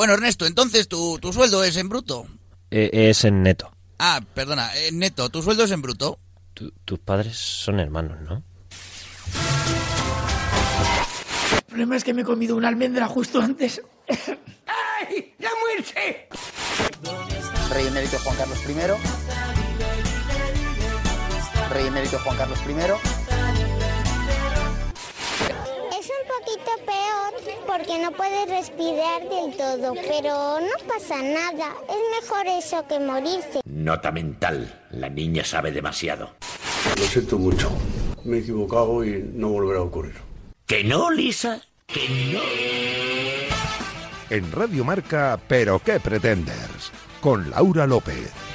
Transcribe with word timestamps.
Bueno, 0.00 0.14
Ernesto, 0.14 0.46
entonces 0.46 0.88
tu, 0.88 1.18
tu 1.18 1.30
sueldo 1.30 1.62
es 1.62 1.76
en 1.76 1.90
bruto. 1.90 2.26
Eh, 2.70 2.88
es 2.90 3.22
en 3.26 3.42
neto. 3.42 3.70
Ah, 3.98 4.22
perdona, 4.32 4.74
en 4.74 4.98
neto, 4.98 5.28
tu 5.28 5.42
sueldo 5.42 5.64
es 5.64 5.70
en 5.72 5.82
bruto. 5.82 6.18
Tu- 6.54 6.72
tus 6.86 6.98
padres 6.98 7.36
son 7.36 7.78
hermanos, 7.80 8.18
¿no? 8.22 8.42
El 11.54 11.62
problema 11.68 11.96
es 11.96 12.02
que 12.04 12.14
me 12.14 12.22
he 12.22 12.24
comido 12.24 12.56
una 12.56 12.68
almendra 12.68 13.08
justo 13.08 13.42
antes. 13.42 13.82
¡Ay! 14.08 15.34
¡La 15.38 15.50
muerte! 15.60 16.28
Rey 17.70 17.86
emérito 17.88 18.18
Juan 18.20 18.36
Carlos 18.38 18.58
I. 18.70 18.72
Rey 21.74 21.86
emérito 21.88 22.18
Juan 22.20 22.36
Carlos 22.38 22.58
I. 22.66 23.29
porque 27.66 27.98
no 28.02 28.12
puedes 28.12 28.48
respirar 28.48 29.22
del 29.22 29.56
todo, 29.56 29.94
pero 29.94 30.60
no 30.60 30.86
pasa 30.86 31.22
nada. 31.22 31.74
Es 31.88 32.22
mejor 32.22 32.46
eso 32.46 32.86
que 32.86 32.98
morirse. 33.00 33.60
Nota 33.64 34.10
mental. 34.10 34.86
La 34.90 35.08
niña 35.08 35.44
sabe 35.44 35.70
demasiado. 35.70 36.30
Lo 36.96 37.04
siento 37.04 37.38
mucho. 37.38 37.70
Me 38.24 38.38
he 38.38 38.40
equivocado 38.40 39.04
y 39.04 39.22
no 39.34 39.48
volverá 39.48 39.80
a 39.80 39.82
ocurrir. 39.82 40.14
¿Que 40.66 40.84
no, 40.84 41.10
Lisa? 41.10 41.60
¿Que 41.86 42.08
no? 42.32 42.40
En 44.30 44.52
Radio 44.52 44.84
Marca, 44.84 45.40
Pero 45.48 45.80
qué 45.80 45.98
pretendes, 45.98 46.92
con 47.20 47.50
Laura 47.50 47.86
López. 47.86 48.49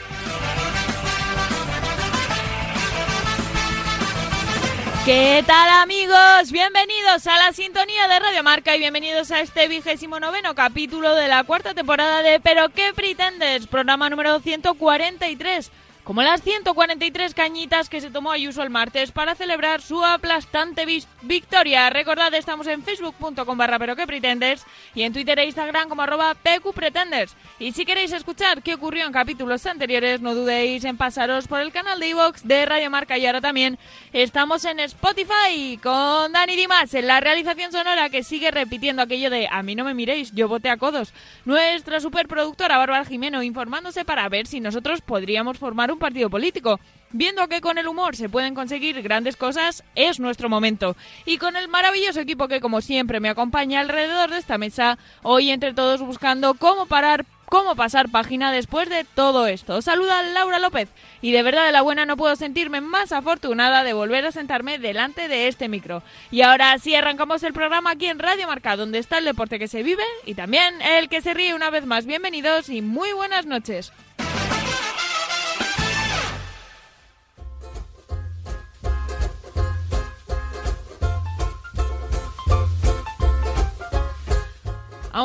¿Qué 5.06 5.44
tal 5.46 5.70
amigos? 5.84 6.52
Bienvenidos 6.52 7.28
a 7.28 7.38
la 7.38 7.54
sintonía 7.54 8.08
de 8.08 8.18
Radio 8.18 8.42
Marca 8.42 8.76
y 8.76 8.80
bienvenidos 8.80 9.30
a 9.30 9.40
este 9.40 9.68
vigésimo 9.68 10.20
noveno 10.20 10.56
capítulo 10.56 11.14
de 11.14 11.28
la 11.28 11.44
cuarta 11.44 11.76
temporada 11.76 12.24
de 12.24 12.40
Pero 12.40 12.70
qué 12.70 12.92
pretendes, 12.96 13.68
programa 13.68 14.10
número 14.10 14.40
143. 14.40 15.72
Como 16.06 16.22
las 16.22 16.44
143 16.44 17.34
cañitas 17.34 17.90
que 17.90 18.00
se 18.00 18.12
tomó 18.12 18.32
Ayuso 18.32 18.62
el 18.62 18.70
martes 18.70 19.12
para 19.12 19.34
celebrar 19.34 19.82
su 19.82 20.06
aplastante 20.06 20.86
victoria. 21.24 21.90
Recordad, 21.90 22.32
estamos 22.36 22.68
en 22.68 22.84
facebook.com 22.84 23.58
barra 23.58 23.80
pero 23.80 23.96
qué 23.96 24.06
pretendes 24.06 24.64
y 24.94 25.02
en 25.02 25.14
Twitter 25.14 25.40
e 25.40 25.46
Instagram 25.46 25.90
como 25.90 26.04
arroba 26.04 26.36
pqpretenders. 26.36 27.36
Y 27.58 27.72
si 27.72 27.86
queréis 27.86 28.12
escuchar 28.12 28.62
qué 28.62 28.76
ocurrió 28.76 29.08
en 29.08 29.14
capítulos 29.14 29.66
anteriores, 29.66 30.22
no 30.22 30.36
dudéis 30.36 30.84
en 30.84 30.96
pasaros 30.96 31.48
por 31.48 31.60
el 31.60 31.72
canal 31.72 32.00
de 32.00 32.10
iVox 32.10 32.48
de 32.48 32.68
Radio 32.68 32.92
Marca 32.92 33.18
y 33.18 33.26
ahora 33.26 33.42
también 33.42 33.80
estamos 34.14 34.64
en 34.66 34.82
Spotify 34.82 35.80
con 35.82 36.32
Dani 36.34 36.56
Dimas 36.56 36.94
en 36.94 37.08
la 37.08 37.20
realización 37.20 37.72
sonora 37.72 38.12
que 38.12 38.22
sigue 38.22 38.52
repitiendo 38.52 39.02
aquello 39.02 39.32
de 39.32 39.48
a 39.50 39.64
mí 39.64 39.74
no 39.74 39.84
me 39.84 39.96
miréis, 39.96 40.32
yo 40.34 40.48
voté 40.48 40.70
a 40.70 40.78
codos. 40.78 41.14
Nuestra 41.46 42.00
superproductora 42.00 42.78
Bárbara 42.78 43.06
Jimeno 43.06 43.42
informándose 43.42 44.06
para 44.06 44.30
ver 44.30 44.46
si 44.46 44.60
nosotros 44.60 45.02
podríamos 45.02 45.58
formar 45.58 45.95
partido 46.00 46.30
político. 46.30 46.80
Viendo 47.12 47.48
que 47.48 47.62
con 47.62 47.78
el 47.78 47.88
humor 47.88 48.16
se 48.16 48.30
pueden 48.30 48.56
conseguir 48.56 49.02
grandes 49.02 49.38
cosas, 49.38 49.84
es 49.96 50.20
nuestro 50.20 50.50
momento. 50.50 50.98
Y 51.26 51.38
con 51.38 51.56
el 51.56 51.68
maravilloso 51.68 52.20
equipo 52.20 52.48
que 52.48 52.60
como 52.60 52.82
siempre 52.82 53.20
me 53.20 53.30
acompaña 53.30 53.80
alrededor 53.80 54.32
de 54.32 54.38
esta 54.38 54.58
mesa, 54.58 54.98
hoy 55.24 55.52
entre 55.52 55.74
todos 55.74 56.02
buscando 56.02 56.56
cómo 56.56 56.88
parar 56.88 57.26
cómo 57.46 57.76
pasar 57.76 58.10
página 58.10 58.52
después 58.52 58.90
de 58.90 59.04
todo 59.04 59.48
esto. 59.48 59.82
Saluda 59.82 60.24
Laura 60.24 60.60
López 60.60 60.90
y 61.22 61.32
de 61.32 61.44
verdad 61.44 61.66
de 61.66 61.72
la 61.72 61.82
buena 61.82 62.06
no 62.06 62.18
puedo 62.18 62.36
sentirme 62.36 62.82
más 62.82 63.12
afortunada 63.12 63.84
de 63.84 63.94
volver 63.94 64.26
a 64.26 64.32
sentarme 64.32 64.80
delante 64.80 65.28
de 65.28 65.48
este 65.48 65.70
micro. 65.70 66.04
Y 66.32 66.42
ahora 66.42 66.78
sí 66.80 66.96
arrancamos 66.96 67.44
el 67.44 67.54
programa 67.54 67.92
aquí 67.92 68.08
en 68.08 68.20
Radio 68.20 68.48
Marca, 68.48 68.76
donde 68.76 69.00
está 69.00 69.20
el 69.20 69.26
deporte 69.26 69.60
que 69.60 69.68
se 69.68 69.84
vive 69.84 70.04
y 70.26 70.34
también 70.34 70.82
el 70.82 71.08
que 71.10 71.22
se 71.22 71.34
ríe 71.34 71.54
una 71.54 71.70
vez 71.70 71.86
más. 71.86 72.06
Bienvenidos 72.06 72.70
y 72.70 72.82
muy 72.82 73.14
buenas 73.14 73.46
noches. 73.46 73.94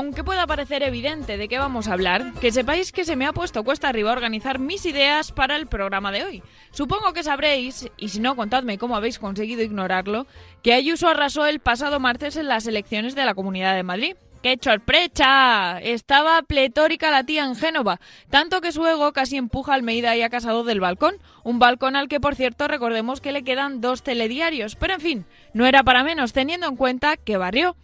Aunque 0.01 0.25
pueda 0.25 0.47
parecer 0.47 0.83
evidente 0.83 1.37
de 1.37 1.47
qué 1.47 1.59
vamos 1.59 1.87
a 1.87 1.93
hablar, 1.93 2.33
que 2.41 2.51
sepáis 2.51 2.91
que 2.91 3.05
se 3.05 3.17
me 3.17 3.27
ha 3.27 3.35
puesto 3.35 3.65
cuesta 3.65 3.91
arriba 3.91 4.13
organizar 4.13 4.59
mis 4.59 4.87
ideas 4.87 5.31
para 5.31 5.57
el 5.57 5.67
programa 5.67 6.11
de 6.11 6.25
hoy. 6.25 6.43
Supongo 6.71 7.13
que 7.13 7.23
sabréis, 7.23 7.87
y 7.99 8.09
si 8.09 8.19
no, 8.19 8.35
contadme 8.35 8.79
cómo 8.79 8.97
habéis 8.97 9.19
conseguido 9.19 9.63
ignorarlo, 9.63 10.27
que 10.63 10.73
Ayuso 10.73 11.07
arrasó 11.07 11.45
el 11.45 11.61
pasado 11.61 12.01
martes 12.01 12.37
en 12.37 12.49
las 12.49 12.67
elecciones 12.67 13.15
de 13.15 13.27
la 13.27 13.35
Comunidad 13.35 13.75
de 13.75 13.83
Madrid. 13.83 14.17
¡Qué 14.43 14.59
sorpresa! 14.59 15.79
Estaba 15.83 16.41
pletórica 16.45 17.11
la 17.11 17.25
tía 17.25 17.45
en 17.45 17.55
Génova, 17.55 18.01
tanto 18.31 18.63
que 18.63 18.73
su 18.73 18.87
ego 18.87 19.13
casi 19.13 19.37
empuja 19.37 19.73
a 19.73 19.75
Almeida 19.75 20.17
y 20.17 20.23
a 20.23 20.31
Casado 20.31 20.65
del 20.65 20.81
balcón, 20.81 21.17
un 21.45 21.59
balcón 21.59 21.95
al 21.95 22.09
que 22.09 22.21
por 22.21 22.37
cierto 22.37 22.69
recordemos 22.69 23.21
que 23.21 23.33
le 23.33 23.45
quedan 23.45 23.83
dos 23.83 24.03
telediarios, 24.03 24.77
pero 24.77 24.95
en 24.95 25.01
fin, 25.03 25.27
no 25.53 25.67
era 25.67 25.83
para 25.83 26.05
menos 26.05 26.33
teniendo 26.33 26.69
en 26.69 26.77
cuenta 26.77 27.19
que 27.19 27.37
barrió. 27.37 27.77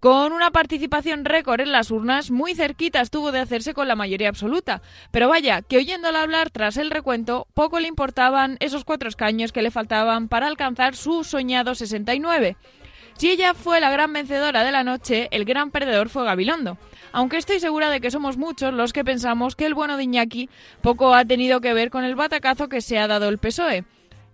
Con 0.00 0.32
una 0.32 0.52
participación 0.52 1.24
récord 1.24 1.60
en 1.60 1.72
las 1.72 1.90
urnas, 1.90 2.30
muy 2.30 2.54
cerquita 2.54 3.00
estuvo 3.00 3.32
de 3.32 3.40
hacerse 3.40 3.74
con 3.74 3.88
la 3.88 3.96
mayoría 3.96 4.28
absoluta. 4.28 4.80
Pero 5.10 5.28
vaya, 5.28 5.62
que 5.62 5.78
oyéndola 5.78 6.22
hablar 6.22 6.50
tras 6.50 6.76
el 6.76 6.92
recuento, 6.92 7.48
poco 7.52 7.80
le 7.80 7.88
importaban 7.88 8.58
esos 8.60 8.84
cuatro 8.84 9.08
escaños 9.08 9.50
que 9.50 9.60
le 9.60 9.72
faltaban 9.72 10.28
para 10.28 10.46
alcanzar 10.46 10.94
su 10.94 11.24
soñado 11.24 11.74
69. 11.74 12.56
Si 13.16 13.28
ella 13.28 13.54
fue 13.54 13.80
la 13.80 13.90
gran 13.90 14.12
vencedora 14.12 14.62
de 14.62 14.70
la 14.70 14.84
noche, 14.84 15.26
el 15.32 15.44
gran 15.44 15.72
perdedor 15.72 16.10
fue 16.10 16.24
Gabilondo. 16.24 16.78
Aunque 17.10 17.36
estoy 17.36 17.58
segura 17.58 17.90
de 17.90 18.00
que 18.00 18.12
somos 18.12 18.36
muchos 18.36 18.72
los 18.72 18.92
que 18.92 19.04
pensamos 19.04 19.56
que 19.56 19.66
el 19.66 19.74
bueno 19.74 19.96
de 19.96 20.04
Iñaki 20.04 20.48
poco 20.80 21.12
ha 21.12 21.24
tenido 21.24 21.60
que 21.60 21.74
ver 21.74 21.90
con 21.90 22.04
el 22.04 22.14
batacazo 22.14 22.68
que 22.68 22.82
se 22.82 23.00
ha 23.00 23.08
dado 23.08 23.28
el 23.28 23.38
PSOE. 23.38 23.84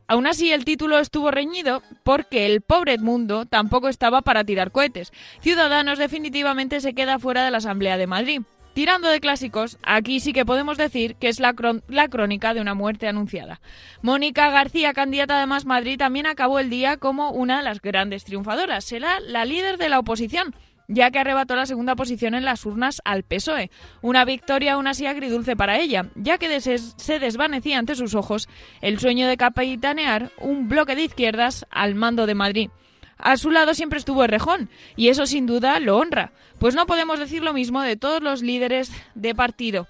Aún 0.06 0.26
así, 0.26 0.52
el 0.52 0.64
título 0.64 0.98
estuvo 0.98 1.30
reñido 1.30 1.82
porque 2.02 2.46
el 2.46 2.60
pobre 2.60 2.94
Edmundo 2.94 3.46
tampoco 3.46 3.88
estaba 3.88 4.22
para 4.22 4.44
tirar 4.44 4.70
cohetes. 4.70 5.12
Ciudadanos 5.40 5.98
definitivamente 5.98 6.80
se 6.80 6.94
queda 6.94 7.18
fuera 7.18 7.44
de 7.44 7.50
la 7.50 7.58
Asamblea 7.58 7.96
de 7.96 8.06
Madrid. 8.06 8.42
Tirando 8.74 9.08
de 9.08 9.20
clásicos, 9.20 9.78
aquí 9.84 10.18
sí 10.18 10.32
que 10.32 10.44
podemos 10.44 10.76
decir 10.76 11.14
que 11.14 11.28
es 11.28 11.38
la, 11.38 11.54
la 11.86 12.08
crónica 12.08 12.54
de 12.54 12.60
una 12.60 12.74
muerte 12.74 13.06
anunciada. 13.06 13.60
Mónica 14.02 14.50
García, 14.50 14.92
candidata 14.92 15.38
de 15.38 15.46
Más 15.46 15.64
Madrid, 15.64 15.96
también 15.96 16.26
acabó 16.26 16.58
el 16.58 16.70
día 16.70 16.96
como 16.96 17.30
una 17.30 17.58
de 17.58 17.62
las 17.62 17.80
grandes 17.80 18.24
triunfadoras. 18.24 18.84
Será 18.84 19.20
la 19.20 19.44
líder 19.44 19.78
de 19.78 19.88
la 19.88 20.00
oposición, 20.00 20.56
ya 20.88 21.10
que 21.10 21.18
arrebató 21.18 21.56
la 21.56 21.66
segunda 21.66 21.96
posición 21.96 22.34
en 22.34 22.44
las 22.44 22.66
urnas 22.66 23.00
al 23.04 23.22
PSOE. 23.22 23.70
Una 24.02 24.24
victoria 24.24 24.74
aún 24.74 24.86
así 24.86 25.06
agridulce 25.06 25.56
para 25.56 25.78
ella, 25.78 26.10
ya 26.14 26.38
que 26.38 26.60
se 26.60 27.18
desvanecía 27.18 27.78
ante 27.78 27.94
sus 27.94 28.14
ojos 28.14 28.48
el 28.80 28.98
sueño 28.98 29.28
de 29.28 29.36
capitanear 29.36 30.30
un 30.40 30.68
bloque 30.68 30.94
de 30.94 31.04
izquierdas 31.04 31.66
al 31.70 31.94
mando 31.94 32.26
de 32.26 32.34
Madrid. 32.34 32.70
A 33.16 33.36
su 33.36 33.50
lado 33.50 33.74
siempre 33.74 33.98
estuvo 33.98 34.24
Errejón, 34.24 34.68
y 34.96 35.08
eso 35.08 35.26
sin 35.26 35.46
duda 35.46 35.78
lo 35.80 35.96
honra, 35.96 36.32
pues 36.58 36.74
no 36.74 36.86
podemos 36.86 37.18
decir 37.18 37.42
lo 37.42 37.52
mismo 37.52 37.80
de 37.80 37.96
todos 37.96 38.22
los 38.22 38.42
líderes 38.42 38.92
de 39.14 39.34
partido. 39.34 39.86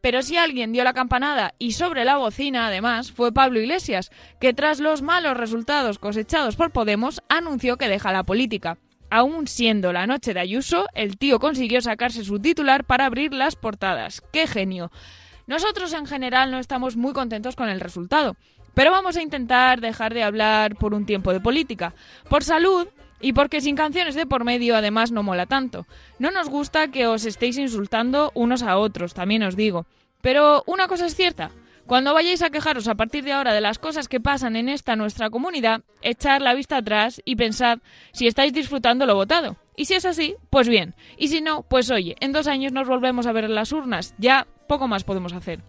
Pero 0.00 0.22
si 0.22 0.36
alguien 0.36 0.72
dio 0.72 0.84
la 0.84 0.92
campanada 0.92 1.54
y 1.58 1.72
sobre 1.72 2.04
la 2.04 2.18
bocina, 2.18 2.68
además, 2.68 3.10
fue 3.10 3.32
Pablo 3.32 3.60
Iglesias, 3.60 4.10
que 4.40 4.54
tras 4.54 4.78
los 4.78 5.02
malos 5.02 5.36
resultados 5.36 5.98
cosechados 5.98 6.54
por 6.54 6.70
Podemos, 6.70 7.20
anunció 7.28 7.76
que 7.78 7.88
deja 7.88 8.12
la 8.12 8.22
política. 8.22 8.78
Aún 9.10 9.46
siendo 9.46 9.92
la 9.92 10.06
noche 10.06 10.34
de 10.34 10.40
Ayuso, 10.40 10.86
el 10.94 11.16
tío 11.16 11.38
consiguió 11.38 11.80
sacarse 11.80 12.24
su 12.24 12.38
titular 12.38 12.84
para 12.84 13.06
abrir 13.06 13.32
las 13.32 13.56
portadas. 13.56 14.22
¡Qué 14.32 14.46
genio! 14.46 14.90
Nosotros 15.46 15.94
en 15.94 16.06
general 16.06 16.50
no 16.50 16.58
estamos 16.58 16.96
muy 16.96 17.14
contentos 17.14 17.56
con 17.56 17.70
el 17.70 17.80
resultado, 17.80 18.36
pero 18.74 18.90
vamos 18.90 19.16
a 19.16 19.22
intentar 19.22 19.80
dejar 19.80 20.12
de 20.12 20.22
hablar 20.22 20.76
por 20.76 20.92
un 20.92 21.06
tiempo 21.06 21.32
de 21.32 21.40
política. 21.40 21.94
Por 22.28 22.44
salud 22.44 22.86
y 23.20 23.32
porque 23.32 23.60
sin 23.60 23.74
canciones 23.74 24.14
de 24.14 24.26
por 24.26 24.44
medio 24.44 24.76
además 24.76 25.10
no 25.10 25.22
mola 25.22 25.46
tanto. 25.46 25.86
No 26.18 26.30
nos 26.30 26.48
gusta 26.48 26.88
que 26.88 27.06
os 27.06 27.24
estéis 27.24 27.56
insultando 27.56 28.30
unos 28.34 28.62
a 28.62 28.76
otros, 28.76 29.14
también 29.14 29.42
os 29.42 29.56
digo. 29.56 29.86
Pero 30.20 30.64
una 30.66 30.86
cosa 30.86 31.06
es 31.06 31.14
cierta. 31.14 31.50
Cuando 31.88 32.12
vayáis 32.12 32.42
a 32.42 32.50
quejaros 32.50 32.86
a 32.86 32.96
partir 32.96 33.24
de 33.24 33.32
ahora 33.32 33.54
de 33.54 33.62
las 33.62 33.78
cosas 33.78 34.08
que 34.08 34.20
pasan 34.20 34.56
en 34.56 34.68
esta 34.68 34.94
nuestra 34.94 35.30
comunidad, 35.30 35.80
echad 36.02 36.42
la 36.42 36.52
vista 36.52 36.76
atrás 36.76 37.22
y 37.24 37.36
pensad 37.36 37.78
si 38.12 38.26
estáis 38.26 38.52
disfrutando 38.52 39.06
lo 39.06 39.14
votado. 39.14 39.56
Y 39.74 39.86
si 39.86 39.94
es 39.94 40.04
así, 40.04 40.34
pues 40.50 40.68
bien. 40.68 40.94
Y 41.16 41.28
si 41.28 41.40
no, 41.40 41.62
pues 41.62 41.90
oye, 41.90 42.14
en 42.20 42.32
dos 42.34 42.46
años 42.46 42.72
nos 42.72 42.86
volvemos 42.86 43.26
a 43.26 43.32
ver 43.32 43.44
en 43.44 43.54
las 43.54 43.72
urnas. 43.72 44.14
Ya 44.18 44.46
poco 44.66 44.86
más 44.86 45.04
podemos 45.04 45.32
hacer. 45.32 45.60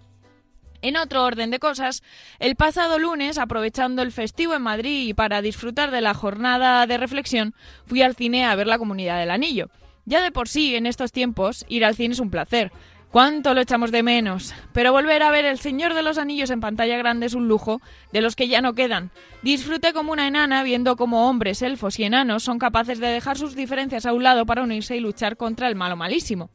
En 0.82 0.98
otro 0.98 1.24
orden 1.24 1.52
de 1.52 1.60
cosas, 1.60 2.04
el 2.40 2.58
pasado 2.58 3.00
lunes, 3.00 3.38
aprovechando 3.38 4.02
el 4.02 4.12
festivo 4.12 4.54
en 4.56 4.62
Madrid 4.62 5.08
y 5.08 5.14
para 5.14 5.42
disfrutar 5.42 5.90
de 5.90 6.02
la 6.02 6.14
jornada 6.14 6.86
de 6.86 6.98
reflexión, 6.98 7.56
fui 7.86 8.02
al 8.02 8.18
cine 8.18 8.44
a 8.44 8.56
ver 8.56 8.68
la 8.68 8.78
Comunidad 8.78 9.22
del 9.22 9.32
Anillo. 9.32 9.70
Ya 10.04 10.22
de 10.22 10.32
por 10.32 10.50
sí, 10.50 10.76
en 10.76 10.86
estos 10.86 11.14
tiempos, 11.14 11.66
ir 11.70 11.86
al 11.86 11.96
cine 11.96 12.14
es 12.14 12.20
un 12.20 12.30
placer. 12.30 12.74
¿Cuánto 13.12 13.56
lo 13.56 13.62
echamos 13.62 13.92
de 13.92 14.04
menos? 14.04 14.54
Pero 14.72 14.92
volver 14.92 15.24
a 15.24 15.32
ver 15.32 15.44
El 15.44 15.58
Señor 15.58 15.96
de 15.96 16.04
los 16.04 16.20
Anillos 16.20 16.52
en 16.52 16.62
pantalla 16.62 16.96
grande 16.96 17.26
es 17.26 17.34
un 17.34 17.48
lujo 17.48 17.82
de 18.14 18.22
los 18.22 18.36
que 18.36 18.48
ya 18.48 18.62
no 18.62 18.76
quedan. 18.76 19.10
Disfruté 19.42 19.94
como 19.94 20.12
una 20.12 20.28
enana 20.28 20.62
viendo 20.62 20.96
cómo 20.96 21.28
hombres, 21.28 21.64
elfos 21.64 21.98
y 21.98 22.04
enanos 22.04 22.44
son 22.44 22.60
capaces 22.60 23.00
de 23.00 23.08
dejar 23.08 23.36
sus 23.36 23.56
diferencias 23.56 24.06
a 24.06 24.14
un 24.14 24.22
lado 24.22 24.46
para 24.46 24.62
unirse 24.62 24.96
y 24.96 25.00
luchar 25.00 25.38
contra 25.38 25.68
el 25.68 25.76
malo 25.76 25.96
malísimo. 25.96 26.52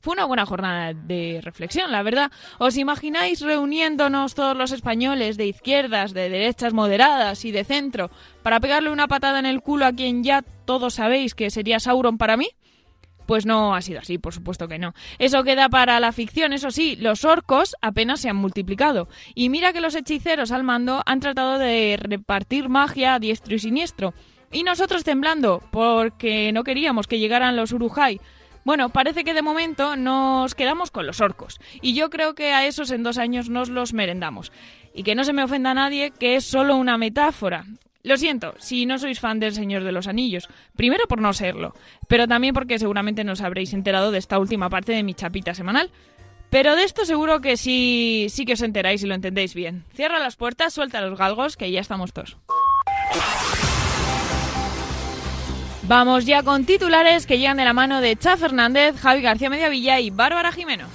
Fue 0.00 0.14
una 0.14 0.24
buena 0.24 0.46
jornada 0.46 0.94
de 0.94 1.40
reflexión, 1.42 1.92
la 1.92 2.02
verdad. 2.02 2.30
¿Os 2.58 2.78
imagináis 2.78 3.42
reuniéndonos 3.42 4.34
todos 4.34 4.56
los 4.56 4.72
españoles 4.72 5.36
de 5.36 5.46
izquierdas, 5.46 6.14
de 6.14 6.30
derechas 6.30 6.72
moderadas 6.72 7.44
y 7.44 7.50
de 7.50 7.64
centro 7.64 8.10
para 8.42 8.60
pegarle 8.60 8.88
una 8.90 9.08
patada 9.08 9.40
en 9.40 9.46
el 9.46 9.60
culo 9.60 9.84
a 9.84 9.92
quien 9.92 10.24
ya 10.24 10.42
todos 10.64 10.94
sabéis 10.94 11.34
que 11.34 11.50
sería 11.50 11.80
Sauron 11.80 12.16
para 12.16 12.38
mí? 12.38 12.48
Pues 13.28 13.44
no 13.44 13.74
ha 13.74 13.82
sido 13.82 14.00
así, 14.00 14.16
por 14.16 14.32
supuesto 14.32 14.68
que 14.68 14.78
no. 14.78 14.94
Eso 15.18 15.44
queda 15.44 15.68
para 15.68 16.00
la 16.00 16.12
ficción, 16.12 16.54
eso 16.54 16.70
sí, 16.70 16.96
los 16.96 17.26
orcos 17.26 17.76
apenas 17.82 18.20
se 18.20 18.30
han 18.30 18.36
multiplicado. 18.36 19.06
Y 19.34 19.50
mira 19.50 19.74
que 19.74 19.82
los 19.82 19.94
hechiceros 19.94 20.50
al 20.50 20.64
mando 20.64 21.02
han 21.04 21.20
tratado 21.20 21.58
de 21.58 21.98
repartir 22.00 22.70
magia 22.70 23.12
a 23.12 23.18
diestro 23.18 23.54
y 23.54 23.58
siniestro. 23.58 24.14
Y 24.50 24.62
nosotros 24.62 25.04
temblando, 25.04 25.62
porque 25.70 26.52
no 26.52 26.64
queríamos 26.64 27.06
que 27.06 27.18
llegaran 27.18 27.54
los 27.54 27.72
Urujai. 27.72 28.18
Bueno, 28.64 28.88
parece 28.88 29.24
que 29.24 29.34
de 29.34 29.42
momento 29.42 29.94
nos 29.94 30.54
quedamos 30.54 30.90
con 30.90 31.06
los 31.06 31.20
orcos. 31.20 31.60
Y 31.82 31.92
yo 31.92 32.08
creo 32.08 32.34
que 32.34 32.54
a 32.54 32.66
esos 32.66 32.90
en 32.90 33.02
dos 33.02 33.18
años 33.18 33.50
nos 33.50 33.68
los 33.68 33.92
merendamos. 33.92 34.52
Y 34.94 35.02
que 35.02 35.14
no 35.14 35.24
se 35.24 35.34
me 35.34 35.44
ofenda 35.44 35.74
nadie, 35.74 36.12
que 36.12 36.36
es 36.36 36.46
solo 36.46 36.76
una 36.76 36.96
metáfora. 36.96 37.66
Lo 38.08 38.16
siento, 38.16 38.54
si 38.56 38.86
no 38.86 38.96
sois 38.96 39.20
fan 39.20 39.38
del 39.38 39.52
Señor 39.52 39.84
de 39.84 39.92
los 39.92 40.06
Anillos. 40.06 40.48
Primero 40.74 41.06
por 41.06 41.20
no 41.20 41.34
serlo, 41.34 41.74
pero 42.08 42.26
también 42.26 42.54
porque 42.54 42.78
seguramente 42.78 43.22
nos 43.22 43.42
habréis 43.42 43.74
enterado 43.74 44.10
de 44.10 44.16
esta 44.16 44.38
última 44.38 44.70
parte 44.70 44.92
de 44.92 45.02
mi 45.02 45.12
chapita 45.12 45.52
semanal. 45.52 45.90
Pero 46.48 46.74
de 46.74 46.84
esto 46.84 47.04
seguro 47.04 47.42
que 47.42 47.58
sí, 47.58 48.28
sí 48.30 48.46
que 48.46 48.54
os 48.54 48.62
enteráis 48.62 49.02
y 49.02 49.06
lo 49.06 49.14
entendéis 49.14 49.52
bien. 49.52 49.84
Cierra 49.92 50.18
las 50.18 50.36
puertas, 50.36 50.72
suelta 50.72 51.02
los 51.02 51.18
galgos, 51.18 51.58
que 51.58 51.70
ya 51.70 51.80
estamos 51.80 52.14
todos. 52.14 52.38
Vamos 55.82 56.24
ya 56.24 56.42
con 56.42 56.64
titulares 56.64 57.26
que 57.26 57.38
llegan 57.38 57.58
de 57.58 57.66
la 57.66 57.74
mano 57.74 58.00
de 58.00 58.16
Cha 58.16 58.38
Fernández, 58.38 58.96
Javi 58.98 59.20
García 59.20 59.50
Mediavilla 59.50 60.00
y 60.00 60.08
Bárbara 60.08 60.50
Jimeno. 60.50 60.86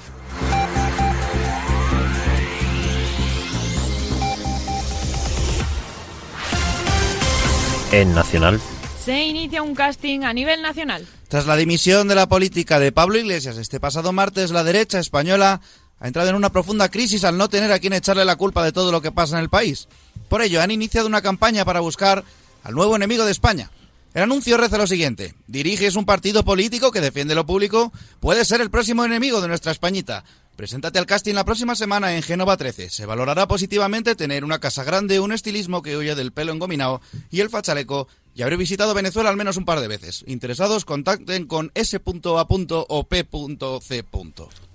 En 7.93 8.15
Nacional. 8.15 8.59
Se 9.05 9.23
inicia 9.23 9.61
un 9.61 9.75
casting 9.75 10.21
a 10.23 10.33
nivel 10.33 10.63
nacional. 10.63 11.05
Tras 11.27 11.45
la 11.45 11.55
dimisión 11.55 12.07
de 12.07 12.15
la 12.15 12.27
política 12.27 12.79
de 12.79 12.91
Pablo 12.91 13.19
Iglesias 13.19 13.57
este 13.57 13.79
pasado 13.79 14.11
martes, 14.11 14.49
la 14.49 14.63
derecha 14.63 14.97
española 14.97 15.61
ha 15.99 16.07
entrado 16.07 16.29
en 16.29 16.35
una 16.35 16.51
profunda 16.51 16.89
crisis 16.89 17.23
al 17.23 17.37
no 17.37 17.49
tener 17.49 17.71
a 17.71 17.77
quien 17.77 17.93
echarle 17.93 18.25
la 18.25 18.35
culpa 18.35 18.65
de 18.65 18.71
todo 18.71 18.91
lo 18.91 19.03
que 19.03 19.11
pasa 19.11 19.37
en 19.37 19.43
el 19.43 19.49
país. 19.51 19.87
Por 20.27 20.41
ello, 20.41 20.59
han 20.59 20.71
iniciado 20.71 21.05
una 21.05 21.21
campaña 21.21 21.65
para 21.65 21.81
buscar 21.81 22.23
al 22.63 22.73
nuevo 22.73 22.95
enemigo 22.95 23.25
de 23.25 23.31
España. 23.31 23.69
El 24.15 24.23
anuncio 24.23 24.57
reza 24.57 24.79
lo 24.79 24.87
siguiente. 24.87 25.35
Diriges 25.45 25.95
un 25.95 26.05
partido 26.05 26.43
político 26.43 26.91
que 26.91 26.99
defiende 26.99 27.35
lo 27.35 27.45
público, 27.45 27.93
puedes 28.19 28.47
ser 28.47 28.59
el 28.61 28.71
próximo 28.71 29.05
enemigo 29.05 29.39
de 29.39 29.49
nuestra 29.49 29.71
Españita. 29.71 30.23
Preséntate 30.55 30.99
al 30.99 31.05
casting 31.05 31.33
la 31.33 31.45
próxima 31.45 31.75
semana 31.75 32.15
en 32.15 32.21
Génova 32.21 32.57
13. 32.57 32.89
Se 32.89 33.05
valorará 33.05 33.47
positivamente 33.47 34.15
tener 34.15 34.43
una 34.43 34.59
casa 34.59 34.83
grande, 34.83 35.19
un 35.19 35.31
estilismo 35.31 35.81
que 35.81 35.97
huye 35.97 36.15
del 36.15 36.31
pelo 36.31 36.53
engominado 36.53 37.01
y 37.31 37.39
el 37.41 37.49
fachaleco 37.49 38.07
y 38.35 38.41
habré 38.41 38.57
visitado 38.57 38.93
Venezuela 38.93 39.29
al 39.29 39.37
menos 39.37 39.57
un 39.57 39.65
par 39.65 39.79
de 39.79 39.87
veces. 39.87 40.23
Interesados, 40.27 40.85
contacten 40.85 41.45
con 41.45 41.71
s.a.o.p.c. 41.75 42.03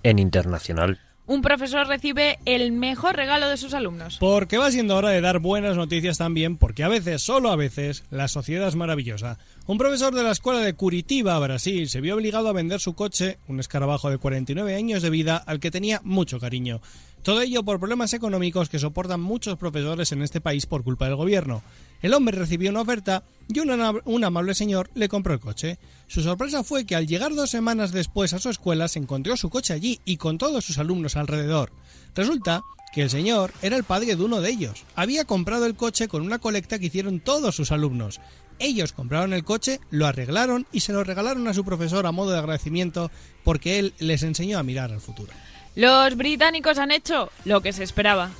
En 0.03 0.19
Internacional. 0.19 0.99
Un 1.29 1.43
profesor 1.43 1.85
recibe 1.85 2.39
el 2.45 2.71
mejor 2.71 3.15
regalo 3.15 3.47
de 3.49 3.57
sus 3.57 3.75
alumnos. 3.75 4.17
Porque 4.19 4.57
va 4.57 4.71
siendo 4.71 4.95
hora 4.95 5.09
de 5.09 5.21
dar 5.21 5.37
buenas 5.37 5.77
noticias 5.77 6.17
también, 6.17 6.57
porque 6.57 6.83
a 6.83 6.87
veces, 6.87 7.21
solo 7.21 7.51
a 7.51 7.55
veces, 7.55 8.03
la 8.09 8.27
sociedad 8.27 8.67
es 8.67 8.75
maravillosa. 8.75 9.37
Un 9.67 9.77
profesor 9.77 10.11
de 10.15 10.23
la 10.23 10.31
escuela 10.31 10.61
de 10.61 10.73
Curitiba, 10.73 11.37
Brasil, 11.37 11.87
se 11.87 12.01
vio 12.01 12.15
obligado 12.15 12.49
a 12.49 12.53
vender 12.53 12.79
su 12.79 12.95
coche, 12.95 13.37
un 13.47 13.59
escarabajo 13.59 14.09
de 14.09 14.17
49 14.17 14.73
años 14.73 15.03
de 15.03 15.11
vida, 15.11 15.37
al 15.37 15.59
que 15.59 15.69
tenía 15.69 16.01
mucho 16.03 16.39
cariño. 16.39 16.81
Todo 17.23 17.41
ello 17.41 17.63
por 17.63 17.79
problemas 17.79 18.13
económicos 18.13 18.69
que 18.69 18.79
soportan 18.79 19.19
muchos 19.19 19.57
profesores 19.57 20.11
en 20.11 20.21
este 20.21 20.39
país 20.39 20.65
por 20.65 20.83
culpa 20.83 21.05
del 21.05 21.15
gobierno. 21.15 21.61
El 22.01 22.13
hombre 22.13 22.37
recibió 22.37 22.69
una 22.69 22.81
oferta 22.81 23.23
y 23.49 23.59
un, 23.59 24.23
amable 24.23 24.55
señor 24.55 24.89
le 24.95 25.09
compró 25.09 25.33
el 25.33 25.41
coche. 25.41 25.79
Su 26.07 26.21
sorpresa 26.21 26.63
fue 26.63 26.85
que 26.85 26.95
al 26.95 27.07
llegar 27.07 27.35
dos 27.35 27.49
semanas 27.49 27.91
después 27.91 28.33
a 28.33 28.39
su 28.39 28.49
escuela 28.49 28.87
se 28.87 28.99
encontró 28.99 29.35
su 29.35 29.49
coche 29.49 29.73
allí 29.73 29.99
y 30.05 30.15
con 30.15 30.37
todos 30.37 30.63
sus 30.63 30.77
alumnos 30.77 31.17
alrededor. 31.17 31.71
Resulta 32.15 32.61
que 32.93 33.01
el 33.03 33.09
señor 33.09 33.53
era 33.61 33.75
el 33.75 33.83
padre 33.83 34.15
de 34.15 34.23
uno 34.23 34.39
de 34.39 34.49
ellos. 34.49 34.85
Había 34.95 35.25
comprado 35.25 35.65
el 35.65 35.75
coche 35.75 36.07
con 36.07 36.21
una 36.21 36.39
colecta 36.39 36.79
que 36.79 36.85
hicieron 36.85 37.19
todos 37.19 37.53
sus 37.53 37.71
alumnos. 37.73 38.21
Ellos 38.59 38.93
compraron 38.93 39.33
el 39.33 39.43
coche, 39.43 39.79
lo 39.91 40.07
arreglaron 40.07 40.67
y 40.71 40.79
se 40.81 40.93
lo 40.93 41.03
regalaron 41.03 41.47
a 41.47 41.53
su 41.53 41.65
profesor 41.65 42.05
a 42.05 42.11
modo 42.11 42.31
de 42.31 42.39
agradecimiento 42.39 43.11
porque 43.43 43.79
él 43.79 43.93
les 43.99 44.23
enseñó 44.23 44.57
a 44.57 44.63
mirar 44.63 44.91
al 44.91 45.01
futuro. 45.01 45.31
Los 45.75 46.17
británicos 46.17 46.77
han 46.77 46.91
hecho 46.91 47.29
lo 47.45 47.61
que 47.61 47.73
se 47.73 47.83
esperaba. 47.83 48.31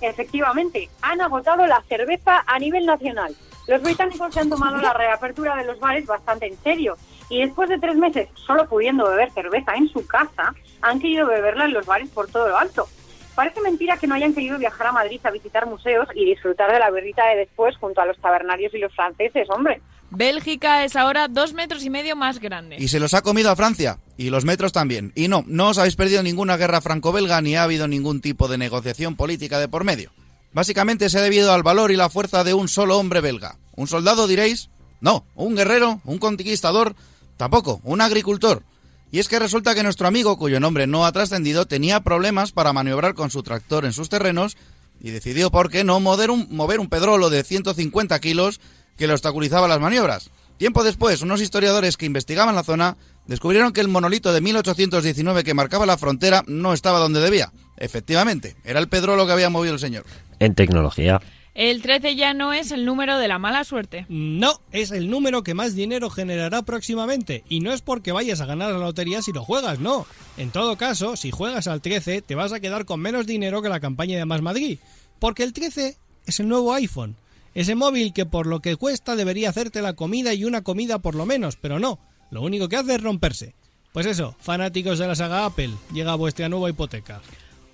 Efectivamente, 0.00 0.90
han 1.00 1.20
agotado 1.20 1.66
la 1.66 1.82
cerveza 1.88 2.44
a 2.46 2.58
nivel 2.58 2.84
nacional. 2.84 3.34
Los 3.66 3.80
británicos 3.82 4.34
se 4.34 4.40
han 4.40 4.50
tomado 4.50 4.76
la 4.76 4.92
reapertura 4.92 5.56
de 5.56 5.64
los 5.64 5.78
bares 5.78 6.04
bastante 6.06 6.46
en 6.46 6.56
serio 6.62 6.96
y 7.30 7.40
después 7.40 7.68
de 7.70 7.78
tres 7.78 7.96
meses 7.96 8.28
solo 8.34 8.68
pudiendo 8.68 9.08
beber 9.08 9.32
cerveza 9.32 9.74
en 9.74 9.88
su 9.88 10.06
casa, 10.06 10.54
han 10.82 11.00
querido 11.00 11.26
beberla 11.26 11.64
en 11.64 11.72
los 11.72 11.86
bares 11.86 12.10
por 12.10 12.28
todo 12.28 12.48
lo 12.48 12.58
alto. 12.58 12.86
Parece 13.34 13.60
mentira 13.62 13.96
que 13.96 14.06
no 14.06 14.14
hayan 14.14 14.34
querido 14.34 14.58
viajar 14.58 14.88
a 14.88 14.92
Madrid 14.92 15.20
a 15.24 15.30
visitar 15.30 15.66
museos 15.66 16.06
y 16.14 16.24
disfrutar 16.24 16.70
de 16.70 16.78
la 16.78 16.90
berrita 16.90 17.26
de 17.26 17.36
después 17.36 17.76
junto 17.78 18.00
a 18.00 18.06
los 18.06 18.18
tabernarios 18.18 18.72
y 18.74 18.78
los 18.78 18.94
franceses, 18.94 19.48
hombre. 19.50 19.80
Bélgica 20.10 20.84
es 20.84 20.94
ahora 20.94 21.26
dos 21.26 21.52
metros 21.52 21.84
y 21.84 21.90
medio 21.90 22.14
más 22.14 22.38
grande. 22.38 22.76
Y 22.78 22.88
se 22.88 23.00
los 23.00 23.14
ha 23.14 23.22
comido 23.22 23.50
a 23.50 23.56
Francia. 23.56 23.98
Y 24.16 24.30
los 24.30 24.44
metros 24.44 24.72
también. 24.72 25.12
Y 25.14 25.28
no, 25.28 25.44
no 25.46 25.70
os 25.70 25.78
habéis 25.78 25.96
perdido 25.96 26.22
ninguna 26.22 26.56
guerra 26.56 26.80
franco-belga 26.80 27.40
ni 27.40 27.56
ha 27.56 27.64
habido 27.64 27.88
ningún 27.88 28.20
tipo 28.20 28.48
de 28.48 28.58
negociación 28.58 29.16
política 29.16 29.58
de 29.58 29.68
por 29.68 29.84
medio. 29.84 30.12
Básicamente 30.52 31.10
se 31.10 31.18
ha 31.18 31.22
debido 31.22 31.52
al 31.52 31.64
valor 31.64 31.90
y 31.90 31.96
la 31.96 32.10
fuerza 32.10 32.44
de 32.44 32.54
un 32.54 32.68
solo 32.68 32.98
hombre 32.98 33.20
belga. 33.20 33.56
¿Un 33.74 33.88
soldado 33.88 34.28
diréis? 34.28 34.70
No. 35.00 35.26
¿Un 35.34 35.56
guerrero? 35.56 36.00
¿Un 36.04 36.18
conquistador? 36.18 36.94
Tampoco. 37.36 37.80
¿Un 37.82 38.00
agricultor? 38.00 38.62
Y 39.10 39.18
es 39.18 39.28
que 39.28 39.38
resulta 39.38 39.74
que 39.74 39.82
nuestro 39.82 40.06
amigo, 40.06 40.38
cuyo 40.38 40.60
nombre 40.60 40.86
no 40.86 41.06
ha 41.06 41.12
trascendido, 41.12 41.66
tenía 41.66 42.00
problemas 42.00 42.52
para 42.52 42.72
maniobrar 42.72 43.14
con 43.14 43.30
su 43.30 43.42
tractor 43.42 43.84
en 43.84 43.92
sus 43.92 44.08
terrenos 44.08 44.56
y 45.00 45.10
decidió, 45.10 45.50
¿por 45.50 45.70
qué 45.70 45.84
no, 45.84 46.00
mover 46.00 46.30
un, 46.30 46.48
mover 46.50 46.80
un 46.80 46.88
pedrolo 46.88 47.30
de 47.30 47.44
150 47.44 48.18
kilos 48.20 48.60
que 48.96 49.06
le 49.06 49.12
obstaculizaba 49.12 49.68
las 49.68 49.80
maniobras. 49.80 50.30
Tiempo 50.56 50.84
después, 50.84 51.22
unos 51.22 51.40
historiadores 51.40 51.96
que 51.96 52.06
investigaban 52.06 52.54
la 52.54 52.62
zona 52.62 52.96
descubrieron 53.26 53.72
que 53.72 53.80
el 53.80 53.88
monolito 53.88 54.32
de 54.32 54.40
1819 54.40 55.44
que 55.44 55.54
marcaba 55.54 55.86
la 55.86 55.98
frontera 55.98 56.42
no 56.46 56.72
estaba 56.72 56.98
donde 56.98 57.20
debía. 57.20 57.52
Efectivamente, 57.76 58.56
era 58.64 58.80
el 58.80 58.88
pedrolo 58.88 59.26
que 59.26 59.32
había 59.32 59.50
movido 59.50 59.74
el 59.74 59.80
señor. 59.80 60.04
En 60.38 60.54
tecnología. 60.54 61.20
El 61.54 61.82
13 61.82 62.16
ya 62.16 62.34
no 62.34 62.52
es 62.52 62.72
el 62.72 62.84
número 62.84 63.16
de 63.16 63.28
la 63.28 63.38
mala 63.38 63.62
suerte. 63.62 64.06
No, 64.08 64.60
es 64.72 64.90
el 64.90 65.08
número 65.08 65.44
que 65.44 65.54
más 65.54 65.76
dinero 65.76 66.10
generará 66.10 66.62
próximamente. 66.62 67.44
Y 67.48 67.60
no 67.60 67.72
es 67.72 67.80
porque 67.80 68.10
vayas 68.10 68.40
a 68.40 68.46
ganar 68.46 68.72
la 68.72 68.78
lotería 68.78 69.22
si 69.22 69.32
lo 69.32 69.44
juegas, 69.44 69.78
no. 69.78 70.04
En 70.36 70.50
todo 70.50 70.76
caso, 70.76 71.14
si 71.14 71.30
juegas 71.30 71.68
al 71.68 71.80
13, 71.80 72.22
te 72.22 72.34
vas 72.34 72.52
a 72.52 72.58
quedar 72.58 72.84
con 72.84 72.98
menos 72.98 73.26
dinero 73.26 73.62
que 73.62 73.68
la 73.68 73.78
campaña 73.78 74.18
de 74.18 74.24
Más 74.24 74.42
Madrid. 74.42 74.78
Porque 75.20 75.44
el 75.44 75.52
13 75.52 75.96
es 76.26 76.40
el 76.40 76.48
nuevo 76.48 76.74
iPhone. 76.74 77.14
Ese 77.54 77.76
móvil 77.76 78.12
que 78.12 78.26
por 78.26 78.48
lo 78.48 78.58
que 78.58 78.74
cuesta 78.74 79.14
debería 79.14 79.50
hacerte 79.50 79.80
la 79.80 79.92
comida 79.92 80.34
y 80.34 80.44
una 80.44 80.62
comida 80.62 80.98
por 80.98 81.14
lo 81.14 81.24
menos, 81.24 81.54
pero 81.54 81.78
no. 81.78 82.00
Lo 82.30 82.42
único 82.42 82.68
que 82.68 82.76
hace 82.76 82.94
es 82.94 83.02
romperse. 83.02 83.54
Pues 83.92 84.06
eso, 84.06 84.34
fanáticos 84.40 84.98
de 84.98 85.06
la 85.06 85.14
saga 85.14 85.44
Apple, 85.44 85.70
llega 85.92 86.16
vuestra 86.16 86.48
nueva 86.48 86.68
hipoteca. 86.68 87.20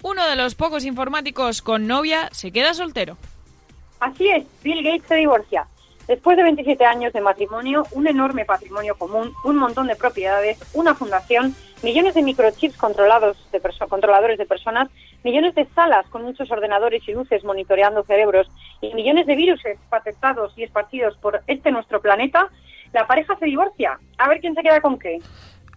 Uno 0.03 0.27
de 0.27 0.37
los 0.37 0.55
pocos 0.55 0.85
informáticos 0.85 1.63
con 1.63 1.87
novia 1.87 2.29
se 2.33 2.53
queda 2.53 2.75
soltero. 2.75 3.17
Así 4.01 4.29
es, 4.29 4.45
Bill 4.63 4.83
Gates 4.83 5.09
se 5.09 5.17
divorcia. 5.17 5.67
Después 6.09 6.37
de 6.37 6.43
27 6.43 6.85
años 6.85 7.13
de 7.13 7.21
matrimonio, 7.21 7.85
un 7.93 8.09
enorme 8.09 8.45
patrimonio 8.45 8.97
común, 8.97 9.33
un 9.45 9.57
montón 9.57 9.87
de 9.87 9.95
propiedades, 9.95 10.59
una 10.73 10.95
fundación, 10.95 11.55
millones 11.83 12.15
de 12.15 12.23
microchips 12.23 12.77
controlados 12.77 13.37
de 13.53 13.61
controladores 13.89 14.37
de 14.37 14.45
personas, 14.45 14.89
millones 15.23 15.55
de 15.55 15.67
salas 15.67 16.07
con 16.09 16.25
muchos 16.25 16.51
ordenadores 16.51 17.07
y 17.07 17.13
luces 17.13 17.45
monitoreando 17.45 18.03
cerebros 18.03 18.49
y 18.81 18.93
millones 18.95 19.27
de 19.27 19.37
virus 19.37 19.61
patentados 19.89 20.53
y 20.57 20.65
esparcidos 20.65 21.17
por 21.19 21.43
este 21.47 21.71
nuestro 21.71 22.01
planeta, 22.01 22.49
la 22.93 23.07
pareja 23.07 23.37
se 23.39 23.47
divorcia. 23.47 23.99
A 24.19 24.29
ver 24.29 24.41
quién 24.41 24.55
se 24.55 24.63
queda 24.63 24.81
con 24.81 24.99
qué 24.99 25.19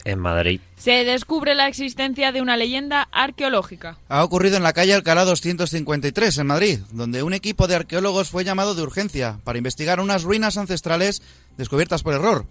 en 0.05 0.19
Madrid. 0.19 0.59
Se 0.75 1.03
descubre 1.05 1.55
la 1.55 1.67
existencia 1.67 2.31
de 2.31 2.41
una 2.41 2.57
leyenda 2.57 3.07
arqueológica. 3.11 3.97
Ha 4.09 4.23
ocurrido 4.23 4.57
en 4.57 4.63
la 4.63 4.73
calle 4.73 4.93
Alcalá 4.93 5.23
253, 5.25 6.37
en 6.37 6.47
Madrid, 6.47 6.79
donde 6.91 7.23
un 7.23 7.33
equipo 7.33 7.67
de 7.67 7.75
arqueólogos 7.75 8.29
fue 8.29 8.43
llamado 8.43 8.75
de 8.75 8.81
urgencia 8.81 9.39
para 9.43 9.57
investigar 9.57 9.99
unas 9.99 10.23
ruinas 10.23 10.57
ancestrales 10.57 11.21
descubiertas 11.57 12.03
por 12.03 12.13
error. 12.13 12.45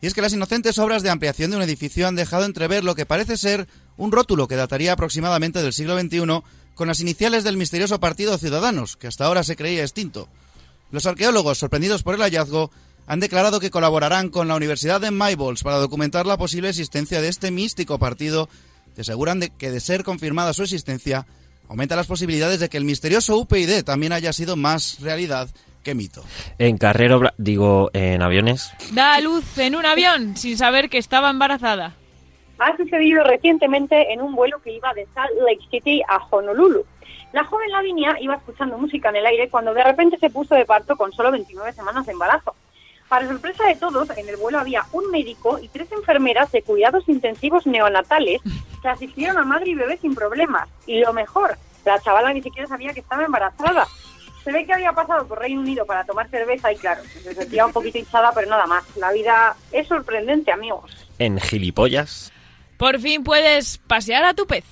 Y 0.00 0.06
es 0.06 0.14
que 0.14 0.22
las 0.22 0.32
inocentes 0.32 0.78
obras 0.78 1.02
de 1.02 1.10
ampliación 1.10 1.50
de 1.50 1.56
un 1.56 1.62
edificio 1.62 2.06
han 2.06 2.14
dejado 2.14 2.44
entrever 2.44 2.84
lo 2.84 2.94
que 2.94 3.06
parece 3.06 3.36
ser 3.36 3.66
un 3.96 4.12
rótulo 4.12 4.46
que 4.46 4.54
dataría 4.54 4.92
aproximadamente 4.92 5.62
del 5.62 5.72
siglo 5.72 5.98
XXI 5.98 6.42
con 6.74 6.86
las 6.86 7.00
iniciales 7.00 7.42
del 7.42 7.56
misterioso 7.56 7.98
Partido 7.98 8.38
Ciudadanos, 8.38 8.96
que 8.96 9.08
hasta 9.08 9.24
ahora 9.24 9.42
se 9.42 9.56
creía 9.56 9.82
extinto. 9.82 10.28
Los 10.92 11.06
arqueólogos, 11.06 11.58
sorprendidos 11.58 12.04
por 12.04 12.14
el 12.14 12.20
hallazgo, 12.20 12.70
han 13.08 13.20
declarado 13.20 13.58
que 13.58 13.70
colaborarán 13.70 14.28
con 14.28 14.48
la 14.48 14.54
Universidad 14.54 15.00
de 15.00 15.10
Maybols 15.10 15.62
para 15.62 15.78
documentar 15.78 16.26
la 16.26 16.36
posible 16.36 16.68
existencia 16.68 17.22
de 17.22 17.28
este 17.28 17.50
místico 17.50 17.98
partido 17.98 18.50
que 18.94 19.00
aseguran 19.00 19.40
de 19.40 19.48
que 19.48 19.70
de 19.70 19.80
ser 19.80 20.04
confirmada 20.04 20.52
su 20.52 20.62
existencia, 20.62 21.26
aumenta 21.70 21.96
las 21.96 22.06
posibilidades 22.06 22.60
de 22.60 22.68
que 22.68 22.76
el 22.76 22.84
misterioso 22.84 23.38
UPyD 23.38 23.82
también 23.82 24.12
haya 24.12 24.34
sido 24.34 24.56
más 24.56 25.00
realidad 25.00 25.48
que 25.82 25.94
mito. 25.94 26.22
En 26.58 26.76
carrero, 26.76 27.22
digo, 27.38 27.90
en 27.94 28.20
aviones. 28.20 28.72
Da 28.92 29.14
a 29.14 29.20
luz 29.22 29.56
en 29.56 29.74
un 29.74 29.86
avión 29.86 30.36
sin 30.36 30.58
saber 30.58 30.90
que 30.90 30.98
estaba 30.98 31.30
embarazada. 31.30 31.94
Ha 32.58 32.76
sucedido 32.76 33.24
recientemente 33.24 34.12
en 34.12 34.20
un 34.20 34.34
vuelo 34.34 34.60
que 34.60 34.72
iba 34.72 34.92
de 34.92 35.06
Salt 35.14 35.32
Lake 35.46 35.66
City 35.70 36.02
a 36.06 36.18
Honolulu. 36.30 36.84
La 37.32 37.44
joven 37.44 37.70
Lavinia 37.70 38.16
iba 38.20 38.34
escuchando 38.34 38.76
música 38.76 39.08
en 39.08 39.16
el 39.16 39.26
aire 39.26 39.48
cuando 39.48 39.72
de 39.72 39.84
repente 39.84 40.18
se 40.18 40.28
puso 40.28 40.54
de 40.54 40.66
parto 40.66 40.96
con 40.96 41.12
solo 41.12 41.30
29 41.30 41.72
semanas 41.72 42.04
de 42.04 42.12
embarazo. 42.12 42.54
Para 43.08 43.26
sorpresa 43.26 43.64
de 43.64 43.76
todos, 43.76 44.10
en 44.16 44.28
el 44.28 44.36
vuelo 44.36 44.58
había 44.58 44.84
un 44.92 45.10
médico 45.10 45.58
y 45.58 45.68
tres 45.68 45.90
enfermeras 45.92 46.52
de 46.52 46.62
cuidados 46.62 47.08
intensivos 47.08 47.66
neonatales 47.66 48.42
que 48.82 48.88
asistieron 48.88 49.38
a 49.38 49.44
madre 49.44 49.70
y 49.70 49.74
bebé 49.74 49.96
sin 49.98 50.14
problemas. 50.14 50.68
Y 50.86 51.00
lo 51.00 51.12
mejor, 51.12 51.56
la 51.84 51.98
chavala 52.00 52.32
ni 52.32 52.42
siquiera 52.42 52.68
sabía 52.68 52.92
que 52.92 53.00
estaba 53.00 53.24
embarazada. 53.24 53.86
Se 54.44 54.52
ve 54.52 54.66
que 54.66 54.74
había 54.74 54.92
pasado 54.92 55.26
por 55.26 55.38
Reino 55.38 55.60
Unido 55.60 55.86
para 55.86 56.04
tomar 56.04 56.28
cerveza 56.28 56.72
y 56.72 56.76
claro, 56.76 57.02
se 57.22 57.34
sentía 57.34 57.66
un 57.66 57.72
poquito 57.72 57.98
hinchada, 57.98 58.30
pero 58.34 58.48
nada 58.48 58.66
más. 58.66 58.84
La 58.96 59.10
vida 59.12 59.56
es 59.72 59.88
sorprendente, 59.88 60.52
amigos. 60.52 61.06
En 61.18 61.38
gilipollas. 61.40 62.32
Por 62.76 63.00
fin 63.00 63.24
puedes 63.24 63.78
pasear 63.78 64.24
a 64.24 64.34
tu 64.34 64.46
pez. 64.46 64.64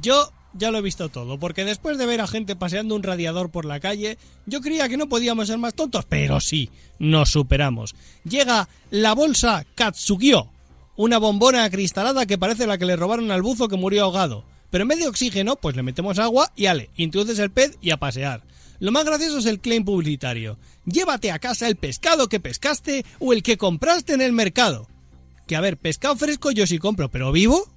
Yo 0.00 0.32
ya 0.54 0.70
lo 0.70 0.78
he 0.78 0.82
visto 0.82 1.08
todo, 1.08 1.38
porque 1.38 1.64
después 1.64 1.98
de 1.98 2.06
ver 2.06 2.20
a 2.20 2.26
gente 2.26 2.56
paseando 2.56 2.94
un 2.94 3.02
radiador 3.02 3.50
por 3.50 3.64
la 3.64 3.80
calle, 3.80 4.18
yo 4.46 4.60
creía 4.60 4.88
que 4.88 4.96
no 4.96 5.08
podíamos 5.08 5.48
ser 5.48 5.58
más 5.58 5.74
tontos, 5.74 6.04
pero 6.08 6.40
sí, 6.40 6.70
nos 6.98 7.30
superamos. 7.30 7.94
Llega 8.24 8.68
la 8.90 9.14
bolsa 9.14 9.64
Katsugyo, 9.74 10.48
una 10.96 11.18
bombona 11.18 11.64
acristalada 11.64 12.26
que 12.26 12.38
parece 12.38 12.66
la 12.66 12.78
que 12.78 12.86
le 12.86 12.96
robaron 12.96 13.30
al 13.30 13.42
buzo 13.42 13.68
que 13.68 13.76
murió 13.76 14.04
ahogado. 14.04 14.44
Pero 14.70 14.82
en 14.82 14.88
vez 14.88 14.98
de 15.00 15.08
oxígeno, 15.08 15.56
pues 15.56 15.76
le 15.76 15.82
metemos 15.82 16.18
agua 16.18 16.50
y 16.56 16.66
ale, 16.66 16.90
introduces 16.96 17.38
el 17.38 17.50
pez 17.50 17.76
y 17.82 17.90
a 17.90 17.98
pasear. 17.98 18.42
Lo 18.78 18.90
más 18.90 19.04
gracioso 19.04 19.38
es 19.38 19.46
el 19.46 19.60
claim 19.60 19.84
publicitario. 19.84 20.58
Llévate 20.86 21.30
a 21.30 21.38
casa 21.38 21.68
el 21.68 21.76
pescado 21.76 22.28
que 22.28 22.40
pescaste 22.40 23.04
o 23.20 23.32
el 23.32 23.42
que 23.42 23.58
compraste 23.58 24.14
en 24.14 24.22
el 24.22 24.32
mercado. 24.32 24.88
Que 25.46 25.56
a 25.56 25.60
ver, 25.60 25.76
pescado 25.76 26.16
fresco 26.16 26.50
yo 26.50 26.66
sí 26.66 26.78
compro, 26.78 27.08
pero 27.10 27.32
vivo. 27.32 27.68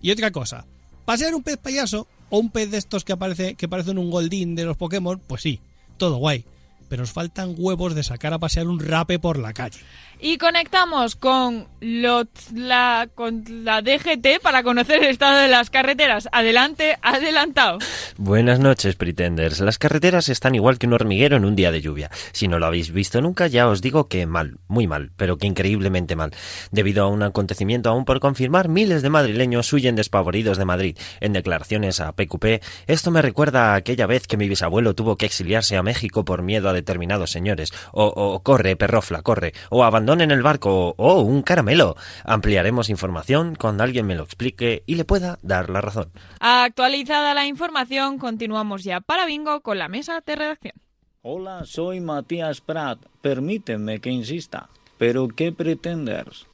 Y 0.00 0.10
otra 0.10 0.30
cosa, 0.30 0.64
pasear 1.04 1.34
un 1.34 1.42
pez 1.42 1.58
payaso 1.58 2.08
o 2.30 2.38
un 2.38 2.50
pez 2.50 2.70
de 2.70 2.78
estos 2.78 3.04
que 3.04 3.12
aparece 3.12 3.54
que 3.54 3.68
parecen 3.68 3.98
un 3.98 4.10
goldín 4.10 4.54
de 4.54 4.64
los 4.64 4.76
Pokémon, 4.76 5.20
pues 5.26 5.42
sí, 5.42 5.60
todo 5.96 6.16
guay. 6.16 6.44
Pero 6.88 7.02
os 7.02 7.12
faltan 7.12 7.54
huevos 7.58 7.94
de 7.94 8.02
sacar 8.02 8.32
a 8.32 8.38
pasear 8.38 8.66
un 8.66 8.80
rape 8.80 9.18
por 9.18 9.38
la 9.38 9.52
calle. 9.52 9.78
Y 10.20 10.36
conectamos 10.36 11.14
con, 11.14 11.66
la, 11.80 13.06
DGT 13.06 14.42
para 14.42 14.64
conocer 14.64 15.04
el 15.04 15.10
estado 15.10 15.38
de 15.38 15.46
las 15.46 15.70
carreteras. 15.70 16.28
Adelante, 16.32 16.98
adelantado. 17.02 17.78
Buenas 18.16 18.58
noches, 18.58 18.96
Pretenders. 18.96 19.60
Las 19.60 19.78
carreteras 19.78 20.28
están 20.28 20.56
igual 20.56 20.78
que 20.78 20.88
un 20.88 20.94
hormiguero 20.94 21.36
en 21.36 21.44
un 21.44 21.54
día 21.54 21.70
de 21.70 21.80
lluvia. 21.80 22.10
Si 22.32 22.48
no 22.48 22.58
lo 22.58 22.66
habéis 22.66 22.90
visto 22.90 23.20
nunca, 23.20 23.46
ya 23.46 23.68
os 23.68 23.80
digo 23.80 24.08
que 24.08 24.26
mal, 24.26 24.58
muy 24.66 24.88
mal, 24.88 25.12
pero 25.16 25.38
que 25.38 25.46
increíblemente 25.46 26.16
mal. 26.16 26.32
Debido 26.72 27.04
a 27.04 27.08
un 27.08 27.22
acontecimiento 27.22 27.88
aún 27.88 28.04
por 28.04 28.18
confirmar, 28.18 28.68
miles 28.68 29.02
de 29.02 29.10
madrileños 29.10 29.72
huyen 29.72 29.94
despavoridos 29.94 30.58
de 30.58 30.64
Madrid. 30.64 30.98
En 31.20 31.32
declaraciones 31.32 32.00
a 32.00 32.10
PQP, 32.10 32.60
esto 32.88 33.12
me 33.12 33.22
recuerda 33.22 33.72
a 33.72 33.76
aquella 33.76 34.06
vez 34.06 34.26
que 34.26 34.36
mi 34.36 34.48
bisabuelo 34.48 34.94
tuvo 34.94 35.16
que 35.16 35.26
exiliarse 35.26 35.76
a 35.76 35.84
México 35.84 36.24
por 36.24 36.42
miedo 36.42 36.68
a 36.68 36.72
determinados 36.72 37.30
señores. 37.30 37.72
O, 37.92 38.40
corre, 38.42 38.74
perrofla, 38.74 39.22
corre. 39.22 39.52
O 39.70 39.84
abandonen 40.08 40.30
el 40.30 40.42
barco. 40.42 40.94
O 40.96 41.20
un 41.20 41.42
caramelo. 41.42 41.94
Ampliaremos 42.24 42.88
información 42.88 43.56
cuando 43.56 43.84
alguien 43.84 44.06
me 44.06 44.14
lo 44.14 44.22
explique 44.22 44.82
y 44.86 44.94
le 44.94 45.04
pueda 45.04 45.38
dar 45.42 45.68
la 45.68 45.80
razón. 45.80 46.10
Actualizada 46.40 47.34
la 47.34 47.46
información, 47.46 48.18
continuamos 48.18 48.84
ya 48.84 49.00
para 49.00 49.26
Bingo 49.26 49.60
con 49.60 49.78
la 49.78 49.88
mesa 49.88 50.22
de 50.24 50.36
redacción. 50.36 50.74
Hola, 51.22 51.64
soy 51.64 52.00
Matías 52.00 52.60
Prat. 52.60 52.98
Permíteme 53.20 54.00
que 54.00 54.10
insista. 54.10 54.70
¿Pero 54.96 55.28
qué 55.28 55.52
pretendes? 55.52 56.46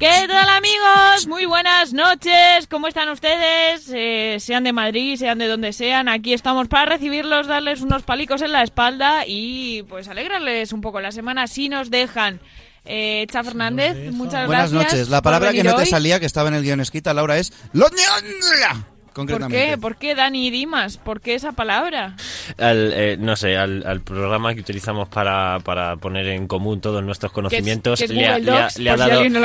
¿Qué 0.00 0.26
tal 0.28 0.48
amigos? 0.48 1.26
Muy 1.28 1.44
buenas 1.44 1.92
noches, 1.92 2.66
¿cómo 2.70 2.88
están 2.88 3.10
ustedes? 3.10 3.86
Eh, 3.92 4.38
sean 4.40 4.64
de 4.64 4.72
Madrid, 4.72 5.16
sean 5.16 5.36
de 5.36 5.46
donde 5.46 5.74
sean, 5.74 6.08
aquí 6.08 6.32
estamos 6.32 6.68
para 6.68 6.86
recibirlos, 6.86 7.46
darles 7.46 7.82
unos 7.82 8.02
palicos 8.02 8.40
en 8.40 8.52
la 8.52 8.62
espalda 8.62 9.24
y 9.26 9.82
pues 9.82 10.08
alegrarles 10.08 10.72
un 10.72 10.80
poco 10.80 11.00
la 11.02 11.12
semana 11.12 11.46
si 11.46 11.68
nos 11.68 11.90
dejan. 11.90 12.40
Eh, 12.86 13.26
Cha 13.30 13.44
Fernández, 13.44 14.10
muchas 14.12 14.46
Buenas 14.46 14.72
gracias. 14.72 14.92
noches. 14.94 15.08
La 15.10 15.20
palabra 15.20 15.52
que 15.52 15.62
no 15.62 15.74
te 15.74 15.82
hoy. 15.82 15.86
salía, 15.86 16.18
que 16.18 16.24
estaba 16.24 16.48
en 16.48 16.54
el 16.54 16.62
guion 16.62 16.80
escrita, 16.80 17.12
Laura, 17.12 17.36
es... 17.36 17.52
¡Loña! 17.74 18.86
¿Por 19.10 19.26
Concretamente. 19.26 19.70
qué? 19.70 19.78
¿Por 19.78 19.96
qué 19.96 20.14
Dani 20.14 20.50
Dimas? 20.50 20.96
¿Por 20.96 21.20
qué 21.20 21.34
esa 21.34 21.50
palabra? 21.50 22.14
al, 22.58 22.92
eh, 22.94 23.16
no 23.18 23.34
sé, 23.34 23.56
al, 23.56 23.84
al 23.84 24.02
programa 24.02 24.54
que 24.54 24.60
utilizamos 24.60 25.08
para, 25.08 25.58
para 25.60 25.96
poner 25.96 26.28
en 26.28 26.46
común 26.46 26.80
todos 26.80 27.02
nuestros 27.02 27.32
conocimientos, 27.32 28.00
le, 28.08 28.26
ha, 28.28 28.38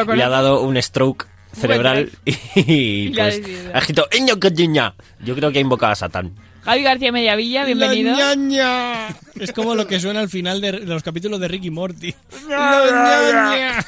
por 0.06 0.18
dado, 0.18 0.62
un 0.62 0.80
stroke 0.82 1.28
cerebral 1.52 2.12
y, 2.26 2.32
Y 2.56 3.20
ha 3.20 3.24
pues 3.24 3.38
decidido. 3.42 3.72
ha 3.74 3.80
escrito 3.80 4.08
"Eño, 4.12 4.40
coñaña". 4.40 4.94
Yo 5.20 5.36
creo 5.36 5.52
que 5.52 5.58
ha 5.58 5.62
invocado 5.62 5.94
a 5.94 5.96
Satán. 5.96 6.34
Javi 6.64 6.84
García 6.84 7.12
Mediavilla, 7.12 7.66
bienvenido. 7.66 8.12
La 8.18 8.36
ñaña. 8.36 9.08
Es 9.40 9.52
como 9.52 9.76
lo 9.76 9.86
que 9.88 10.00
suena 10.00 10.20
al 10.22 10.30
final 10.30 10.62
de, 10.62 10.72
los 10.74 11.04
capítulos 11.04 11.40
de 11.40 11.48
Ricky 11.48 11.70
Morty. 11.72 12.14
La 12.48 13.52
ñaña. 13.52 13.86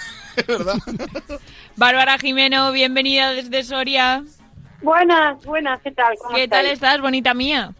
Bárbara 1.76 2.18
Jimeno, 2.18 2.72
bienvenida 2.72 3.32
desde 3.32 3.64
Soria. 3.64 4.24
Buenas, 4.82 5.44
buenas, 5.46 5.82
¿qué 5.82 5.92
tal? 5.92 6.16
¿Cómo 6.20 6.36
¿Qué 6.36 6.48
tal 6.48 6.66
estás, 6.68 7.02
bonita 7.02 7.34
mía? 7.34 7.74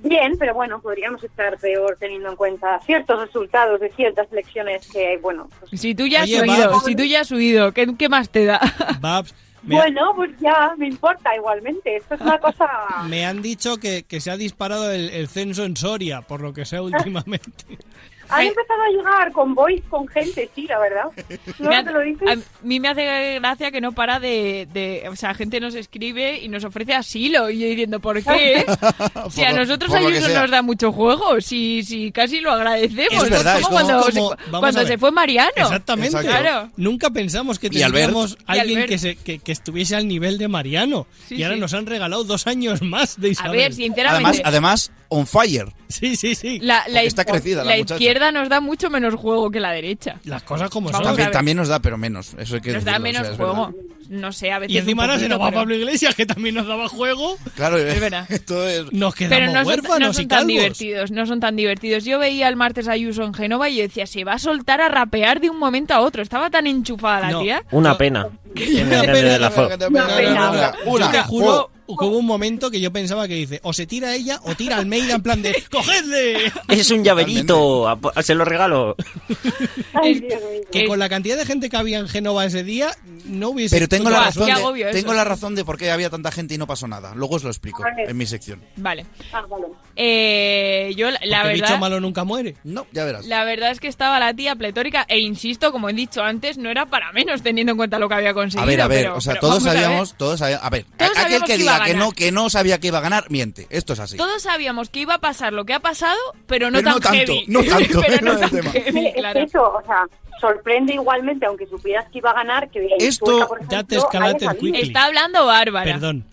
Bien, 0.00 0.36
pero 0.38 0.52
bueno, 0.54 0.80
podríamos 0.80 1.24
estar 1.24 1.56
peor 1.58 1.96
teniendo 1.98 2.28
en 2.28 2.36
cuenta 2.36 2.78
ciertos 2.80 3.18
resultados 3.20 3.80
de 3.80 3.90
ciertas 3.90 4.30
elecciones 4.30 4.86
que, 4.92 5.18
bueno, 5.22 5.48
pues, 5.58 5.80
Si 5.80 5.94
tú 5.94 6.06
ya 6.06 6.18
has 6.22 6.24
Oye, 6.24 6.40
subido, 6.40 6.70
Babs. 6.70 6.84
si 6.84 6.94
tú 6.94 7.04
ya 7.04 7.20
has 7.20 7.28
subido, 7.28 7.72
¿qué, 7.72 7.86
qué 7.98 8.08
más 8.10 8.28
te 8.28 8.44
da? 8.44 8.60
Babs, 9.00 9.34
bueno, 9.66 10.12
pues 10.14 10.30
ya 10.40 10.74
me 10.76 10.88
importa 10.88 11.34
igualmente. 11.34 11.96
Esto 11.96 12.14
es 12.16 12.20
una 12.20 12.38
cosa... 12.38 12.68
me 13.08 13.24
han 13.24 13.40
dicho 13.40 13.78
que, 13.78 14.02
que 14.02 14.20
se 14.20 14.30
ha 14.30 14.36
disparado 14.36 14.90
el, 14.90 15.08
el 15.10 15.28
censo 15.28 15.64
en 15.64 15.76
Soria, 15.76 16.20
por 16.20 16.42
lo 16.42 16.52
que 16.52 16.64
sea 16.66 16.82
últimamente. 16.82 17.64
Han 18.28 18.40
Ay. 18.40 18.48
empezado 18.48 18.82
a 18.82 18.88
llegar 18.90 19.32
con 19.32 19.54
voice 19.54 19.82
con 19.88 20.06
gente, 20.08 20.50
sí, 20.54 20.66
la 20.66 20.78
verdad. 20.78 21.04
¿No 21.58 21.70
Me 21.70 21.82
te 21.84 21.92
lo 21.92 22.00
dices? 22.00 22.28
a 22.30 22.36
mí 22.66 22.80
me 22.80 22.88
hace 22.88 23.38
gracia 23.38 23.70
que 23.70 23.80
no 23.80 23.92
para 23.92 24.18
de, 24.20 24.66
de- 24.72 25.08
O 25.10 25.16
sea, 25.16 25.34
gente 25.34 25.60
nos 25.60 25.74
escribe 25.74 26.38
y 26.40 26.48
nos 26.48 26.64
ofrece 26.64 26.94
asilo. 26.94 27.50
Y 27.50 27.60
yo 27.60 27.66
diciendo, 27.68 28.00
¿por 28.00 28.22
qué? 28.22 28.64
si 29.30 29.42
a 29.44 29.52
nosotros 29.52 29.90
que 29.92 29.98
Ayuso 29.98 30.26
sea. 30.28 30.40
nos 30.42 30.50
da 30.50 30.62
mucho 30.62 30.92
juego, 30.92 31.40
si, 31.40 31.82
si 31.84 32.10
casi 32.12 32.40
lo 32.40 32.50
agradecemos. 32.52 33.24
Es 33.24 33.30
verdad, 33.30 33.60
como 33.62 33.78
es 33.80 33.84
como- 33.86 34.00
cuando, 34.00 34.10
como- 34.12 34.30
se, 34.30 34.50
cuando 34.60 34.80
a 34.80 34.86
se 34.86 34.98
fue 34.98 35.10
Mariano. 35.10 35.50
Exactamente. 35.56 36.18
Claro. 36.20 36.70
Nunca 36.76 37.10
pensamos 37.10 37.58
que 37.58 37.70
tendríamos 37.70 38.36
alguien 38.46 38.86
que, 38.86 38.98
se, 38.98 39.16
que, 39.16 39.38
que 39.38 39.52
estuviese 39.52 39.96
al 39.96 40.08
nivel 40.08 40.38
de 40.38 40.48
Mariano. 40.48 41.06
Sí, 41.28 41.36
y 41.36 41.42
ahora 41.42 41.54
sí. 41.56 41.60
nos 41.60 41.74
han 41.74 41.86
regalado 41.86 42.24
dos 42.24 42.46
años 42.46 42.82
más 42.82 43.20
de 43.20 43.28
A 43.28 43.30
Isabel. 43.32 43.56
ver, 43.56 43.72
sinceramente. 43.72 44.42
Además, 44.42 44.42
además, 44.44 44.92
on 45.14 45.26
fire. 45.26 45.72
Sí, 45.88 46.16
sí, 46.16 46.34
sí. 46.34 46.58
la, 46.60 46.80
está 47.02 47.24
crecida 47.24 47.62
la 47.62 47.70
la 47.72 47.76
muchacha. 47.76 47.94
izquierda 47.94 48.32
nos 48.32 48.48
da 48.48 48.60
mucho 48.60 48.90
menos 48.90 49.14
juego 49.14 49.50
que 49.50 49.60
la 49.60 49.70
derecha. 49.72 50.16
Las 50.24 50.42
cosas 50.42 50.68
como 50.70 50.90
Vamos 50.90 50.98
son. 51.06 51.14
También, 51.16 51.30
también 51.30 51.56
nos 51.56 51.68
da, 51.68 51.78
pero 51.80 51.96
menos. 51.96 52.34
Eso 52.38 52.56
hay 52.56 52.60
que 52.60 52.72
Nos 52.72 52.84
da 52.84 52.98
decirlo, 52.98 53.08
o 53.10 53.12
sea, 53.12 53.22
menos 53.22 53.36
juego. 53.36 53.66
verdad. 53.66 53.80
No 54.08 54.32
sé, 54.32 54.50
a 54.52 54.58
veces. 54.58 54.74
Y 54.74 54.78
encima 54.78 55.04
ahora 55.04 55.18
se 55.18 55.28
nos 55.28 55.40
va 55.40 55.46
pero- 55.46 55.60
Pablo 55.60 55.74
Iglesias, 55.76 56.14
que 56.14 56.26
también 56.26 56.54
nos 56.56 56.66
daba 56.66 56.88
juego. 56.88 57.38
Claro, 57.54 57.78
Es 57.78 58.00
verdad. 58.00 58.26
esto 58.30 58.66
es... 58.68 58.92
Nos 58.92 59.14
Pero 59.14 59.30
quedamos 59.30 59.52
no 59.54 59.58
son, 59.60 59.66
huérfanos 59.68 60.00
no 60.08 60.12
son 60.14 60.22
y 60.22 60.26
tan 60.26 60.38
calvos. 60.38 60.48
divertidos, 60.52 61.10
no 61.10 61.26
son 61.26 61.40
tan 61.40 61.56
divertidos. 61.56 62.04
Yo 62.04 62.18
veía 62.18 62.48
el 62.48 62.56
martes 62.56 62.88
a 62.88 62.92
Ayuso 62.92 63.22
en 63.22 63.32
Génova 63.32 63.68
y 63.70 63.76
yo 63.76 63.82
decía, 63.82 64.06
se 64.06 64.24
va 64.24 64.32
a 64.34 64.38
soltar 64.38 64.80
a 64.82 64.88
rapear 64.88 65.40
de 65.40 65.48
un 65.48 65.58
momento 65.58 65.94
a 65.94 66.00
otro. 66.00 66.22
Estaba 66.22 66.50
tan 66.50 66.66
enchufada 66.66 67.20
la 67.20 67.30
No. 67.30 67.40
tía. 67.42 67.62
Una 67.70 67.96
pena. 67.96 68.28
En 68.56 68.86
Una 68.86 69.02
pena. 69.02 70.74
Una, 70.86 71.06
Yo 71.06 71.10
te 71.10 71.22
juro 71.22 71.70
hubo 71.86 72.18
un 72.18 72.26
momento 72.26 72.70
que 72.70 72.80
yo 72.80 72.92
pensaba 72.92 73.26
que 73.28 73.34
dice, 73.34 73.60
o 73.62 73.72
se 73.72 73.86
tira 73.86 74.14
ella 74.14 74.40
o 74.44 74.54
tira 74.54 74.76
Almeida 74.78 75.14
en 75.14 75.22
plan 75.22 75.42
de 75.42 75.62
¡Cogedle! 75.70 76.52
Es 76.68 76.90
un 76.90 77.04
llaverito, 77.04 77.88
a- 77.88 78.22
se 78.22 78.34
lo 78.34 78.44
regalo. 78.44 78.96
Ay, 79.94 80.20
Dios 80.20 80.40
mío. 80.40 80.60
Que 80.70 80.80
Eh, 80.80 80.86
con 80.88 80.98
la 80.98 81.08
cantidad 81.08 81.36
de 81.36 81.46
gente 81.46 81.68
que 81.70 81.76
había 81.76 81.98
en 81.98 82.08
Génova 82.08 82.44
ese 82.44 82.64
día, 82.64 82.90
no 83.26 83.50
hubiese... 83.50 83.76
Pero 83.76 83.88
tengo 83.88 84.10
la, 84.10 84.24
razón 84.24 84.46
de, 84.46 84.52
eso. 84.52 84.72
tengo 84.92 85.14
la 85.14 85.24
razón 85.24 85.54
de 85.54 85.64
por 85.64 85.78
qué 85.78 85.90
había 85.90 86.10
tanta 86.10 86.30
gente 86.32 86.54
y 86.54 86.58
no 86.58 86.66
pasó 86.66 86.86
nada. 86.88 87.14
Luego 87.14 87.36
os 87.36 87.44
lo 87.44 87.50
explico 87.50 87.82
Vale. 87.82 88.04
en 88.10 88.16
mi 88.16 88.26
sección. 88.26 88.60
Vale. 88.76 89.06
Ah, 89.32 89.42
vale. 89.48 89.66
Eh, 89.96 90.92
yo, 90.96 91.10
la, 91.10 91.18
Porque 91.20 91.34
el 91.48 91.52
bicho 91.54 91.64
verdad... 91.64 91.78
malo 91.78 92.00
nunca 92.00 92.24
muere. 92.24 92.56
No, 92.64 92.86
ya 92.92 93.04
verás. 93.04 93.26
La 93.26 93.44
verdad 93.44 93.70
es 93.70 93.80
que 93.80 93.88
estaba 93.88 94.18
la 94.18 94.34
tía 94.34 94.56
pletórica 94.56 95.04
e 95.08 95.20
insisto, 95.20 95.70
como 95.72 95.88
he 95.88 95.92
dicho 95.92 96.22
antes, 96.22 96.58
no 96.58 96.70
era 96.70 96.86
para 96.86 97.12
menos 97.12 97.42
teniendo 97.42 97.72
en 97.72 97.76
cuenta 97.76 97.98
lo 97.98 98.08
que 98.08 98.14
había 98.14 98.34
conseguido. 98.34 98.62
A 98.62 98.66
ver, 98.66 98.80
a 98.80 98.88
ver, 98.88 99.04
pero- 99.04 99.16
o 99.16 99.20
sea, 99.20 99.34
todos 99.38 99.62
sabíamos, 99.62 100.14
todos 100.16 100.40
sabíamos, 100.40 100.64
a 100.66 100.70
ver, 100.70 100.84
Todos 100.96 101.16
aquel 101.16 101.40
que 101.42 101.46
que 101.46 101.58
diga 101.74 101.84
que 101.86 101.94
no, 101.94 102.12
que 102.12 102.32
no 102.32 102.50
sabía 102.50 102.78
que 102.80 102.88
iba 102.88 102.98
a 102.98 103.02
ganar, 103.02 103.30
miente. 103.30 103.66
Esto 103.70 103.92
es 103.92 104.00
así. 104.00 104.16
Todos 104.16 104.42
sabíamos 104.42 104.88
que 104.90 105.00
iba 105.00 105.14
a 105.14 105.18
pasar 105.18 105.52
lo 105.52 105.64
que 105.64 105.74
ha 105.74 105.80
pasado, 105.80 106.18
pero 106.46 106.70
no 106.70 106.78
Pero 106.78 106.84
tan 106.84 106.94
no 106.94 107.00
tanto, 107.00 107.16
heavy. 107.32 107.44
no 107.48 107.62
tanto, 107.64 108.00
pero 108.06 108.24
no 108.24 108.32
no 108.34 108.38
del 108.40 108.50
tan 108.50 108.60
tema. 108.60 108.70
heavy, 108.72 109.06
Es 109.08 109.14
claro. 109.14 109.40
eso, 109.40 109.62
o 109.74 109.82
sea, 109.86 110.06
sorprende 110.40 110.94
igualmente, 110.94 111.46
aunque 111.46 111.66
supieras 111.66 112.06
que 112.10 112.18
iba 112.18 112.30
a 112.30 112.34
ganar, 112.34 112.68
que 112.70 112.88
Esto 112.98 113.26
Sueca, 113.26 113.46
por 113.46 113.68
ya 113.68 113.82
te 113.84 113.96
escalaste 113.96 114.46
el. 114.46 114.74
Está 114.76 115.04
hablando 115.06 115.46
Bárbara. 115.46 115.84
Perdón. 115.92 116.24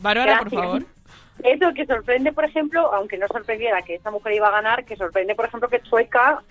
Bárbara, 0.00 0.38
por 0.40 0.50
favor. 0.50 0.86
Eso 1.44 1.72
que 1.72 1.86
sorprende, 1.86 2.32
por 2.32 2.44
ejemplo, 2.44 2.92
aunque 2.92 3.16
no 3.16 3.26
sorprendiera 3.28 3.80
que 3.82 3.94
esta 3.94 4.10
mujer 4.10 4.32
iba 4.34 4.48
a 4.48 4.50
ganar, 4.50 4.84
que 4.84 4.96
sorprende, 4.96 5.34
por 5.36 5.44
ejemplo, 5.46 5.68
que 5.68 5.80
Chueca 5.82 6.42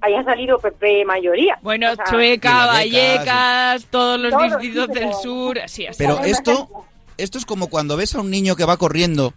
haya 0.00 0.24
salido 0.24 0.58
PP 0.58 1.04
mayoría. 1.04 1.58
Bueno, 1.60 1.92
O 1.92 1.94
sea, 1.94 2.06
Chueca, 2.06 2.64
Vallecas, 2.66 3.84
todos 3.90 4.18
los 4.18 4.30
Todos, 4.32 4.58
distritos 4.58 4.86
sí, 4.86 4.92
del 4.98 5.12
sur, 5.14 5.58
así, 5.58 5.86
así. 5.86 5.98
Pero 5.98 6.20
esto, 6.24 6.52
ejemplo. 6.52 6.86
Esto 7.22 7.38
es 7.38 7.44
como 7.46 7.68
cuando 7.68 7.96
ves 7.96 8.14
a 8.14 8.20
un 8.20 8.30
niño 8.30 8.56
que 8.56 8.64
va 8.64 8.76
corriendo 8.76 9.32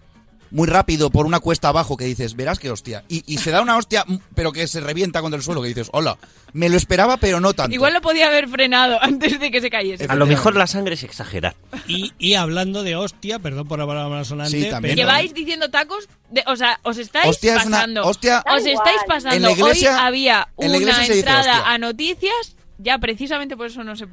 muy 0.52 0.68
rápido 0.68 1.10
por 1.10 1.26
una 1.26 1.40
cuesta 1.40 1.70
abajo 1.70 1.98
que 1.98 2.06
dices, 2.06 2.36
verás 2.36 2.60
qué 2.60 2.70
hostia. 2.70 3.04
Y, 3.10 3.24
y 3.26 3.40
se 3.40 3.50
da 3.50 3.60
una 3.64 3.76
hostia, 3.76 4.06
mm, 4.08 4.18
pero 4.36 4.52
que 4.52 4.68
se 4.68 4.82
revienta 4.82 5.20
contra 5.22 5.38
el 5.38 5.44
suelo, 5.44 5.64
que 5.64 5.68
dices, 5.70 5.90
hola, 5.94 6.16
me 6.54 6.70
lo 6.70 6.78
esperaba, 6.78 7.18
pero 7.18 7.40
no 7.40 7.54
tanto. 7.56 7.74
Igual 7.74 7.94
lo 7.94 8.02
podía 8.02 8.28
haber 8.28 8.48
frenado 8.48 9.02
antes 9.02 9.40
de 9.40 9.50
que 9.50 9.62
se 9.62 9.72
cayese. 9.72 10.06
A 10.08 10.14
lo 10.14 10.28
mejor 10.28 10.56
la 10.56 10.68
sangre 10.68 10.94
es 10.94 11.02
exagerar. 11.02 11.56
Y, 11.88 12.14
y 12.20 12.36
hablando 12.36 12.84
de 12.84 12.96
hostia, 12.96 13.40
perdón 13.40 13.68
por 13.68 13.80
la 13.80 13.88
palabra 13.88 14.24
sonante, 14.26 14.62
Sí, 14.62 14.70
también. 14.70 14.96
pero- 14.96 15.08
Lleváis 15.08 15.34
diciendo 15.34 15.72
tacos, 15.72 16.08
de- 16.30 16.44
o 16.46 16.56
sea, 16.56 16.80
os 16.84 17.00
estáis 17.00 17.30
Hostia 17.30 17.56
es 17.56 17.66
una- 17.66 17.78
pasando. 17.78 18.04
hostia- 18.06 18.44
os 18.56 18.64
estáis 18.64 19.02
pasando. 19.08 19.36
En 19.36 19.42
la 19.42 19.52
iglesia- 19.54 19.96
Hoy 19.96 20.02
había 20.06 20.48
en 20.60 20.72
la 20.72 20.78
iglesia 20.78 20.98
una 21.00 21.08
dice 21.08 21.20
entrada 21.20 21.68
a 21.74 21.78
noticias, 21.80 22.56
ya 22.78 22.98
precisamente 22.98 23.56
por 23.56 23.68
eso 23.68 23.84
no 23.84 23.96
se 23.96 24.08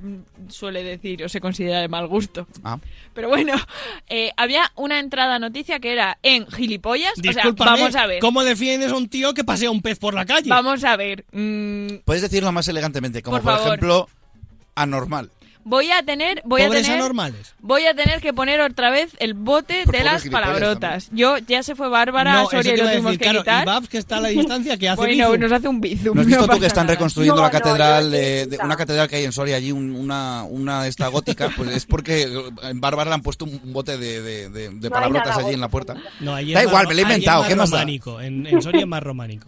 suele 0.49 0.83
decir 0.83 1.25
o 1.25 1.29
se 1.29 1.41
considera 1.41 1.81
de 1.81 1.89
mal 1.89 2.07
gusto. 2.07 2.47
Ah. 2.63 2.79
Pero 3.15 3.29
bueno, 3.29 3.55
eh, 4.09 4.33
había 4.37 4.71
una 4.77 4.99
entrada 4.99 5.39
noticia 5.39 5.81
que 5.81 5.93
era 5.93 6.19
en 6.23 6.47
gilipollas. 6.47 7.13
o 7.19 7.33
sea, 7.33 7.51
vamos 7.57 7.95
a 7.97 8.07
ver. 8.07 8.21
¿cómo 8.21 8.45
defiendes 8.45 8.93
a 8.93 8.97
un 8.97 9.09
tío 9.09 9.35
que 9.35 9.45
pasea 9.45 9.71
un 9.71 9.83
pez 9.83 9.99
por 9.99 10.15
la 10.15 10.27
calle? 10.27 10.49
Vamos 10.49 10.85
a 10.85 10.97
ver. 10.97 11.25
mm, 11.33 12.03
Puedes 12.05 12.23
decirlo 12.23 12.53
más 12.53 12.69
elegantemente, 12.69 13.23
como 13.23 13.41
Por 13.41 13.55
ejemplo, 13.55 14.09
anormal. 14.75 15.31
Voy 15.65 15.91
a 15.91 16.03
tener, 16.03 16.43
voy 16.45 16.63
a 16.63 16.71
tener, 16.71 16.91
anormales. 16.93 17.55
voy 17.61 17.87
a 17.87 17.95
tener 17.95 18.21
que 18.21 18.33
poner 18.33 18.61
otra 18.61 18.91
vez 18.91 19.11
el 19.19 19.35
bote 19.35 19.83
Por 19.85 19.95
de 19.97 20.05
las 20.05 20.27
palabrotas. 20.29 21.09
Yo 21.13 21.39
ya 21.39 21.63
se 21.63 21.75
fue 21.75 21.89
Bárbara, 21.89 22.33
no, 22.35 22.49
Soria 22.51 22.75
y 22.75 22.77
lo 22.77 22.89
tuvimos 22.91 23.13
que 23.13 23.19
claro, 23.19 23.39
quitar. 23.41 23.63
y 23.63 23.67
Babs, 23.67 23.89
que 23.89 23.99
está 23.99 24.17
a 24.17 24.21
la 24.21 24.29
distancia, 24.29 24.77
que 24.77 24.89
hace 24.89 24.97
Bueno, 25.01 25.37
nos 25.37 25.53
hace 25.53 25.69
un 25.69 25.81
bizum. 25.81 26.15
¿No 26.15 26.21
has 26.23 26.27
visto 26.27 26.43
tú 26.43 26.47
pasa 26.49 26.61
que 26.61 26.67
están 26.67 26.89
reconstruyendo 26.89 27.37
No, 27.37 27.43
la 27.43 27.49
no, 27.49 27.53
catedral, 27.53 28.11
de, 28.11 28.47
de- 28.47 28.59
una 28.63 28.77
catedral 28.77 29.09
que 29.09 29.17
hay 29.17 29.25
en 29.25 29.33
Soria 29.33 29.57
allí, 29.57 29.73
un- 29.73 29.95
una, 29.95 30.45
una 30.45 30.87
esta 30.87 31.09
gótica? 31.09 31.51
Pues 31.57 31.71
es 31.71 31.87
porque 31.87 32.29
en 32.63 32.81
Bárbara 32.81 33.11
le 33.11 33.15
han 33.15 33.23
puesto 33.23 33.45
un 33.45 33.61
bote 33.73 33.99
de, 33.99 34.23
de, 34.23 34.49
de- 34.51 34.69
de 34.71 34.71
No 34.71 34.85
hay 34.85 34.91
palabrotas 34.91 35.37
allí 35.39 35.55
en 35.55 35.61
la 35.61 35.69
puerta. 35.69 35.95
No, 36.21 36.33
Da 36.33 36.41
igual, 36.41 36.87
me 36.89 36.95
lo 36.95 37.01
he 37.01 37.03
inventado, 37.03 37.45
¿qué 37.47 37.55
más 37.57 37.71
da? 37.71 37.79
románico. 37.79 38.21
En, 38.21 38.47
en 38.47 38.63
Soria 38.63 38.81
es 38.83 38.87
más 38.87 39.03
románico. 39.03 39.47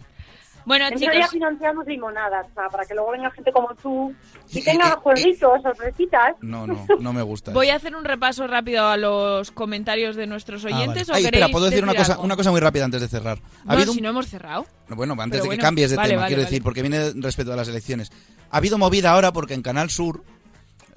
Bueno, 0.65 0.87
En 0.87 0.97
chicos, 0.97 1.29
financiamos 1.31 1.85
limonadas, 1.85 2.45
o 2.49 2.53
sea, 2.53 2.69
para 2.69 2.85
que 2.85 2.93
luego 2.93 3.11
venga 3.11 3.29
gente 3.31 3.51
como 3.51 3.73
tú 3.75 4.13
y 4.51 4.63
tenga 4.63 4.89
eh, 4.89 4.95
jueguitos, 5.01 5.61
sorpresitas. 5.61 6.35
No, 6.41 6.65
no, 6.67 6.85
no 6.99 7.13
me 7.13 7.21
gusta. 7.21 7.51
voy 7.51 7.69
a 7.69 7.75
hacer 7.75 7.95
un 7.95 8.05
repaso 8.05 8.47
rápido 8.47 8.87
a 8.87 8.95
los 8.97 9.51
comentarios 9.51 10.15
de 10.15 10.27
nuestros 10.27 10.63
oyentes. 10.65 11.07
vale. 11.07 11.11
¿o 11.11 11.15
Ay, 11.15 11.23
queréis 11.23 11.41
espera, 11.43 11.47
puedo 11.51 11.65
decir 11.65 11.83
una 11.83 11.95
cosa, 11.95 12.13
algo? 12.13 12.23
una 12.23 12.35
cosa 12.35 12.51
muy 12.51 12.59
rápida 12.61 12.85
antes 12.85 13.01
de 13.01 13.07
cerrar. 13.07 13.39
Ha 13.61 13.65
No, 13.65 13.73
habido 13.73 13.91
si 13.93 13.99
un- 13.99 14.03
no 14.03 14.09
hemos 14.11 14.27
cerrado. 14.27 14.65
Bueno, 14.89 15.13
antes 15.13 15.31
Pero 15.31 15.43
de 15.43 15.47
bueno, 15.49 15.59
que 15.59 15.63
cambies 15.65 15.89
de 15.91 15.97
vale, 15.97 16.09
tema, 16.09 16.21
vale, 16.21 16.29
quiero 16.29 16.41
vale. 16.41 16.49
decir, 16.51 16.63
porque 16.63 16.81
viene 16.81 17.11
respecto 17.15 17.51
a 17.53 17.55
las 17.55 17.67
elecciones. 17.67 18.11
Ha 18.51 18.57
habido 18.57 18.77
movida 18.77 19.11
ahora 19.11 19.31
porque 19.33 19.53
en 19.55 19.61
Canal 19.63 19.89
Sur 19.89 20.23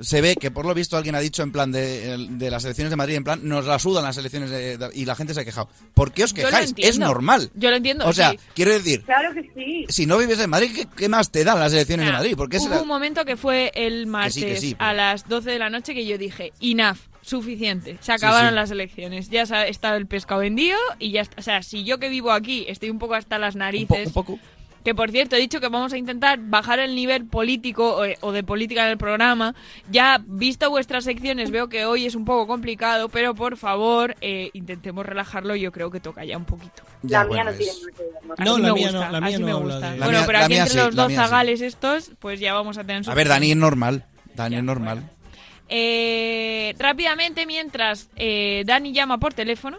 se 0.00 0.21
ve 0.21 0.37
que 0.37 0.50
por 0.50 0.67
lo 0.67 0.75
visto 0.75 0.97
alguien 0.97 1.15
ha 1.15 1.21
dicho 1.21 1.43
en 1.43 1.53
plan 1.53 1.73
de, 1.73 2.17
de 2.31 2.50
las 2.50 2.65
elecciones 2.65 2.91
de 2.91 2.97
Madrid, 2.97 3.15
en 3.17 3.25
plan, 3.25 3.41
nos 3.43 3.65
la 3.65 3.79
sudan 3.79 4.05
las 4.05 4.17
elecciones 4.17 4.50
de- 4.50 4.76
de- 4.79 4.91
y 4.95 5.05
la 5.05 5.15
gente 5.15 5.35
se 5.35 5.41
ha 5.41 5.45
quejado. 5.45 5.69
¿Por 5.95 6.12
qué 6.12 6.25
os 6.25 6.33
quejáis? 6.33 6.75
Es 6.76 6.99
normal. 6.99 7.50
Yo 7.55 7.71
lo 7.71 7.76
entiendo. 7.76 8.07
O 8.07 8.12
sea, 8.12 8.31
sí. 8.33 8.38
quiero 8.55 8.73
decir, 8.73 9.03
Claro 9.05 9.33
que 9.35 9.50
sí. 9.55 9.85
si 9.88 10.07
no 10.07 10.19
vives 10.19 10.38
en 10.41 10.50
Madrid, 10.50 10.71
¿qué, 10.75 10.87
qué 10.97 11.09
más 11.09 11.31
te 11.31 11.45
dan 11.45 11.59
las 11.59 11.73
elecciones 11.73 12.06
de 12.06 12.13
Madrid? 12.13 12.37
¿Por 12.37 12.49
qué 12.49 12.59
hubo 12.59 12.82
un 12.82 12.89
momento 12.89 13.25
que 13.25 13.37
fue 13.37 13.73
el 13.75 14.06
martes 14.06 14.35
sí, 14.35 14.41
que 14.43 14.56
sí, 14.56 14.75
pero- 14.75 14.91
a 14.91 14.93
las 14.95 15.28
12 15.28 15.50
de 15.50 15.59
la 15.59 15.71
noche 15.71 15.95
que 15.95 16.06
yo 16.06 16.19
dije, 16.19 16.52
enough, 16.61 16.99
suficiente, 17.23 17.99
se 18.00 18.13
acabaron 18.13 18.50
sí. 18.50 18.54
las 18.54 18.71
elecciones, 18.71 19.28
ya 19.30 19.43
está 19.43 19.97
el 19.97 20.06
pescado 20.06 20.41
vendido 20.41 20.78
y 20.99 21.11
ya 21.11 21.23
está. 21.23 21.37
O 21.41 21.43
sea, 21.43 21.63
si 21.63 21.85
yo 21.85 21.99
que 21.99 22.09
vivo 22.09 22.30
aquí 22.32 22.65
estoy 22.69 22.89
un 22.91 22.99
poco 22.99 23.15
hasta 23.15 23.39
las 23.39 23.54
un, 23.54 23.59
po- 23.61 23.65
narices, 23.65 24.06
un 24.09 24.13
poco? 24.13 24.39
Que 24.87 24.95
por 24.95 25.11
cierto 25.11 25.35
he 25.35 25.41
dicho 25.41 25.59
que 25.61 25.69
vamos 25.69 25.93
a 25.93 25.99
intentar 25.99 26.39
bajar 26.41 26.79
el 26.79 26.95
nivel 26.95 27.27
político 27.27 27.97
o, 27.99 28.05
o 28.21 28.31
de 28.31 28.45
política 28.45 28.85
en 28.85 28.93
el 28.93 28.99
programa, 28.99 29.53
ya 29.91 30.21
visto 30.25 30.71
vuestras 30.71 31.03
secciones 31.03 31.51
veo 31.51 31.69
que 31.69 31.85
hoy 31.87 32.07
es 32.07 32.15
un 32.15 32.25
poco 32.25 32.47
complicado, 32.47 33.09
pero 33.09 33.35
por 33.35 33.57
favor 33.57 34.15
eh, 34.21 34.51
intentemos 34.53 35.05
relajarlo, 35.05 35.57
yo 35.57 35.73
creo 35.73 35.91
que 35.91 35.99
toca 35.99 36.25
ya 36.25 36.37
un 36.37 36.45
poquito. 36.45 36.85
Ya, 37.03 37.25
la 37.25 37.25
mía 37.25 37.29
bueno, 37.29 37.51
no 37.51 37.57
tiene 37.57 37.71
es- 37.73 37.83
nada 37.83 37.97
que 37.97 38.03
ver. 38.05 38.47
¿no? 38.47 38.59
La 38.59 38.73
mía 38.73 38.73
gusta, 38.75 38.93
no, 39.07 39.11
la 39.13 39.21
mía 39.21 39.29
así 39.29 39.39
no 39.41 39.47
me 39.47 39.55
gusta. 39.55 39.91
de- 39.91 39.99
Bueno, 39.99 40.23
pero 40.25 40.39
aquí 40.39 40.55
entre 40.55 40.71
sí, 40.71 40.77
los 40.79 40.95
dos 40.95 41.09
mía 41.09 41.17
sí. 41.19 41.25
zagales 41.25 41.61
estos, 41.63 42.13
pues 42.21 42.39
ya 42.39 42.55
vamos 42.55 42.79
a 42.79 42.85
tener 42.85 43.11
A 43.11 43.15
ver. 43.15 43.27
Dani 43.27 43.51
es 43.51 43.57
normal. 43.57 44.05
Dani 44.37 44.55
es 44.57 44.63
normal. 44.63 45.03
Eh, 45.69 46.75
rápidamente, 46.79 47.45
mientras 47.45 48.09
eh, 48.15 48.63
Dani 48.65 48.93
llama 48.93 49.19
por 49.19 49.35
teléfono, 49.35 49.79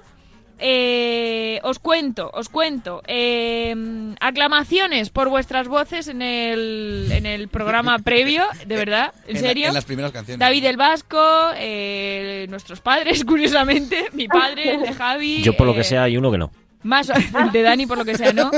eh, 0.60 1.60
os 1.64 1.80
cuento, 1.80 2.30
os 2.34 2.50
cuento. 2.50 3.02
eh, 3.08 3.76
aclamaciones 4.20 5.10
por 5.10 5.30
vuestras 5.30 5.68
voces 5.68 6.08
en 6.08 6.22
el, 6.22 7.08
en 7.12 7.26
el 7.26 7.48
programa 7.48 8.00
previo, 8.04 8.44
de 8.66 8.76
verdad, 8.76 9.14
en, 9.28 9.38
En 9.38 9.42
la- 9.44 9.48
serio. 9.50 9.68
en 9.68 9.74
las 9.74 9.86
primeras 9.86 10.12
canciones. 10.12 10.40
David 10.40 10.66
el 10.66 10.78
Vasco, 10.78 11.20
eh, 11.56 12.46
nuestros 12.50 12.82
padres, 12.82 13.24
curiosamente, 13.26 14.08
mi 14.14 14.28
padre, 14.28 14.76
el 14.76 14.82
de 14.82 14.94
Javi. 14.94 15.42
Yo 15.44 15.54
por 15.54 15.68
lo 15.68 15.74
que 15.74 15.82
eh, 15.82 15.86
sea 15.86 16.04
hay 16.04 16.18
uno 16.18 16.32
que 16.32 16.38
no. 16.38 16.52
Más 16.84 17.10
el 17.44 17.52
de 17.52 17.62
Dani, 17.64 17.86
por 17.86 17.98
lo 17.98 18.06
que 18.06 18.16
sea, 18.18 18.32
¿no? 18.34 18.52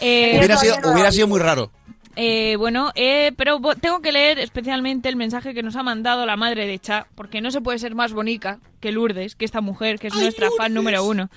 Eh, 0.00 0.34
Hubiera 0.38 0.56
sido, 0.56 0.76
hubiera 0.92 1.12
sido 1.12 1.26
muy 1.28 1.40
raro. 1.40 1.70
Eh, 2.16 2.56
bueno, 2.56 2.92
eh, 2.94 3.32
pero 3.36 3.60
tengo 3.80 4.00
que 4.00 4.10
leer 4.10 4.38
especialmente 4.38 5.10
el 5.10 5.16
mensaje 5.16 5.52
que 5.52 5.62
nos 5.62 5.76
ha 5.76 5.82
mandado 5.82 6.24
la 6.24 6.36
madre 6.36 6.66
de 6.66 6.78
Cha, 6.78 7.06
porque 7.14 7.42
no 7.42 7.50
se 7.50 7.60
puede 7.60 7.78
ser 7.78 7.94
más 7.94 8.14
bonita 8.14 8.58
que 8.80 8.90
Lourdes, 8.90 9.36
que 9.36 9.44
esta 9.44 9.60
mujer, 9.60 9.98
que 9.98 10.06
es 10.06 10.14
nuestra 10.14 10.48
fan 10.56 10.72
número 10.72 11.04
uno, 11.04 11.28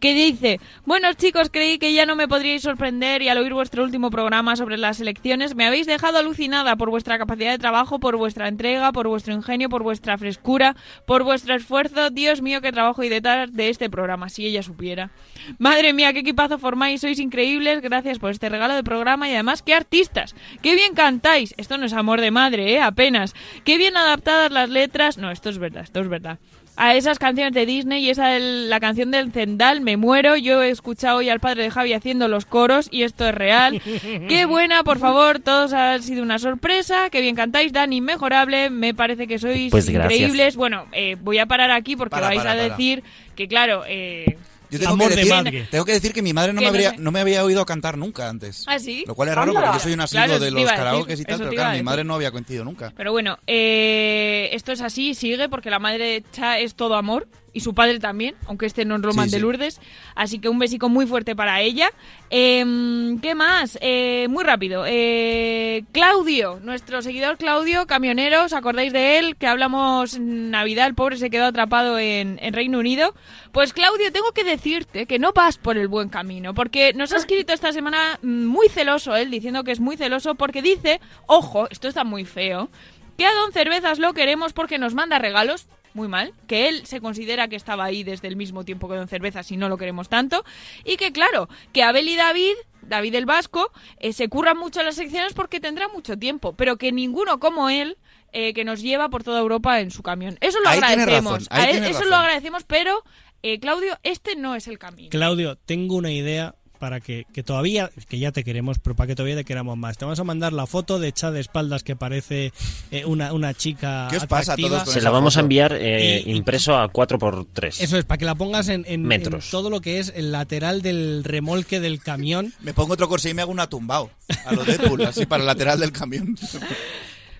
que 0.00 0.14
dice, 0.14 0.60
buenos 0.84 1.16
chicos, 1.16 1.48
creí 1.50 1.78
que 1.78 1.92
ya 1.92 2.06
no 2.06 2.16
me 2.16 2.28
podríais 2.28 2.62
sorprender 2.62 3.22
y 3.22 3.28
al 3.28 3.38
oír 3.38 3.54
vuestro 3.54 3.82
último 3.84 4.10
programa 4.10 4.56
sobre 4.56 4.76
las 4.76 5.00
elecciones 5.00 5.54
me 5.54 5.66
habéis 5.66 5.86
dejado 5.86 6.18
alucinada 6.18 6.76
por 6.76 6.90
vuestra 6.90 7.18
capacidad 7.18 7.52
de 7.52 7.58
trabajo, 7.58 7.98
por 7.98 8.16
vuestra 8.16 8.48
entrega, 8.48 8.92
por 8.92 9.08
vuestro 9.08 9.34
ingenio, 9.34 9.68
por 9.68 9.82
vuestra 9.82 10.18
frescura, 10.18 10.76
por 11.06 11.24
vuestro 11.24 11.54
esfuerzo. 11.54 12.10
Dios 12.10 12.42
mío, 12.42 12.60
qué 12.60 12.72
trabajo 12.72 13.02
y 13.02 13.08
detrás 13.08 13.52
de 13.52 13.68
este 13.68 13.88
programa, 13.88 14.28
si 14.28 14.46
ella 14.46 14.62
supiera. 14.62 15.10
Madre 15.58 15.92
mía, 15.92 16.12
qué 16.12 16.20
equipazo 16.20 16.58
formáis, 16.58 17.00
sois 17.00 17.18
increíbles, 17.18 17.80
gracias 17.80 18.18
por 18.18 18.30
este 18.30 18.48
regalo 18.48 18.74
de 18.74 18.84
programa 18.84 19.28
y 19.28 19.32
además 19.32 19.62
qué 19.62 19.74
artistas, 19.74 20.34
qué 20.62 20.74
bien 20.74 20.94
cantáis. 20.94 21.54
Esto 21.56 21.78
no 21.78 21.86
es 21.86 21.92
amor 21.92 22.20
de 22.20 22.30
madre, 22.30 22.72
¿eh? 22.72 22.80
Apenas. 22.80 23.34
Qué 23.64 23.78
bien 23.78 23.96
adaptadas 23.96 24.50
las 24.50 24.68
letras. 24.68 25.18
No, 25.18 25.30
esto 25.30 25.50
es 25.50 25.58
verdad, 25.58 25.84
esto 25.84 26.00
es 26.00 26.08
verdad. 26.08 26.38
A 26.76 26.96
esas 26.96 27.20
canciones 27.20 27.52
de 27.54 27.66
Disney 27.66 28.04
y 28.04 28.10
esa 28.10 28.26
del- 28.28 28.68
la 28.68 28.80
canción 28.80 29.12
del 29.12 29.30
Zendal, 29.30 29.80
me 29.80 29.96
muero. 29.96 30.36
Yo 30.36 30.60
he 30.62 30.70
escuchado 30.70 31.18
hoy 31.18 31.28
al 31.28 31.38
padre 31.38 31.62
de 31.62 31.70
Javi 31.70 31.92
haciendo 31.92 32.26
los 32.26 32.46
coros 32.46 32.88
y 32.90 33.04
esto 33.04 33.28
es 33.28 33.34
real. 33.34 33.80
Qué 34.28 34.44
buena, 34.44 34.82
por 34.82 34.98
favor, 34.98 35.38
todos 35.38 35.72
han 35.72 36.02
sido 36.02 36.22
una 36.24 36.40
sorpresa. 36.40 37.10
Qué 37.10 37.20
bien 37.20 37.36
cantáis, 37.36 37.72
Dan, 37.72 37.92
inmejorable. 37.92 38.70
Me 38.70 38.92
parece 38.92 39.28
que 39.28 39.38
sois 39.38 39.70
Pues 39.70 39.88
increíbles. 39.88 40.56
Bueno, 40.56 40.86
eh, 40.92 41.16
voy 41.20 41.38
a 41.38 41.46
parar 41.46 41.70
aquí 41.70 41.94
porque 41.94 42.10
Para, 42.10 42.26
vais 42.26 42.38
para, 42.38 42.50
a 42.52 42.54
para. 42.56 42.68
decir 42.68 43.04
que, 43.36 43.46
claro, 43.46 43.84
eh, 43.86 44.36
Yo 44.70 44.78
tengo 44.78 44.92
Amor 44.94 45.08
que, 45.08 45.14
de 45.14 45.20
decir, 45.20 45.34
madre. 45.34 45.68
tengo 45.70 45.84
que 45.84 45.92
decir 45.92 46.12
que 46.12 46.22
mi 46.22 46.32
madre 46.32 46.52
no 46.52 46.60
me, 46.60 46.66
no 46.66 46.70
habría, 46.70 46.94
no 46.98 47.10
me 47.12 47.20
había 47.20 47.44
oído 47.44 47.64
cantar 47.66 47.96
nunca 47.98 48.28
antes. 48.28 48.64
¿Ah, 48.66 48.78
sí? 48.78 49.04
Lo 49.06 49.14
cual 49.14 49.28
es 49.28 49.34
raro 49.34 49.50
Anda. 49.50 49.60
porque 49.62 49.76
yo 49.78 49.82
soy 49.82 49.92
un 49.92 50.00
asiduo 50.00 50.24
Claro, 50.24 50.40
de 50.44 50.50
los 50.50 50.64
karaokes 50.72 51.20
y 51.20 51.24
tal, 51.24 51.38
pero 51.38 51.50
claro, 51.50 51.76
mi 51.76 51.82
madre 51.82 52.04
no 52.04 52.14
había 52.14 52.30
coincidido 52.30 52.64
nunca. 52.64 52.92
Pero 52.96 53.12
bueno, 53.12 53.38
eh, 53.46 54.48
esto 54.52 54.72
es 54.72 54.80
así, 54.80 55.14
sigue, 55.14 55.48
porque 55.48 55.70
la 55.70 55.78
madre 55.78 56.04
de 56.04 56.24
Cha 56.32 56.58
es 56.58 56.74
todo 56.74 56.94
amor. 56.96 57.28
Y 57.54 57.60
su 57.60 57.72
padre 57.72 58.00
también, 58.00 58.34
aunque 58.46 58.66
este 58.66 58.84
no 58.84 58.96
es 58.96 59.02
Roman 59.02 59.30
Sí, 59.30 59.36
de. 59.36 59.40
Lourdes. 59.40 59.80
Así 60.16 60.40
que 60.40 60.48
un 60.48 60.58
besico 60.58 60.88
muy 60.88 61.06
fuerte 61.06 61.36
para 61.36 61.60
ella. 61.60 61.88
Em, 62.28 63.20
¿Qué 63.20 63.34
más? 63.36 63.78
Eh, 63.80 64.26
muy 64.28 64.42
rápido. 64.42 64.84
Eh, 64.86 65.84
Claudio, 65.92 66.58
nuestro 66.60 67.00
seguidor 67.00 67.38
Claudio, 67.38 67.86
camionero, 67.86 68.44
¿os 68.44 68.52
acordáis 68.52 68.92
de 68.92 69.18
él? 69.18 69.36
Que 69.36 69.46
hablamos 69.46 70.14
en 70.14 70.50
Navidad, 70.50 70.88
el 70.88 70.94
pobre 70.96 71.16
se 71.16 71.30
quedó 71.30 71.46
atrapado 71.46 71.98
en, 71.98 72.38
en 72.42 72.52
Reino 72.52 72.80
Unido. 72.80 73.14
Pues 73.52 73.72
Claudio, 73.72 74.10
tengo 74.10 74.32
que 74.32 74.42
decirte 74.42 75.06
que 75.06 75.20
no 75.20 75.32
vas 75.32 75.56
por 75.56 75.78
el 75.78 75.86
buen 75.86 76.08
camino, 76.08 76.54
porque 76.54 76.92
nos 76.92 77.12
ha 77.12 77.18
escrito 77.18 77.52
esta 77.52 77.72
semana 77.72 78.18
mm, 78.20 78.46
muy 78.46 78.68
celoso 78.68 79.14
él, 79.14 79.30
diciendo 79.30 79.62
que 79.62 79.70
es 79.70 79.78
muy 79.78 79.96
celoso, 79.96 80.34
porque 80.34 80.60
dice, 80.60 81.00
ojo, 81.26 81.68
esto 81.70 81.86
está 81.86 82.02
muy 82.02 82.24
feo, 82.24 82.68
que 83.16 83.26
a 83.26 83.32
Don 83.32 83.52
Cervezas 83.52 84.00
lo 84.00 84.12
queremos 84.12 84.52
porque 84.52 84.78
nos 84.78 84.94
manda 84.94 85.20
regalos. 85.20 85.68
Muy 85.94 86.08
mal, 86.08 86.34
que 86.48 86.68
él 86.68 86.84
se 86.86 87.00
considera 87.00 87.46
que 87.48 87.54
estaba 87.56 87.84
ahí 87.84 88.02
desde 88.02 88.26
el 88.28 88.34
mismo 88.36 88.64
tiempo 88.64 88.88
que 88.88 88.96
Don 88.96 89.08
Cervezas 89.08 89.50
y 89.52 89.56
no 89.56 89.68
lo 89.68 89.78
queremos 89.78 90.08
tanto. 90.08 90.44
Y 90.84 90.96
que 90.96 91.12
claro, 91.12 91.48
que 91.72 91.82
Abel 91.84 92.08
y 92.08 92.16
David, 92.16 92.54
David 92.82 93.14
el 93.14 93.26
Vasco, 93.26 93.70
eh, 94.00 94.12
se 94.12 94.28
curran 94.28 94.58
mucho 94.58 94.80
en 94.80 94.86
las 94.86 94.96
secciones 94.96 95.32
porque 95.34 95.60
tendrá 95.60 95.86
mucho 95.88 96.18
tiempo, 96.18 96.52
pero 96.54 96.76
que 96.78 96.90
ninguno 96.92 97.38
como 97.38 97.70
él 97.70 97.96
eh, 98.32 98.52
que 98.54 98.64
nos 98.64 98.82
lleva 98.82 99.08
por 99.08 99.22
toda 99.22 99.38
Europa 99.40 99.80
en 99.80 99.92
su 99.92 100.02
camión. 100.02 100.36
Eso 100.40 100.58
lo 100.60 100.68
Ahí 100.68 100.80
tiene 100.80 101.02
agradecemos. 101.02 101.32
razón, 101.32 101.46
ahí 101.50 101.60
A 101.62 101.64
él- 101.66 101.70
tiene 101.70 101.86
eso 101.90 101.98
razón. 102.00 102.10
lo 102.10 102.16
agradecemos, 102.16 102.64
pero 102.64 103.02
eh, 103.44 103.60
Claudio, 103.60 103.96
este 104.02 104.34
no 104.34 104.56
es 104.56 104.66
el 104.66 104.80
camino. 104.80 105.10
Claudio, 105.10 105.56
tengo 105.56 105.94
una 105.94 106.10
idea 106.10 106.56
para 106.84 107.00
que, 107.00 107.26
que 107.32 107.42
todavía, 107.42 107.90
que 108.10 108.18
ya 108.18 108.30
te 108.30 108.44
queremos, 108.44 108.78
pero 108.78 108.94
para 108.94 109.06
que 109.06 109.14
todavía 109.14 109.36
te 109.36 109.44
queramos 109.46 109.78
más. 109.78 109.96
Te 109.96 110.04
vamos 110.04 110.20
a 110.20 110.24
mandar 110.24 110.52
la 110.52 110.66
foto 110.66 110.98
de 110.98 111.12
Chad 111.12 111.32
de 111.32 111.40
espaldas 111.40 111.82
que 111.82 111.96
parece 111.96 112.52
eh, 112.90 113.06
una, 113.06 113.32
una 113.32 113.54
chica 113.54 114.06
¿Qué 114.10 114.18
os 114.18 114.26
pasa 114.26 114.52
a 114.52 114.56
todos 114.58 114.84
con 114.84 114.92
Se 114.92 115.00
la 115.00 115.08
vamos 115.08 115.38
a 115.38 115.40
enviar 115.40 115.72
eh, 115.80 116.22
y- 116.26 116.32
impreso 116.36 116.76
a 116.76 116.92
4x3. 116.92 117.80
Eso 117.80 117.96
es, 117.96 118.04
para 118.04 118.18
que 118.18 118.26
la 118.26 118.34
pongas 118.34 118.68
en, 118.68 118.84
en- 118.86 119.02
Metros. 119.02 119.46
en 119.46 119.50
todo 119.50 119.70
lo 119.70 119.80
que 119.80 119.98
es 119.98 120.12
el 120.14 120.30
lateral 120.30 120.82
del 120.82 121.24
remolque 121.24 121.80
del 121.80 122.02
camión. 122.02 122.52
Me 122.60 122.74
pongo 122.74 122.92
otro 122.92 123.08
corsé 123.08 123.30
y 123.30 123.34
me 123.34 123.40
hago 123.40 123.50
una 123.50 123.66
tumbao. 123.66 124.10
A 124.44 124.52
lo 124.52 124.62
Deadpool, 124.62 125.06
así 125.06 125.24
para 125.24 125.42
el 125.42 125.46
lateral 125.46 125.80
del 125.80 125.90
camión. 125.90 126.36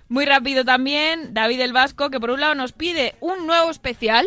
Muy 0.09 0.25
rápido 0.25 0.65
también, 0.65 1.35
David 1.35 1.61
el 1.61 1.75
Vasco, 1.75 2.09
que 2.09 2.19
por 2.19 2.31
un 2.31 2.41
lado 2.41 2.55
nos 2.55 2.73
pide 2.73 3.15
un 3.21 3.47
nuevo 3.47 3.71
especial. 3.71 4.27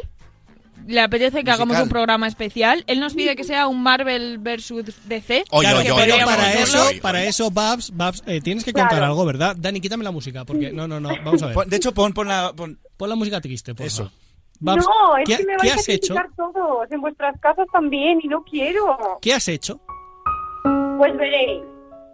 Le 0.86 1.02
apetece 1.02 1.44
que 1.44 1.52
hagamos 1.52 1.78
un 1.80 1.90
programa 1.90 2.28
especial. 2.28 2.84
Él 2.88 3.00
nos 3.00 3.14
pide 3.14 3.36
que 3.36 3.44
sea 3.44 3.68
un 3.68 3.82
Marvel 3.84 4.38
versus 4.38 4.86
DC. 5.08 5.44
Oye, 5.52 5.62
Claro, 5.68 5.78
oye, 5.80 5.86
que 5.88 5.92
oye, 5.92 6.04
pero 6.14 6.26
para 6.26 6.44
oye, 6.44 6.62
eso, 6.62 6.80
oye, 6.82 6.90
oye. 6.90 7.02
para 7.02 7.24
eso, 7.26 7.52
Babs, 7.52 7.96
Babs, 7.96 8.24
eh, 8.26 8.40
tienes 8.42 8.64
que 8.64 8.72
contar 8.72 8.92
Claro. 8.92 9.06
algo, 9.08 9.26
¿verdad? 9.26 9.56
Dani, 9.58 9.82
quítame 9.82 10.04
la 10.04 10.12
música, 10.12 10.46
porque 10.46 10.72
no, 10.72 10.88
no, 10.88 11.00
no, 11.00 11.10
vamos 11.26 11.42
a 11.44 11.48
ver. 11.48 11.56
Pon- 11.56 11.70
De 11.70 11.76
hecho, 11.78 11.94
pon, 11.94 12.14
pon 12.14 12.28
la... 12.28 12.54
pon- 12.56 12.80
Pon 12.96 13.10
la 13.10 13.16
música 13.16 13.40
triste, 13.42 13.76
por 13.76 13.86
Eso. 13.86 14.12
Babs, 14.60 14.86
no, 14.86 15.18
es 15.18 15.26
¿qué, 15.26 15.38
que 15.38 15.44
me 15.46 15.52
qué 15.58 15.68
vais 15.68 15.72
a 15.72 15.76
has 15.76 15.90
hecho? 15.90 16.16
todos, 16.36 16.92
en 16.92 17.00
vuestras 17.02 17.40
casas 17.42 17.68
también, 17.72 18.20
y 18.24 18.28
no 18.28 18.44
quiero. 18.44 19.20
¿Qué 19.22 19.34
has 19.34 19.48
hecho? 19.50 19.80
Pues 20.98 21.16
veréis, 21.16 21.62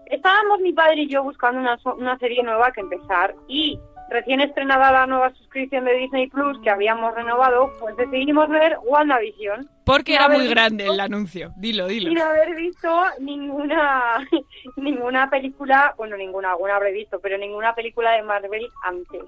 estábamos 0.07 0.59
mi 0.61 0.73
padre 0.73 1.03
y 1.03 1.07
yo 1.09 1.23
buscando 1.23 1.61
una, 1.61 1.77
so- 1.77 1.95
una 1.95 2.17
serie 2.19 2.43
nueva 2.43 2.71
que 2.71 2.81
empezar 2.81 3.33
y 3.47 3.79
recién 4.13 4.39
estrenada 4.39 4.91
la 4.91 5.05
nueva 5.07 5.31
suscripción 5.33 5.83
de 5.83 5.93
Disney 5.95 6.27
Plus 6.27 6.57
que 6.61 6.69
habíamos 6.69 7.13
renovado, 7.13 7.73
pues 7.79 7.97
decidimos 7.97 8.47
ver 8.47 8.77
WandaVision. 8.85 9.67
Porque 9.85 10.13
Sin 10.13 10.21
era 10.21 10.29
muy 10.29 10.37
visto- 10.43 10.51
grande 10.55 10.85
el 10.85 10.99
anuncio. 11.01 11.51
Dilo, 11.57 11.89
Sin 11.89 11.99
dilo. 12.09 12.23
haber 12.23 12.55
visto 12.55 13.03
ninguna 13.19 14.25
ninguna 14.77 15.29
película, 15.29 15.93
bueno, 15.97 16.15
ninguna, 16.15 16.51
alguna 16.51 16.75
habré 16.77 16.91
visto, 16.93 17.19
pero 17.19 17.37
ninguna 17.37 17.75
película 17.75 18.11
de 18.13 18.23
Marvel 18.23 18.65
antes. 18.83 19.21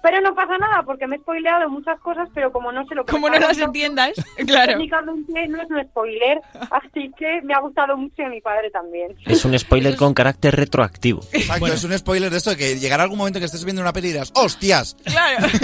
Pero 0.00 0.20
no 0.20 0.32
pasa 0.34 0.56
nada 0.58 0.84
porque 0.84 1.06
me 1.08 1.16
he 1.16 1.18
spoileado 1.18 1.68
muchas 1.68 1.98
cosas, 2.00 2.28
pero 2.32 2.52
como 2.52 2.70
no 2.70 2.86
sé 2.86 2.94
lo 2.94 3.04
que 3.04 3.10
Como 3.10 3.28
no 3.28 3.38
las 3.38 3.58
entiendas, 3.58 4.12
claro. 4.46 4.72
Técnicamente 4.72 5.48
no 5.48 5.60
es 5.62 5.68
un 5.70 5.82
spoiler, 5.88 6.40
así 6.70 7.10
que 7.18 7.42
me 7.42 7.52
ha 7.52 7.58
gustado 7.60 7.96
mucho 7.96 8.14
y 8.18 8.22
a 8.22 8.28
mi 8.28 8.40
padre 8.40 8.70
también. 8.70 9.16
Es 9.26 9.44
un 9.44 9.58
spoiler 9.58 9.96
con 9.96 10.14
carácter 10.14 10.54
retroactivo. 10.54 11.20
Exacto, 11.32 11.60
Bueno. 11.60 11.74
es 11.74 11.82
un 11.84 11.98
spoiler 11.98 12.30
de 12.30 12.36
esto 12.38 12.50
de 12.50 12.56
que 12.56 12.78
llegará 12.78 13.02
algún 13.02 13.18
momento 13.18 13.40
que 13.40 13.46
estés 13.46 13.64
viendo 13.64 13.82
una 13.82 13.92
peli 13.92 14.08
y 14.08 14.12
dirás, 14.12 14.30
¡hostias! 14.34 14.96
Claro. 15.04 15.46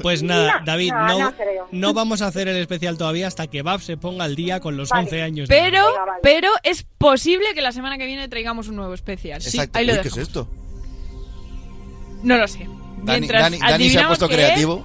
Pues 0.00 0.22
nada, 0.22 0.60
No, 0.60 0.64
David, 0.66 0.92
no, 0.92 1.06
no, 1.06 1.18
no 1.18 1.32
creo. 1.36 1.68
no 1.70 1.92
vamos 1.92 2.22
a 2.22 2.26
hacer 2.28 2.48
el 2.48 2.56
especial 2.56 2.96
todavía 2.96 3.26
hasta 3.26 3.46
que 3.48 3.62
Babs 3.62 3.84
se 3.84 3.96
ponga 3.96 4.24
al 4.24 4.34
día 4.36 4.60
con 4.60 4.76
los 4.76 4.88
Vale. 4.90 5.04
11 5.04 5.22
años. 5.22 5.48
Pero, 5.48 5.84
Venga, 5.86 6.04
vale. 6.04 6.20
pero 6.22 6.48
es 6.62 6.84
posible 6.98 7.46
que 7.54 7.62
la 7.62 7.72
semana 7.72 7.98
que 7.98 8.06
viene 8.06 8.28
traigamos 8.28 8.68
un 8.68 8.76
nuevo 8.76 8.94
especial. 8.94 9.40
Sí, 9.42 9.56
Exacto. 9.58 9.78
ahí 9.78 9.86
lo 9.86 9.92
Uy, 9.94 9.98
¿qué 10.02 10.08
es 10.08 10.16
esto? 10.16 10.48
No 12.22 12.36
lo 12.36 12.46
sé. 12.48 12.68
Dani, 13.02 13.20
Mientras 13.20 13.42
Dani- 13.42 13.58
Dani 13.58 13.58
se 13.58 13.64
ha 13.72 13.74
adivinamos 13.74 14.08
puesto 14.18 14.28
creativo. 14.28 14.84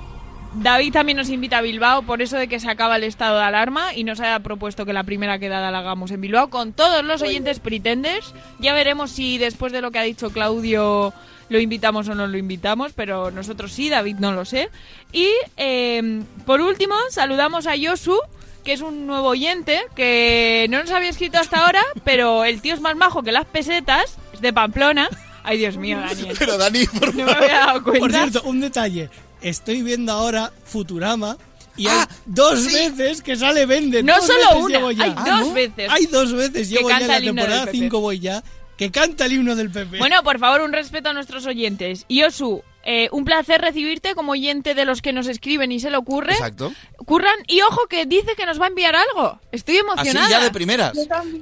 David 0.53 0.93
también 0.93 1.17
nos 1.17 1.29
invita 1.29 1.59
a 1.59 1.61
Bilbao 1.61 2.01
por 2.03 2.21
eso 2.21 2.37
de 2.37 2.47
que 2.47 2.59
se 2.59 2.69
acaba 2.69 2.95
el 2.95 3.03
estado 3.03 3.37
de 3.37 3.43
alarma 3.43 3.93
y 3.93 4.03
nos 4.03 4.19
ha 4.21 4.39
propuesto 4.39 4.85
que 4.85 4.93
la 4.93 5.03
primera 5.03 5.37
quedada 5.39 5.69
la 5.71 5.79
hagamos 5.79 6.09
en 6.09 6.21
Bilbao 6.21 6.49
con 6.49 6.73
todos 6.73 7.03
los 7.03 7.21
oyentes 7.21 7.59
pretenders. 7.59 8.33
Ya 8.59 8.73
veremos 8.73 9.11
si 9.11 9.37
después 9.37 9.71
de 9.73 9.81
lo 9.81 9.91
que 9.91 9.99
ha 9.99 10.03
dicho 10.03 10.31
Claudio 10.31 11.13
lo 11.49 11.59
invitamos 11.59 12.07
o 12.09 12.15
no 12.15 12.27
lo 12.27 12.37
invitamos, 12.37 12.93
pero 12.93 13.29
nosotros 13.29 13.71
sí, 13.71 13.89
David 13.89 14.15
no 14.19 14.31
lo 14.31 14.45
sé. 14.45 14.69
Y 15.11 15.27
eh, 15.57 16.21
por 16.45 16.61
último, 16.61 16.95
saludamos 17.11 17.67
a 17.67 17.75
Yosu, 17.75 18.17
que 18.63 18.73
es 18.73 18.81
un 18.81 19.05
nuevo 19.05 19.27
oyente 19.27 19.81
que 19.95 20.65
no 20.69 20.79
nos 20.79 20.91
había 20.91 21.09
escrito 21.09 21.37
hasta 21.37 21.65
ahora, 21.65 21.81
pero 22.03 22.45
el 22.45 22.61
tío 22.61 22.73
es 22.73 22.81
más 22.81 22.95
majo 22.95 23.21
que 23.21 23.31
las 23.31 23.45
pesetas, 23.45 24.17
es 24.33 24.41
de 24.41 24.53
Pamplona. 24.53 25.07
Ay, 25.49 25.57
Dios 25.59 25.77
mío, 25.77 25.97
Daniel. 26.07 26.35
Pero 26.37 26.57
Dani, 26.57 26.85
por 26.87 27.15
No 27.15 27.25
me 27.25 27.31
había 27.31 27.59
dado 27.59 27.83
cuenta. 27.83 27.99
Por 27.99 28.11
cierto, 28.11 28.41
un 28.43 28.59
detalle. 28.59 29.09
Estoy 29.41 29.81
viendo 29.81 30.11
ahora 30.11 30.51
Futurama 30.65 31.37
y 31.77 31.87
hay 31.87 32.05
dos 32.25 32.59
sí. 32.63 32.73
veces 32.73 33.21
que 33.21 33.35
sale 33.35 33.65
Bender. 33.65 34.03
No 34.03 34.15
Dos 34.17 34.25
solo 34.25 34.39
veces 34.39 34.63
una, 34.63 34.77
llevo 34.77 34.91
ya. 34.91 35.03
hay 35.05 35.13
Ah, 35.15 35.25
dos 35.29 35.47
¿no? 35.47 35.53
veces. 35.53 35.89
Hay 35.91 36.05
dos 36.07 36.33
veces. 36.33 36.67
Que 36.67 36.75
Llevo 36.75 36.89
ya 36.89 36.99
la 36.99 37.19
temporada 37.21 37.65
PP. 37.65 37.77
5 37.77 37.99
voy 38.01 38.19
ya. 38.19 38.43
Que 38.77 38.91
canta 38.91 39.25
el 39.25 39.33
himno 39.33 39.55
del 39.55 39.69
PP. 39.71 39.97
Bueno, 39.99 40.21
por 40.23 40.37
favor, 40.39 40.61
un 40.61 40.73
respeto 40.73 41.09
a 41.09 41.13
nuestros 41.13 41.45
oyentes. 41.45 42.05
Y 42.07 42.23
Osu, 42.23 42.61
eh, 42.83 43.09
un 43.11 43.25
placer 43.25 43.61
recibirte 43.61 44.13
como 44.15 44.33
oyente 44.33 44.75
de 44.75 44.85
los 44.85 45.01
que 45.01 45.13
nos 45.13 45.27
escriben 45.27 45.71
y 45.71 45.79
se 45.79 45.89
le 45.89 45.97
ocurre. 45.97 46.33
Exacto. 46.33 46.73
Curran, 47.05 47.39
y 47.47 47.61
ojo 47.61 47.87
que 47.87 48.05
dice 48.05 48.35
que 48.35 48.45
nos 48.45 48.59
va 48.59 48.65
a 48.65 48.69
enviar 48.69 48.95
algo. 48.95 49.39
Estoy 49.51 49.77
Así 49.77 49.83
emocionada. 49.85 50.29
ya 50.29 50.43
de 50.43 50.51
primeras. 50.51 50.93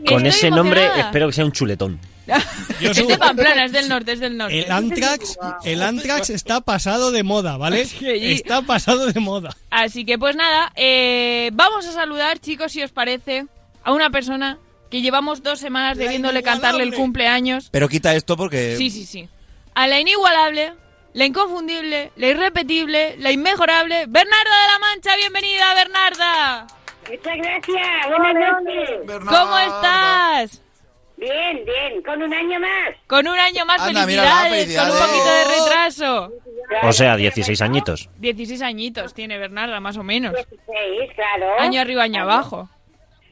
Con 0.08 0.26
Estoy 0.26 0.28
ese 0.28 0.50
nombre 0.50 0.88
espero 1.00 1.28
que 1.28 1.34
sea 1.34 1.46
un 1.46 1.52
chuletón. 1.52 2.00
Yo 2.80 2.92
Es 2.92 3.08
de 3.08 3.18
Pamplona, 3.18 3.66
es 3.66 3.72
del 3.72 3.88
norte, 3.88 4.14
es 4.14 4.20
del 4.20 4.38
norte. 4.38 4.66
El 4.66 4.72
Antrax, 4.72 5.38
el 5.64 5.82
Antrax 5.82 6.30
está 6.30 6.62
pasado 6.62 7.12
de 7.12 7.24
moda, 7.24 7.58
¿vale? 7.58 7.82
Está 8.02 8.62
pasado 8.62 9.12
de 9.12 9.20
moda. 9.20 9.56
Así 9.70 10.06
que 10.06 10.18
pues 10.18 10.36
nada, 10.36 10.72
eh, 10.76 11.52
vamos 11.54 11.86
a 11.86 11.92
saludar, 11.92 12.40
chicos, 12.40 12.72
si 12.72 12.84
os 12.84 12.92
parece, 12.92 13.46
a 13.84 13.94
una 13.94 14.10
persona 14.10 14.58
que 14.90 15.02
llevamos 15.02 15.44
dos 15.44 15.60
semanas 15.60 15.98
debiéndole 15.98 16.44
cantarle 16.44 16.84
el 16.84 16.94
cumpleaños. 16.94 17.70
Pero 17.72 17.90
quita 17.90 18.16
esto 18.16 18.38
porque... 18.38 18.76
Sí, 18.78 18.90
sí, 18.90 19.06
sí. 19.06 19.28
A 19.74 19.88
la 19.88 20.00
inigualable, 20.00 20.74
la 21.14 21.26
inconfundible, 21.26 22.12
la 22.16 22.28
irrepetible, 22.28 23.16
la 23.18 23.32
inmejorable, 23.32 24.06
Bernarda 24.08 24.62
de 24.62 24.72
la 24.72 24.80
Mancha. 24.80 25.16
Bienvenida, 25.18 25.74
Bernarda. 25.76 26.68
Muchas 27.10 27.38
gracias, 27.38 28.18
buenas 28.18 28.62
noches. 28.64 29.26
¿Cómo 29.30 29.58
estás? 29.60 30.65
Bien, 31.18 31.64
bien, 31.66 32.02
con 32.04 32.22
un 32.22 32.34
año 32.34 32.60
más. 32.60 32.96
Con 33.08 33.28
un 33.28 33.38
año 33.38 33.66
más, 33.66 33.82
Anda, 33.82 34.06
mira, 34.06 34.24
felicidades, 34.50 34.92
con 34.94 35.02
un 35.02 35.08
poquito 35.08 35.26
de 35.30 35.60
retraso. 35.60 36.32
O 36.84 36.92
sea, 36.92 37.16
16 37.16 37.62
añitos. 37.62 38.10
16 38.18 38.62
añitos 38.62 39.14
tiene 39.14 39.38
Bernarda, 39.38 39.80
más 39.80 39.98
o 39.98 40.04
menos. 40.04 40.34
16, 40.34 41.12
claro. 41.16 41.60
Año 41.60 41.80
arriba, 41.82 42.04
año 42.04 42.24
abajo. 42.24 42.70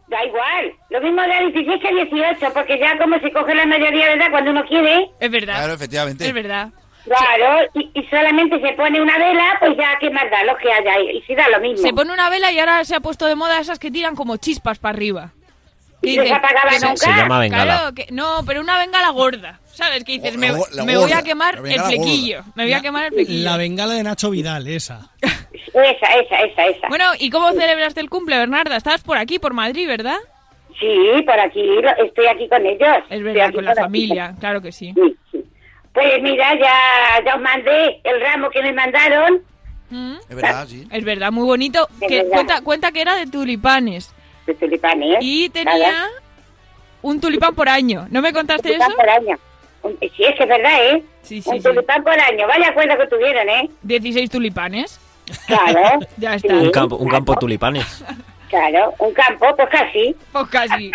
Da 0.08 0.24
igual, 0.26 0.74
lo 0.91 1.02
mismo 1.02 1.22
de 1.24 1.52
16 1.54 1.82
que 1.82 1.93
18, 2.06 2.54
porque 2.54 2.78
ya 2.78 2.98
como 2.98 3.17
se 3.19 3.32
coge 3.32 3.56
la 3.56 3.65
mayoría 3.65 4.08
de 4.08 4.13
edad 4.13 4.32
cuando 4.32 4.52
uno 4.52 4.63
quiere, 4.65 5.10
Es 5.19 5.32
verdad. 5.32 5.56
Claro, 5.56 5.74
efectivamente. 5.74 6.28
Es 6.28 6.34
verdad. 6.34 6.69
claro, 7.06 7.69
y, 7.74 7.89
y 8.00 8.06
solamente 8.08 8.60
se 8.62 8.74
pone 8.74 9.02
una 9.02 9.17
vela, 9.17 9.58
pues 9.60 9.72
ya 9.78 9.98
qué 10.00 10.10
más 10.12 10.30
da 10.30 10.43
lo 10.43 10.56
que 10.58 10.72
haya, 10.72 11.00
y, 11.00 11.17
y 11.17 11.22
si 11.24 11.34
da 11.36 11.50
lo 11.50 11.60
mismo. 11.60 11.78
Se 11.86 11.93
pone 11.93 12.13
una 12.13 12.30
vela 12.30 12.52
y 12.52 12.60
ahora 12.60 12.84
se 12.86 12.96
ha 12.96 13.00
puesto 13.00 13.26
de 13.26 13.36
moda 13.36 13.60
esas 13.60 13.80
que 13.80 13.91
tiran 13.91 14.15
como 14.15 14.38
chispas 14.38 14.78
para 14.78 14.96
arriba. 14.96 15.32
¿Y 16.04 16.18
no 16.18 16.24
se 16.24 16.34
apagaba 16.34 16.70
que 16.72 16.80
nunca? 16.80 16.98
Se 16.98 17.10
llama 17.12 17.39
bengala. 17.39 17.63
Claro, 17.78 17.96
que, 17.96 18.08
no, 18.12 18.42
pero 18.46 18.62
una 18.62 18.78
bengala 18.78 19.10
gorda. 19.10 19.60
¿Sabes? 19.66 20.04
Que 20.04 20.13
dices, 20.13 20.36
Oh, 20.36 20.38
me, 20.38 20.52
me 20.52 20.98
voy 20.98 21.12
a 21.12 21.16
gorda, 21.16 21.24
quemar 21.24 21.56
el 21.56 21.62
bengala 21.63 21.88
flequillo. 21.88 22.44
Me 22.56 22.63
voy 22.63 22.74
a 22.74 22.82
quemar 22.82 23.06
el 23.06 23.13
flequillo. 23.13 23.44
La 23.44 23.58
bengala 23.58 23.94
de 23.96 24.04
Nacho 24.04 24.30
Vidal, 24.30 24.68
esa. 24.68 25.10
Esa, 25.22 26.13
esa, 26.20 26.39
esa, 26.42 26.66
esa. 26.68 26.88
Bueno, 26.89 27.06
¿y 27.20 27.30
cómo 27.32 27.52
celebraste 27.54 28.00
el 28.00 28.10
cumple, 28.10 28.38
Bernarda? 28.38 28.76
Estabas 28.78 29.02
por 29.02 29.18
aquí, 29.18 29.39
por 29.39 29.54
Madrid, 29.54 29.88
¿verdad? 29.88 30.18
Sí, 30.80 31.22
por 31.26 31.39
aquí, 31.39 31.63
estoy 32.06 32.28
aquí 32.28 32.48
con 32.50 32.66
ellos. 32.66 32.98
Es 33.10 33.24
verdad, 33.24 33.52
con 33.54 33.63
la 33.66 33.72
por 33.72 33.80
aquí. 33.80 33.86
familia, 33.88 34.36
claro 34.39 34.62
que 34.62 34.72
sí. 34.72 34.94
Sí, 34.96 35.16
sí. 35.32 35.44
Pues 35.94 36.22
mira, 36.22 36.54
ya, 36.60 37.24
ya 37.26 37.36
os 37.36 37.42
mandé 37.42 38.00
el 38.04 38.20
ramo 38.22 38.50
que 38.50 38.62
me 38.62 38.74
mandaron. 38.74 39.42
Mm, 39.89 40.16
Es 40.30 40.36
verdad, 40.36 40.68
sí. 40.68 40.88
Es 40.92 41.04
verdad, 41.04 41.32
muy 41.32 41.46
bonito. 41.46 41.88
Que, 42.08 42.18
verdad. 42.24 42.32
cuenta, 42.32 42.62
cuenta 42.62 42.92
que 42.92 43.02
era 43.02 43.16
de 43.16 43.28
tulipanes. 43.28 44.13
De 44.45 44.53
tulipanes. 44.56 45.17
Y 45.21 45.49
tenía 45.49 45.77
Nada. 45.91 46.08
un 47.01 47.19
tulipán 47.21 47.53
por 47.56 47.69
año. 47.69 48.08
¿No 48.10 48.21
me 48.21 48.34
contaste 48.34 48.69
tulipán 48.69 48.89
eso? 48.91 48.97
por 48.97 49.10
año. 49.10 49.38
Un- 49.84 49.97
Sí, 49.99 50.23
es 50.23 50.36
que 50.36 50.43
es 50.43 50.49
verdad, 50.49 50.86
¿eh? 50.86 51.03
Sí, 51.21 51.41
sí, 51.41 51.49
un 51.49 51.58
sí. 51.58 51.63
tulipán 51.63 52.03
por 52.03 52.17
año. 52.19 52.47
Vaya 52.47 52.69
acuerdo 52.69 52.97
que 52.97 53.08
tuvieron, 53.08 53.49
¿eh? 53.49 53.69
16 53.82 54.29
tulipanes. 54.29 54.99
Claro. 55.47 55.99
Ya 56.17 56.36
está. 56.36 56.47
Sí, 56.60 56.65
Un 56.65 56.71
campo, 56.71 56.95
un 56.97 57.10
campo 57.10 57.34
de 57.34 57.39
tulipanes. 57.39 58.03
Claro, 58.49 58.93
un 58.99 59.13
campo, 59.13 59.56
pues 59.56 59.69
casi. 59.69 60.15
Pues 60.32 60.47
casi. 60.49 60.91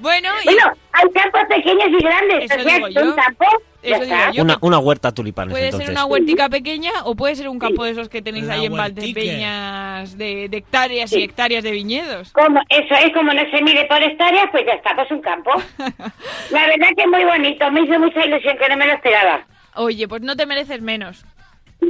Bueno, 0.00 0.28
y 0.42 0.44
Bueno, 0.46 0.72
hay 0.92 1.08
campos 1.10 1.40
pequeños 1.48 1.88
y 1.88 2.02
grandes. 2.04 2.50
Eso 2.50 2.60
o 2.60 2.62
sea, 2.62 2.74
digo 2.74 2.86
es 2.88 2.94
yo. 2.94 3.02
un 3.02 3.12
campo. 3.16 3.44
ya 3.82 3.88
Eso 3.96 4.04
digo 4.04 4.14
está. 4.14 4.30
yo. 4.32 4.42
Una, 4.44 4.58
una 4.60 4.78
huerta 4.78 5.08
de 5.08 5.14
tulipanes, 5.14 5.52
puede 5.52 5.64
entonces. 5.66 5.86
ser 5.88 5.94
una 5.96 6.04
huertica 6.06 6.48
pequeña 6.48 6.90
o 7.04 7.14
puede 7.14 7.34
ser 7.36 7.48
un 7.48 7.58
campo 7.58 7.84
de 7.84 7.90
esos 7.90 8.08
que 8.08 8.22
tenéis 8.22 8.44
La 8.46 8.54
ahí 8.54 8.66
en. 8.66 8.72
Valdepeñas 8.76 10.16
de, 10.16 10.48
de 10.48 10.56
hectáreas 10.56 11.12
y 11.12 11.16
Sí. 11.16 11.22
hectáreas 11.22 11.64
de 11.64 11.70
viñedos. 11.72 12.32
Como, 12.32 12.60
eso 12.68 12.94
es 12.94 13.12
como 13.12 13.32
no 13.32 13.42
se 13.50 13.62
mide 13.62 13.84
por 13.86 14.02
hectáreas, 14.02 14.46
pues 14.52 14.64
ya 14.66 14.72
está, 14.74 14.94
pues 14.94 15.10
un 15.10 15.20
campo. 15.20 15.50
La 16.50 16.66
verdad 16.66 16.88
que 16.96 17.02
es 17.02 17.08
muy 17.08 17.24
bonito, 17.24 17.70
me 17.70 17.82
hizo 17.82 17.98
mucha 17.98 18.24
ilusión 18.24 18.56
que 18.58 18.68
no 18.68 18.76
me 18.76 18.86
lo 18.86 18.92
esperaba. 18.94 19.46
Oye, 19.74 20.06
pues 20.08 20.22
no 20.22 20.36
te 20.36 20.46
mereces 20.46 20.80
menos. 20.82 21.24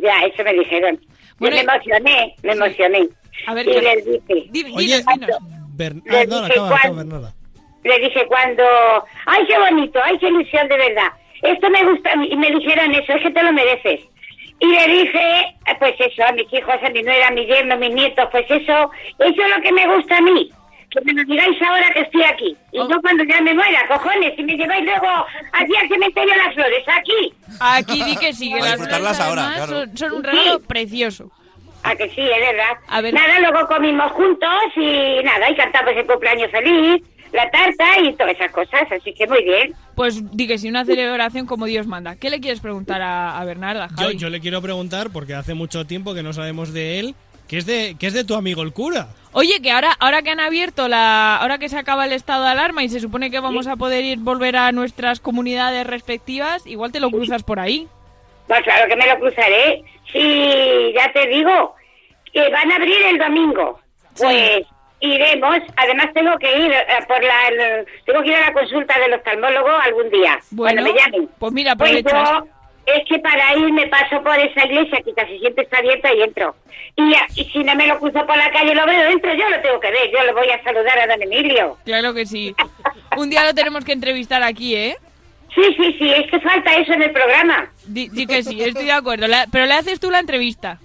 Ya, 0.02 0.20
eso 0.26 0.42
me 0.44 0.52
dijeron. 0.52 1.00
Bueno, 1.38 1.56
Yo 1.56 1.64
me 1.64 1.72
emocioné, 1.72 2.34
me 2.42 2.52
emocioné. 2.52 3.08
A 3.46 3.54
ver, 3.54 3.66
y 3.68 3.72
¿qué- 3.72 3.80
les 3.80 4.04
dije, 4.04 4.48
Di- 4.50 4.72
Oye. 4.74 5.02
Bern- 5.76 6.02
ah, 6.10 6.24
no, 6.28 6.40
dije 6.42 6.52
acaba, 6.52 6.76
acaba, 6.76 6.94
Bernarda. 6.96 7.34
Le 7.84 7.98
dije 7.98 8.26
cuando, 8.26 8.64
ay, 9.26 9.46
qué 9.46 9.58
bonito, 9.58 10.00
ay, 10.02 10.18
qué 10.18 10.28
ilusión 10.28 10.68
de 10.68 10.76
verdad. 10.76 11.08
Esto 11.42 11.70
me 11.70 11.84
gusta, 11.84 12.10
y 12.14 12.36
me 12.36 12.50
dijeron 12.50 12.94
eso, 12.94 13.12
es 13.14 13.22
que 13.22 13.30
te 13.30 13.42
lo 13.42 13.52
mereces. 13.52 14.00
Y 14.62 14.66
le 14.66 14.86
dije, 14.88 15.40
eh, 15.66 15.74
pues 15.78 15.94
eso, 15.98 16.22
a 16.24 16.32
mis 16.32 16.52
hijos, 16.52 16.74
a 16.84 16.90
mi 16.90 17.02
nuera, 17.02 17.28
a 17.28 17.30
mi 17.30 17.46
yerno, 17.46 17.74
a 17.74 17.78
mis 17.78 17.94
nietos, 17.94 18.28
pues 18.30 18.44
eso, 18.50 18.90
eso 19.18 19.42
es 19.42 19.56
lo 19.56 19.62
que 19.62 19.72
me 19.72 19.86
gusta 19.86 20.18
a 20.18 20.20
mí. 20.20 20.50
Que 20.90 21.00
me 21.02 21.12
lo 21.14 21.24
digáis 21.24 21.56
ahora 21.62 21.90
que 21.94 22.00
estoy 22.00 22.22
aquí. 22.24 22.56
Y 22.72 22.78
Oh. 22.80 22.88
no 22.88 23.00
cuando 23.00 23.24
ya 23.24 23.40
me 23.40 23.54
muera, 23.54 23.86
cojones, 23.88 24.38
y 24.38 24.42
me 24.42 24.56
lleváis 24.56 24.84
luego 24.84 25.06
aquí 25.52 25.76
al 25.80 25.88
cementerio 25.88 26.34
las 26.36 26.52
flores, 26.54 26.84
aquí. 26.88 27.32
Aquí 27.60 28.04
di 28.04 28.16
que 28.16 28.32
sí, 28.34 28.52
que 28.52 28.58
las 28.60 28.76
flores, 28.76 29.20
ahora, 29.20 29.42
además, 29.46 29.56
claro. 29.68 29.72
son, 29.86 29.96
son 29.96 30.12
un 30.12 30.24
regalo 30.24 30.60
precioso. 30.60 31.30
A 31.82 31.94
que 31.96 32.10
sí, 32.10 32.20
es 32.20 32.40
verdad. 32.40 32.76
A 32.88 33.00
ver. 33.00 33.14
Nada, 33.14 33.40
luego 33.40 33.66
comimos 33.66 34.12
juntos 34.12 34.50
y 34.76 35.22
nada, 35.24 35.48
y 35.48 35.54
cantamos 35.56 35.94
el 35.96 36.04
cumpleaños 36.06 36.50
feliz, 36.50 37.02
la 37.32 37.50
tarta 37.50 38.00
y 38.02 38.12
todas 38.14 38.34
esas 38.34 38.50
cosas, 38.52 38.82
así 38.90 39.12
que 39.12 39.26
muy 39.26 39.42
bien. 39.44 39.74
Pues 39.94 40.34
di 40.36 40.46
que 40.46 40.58
sí, 40.58 40.68
una 40.68 40.84
celebración 40.84 41.46
como 41.46 41.66
Dios 41.66 41.86
manda. 41.86 42.16
¿Qué 42.16 42.30
le 42.30 42.40
quieres 42.40 42.60
preguntar 42.60 43.02
a, 43.02 43.38
a 43.38 43.44
Bernarda, 43.44 43.88
Yo, 43.90 43.96
Javi? 44.04 44.16
yo 44.16 44.30
le 44.30 44.40
quiero 44.40 44.60
preguntar, 44.62 45.10
porque 45.12 45.34
hace 45.34 45.54
mucho 45.54 45.86
tiempo 45.86 46.14
que 46.14 46.22
no 46.22 46.32
sabemos 46.32 46.72
de 46.72 46.98
él, 47.00 47.14
que 47.48 47.58
es 47.58 47.66
de, 47.66 47.96
que 47.98 48.06
es 48.06 48.12
de 48.14 48.24
tu 48.24 48.34
amigo 48.34 48.62
el 48.62 48.72
cura. 48.72 49.08
Oye, 49.32 49.60
que 49.62 49.70
ahora, 49.70 49.92
ahora 50.00 50.22
que 50.22 50.30
han 50.30 50.40
abierto 50.40 50.88
la, 50.88 51.36
ahora 51.36 51.58
que 51.58 51.68
se 51.68 51.78
acaba 51.78 52.04
el 52.04 52.12
estado 52.12 52.44
de 52.44 52.50
alarma 52.50 52.82
y 52.84 52.88
se 52.88 53.00
supone 53.00 53.30
que 53.30 53.40
vamos 53.40 53.66
a 53.66 53.76
poder 53.76 54.04
ir 54.04 54.18
volver 54.18 54.56
a 54.56 54.72
nuestras 54.72 55.20
comunidades 55.20 55.86
respectivas, 55.86 56.66
igual 56.66 56.92
te 56.92 57.00
lo 57.00 57.10
cruzas 57.10 57.42
por 57.42 57.58
ahí. 57.60 57.86
Pues 58.46 58.62
claro 58.62 58.88
que 58.88 58.96
me 58.96 59.06
lo 59.06 59.18
cruzaré. 59.20 59.84
Sí, 60.12 60.92
ya 60.96 61.12
te 61.12 61.28
digo, 61.28 61.74
que 62.32 62.48
van 62.50 62.72
a 62.72 62.76
abrir 62.76 62.96
el 63.10 63.18
domingo. 63.18 63.78
Pues 64.16 64.66
iremos. 65.00 65.58
Además 65.76 66.08
tengo 66.14 66.36
que 66.38 66.50
ir 66.58 66.72
eh, 66.72 66.84
por 67.08 67.22
la, 67.22 67.48
el- 67.48 67.86
tengo 68.06 68.22
que 68.22 68.28
ir 68.28 68.34
a 68.36 68.40
la 68.46 68.52
consulta 68.52 68.98
del 68.98 69.14
oftalmólogo 69.14 69.68
algún 69.70 70.10
día. 70.10 70.38
Bueno, 70.50 70.82
cuando 70.82 70.92
me 70.92 70.98
llamen. 71.00 71.28
pues 71.38 71.52
mira, 71.52 71.76
Pues 71.76 72.02
yo, 72.04 72.46
es 72.86 73.04
que 73.08 73.18
para 73.20 73.54
ir 73.56 73.72
me 73.72 73.86
paso 73.86 74.22
por 74.22 74.38
esa 74.38 74.64
iglesia 74.66 74.98
que 75.04 75.12
casi 75.14 75.38
siempre 75.38 75.64
está 75.64 75.78
abierta 75.78 76.12
y 76.14 76.22
entro. 76.22 76.56
Y, 76.96 77.12
y 77.36 77.44
si 77.44 77.62
no 77.62 77.74
me 77.76 77.86
lo 77.86 77.98
cruzo 78.00 78.26
por 78.26 78.36
la 78.36 78.50
calle 78.50 78.74
lo 78.74 78.84
veo 78.86 79.02
dentro, 79.08 79.32
yo 79.34 79.48
lo 79.48 79.60
tengo 79.60 79.78
que 79.80 79.90
ver. 79.90 80.10
Yo 80.12 80.22
le 80.24 80.32
voy 80.32 80.48
a 80.50 80.62
saludar 80.62 80.98
a 80.98 81.06
don 81.06 81.22
Emilio. 81.22 81.76
Claro 81.84 82.12
que 82.14 82.26
sí. 82.26 82.54
Un 83.16 83.30
día 83.30 83.44
lo 83.44 83.54
tenemos 83.54 83.84
que 83.84 83.92
entrevistar 83.92 84.42
aquí, 84.42 84.74
¿eh? 84.74 84.96
Sí, 85.54 85.62
sí, 85.76 85.96
sí, 85.98 86.10
es 86.12 86.30
que 86.30 86.40
falta 86.40 86.74
eso 86.76 86.92
en 86.92 87.02
el 87.02 87.10
programa. 87.12 87.70
Di, 87.84 88.08
di 88.08 88.26
que 88.26 88.42
sí, 88.42 88.60
estoy 88.62 88.84
de 88.86 88.92
acuerdo. 88.92 89.26
La- 89.26 89.46
pero 89.50 89.66
le 89.66 89.74
haces 89.74 89.98
tú 90.00 90.10
la 90.10 90.20
entrevista. 90.20 90.78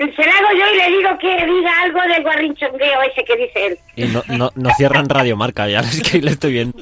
Se 0.00 0.26
la 0.26 0.32
hago 0.32 0.48
yo 0.58 0.64
y 0.72 0.76
le 0.78 0.96
digo 0.96 1.18
que 1.18 1.44
diga 1.44 1.70
algo 1.82 2.00
del 2.00 2.22
guarrinchongueo 2.22 3.02
ese 3.02 3.22
que 3.22 3.36
dice 3.36 3.66
él. 3.66 3.78
Y 3.96 4.04
no, 4.06 4.22
no, 4.28 4.50
no 4.54 4.70
cierran 4.70 5.06
Radio 5.10 5.36
Marca, 5.36 5.68
ya 5.68 5.80
es 5.80 6.02
que 6.02 6.22
le 6.22 6.30
estoy 6.30 6.52
viendo. 6.52 6.78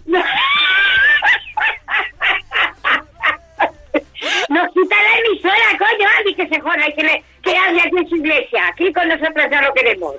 Nos 4.49 4.69
quita 4.73 4.97
la 5.03 5.19
emisora, 5.19 5.79
coño, 5.79 6.09
Andy, 6.19 6.35
que 6.35 6.49
se 6.49 6.61
joda 6.61 6.89
y 6.89 6.95
que, 6.95 7.03
le, 7.03 7.25
que 7.43 7.57
hable 7.57 7.81
aquí 7.81 7.97
en 7.99 8.09
su 8.09 8.17
iglesia. 8.17 8.69
Aquí 8.69 8.93
con 8.93 9.09
nosotros 9.09 9.47
ya 9.51 9.63
lo 9.63 9.75
queremos. 9.75 10.15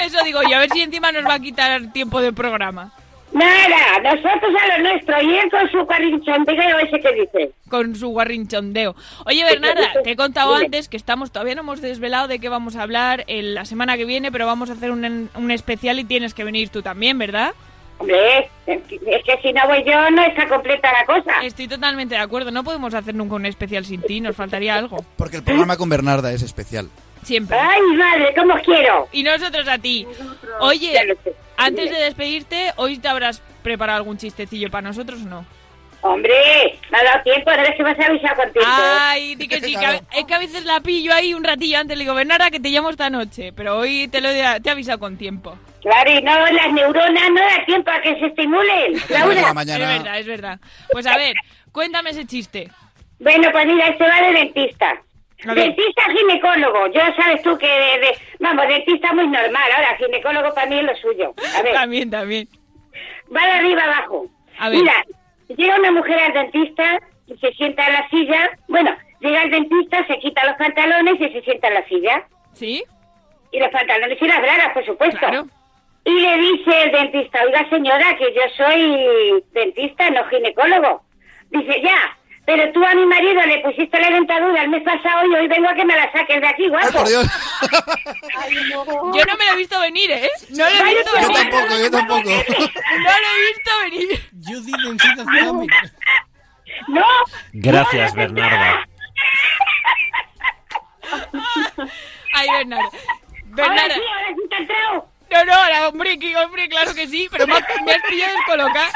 Eso 0.00 0.22
digo 0.24 0.40
yo, 0.48 0.56
a 0.56 0.60
ver 0.60 0.70
si 0.70 0.82
encima 0.82 1.10
nos 1.10 1.24
va 1.24 1.34
a 1.34 1.40
quitar 1.40 1.92
tiempo 1.92 2.20
del 2.20 2.32
programa. 2.32 2.92
Nada, 3.32 4.00
nosotros 4.02 4.52
a 4.60 4.78
lo 4.78 4.90
nuestro 4.90 5.22
y 5.22 5.38
él 5.38 5.50
con 5.50 5.70
su 5.70 5.84
guarrinchongueo 5.84 6.78
ese 6.78 7.00
que 7.00 7.12
dice. 7.12 7.52
Con 7.68 7.94
su 7.94 8.08
guarrinchondeo. 8.08 8.96
Oye, 9.24 9.44
Bernarda, 9.44 9.88
te 10.02 10.10
he 10.10 10.16
contado 10.16 10.54
antes 10.54 10.88
que 10.88 10.96
estamos 10.96 11.30
todavía 11.30 11.54
no 11.54 11.60
hemos 11.60 11.80
desvelado 11.80 12.26
de 12.28 12.40
qué 12.40 12.48
vamos 12.48 12.76
a 12.76 12.82
hablar 12.82 13.24
en 13.28 13.54
la 13.54 13.64
semana 13.64 13.96
que 13.96 14.04
viene, 14.04 14.32
pero 14.32 14.46
vamos 14.46 14.70
a 14.70 14.72
hacer 14.72 14.90
un, 14.90 15.30
un 15.34 15.50
especial 15.50 15.98
y 16.00 16.04
tienes 16.04 16.34
que 16.34 16.44
venir 16.44 16.70
tú 16.70 16.82
también, 16.82 17.18
¿verdad? 17.18 17.54
Hombre, 17.98 18.50
es 18.66 18.82
que 18.88 19.38
si 19.42 19.52
no 19.52 19.60
voy 19.66 19.84
yo 19.84 20.10
no 20.10 20.24
está 20.24 20.48
completa 20.48 20.90
la 20.90 21.04
cosa. 21.04 21.40
Estoy 21.42 21.68
totalmente 21.68 22.14
de 22.14 22.20
acuerdo. 22.22 22.50
No 22.50 22.64
podemos 22.64 22.94
hacer 22.94 23.14
nunca 23.14 23.34
un 23.34 23.44
especial 23.44 23.84
sin 23.84 24.00
ti, 24.00 24.22
nos 24.22 24.34
faltaría 24.34 24.74
algo. 24.74 25.04
Porque 25.16 25.36
el 25.36 25.42
programa 25.42 25.76
con 25.76 25.90
Bernarda 25.90 26.32
es 26.32 26.40
especial. 26.42 26.88
Siempre. 27.22 27.56
Ay, 27.58 27.80
madre, 27.96 28.34
cómo 28.36 28.54
os 28.54 28.62
quiero. 28.62 29.08
Y 29.12 29.22
nosotros 29.22 29.68
a 29.68 29.78
ti. 29.78 30.06
Oye, 30.60 31.16
antes 31.56 31.90
de 31.90 31.98
despedirte, 32.00 32.72
hoy 32.76 32.98
te 32.98 33.08
habrás 33.08 33.42
preparado 33.62 33.98
algún 33.98 34.16
chistecillo 34.16 34.70
para 34.70 34.88
nosotros 34.88 35.20
o 35.22 35.26
no. 35.26 35.46
Hombre, 36.02 36.78
me 36.90 36.98
ha 36.98 37.04
dado 37.04 37.22
tiempo, 37.22 37.50
no 37.50 37.62
es 37.62 37.76
que 37.76 37.82
me 37.82 37.90
has 37.90 38.00
avisado 38.00 38.36
con 38.36 38.52
tiempo. 38.52 38.70
Ay, 38.72 39.34
di 39.34 39.46
que 39.46 39.60
sí, 39.60 39.76
que 39.76 39.84
a, 39.84 39.96
es 40.16 40.24
que 40.26 40.34
a 40.34 40.38
veces 40.38 40.64
la 40.64 40.80
pillo 40.80 41.12
ahí 41.12 41.34
un 41.34 41.44
ratillo 41.44 41.78
antes. 41.78 41.98
Le 41.98 42.04
digo, 42.04 42.14
Bernarda, 42.14 42.50
que 42.50 42.58
te 42.58 42.70
llamo 42.70 42.88
esta 42.88 43.10
noche. 43.10 43.52
Pero 43.54 43.76
hoy 43.76 44.08
te 44.08 44.22
lo 44.22 44.30
he, 44.30 44.60
te 44.60 44.68
he 44.70 44.72
avisado 44.72 44.98
con 44.98 45.18
tiempo. 45.18 45.58
Claro, 45.82 46.10
y 46.10 46.22
no, 46.22 46.46
las 46.46 46.72
neuronas 46.72 47.30
no 47.30 47.40
da 47.40 47.64
tiempo 47.66 47.90
a 47.90 48.00
que 48.00 48.18
se 48.18 48.26
estimulen. 48.26 48.94
Laura. 49.10 49.50
Es 49.60 49.66
verdad, 49.66 50.18
es 50.18 50.26
verdad. 50.26 50.60
Pues 50.90 51.06
a 51.06 51.16
ver, 51.18 51.36
cuéntame 51.70 52.10
ese 52.10 52.26
chiste. 52.26 52.70
Bueno, 53.18 53.48
pues 53.52 53.66
mira, 53.66 53.88
este 53.88 54.04
va 54.04 54.22
de 54.22 54.32
dentista. 54.32 55.02
Dentista 55.44 56.02
ginecólogo. 56.10 56.86
Yo 56.88 57.00
sabes 57.16 57.42
tú 57.42 57.56
que, 57.58 57.66
de, 57.66 57.98
de- 58.06 58.18
vamos, 58.38 58.68
dentista 58.68 59.12
muy 59.14 59.26
normal. 59.26 59.70
Ahora, 59.76 59.96
ginecólogo 59.96 60.54
para 60.54 60.66
mí 60.66 60.78
es 60.78 60.84
lo 60.84 60.96
suyo. 60.96 61.34
A 61.58 61.62
ver, 61.62 61.74
También, 61.74 62.10
también. 62.10 62.48
va 63.34 63.44
de 63.46 63.52
arriba 63.52 63.82
abajo. 63.84 64.26
A 64.58 64.68
ver. 64.68 64.78
Mira, 64.78 65.04
llega 65.48 65.76
una 65.78 65.92
mujer 65.92 66.18
al 66.20 66.32
dentista 66.32 66.98
y 67.26 67.36
se 67.38 67.52
sienta 67.52 67.86
en 67.86 67.92
la 67.94 68.08
silla. 68.10 68.50
Bueno, 68.68 68.94
llega 69.20 69.42
el 69.44 69.50
dentista, 69.50 70.06
se 70.06 70.18
quita 70.18 70.44
los 70.46 70.56
pantalones 70.56 71.20
y 71.20 71.28
se 71.32 71.40
sienta 71.42 71.68
en 71.68 71.74
la 71.74 71.88
silla. 71.88 72.24
¿Sí? 72.52 72.84
Y 73.52 73.58
los 73.58 73.70
pantalones 73.70 74.20
y 74.20 74.26
las 74.28 74.40
bragas, 74.42 74.72
por 74.74 74.84
supuesto. 74.84 75.18
Claro. 75.18 75.46
Y 76.04 76.18
le 76.20 76.38
dice 76.38 76.82
el 76.84 76.92
dentista, 76.92 77.42
oiga 77.44 77.68
señora, 77.68 78.16
que 78.16 78.32
yo 78.34 78.42
soy 78.56 79.42
dentista, 79.52 80.08
no 80.10 80.24
ginecólogo. 80.28 81.02
Dice, 81.50 81.80
ya, 81.82 82.16
pero 82.46 82.72
tú 82.72 82.84
a 82.84 82.94
mi 82.94 83.06
marido 83.06 83.40
le 83.46 83.58
pusiste 83.60 84.00
la 84.00 84.10
dentadura 84.10 84.62
el 84.62 84.70
mes 84.70 84.82
pasado 84.82 85.24
y 85.26 85.34
hoy 85.34 85.46
vengo 85.48 85.68
a 85.68 85.74
que 85.74 85.84
me 85.84 85.94
la 85.96 86.10
saques 86.12 86.40
de 86.40 86.48
aquí, 86.48 86.68
guapo. 86.68 87.04
Yo 87.08 87.22
no 89.24 89.36
me 89.36 89.44
lo 89.46 89.52
he 89.52 89.56
visto 89.56 89.78
venir, 89.80 90.10
¿eh? 90.10 90.28
No 90.50 90.64
lo 90.68 90.76
he 90.86 90.94
visto 90.94 91.12
venir. 91.12 91.28
Yo 91.28 91.32
tampoco, 91.32 91.78
yo 91.78 91.90
tampoco. 91.90 92.28
No 92.30 93.10
lo 93.20 93.28
he 93.28 93.40
visto 93.48 93.70
venir. 93.82 94.30
Judy 94.44 94.72
Dentista 94.84 95.24
Therapy. 95.24 95.66
No. 96.88 97.04
Gracias, 97.52 98.14
Bernarda. 98.14 98.86
Ay, 102.34 102.48
Bernarda. 102.58 102.88
Bernarda. 103.46 103.82
Ahora 103.82 103.94
sí, 103.94 104.00
ahora 104.12 104.34
sí 104.34 104.48
te. 104.48 105.34
No, 105.34 105.44
no, 105.44 105.52
ahora, 105.54 105.88
hombre, 105.88 106.18
hombre, 106.44 106.68
claro 106.68 106.92
que 106.94 107.06
sí, 107.06 107.28
pero 107.30 107.46
me, 107.46 107.54
has- 107.54 107.82
me 107.84 107.92
has 107.92 108.02
pillado 108.08 108.34
descolocada. 108.36 108.90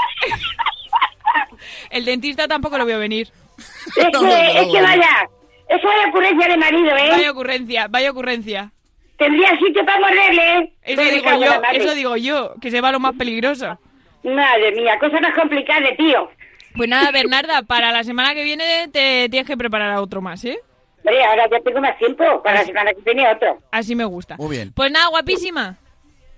El 1.91 2.05
dentista 2.05 2.49
tampoco 2.49 2.79
lo 2.79 2.87
veo 2.87 2.99
venir. 2.99 3.29
Es 3.59 3.95
que, 3.95 4.61
es 4.61 4.67
que 4.73 4.83
vaya, 4.83 5.29
eso 5.69 5.87
vaya 5.87 6.09
ocurrencia 6.09 6.49
de 6.49 6.57
marido, 6.57 6.97
¿eh? 6.97 7.11
Vaya 7.11 7.31
ocurrencia, 7.31 7.87
vaya 7.89 8.11
ocurrencia. 8.11 8.73
Tendría 9.17 9.51
sitio 9.59 9.85
para 9.87 10.01
morderle, 10.01 10.59
¿eh? 10.59 10.73
Eso 10.83 11.03
Me 11.03 11.11
digo 11.13 11.31
yo, 11.41 11.63
eso 11.73 11.95
digo 11.95 12.17
yo, 12.17 12.55
que 12.61 12.71
se 12.71 12.81
va 12.81 12.91
lo 12.91 13.01
más 13.01 13.15
peligroso. 13.17 13.79
Madre 14.25 14.73
mía, 14.73 14.99
cosa 14.99 15.21
más 15.21 15.35
complicada 15.35 15.81
de 15.81 15.97
tío. 15.97 16.31
Pues 16.77 16.89
nada, 16.89 17.13
Bernarda, 17.13 17.63
para 17.63 17.93
la 17.93 18.03
semana 18.03 18.35
que 18.35 18.43
viene 18.43 18.89
te 18.89 19.29
tienes 19.29 19.47
que 19.47 19.57
preparar 19.57 19.93
a 19.93 20.01
otro 20.01 20.21
más, 20.21 20.45
¿eh? 20.45 20.59
Hombre, 20.99 21.23
ahora 21.25 21.49
ya 21.51 21.61
tengo 21.61 21.81
más 21.81 21.97
tiempo, 21.99 22.43
para 22.43 22.61
la 22.61 22.65
semana 22.65 22.93
que 22.93 23.03
viene 23.03 23.31
otro. 23.31 23.59
Así 23.71 23.95
me 23.95 24.05
gusta. 24.05 24.37
Muy 24.37 24.57
bien. 24.57 24.73
Pues 24.75 24.91
nada, 24.91 25.09
guapísima. 25.09 25.77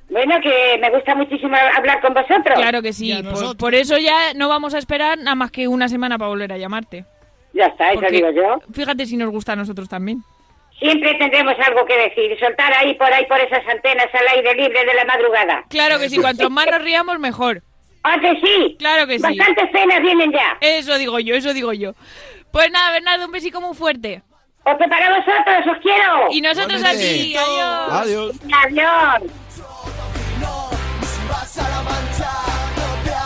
Bueno, 0.08 0.36
que 0.40 0.78
me 0.80 0.90
gusta 0.90 1.14
muchísimo 1.14 1.56
hablar 1.76 2.00
con 2.00 2.14
vosotros. 2.14 2.54
Claro 2.54 2.80
que 2.80 2.92
sí, 2.92 3.12
por, 3.22 3.56
por 3.56 3.74
eso 3.74 3.98
ya 3.98 4.34
no 4.34 4.48
vamos 4.48 4.74
a 4.74 4.78
esperar 4.78 5.18
nada 5.18 5.34
más 5.34 5.50
que 5.50 5.66
una 5.68 5.88
semana 5.88 6.16
para 6.16 6.28
volver 6.28 6.52
a 6.52 6.58
llamarte. 6.58 7.04
Ya 7.52 7.66
está, 7.66 7.90
eso 7.90 8.00
Porque 8.00 8.14
digo 8.14 8.30
yo. 8.30 8.60
Fíjate 8.72 9.06
si 9.06 9.16
nos 9.16 9.30
gusta 9.30 9.52
a 9.52 9.56
nosotros 9.56 9.88
también. 9.88 10.22
Siempre 10.78 11.14
tendremos 11.14 11.54
algo 11.66 11.86
que 11.86 11.96
decir, 11.96 12.38
soltar 12.38 12.72
ahí 12.74 12.94
por 12.94 13.10
ahí 13.10 13.24
por 13.26 13.40
esas 13.40 13.66
antenas 13.66 14.06
al 14.12 14.28
aire 14.36 14.54
libre 14.54 14.84
de 14.84 14.94
la 14.94 15.04
madrugada. 15.06 15.64
Claro 15.70 15.98
que 15.98 16.10
sí, 16.10 16.18
cuanto 16.18 16.50
más 16.50 16.66
nos 16.70 16.82
riamos, 16.82 17.18
mejor. 17.18 17.62
¿Ah, 18.02 18.16
que 18.20 18.38
sí? 18.40 18.76
Claro 18.78 19.06
que 19.06 19.18
sí. 19.18 19.22
Bastantes 19.22 19.70
penas 19.70 20.00
vienen 20.02 20.30
ya. 20.32 20.56
Eso 20.60 20.96
digo 20.98 21.18
yo, 21.18 21.34
eso 21.34 21.52
digo 21.54 21.72
yo. 21.72 21.92
Pues 22.52 22.70
nada, 22.70 22.92
Bernardo, 22.92 23.24
un 23.26 23.32
besico 23.32 23.60
muy 23.60 23.74
fuerte. 23.74 24.22
Otro 24.64 24.88
para 24.88 25.08
vosotros, 25.10 25.76
os 25.76 25.82
quiero. 25.82 26.28
Y 26.30 26.40
nosotros 26.40 26.84
a 26.84 26.92
ti, 26.92 27.34
adiós. 27.36 28.36
Adiós. 28.52 29.45
Adiós. 31.58 33.16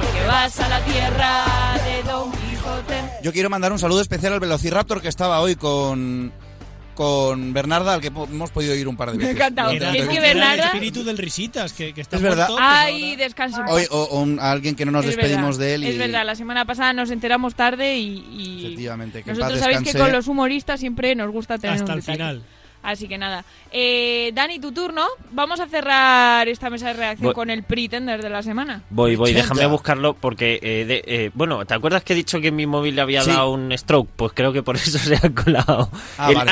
Porque 0.00 0.26
vas 0.26 0.60
a 0.60 0.68
la 0.68 0.80
tierra 0.84 1.44
de 1.84 2.02
Don 2.10 2.30
Quijote. 2.32 3.00
Yo 3.22 3.32
quiero 3.32 3.50
mandar 3.50 3.72
un 3.72 3.78
saludo 3.78 4.00
especial 4.00 4.32
al 4.34 4.40
Velociraptor 4.40 5.00
que 5.02 5.08
estaba 5.08 5.40
hoy 5.40 5.56
con, 5.56 6.32
con 6.94 7.52
Bernarda, 7.52 7.94
al 7.94 8.00
que 8.00 8.08
hemos 8.08 8.50
podido 8.50 8.74
ir 8.74 8.86
un 8.88 8.96
par 8.96 9.10
de 9.10 9.18
Me 9.18 9.24
veces. 9.24 9.36
encantado. 9.36 9.72
durante 9.72 9.98
Es 9.98 10.08
que. 10.08 10.16
Era 10.16 10.28
el 10.28 10.34
Bernarda- 10.38 10.64
espíritu 10.66 11.04
del 11.04 11.18
Risitas, 11.18 11.72
que, 11.72 11.92
que 11.94 12.00
está 12.00 12.16
Es 12.16 12.22
verdad. 12.22 12.48
muerto, 12.48 12.64
Ay, 12.66 13.16
paz. 13.36 13.52
Hoy, 13.68 13.86
o, 13.90 14.02
o 14.02 14.20
un- 14.20 14.38
a 14.40 14.50
alguien 14.50 14.74
que 14.74 14.84
no 14.84 14.92
nos 14.92 15.04
Es 15.04 15.16
despedimos 15.16 15.58
verdad, 15.58 15.66
de 15.68 15.74
él. 15.74 15.84
Y, 15.84 15.88
Es 15.90 15.98
verdad, 15.98 16.24
la 16.26 16.34
semana 16.34 16.64
pasada 16.64 16.92
nos 16.92 17.10
enteramos 17.10 17.54
tarde 17.54 17.96
y, 17.96 18.18
y 18.30 18.66
Efectivamente, 18.66 19.22
que 19.22 19.32
nosotros 19.32 19.58
sabéis 19.60 19.80
que 19.82 19.98
con 19.98 20.12
los 20.12 20.26
humoristas 20.28 20.80
siempre 20.80 21.14
nos 21.14 21.30
gusta 21.30 21.58
tener 21.58 21.76
Hasta 21.76 21.84
un 21.92 21.98
el 21.98 22.00
detalle. 22.00 22.16
final. 22.18 22.42
Así 22.88 23.06
que 23.06 23.18
nada. 23.18 23.44
Eh, 23.70 24.30
Dani, 24.34 24.58
tu 24.58 24.72
turno. 24.72 25.04
Vamos 25.30 25.60
a 25.60 25.66
cerrar 25.68 26.48
esta 26.48 26.70
mesa 26.70 26.86
de 26.88 26.94
reacción 26.94 27.26
Voy- 27.26 27.34
con 27.34 27.50
el 27.50 27.62
Pretender 27.62 28.22
de 28.22 28.30
la 28.30 28.42
semana. 28.42 28.80
Voy, 28.88 29.14
voy, 29.14 29.34
déjame 29.34 29.66
buscarlo 29.66 30.14
porque, 30.14 30.58
eh, 30.62 30.84
de- 30.86 31.02
eh, 31.06 31.30
bueno, 31.34 31.64
¿te 31.66 31.74
acuerdas 31.74 32.02
que 32.02 32.14
he 32.14 32.16
dicho 32.16 32.40
que 32.40 32.50
mi 32.50 32.66
móvil 32.66 32.96
le 32.96 33.02
había 33.02 33.20
Sí. 33.20 33.30
dado 33.30 33.50
un 33.50 33.76
stroke? 33.76 34.08
Pues 34.16 34.32
creo 34.34 34.54
que 34.54 34.62
por 34.62 34.76
eso 34.76 34.98
se 34.98 35.16
ha 35.16 35.30
colado. 35.34 35.90
Ah, 36.16 36.30
el 36.30 36.36
vale. 36.36 36.50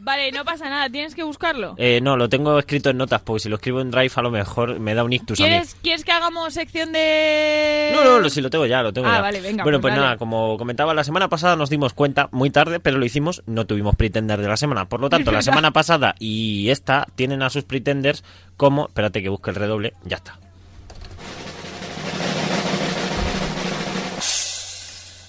Vale, 0.00 0.32
no 0.32 0.44
pasa 0.44 0.68
nada, 0.68 0.90
tienes 0.90 1.14
que 1.14 1.22
buscarlo. 1.22 1.74
Eh, 1.78 2.00
no, 2.02 2.16
lo 2.16 2.28
tengo 2.28 2.58
escrito 2.58 2.90
en 2.90 2.96
notas, 2.96 3.20
porque 3.22 3.40
si 3.44 3.48
lo 3.48 3.56
escribo 3.56 3.80
en 3.80 3.92
Drive 3.92 4.10
a 4.16 4.22
lo 4.22 4.30
mejor 4.32 4.80
me 4.80 4.94
da 4.94 5.04
un 5.04 5.12
ictus 5.12 5.38
a 5.38 5.42
mí. 5.44 5.48
¿Quieres, 5.48 5.76
¿Quieres 5.82 6.04
que 6.04 6.10
hagamos 6.10 6.52
sección 6.54 6.92
de...? 6.92 7.92
No, 7.94 8.02
no, 8.04 8.18
lo, 8.18 8.28
si 8.28 8.40
lo 8.40 8.50
tengo 8.50 8.66
ya, 8.66 8.82
lo 8.82 8.92
tengo 8.92 9.06
Ah, 9.08 9.16
ya. 9.16 9.20
vale, 9.20 9.40
venga, 9.40 9.62
Bueno, 9.62 9.80
pues 9.80 9.92
pues, 9.92 10.02
nada, 10.02 10.16
como 10.16 10.56
comentaba, 10.58 10.94
la 10.94 11.04
semana 11.04 11.28
pasada 11.28 11.54
nos 11.56 11.70
dimos 11.70 11.92
cuenta, 11.92 12.28
muy 12.32 12.50
tarde, 12.50 12.80
pero 12.80 12.98
lo 12.98 13.04
hicimos, 13.04 13.42
no 13.46 13.66
tuvimos 13.66 13.94
Pretender 13.94 14.40
de 14.40 14.48
la 14.48 14.56
semana. 14.56 14.86
Por 14.88 15.00
lo 15.00 15.10
tanto, 15.12 15.32
la 15.32 15.42
semana 15.42 15.70
pasada 15.70 16.14
y 16.18 16.70
esta 16.70 17.06
tienen 17.14 17.42
a 17.42 17.50
sus 17.50 17.64
Pretenders 17.64 18.24
como... 18.56 18.86
Espérate 18.86 19.22
que 19.22 19.28
busque 19.28 19.50
el 19.50 19.56
redoble, 19.56 19.94
ya 20.04 20.16
está. 20.16 20.38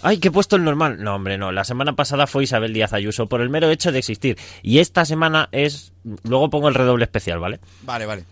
Ay, 0.01 0.17
que 0.17 0.27
he 0.27 0.31
puesto 0.31 0.57
el 0.57 0.65
normal. 0.65 1.01
No, 1.01 1.15
hombre, 1.15 1.37
no. 1.37 1.53
La 1.53 1.63
semana 1.63 1.95
pasada 1.95 2.27
fue 2.27 2.43
Isabel 2.43 2.73
Díaz 2.73 2.91
Ayuso 2.91 3.27
por 3.27 3.39
el 3.39 3.49
mero 3.49 3.69
hecho 3.69 3.91
de 3.91 3.99
existir. 3.99 4.37
Y 4.61 4.79
esta 4.79 5.05
semana 5.05 5.47
es... 5.53 5.93
Luego 6.23 6.49
pongo 6.49 6.67
el 6.67 6.75
redoble 6.75 7.05
especial, 7.05 7.39
¿vale? 7.39 7.61
Vale, 7.83 8.05
vale. 8.05 8.25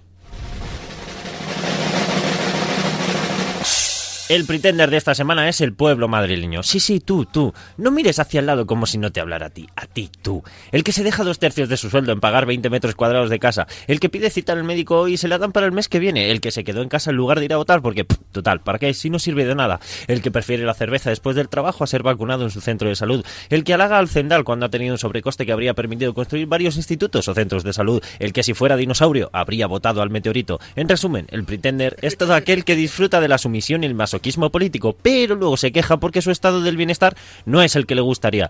El 4.31 4.45
pretender 4.45 4.89
de 4.89 4.95
esta 4.95 5.13
semana 5.13 5.49
es 5.49 5.59
el 5.59 5.73
pueblo 5.73 6.07
madrileño. 6.07 6.63
Sí, 6.63 6.79
sí, 6.79 7.01
tú, 7.01 7.25
tú. 7.25 7.53
No 7.75 7.91
mires 7.91 8.17
hacia 8.17 8.39
el 8.39 8.45
lado 8.45 8.65
como 8.65 8.85
si 8.85 8.97
no 8.97 9.11
te 9.11 9.19
hablara 9.19 9.47
a 9.47 9.49
ti. 9.49 9.67
A 9.75 9.87
ti, 9.87 10.09
tú. 10.21 10.41
El 10.71 10.85
que 10.85 10.93
se 10.93 11.03
deja 11.03 11.25
dos 11.25 11.37
tercios 11.37 11.67
de 11.67 11.75
su 11.75 11.89
sueldo 11.89 12.13
en 12.13 12.21
pagar 12.21 12.45
20 12.45 12.69
metros 12.69 12.95
cuadrados 12.95 13.29
de 13.29 13.39
casa. 13.39 13.67
El 13.87 13.99
que 13.99 14.07
pide 14.07 14.29
cita 14.29 14.53
al 14.53 14.63
médico 14.63 15.01
hoy 15.01 15.15
y 15.15 15.17
se 15.17 15.27
la 15.27 15.37
dan 15.37 15.51
para 15.51 15.65
el 15.65 15.73
mes 15.73 15.89
que 15.89 15.99
viene. 15.99 16.31
El 16.31 16.39
que 16.39 16.51
se 16.51 16.63
quedó 16.63 16.81
en 16.81 16.87
casa 16.87 17.09
en 17.09 17.17
lugar 17.17 17.39
de 17.39 17.45
ir 17.45 17.53
a 17.53 17.57
votar 17.57 17.81
porque, 17.81 18.05
pff, 18.05 18.19
total, 18.31 18.61
¿para 18.61 18.79
qué? 18.79 18.93
Si 18.93 19.09
no 19.09 19.19
sirve 19.19 19.43
de 19.43 19.53
nada. 19.53 19.81
El 20.07 20.21
que 20.21 20.31
prefiere 20.31 20.63
la 20.63 20.75
cerveza 20.75 21.09
después 21.09 21.35
del 21.35 21.49
trabajo 21.49 21.83
a 21.83 21.87
ser 21.87 22.01
vacunado 22.01 22.45
en 22.45 22.51
su 22.51 22.61
centro 22.61 22.87
de 22.87 22.95
salud. 22.95 23.25
El 23.49 23.65
que 23.65 23.73
halaga 23.73 23.99
al 23.99 24.07
Zendal 24.07 24.45
cuando 24.45 24.65
ha 24.65 24.69
tenido 24.69 24.93
un 24.93 24.97
sobrecoste 24.97 25.45
que 25.45 25.51
habría 25.51 25.73
permitido 25.73 26.13
construir 26.13 26.47
varios 26.47 26.77
institutos 26.77 27.27
o 27.27 27.33
centros 27.33 27.65
de 27.65 27.73
salud. 27.73 28.01
El 28.19 28.31
que 28.31 28.43
si 28.43 28.53
fuera 28.53 28.77
dinosaurio 28.77 29.29
habría 29.33 29.67
votado 29.67 30.01
al 30.01 30.09
meteorito. 30.09 30.61
En 30.77 30.87
resumen, 30.87 31.27
el 31.31 31.43
pretender 31.43 31.97
es 32.01 32.15
todo 32.15 32.33
aquel 32.33 32.63
que 32.63 32.77
disfruta 32.77 33.19
de 33.19 33.27
la 33.27 33.37
sumisión 33.37 33.83
y 33.83 33.87
el 33.87 33.93
masoquismo 33.93 34.20
político, 34.51 34.95
pero 35.01 35.35
luego 35.35 35.57
se 35.57 35.71
queja 35.71 35.97
porque 35.97 36.21
su 36.21 36.31
estado 36.31 36.61
del 36.61 36.77
bienestar 36.77 37.15
no 37.45 37.61
es 37.61 37.75
el 37.75 37.85
que 37.85 37.95
le 37.95 38.01
gustaría. 38.01 38.49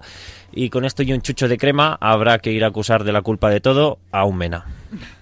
Y 0.51 0.69
con 0.69 0.85
esto 0.85 1.03
y 1.03 1.13
un 1.13 1.21
chucho 1.21 1.47
de 1.47 1.57
crema 1.57 1.97
habrá 2.01 2.39
que 2.39 2.51
ir 2.51 2.63
a 2.63 2.67
acusar 2.67 3.03
de 3.03 3.11
la 3.11 3.21
culpa 3.21 3.49
de 3.49 3.61
todo 3.61 3.99
a 4.11 4.25
un 4.25 4.37
mena. 4.37 4.65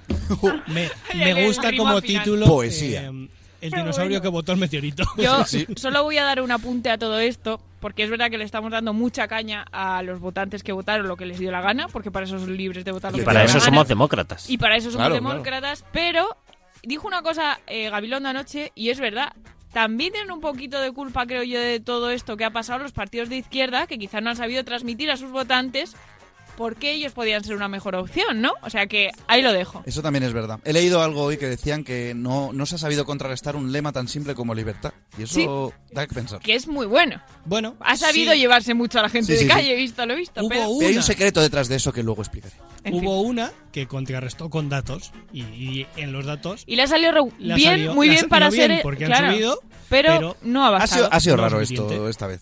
Me, 0.68 0.90
Ay, 1.14 1.20
me 1.20 1.32
el 1.32 1.46
gusta 1.48 1.70
como 1.78 2.02
título 2.02 2.46
Poesía. 2.48 3.04
eh, 3.06 3.28
El 3.62 3.72
dinosaurio 3.72 4.22
que 4.22 4.28
votó 4.28 4.52
el 4.54 4.58
meteorito. 4.58 5.04
Yo 5.18 5.44
Sí. 5.46 5.68
solo 5.76 6.04
voy 6.04 6.18
a 6.18 6.24
dar 6.24 6.42
un 6.42 6.52
apunte 6.52 6.90
a 6.90 6.98
todo 6.98 7.20
esto, 7.20 7.60
porque 7.80 8.04
es 8.04 8.10
verdad 8.10 8.30
que 8.32 8.38
le 8.38 8.44
estamos 8.46 8.72
dando 8.72 8.94
mucha 8.94 9.28
caña 9.28 9.66
a 9.72 10.02
los 10.02 10.20
votantes 10.20 10.64
que 10.64 10.72
votaron 10.72 11.08
lo 11.08 11.16
que 11.16 11.26
les 11.26 11.38
dio 11.40 11.52
la 11.52 11.62
gana, 11.62 11.88
porque 11.90 12.10
para 12.10 12.26
eso 12.26 12.40
son 12.40 12.56
libres 12.58 12.84
de 12.86 12.92
votar 12.92 13.12
lo 13.12 13.18
Y 13.18 13.20
que 13.22 13.26
para 13.26 13.42
les 13.42 13.52
eso 13.52 13.60
la 13.60 13.66
somos 13.66 13.78
gana. 13.84 13.88
demócratas. 13.90 14.50
Y 14.50 14.58
para 14.58 14.78
eso 14.78 14.90
somos 14.92 15.08
Claro, 15.08 15.22
claro. 15.22 15.30
demócratas, 15.36 15.86
pero 15.92 16.38
dijo 16.84 17.06
una 17.08 17.22
cosa 17.22 17.60
eh, 17.68 17.90
Gabilondo 17.90 18.30
anoche, 18.30 18.72
y 18.76 18.90
es 18.90 19.00
verdad. 19.00 19.34
También 19.73 20.12
tienen 20.12 20.32
un 20.32 20.41
poquito 20.41 20.79
de 20.82 20.91
culpa, 20.91 21.27
creo 21.27 21.43
yo, 21.43 21.60
de 21.60 21.79
todo 21.79 22.10
esto 22.10 22.38
que 22.38 22.45
ha 22.45 22.51
pasado 22.51 22.79
los 22.79 22.91
partidos 22.91 23.29
de 23.29 23.38
izquierda, 23.38 23.86
que 23.86 23.99
quizás 23.99 24.23
no 24.23 24.32
han 24.32 24.36
sabido 24.36 24.63
transmitir 24.63 25.12
a 25.12 25.17
sus 25.17 25.32
votantes 25.32 25.95
por 26.60 26.76
qué 26.76 26.91
ellos 26.91 27.13
podían 27.13 27.41
ser 27.41 27.56
una 27.56 27.69
mejor 27.69 27.95
opción, 27.95 28.41
¿no? 28.41 28.52
O 28.63 28.69
sea 28.69 28.86
que 28.88 29.12
ahí 29.28 29.41
lo 29.41 29.54
dejo. 29.54 29.82
Eso 29.86 30.02
también 30.02 30.24
es 30.24 30.34
verdad. 30.34 30.60
He 30.65 30.74
leído 30.74 31.02
algo 31.02 31.24
hoy 31.24 31.38
que 31.38 31.48
decían 31.48 31.86
que 31.86 32.13
no, 32.13 32.52
no 32.52 32.65
se 32.65 32.76
ha 32.76 32.78
sabido 32.78 33.06
contrarrestar 33.06 33.56
un 33.56 33.72
lema 33.72 33.93
tan 33.93 34.10
simple 34.10 34.36
como 34.36 34.54
libertad. 34.54 34.91
Y 35.17 35.24
eso 35.24 35.72
da 35.93 36.06
que 36.06 36.13
pensar. 36.13 36.39
Que 36.41 36.56
es 36.56 36.67
muy 36.67 36.86
bueno. 36.86 37.22
Bueno, 37.45 37.78
Ha 37.80 37.95
sabido 37.95 38.34
sí, 38.34 38.39
llevarse 38.39 38.74
mucho 38.74 39.00
a 39.00 39.04
la 39.04 39.10
gente 39.10 39.28
Sí, 39.28 39.34
de 39.34 39.39
sí, 39.39 39.48
calle, 39.48 39.69
sí. 39.69 39.76
visto 39.78 40.06
lo 40.06 40.15
visto. 40.15 40.41
Hubo 40.41 40.50
pero... 40.50 40.88
hay 40.89 40.98
un 40.98 41.04
secreto 41.04 41.41
detrás 41.41 41.69
de 41.69 41.78
eso 41.78 41.93
que 41.93 42.04
luego 42.04 42.22
explicaré. 42.22 42.54
En 42.84 42.93
fin. 42.93 43.06
Hubo 43.06 43.22
una 43.22 43.52
que 43.72 43.88
contrarrestó 43.88 44.50
con 44.50 44.67
datos 44.67 45.12
y, 45.32 45.43
y 45.43 45.88
en 45.95 46.12
los 46.12 46.26
datos 46.26 46.63
Y 46.67 46.76
le 46.76 46.84
ha 46.84 46.88
salido 46.88 47.12
re- 47.13 47.32
le 47.39 47.54
ha 47.54 47.56
bien, 47.56 47.95
muy 47.95 48.10
ha 48.10 48.12
bien 48.12 48.28
para 48.28 48.50
bien 48.50 48.67
ser. 48.69 48.82
porque 48.84 49.06
claro, 49.06 49.28
han 49.28 49.34
subido, 49.34 49.60
pero, 49.89 50.10
pero 50.10 50.38
no 50.43 50.65
ha 50.65 50.67
Ha 50.67 50.72
bastado. 50.72 51.04
sido, 51.06 51.13
ha 51.13 51.19
sido 51.22 51.38
raro 51.38 51.62
esto 51.62 52.10
esta 52.10 52.28
vez. 52.28 52.41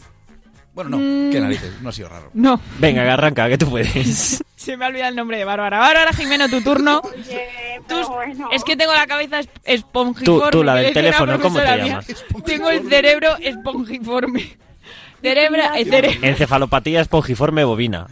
Bueno, 0.78 0.92
no, 0.92 0.98
Mm. 0.98 1.32
qué 1.32 1.40
narices, 1.42 1.82
no 1.82 1.90
ha 1.90 1.92
sido 1.92 2.08
raro. 2.08 2.30
No, 2.36 2.62
Venga, 2.78 3.04
que 3.04 3.10
arranca, 3.10 3.50
que 3.50 3.58
tú 3.58 3.68
puedes. 3.68 4.44
se 4.56 4.78
me 4.78 4.86
ha 4.86 4.90
olvidado 4.90 5.10
el 5.10 5.16
nombre 5.16 5.38
de 5.40 5.44
Bárbara. 5.44 5.80
Bárbara 5.80 6.14
Jimeno, 6.14 6.48
tu 6.48 6.62
turno. 6.62 7.02
Oye, 7.04 7.82
Tú- 7.88 7.96
pero 7.96 8.10
bueno. 8.10 8.50
Es 8.52 8.64
que 8.64 8.78
tengo 8.78 8.94
la 8.94 9.08
cabeza 9.08 9.40
es- 9.40 9.50
esponjiforme. 9.64 10.24
Tú- 10.52 10.58
tú, 10.60 10.64
la 10.64 10.76
del 10.76 10.94
teléfono, 10.94 11.40
¿cómo 11.40 11.60
te 11.60 11.66
llamas? 11.78 12.06
Tengo 12.46 12.70
el 12.70 12.88
cerebro 12.88 13.36
esponjiforme. 13.40 14.56
Cerebra, 15.24 15.80
eh, 15.80 15.86
cere- 15.86 16.20
Encefalopatía 16.22 17.02
espongiforme 17.02 17.64
bovina. 17.64 18.06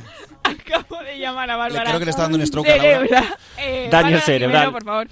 Acabo 0.44 1.04
de 1.04 1.20
llamar 1.20 1.52
a 1.52 1.54
Le 1.54 1.60
Bárbara. 1.60 1.84
creo 1.86 2.00
que 2.00 2.06
le 2.06 2.12
está 2.12 2.24
dando 2.24 2.40
un 2.40 2.48
stroke 2.48 2.68
a 2.70 2.78
Laura. 2.78 3.38
Eh, 3.60 3.90
Daño 3.92 4.04
Bárbara 4.06 4.22
cerebral. 4.26 4.60
Jimeno, 4.66 4.72
por 4.72 4.84
favor. 4.86 5.08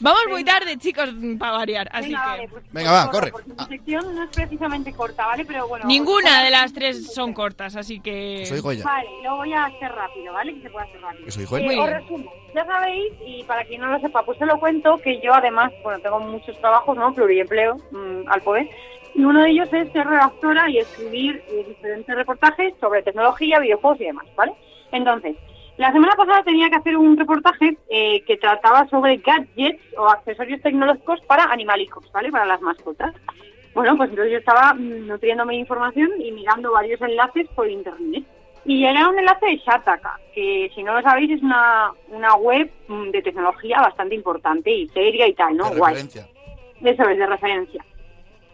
Vamos 0.00 0.20
muy 0.30 0.44
tarde, 0.44 0.76
chicos, 0.76 1.10
para 1.38 1.52
variar. 1.52 1.88
Así 1.92 2.08
Venga, 2.08 2.22
que. 2.22 2.28
vale, 2.28 2.48
pues, 2.48 2.64
Venga, 2.72 2.92
va, 2.92 3.10
corre. 3.10 3.32
Porque 3.32 3.52
mi 3.52 3.64
sección 3.66 4.14
no 4.14 4.24
es 4.24 4.30
precisamente 4.30 4.92
corta, 4.92 5.26
¿vale? 5.26 5.44
Pero 5.44 5.66
bueno. 5.66 5.84
Ninguna 5.86 6.42
de 6.44 6.50
las 6.50 6.72
tres 6.72 7.12
son 7.12 7.32
cortas, 7.32 7.74
así 7.74 8.00
que. 8.00 8.44
Soy 8.46 8.60
Goya. 8.60 8.84
Vale, 8.84 9.08
lo 9.24 9.36
voy 9.36 9.52
a 9.52 9.64
hacer 9.64 9.90
rápido, 9.90 10.32
¿vale? 10.32 10.54
Que 10.54 10.62
se 10.62 10.70
pueda 10.70 10.84
hacer 10.84 11.00
rápido. 11.00 11.24
Que 11.24 11.30
soy 11.32 11.44
Goya. 11.46 11.64
Eh, 11.64 11.66
Muy 11.66 11.78
os 11.78 11.90
resumo. 11.90 12.32
Ya 12.54 12.64
sabéis, 12.64 13.12
y 13.26 13.42
para 13.44 13.64
quien 13.64 13.80
no 13.80 13.88
lo 13.88 14.00
sepa, 14.00 14.22
pues 14.24 14.38
se 14.38 14.46
lo 14.46 14.58
cuento, 14.60 14.98
que 14.98 15.20
yo 15.20 15.34
además, 15.34 15.72
bueno, 15.82 15.98
tengo 16.00 16.20
muchos 16.20 16.58
trabajos, 16.60 16.96
¿no? 16.96 17.12
Pluriempleo 17.12 17.76
mm, 17.90 18.28
al 18.28 18.42
poder. 18.42 18.68
Y 19.14 19.24
uno 19.24 19.42
de 19.42 19.50
ellos 19.50 19.68
es 19.72 19.90
ser 19.92 20.06
redactora 20.06 20.70
y 20.70 20.78
escribir 20.78 21.42
eh, 21.48 21.64
diferentes 21.68 22.14
reportajes 22.14 22.72
sobre 22.80 23.02
tecnología, 23.02 23.58
videojuegos 23.58 24.00
y 24.00 24.04
demás, 24.04 24.26
¿vale? 24.36 24.52
Entonces, 24.92 25.36
la 25.78 25.92
semana 25.92 26.14
pasada 26.16 26.42
tenía 26.42 26.68
que 26.68 26.76
hacer 26.76 26.96
un 26.96 27.16
reportaje 27.16 27.78
eh, 27.88 28.22
que 28.26 28.36
trataba 28.36 28.86
sobre 28.88 29.18
gadgets 29.18 29.80
o 29.96 30.08
accesorios 30.08 30.60
tecnológicos 30.60 31.20
para 31.22 31.44
animalicos, 31.44 32.10
¿vale? 32.12 32.32
Para 32.32 32.46
las 32.46 32.60
mascotas. 32.60 33.14
Bueno, 33.74 33.96
pues 33.96 34.10
entonces 34.10 34.32
yo 34.32 34.38
estaba 34.38 34.74
mm, 34.74 35.06
nutriéndome 35.06 35.54
de 35.54 35.60
información 35.60 36.10
y 36.18 36.32
mirando 36.32 36.72
varios 36.72 37.00
enlaces 37.00 37.46
por 37.54 37.70
internet. 37.70 38.24
Y 38.64 38.84
era 38.84 39.08
un 39.08 39.20
enlace 39.20 39.46
de 39.46 39.56
Shataka, 39.58 40.18
que 40.34 40.68
si 40.74 40.82
no 40.82 40.94
lo 40.94 41.02
sabéis 41.02 41.30
es 41.30 41.42
una, 41.44 41.92
una 42.08 42.34
web 42.34 42.68
mm, 42.88 43.10
de 43.10 43.22
tecnología 43.22 43.80
bastante 43.80 44.16
importante 44.16 44.72
y 44.72 44.88
seria 44.88 45.28
y 45.28 45.34
tal, 45.34 45.56
¿no? 45.56 45.70
De 45.70 45.78
Guay. 45.78 45.94
referencia. 45.94 46.28
Eso 46.82 47.08
es, 47.08 47.18
de 47.18 47.26
referencia. 47.26 47.84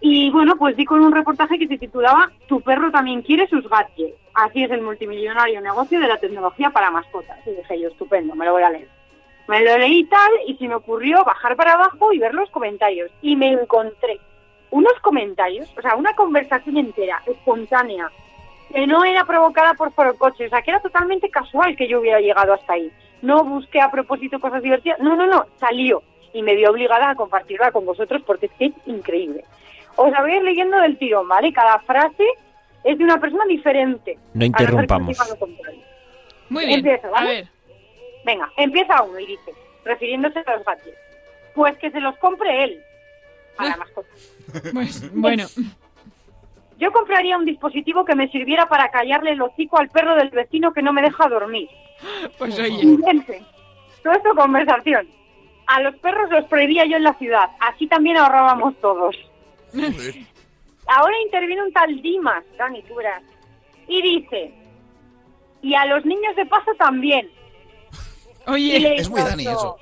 Y 0.06 0.28
bueno, 0.28 0.56
pues 0.56 0.76
di 0.76 0.84
con 0.84 1.00
un 1.00 1.12
reportaje 1.12 1.58
que 1.58 1.66
se 1.66 1.78
titulaba 1.78 2.30
Tu 2.46 2.60
perro 2.60 2.90
también 2.90 3.22
quiere 3.22 3.48
sus 3.48 3.66
gadgets. 3.66 4.14
Así 4.34 4.62
es 4.62 4.70
el 4.70 4.82
multimillonario 4.82 5.62
negocio 5.62 5.98
de 5.98 6.06
la 6.06 6.18
tecnología 6.18 6.68
para 6.68 6.90
mascotas. 6.90 7.38
Y 7.46 7.52
dije 7.52 7.80
yo, 7.80 7.88
estupendo, 7.88 8.34
me 8.34 8.44
lo 8.44 8.52
voy 8.52 8.64
a 8.64 8.68
leer. 8.68 8.88
Me 9.48 9.64
lo 9.64 9.78
leí 9.78 10.04
tal 10.04 10.30
y 10.46 10.56
se 10.56 10.68
me 10.68 10.74
ocurrió 10.74 11.24
bajar 11.24 11.56
para 11.56 11.72
abajo 11.72 12.12
y 12.12 12.18
ver 12.18 12.34
los 12.34 12.50
comentarios. 12.50 13.10
Y 13.22 13.34
me 13.34 13.52
encontré 13.52 14.20
unos 14.68 14.92
comentarios, 15.00 15.72
o 15.74 15.80
sea, 15.80 15.96
una 15.96 16.12
conversación 16.12 16.76
entera, 16.76 17.22
espontánea, 17.24 18.10
que 18.74 18.86
no 18.86 19.06
era 19.06 19.24
provocada 19.24 19.72
por 19.72 19.90
forocoche, 19.94 20.48
o 20.48 20.50
sea, 20.50 20.60
que 20.60 20.70
era 20.70 20.80
totalmente 20.80 21.30
casual 21.30 21.76
que 21.76 21.88
yo 21.88 22.00
hubiera 22.00 22.20
llegado 22.20 22.52
hasta 22.52 22.74
ahí. 22.74 22.92
No 23.22 23.42
busqué 23.42 23.80
a 23.80 23.90
propósito 23.90 24.38
cosas 24.38 24.62
divertidas, 24.62 25.00
no, 25.00 25.16
no, 25.16 25.26
no, 25.26 25.46
salió 25.58 26.02
y 26.34 26.42
me 26.42 26.56
vi 26.56 26.66
obligada 26.66 27.08
a 27.08 27.14
compartirla 27.14 27.72
con 27.72 27.86
vosotros 27.86 28.20
porque 28.26 28.46
es 28.46 28.52
que 28.58 28.66
es 28.66 28.74
increíble. 28.84 29.44
Os 29.96 30.11
la 30.11 30.20
voy 30.22 30.33
a 30.33 30.37
ir 30.37 30.42
leyendo 30.42 30.76
del 30.78 30.98
tirón, 30.98 31.28
¿vale? 31.28 31.52
Cada 31.52 31.78
frase 31.80 32.24
es 32.83 32.98
de 32.98 33.04
una 33.04 33.20
persona 33.20 33.44
diferente. 33.46 34.18
No 34.35 34.44
interrumpamos. 34.44 35.16
Muy 36.48 36.66
bien. 36.66 36.78
Empiezo, 36.80 37.09
A 37.09 37.11
¿vale? 37.11 37.28
ver. 37.28 37.48
Venga, 38.24 38.50
empieza 38.57 39.02
uno 39.02 39.18
y 39.18 39.26
dice, 39.26 39.52
refiriéndose 39.85 40.38
a 40.46 40.57
los 40.57 40.64
gadgets, 40.64 40.96
pues 41.54 41.76
que 41.78 41.90
se 41.90 42.00
los 42.00 42.16
compre 42.16 42.64
él 42.64 42.80
a 43.59 43.64
la 43.66 43.76
mascota. 43.76 44.09
Pues, 44.72 45.12
bueno. 45.14 45.46
Yo 46.78 46.90
compraría 46.92 47.37
un 47.38 47.44
dispositivo 47.44 48.04
que 48.04 48.16
me 48.16 48.28
sirviera 48.28 48.66
para 48.66 48.90
callarle 48.90 49.30
el 49.30 49.40
hocico 49.42 49.78
al 49.78 49.88
perro 49.90 50.16
del 50.16 50.30
vecino 50.30 50.72
que 50.72 50.83
no 50.83 50.92
me 50.92 51.02
deja 51.02 51.28
dormir. 51.28 51.68
Pues 52.38 52.59
oye. 52.59 52.78
Siguiente. 52.80 53.42
Todo 54.03 54.12
esto 54.12 54.34
conversación. 54.34 55.09
A 55.66 55.80
los 55.80 55.97
perros 55.97 56.28
los 56.30 56.45
prohibía 56.47 56.84
yo 56.84 56.97
en 56.97 57.05
la 57.05 57.14
ciudad. 57.14 57.49
Así 57.61 57.86
también 57.86 58.16
ahorrábamos 58.18 58.74
todos. 58.80 59.16
Ahora 60.87 61.14
interviene 61.25 61.62
un 61.62 61.72
tal 61.72 62.01
Dimas, 62.03 62.45
Dani, 62.59 62.83
tú 62.83 62.95
verás. 62.97 63.22
Y 63.89 64.03
dice, 64.03 64.53
Y 65.62 65.75
a 65.75 65.87
los 65.87 66.05
niños 66.05 66.37
de 66.37 66.45
paso 66.47 66.72
también. 66.79 67.31
Oye, 68.47 68.95
Es 68.97 69.09
muy 69.09 69.20
Dani 69.22 69.47
otro- 69.47 69.77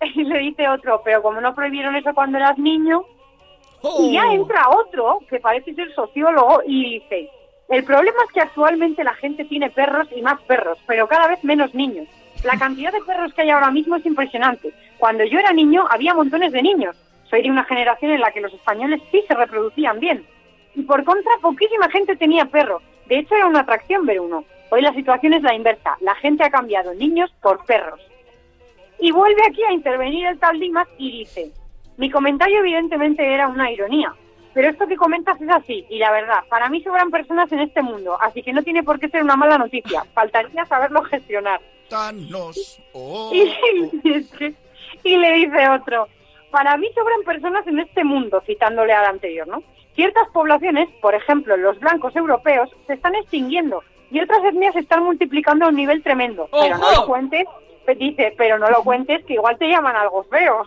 Y 0.14 0.24
le 0.24 0.38
dice 0.40 0.68
otro, 0.68 1.00
pero 1.02 1.22
como 1.22 1.40
no 1.40 1.54
prohibieron 1.54 1.96
eso 1.96 2.12
cuando 2.14 2.36
eras 2.38 2.58
niño, 2.58 3.02
y 4.00 4.12
ya 4.14 4.32
entra 4.32 4.68
otro, 4.68 5.18
que 5.30 5.40
parece 5.40 5.74
ser 5.74 5.94
sociólogo, 5.94 6.60
y 6.66 7.00
dice, 7.00 7.30
el 7.70 7.84
problema 7.84 8.16
es 8.26 8.32
que 8.32 8.40
actualmente 8.40 9.02
la 9.04 9.14
gente 9.14 9.44
tiene 9.46 9.70
perros 9.70 10.06
y 10.14 10.20
más 10.20 10.40
perros, 10.42 10.78
pero 10.86 11.08
cada 11.08 11.28
vez 11.28 11.42
menos 11.44 11.74
niños. 11.74 12.06
La 12.44 12.58
cantidad 12.58 12.92
de 12.92 13.00
perros 13.02 13.32
que 13.32 13.42
hay 13.42 13.50
ahora 13.50 13.70
mismo 13.70 13.96
es 13.96 14.04
impresionante. 14.04 14.72
Cuando 14.98 15.24
yo 15.24 15.38
era 15.38 15.52
niño 15.52 15.86
había 15.90 16.12
montones 16.12 16.52
de 16.52 16.60
niños. 16.62 16.94
Soy 17.34 17.42
de 17.42 17.50
una 17.50 17.64
generación 17.64 18.12
en 18.12 18.20
la 18.20 18.30
que 18.30 18.40
los 18.40 18.54
españoles 18.54 19.02
sí 19.10 19.24
se 19.26 19.34
reproducían 19.34 19.98
bien. 19.98 20.24
Y 20.76 20.82
por 20.82 21.02
contra, 21.02 21.32
poquísima 21.42 21.90
gente 21.90 22.14
tenía 22.14 22.44
perro. 22.44 22.80
De 23.06 23.18
hecho, 23.18 23.34
era 23.34 23.46
una 23.46 23.62
atracción 23.62 24.06
ver 24.06 24.20
uno. 24.20 24.44
Hoy 24.70 24.82
la 24.82 24.94
situación 24.94 25.32
es 25.32 25.42
la 25.42 25.52
inversa. 25.52 25.96
La 25.98 26.14
gente 26.14 26.44
ha 26.44 26.50
cambiado 26.50 26.94
niños 26.94 27.34
por 27.42 27.64
perros. 27.64 27.98
Y 29.00 29.10
vuelve 29.10 29.42
aquí 29.48 29.64
a 29.64 29.72
intervenir 29.72 30.26
el 30.26 30.38
tal 30.38 30.60
Dimas 30.60 30.86
y 30.96 31.10
dice, 31.10 31.50
mi 31.96 32.08
comentario 32.08 32.60
evidentemente 32.60 33.34
era 33.34 33.48
una 33.48 33.68
ironía, 33.68 34.14
pero 34.52 34.68
esto 34.68 34.86
que 34.86 34.94
comentas 34.94 35.42
es 35.42 35.50
así, 35.50 35.84
y 35.90 35.98
la 35.98 36.12
verdad, 36.12 36.44
para 36.48 36.68
mí 36.68 36.84
sobran 36.84 37.10
personas 37.10 37.50
en 37.50 37.58
este 37.58 37.82
mundo, 37.82 38.16
así 38.20 38.44
que 38.44 38.52
no 38.52 38.62
tiene 38.62 38.84
por 38.84 39.00
qué 39.00 39.08
ser 39.08 39.24
una 39.24 39.34
mala 39.34 39.58
noticia, 39.58 40.04
faltaría 40.14 40.64
saberlo 40.66 41.02
gestionar. 41.02 41.60
Oh. 42.92 43.32
Y 45.02 45.16
le 45.16 45.32
dice 45.34 45.68
otro, 45.68 46.08
para 46.54 46.76
mí 46.76 46.88
sobran 46.94 47.24
personas 47.24 47.66
en 47.66 47.80
este 47.80 48.04
mundo, 48.04 48.40
citándole 48.46 48.92
al 48.92 49.06
anterior, 49.06 49.48
¿no? 49.48 49.60
Ciertas 49.96 50.28
poblaciones, 50.32 50.88
por 51.02 51.12
ejemplo 51.12 51.56
los 51.56 51.80
blancos 51.80 52.14
europeos, 52.14 52.70
se 52.86 52.92
están 52.92 53.16
extinguiendo 53.16 53.82
y 54.12 54.20
otras 54.20 54.38
etnias 54.44 54.72
se 54.72 54.78
están 54.78 55.02
multiplicando 55.02 55.64
a 55.64 55.70
un 55.70 55.74
nivel 55.74 56.00
tremendo. 56.04 56.48
Pero 56.52 56.78
no 56.78 56.92
lo 56.92 57.06
cuentes, 57.06 57.44
dice, 57.98 58.32
pero 58.38 58.60
no 58.60 58.70
lo 58.70 58.84
cuentes 58.84 59.24
que 59.24 59.34
igual 59.34 59.58
te 59.58 59.68
llaman 59.68 59.96
algo 59.96 60.22
feo. 60.30 60.62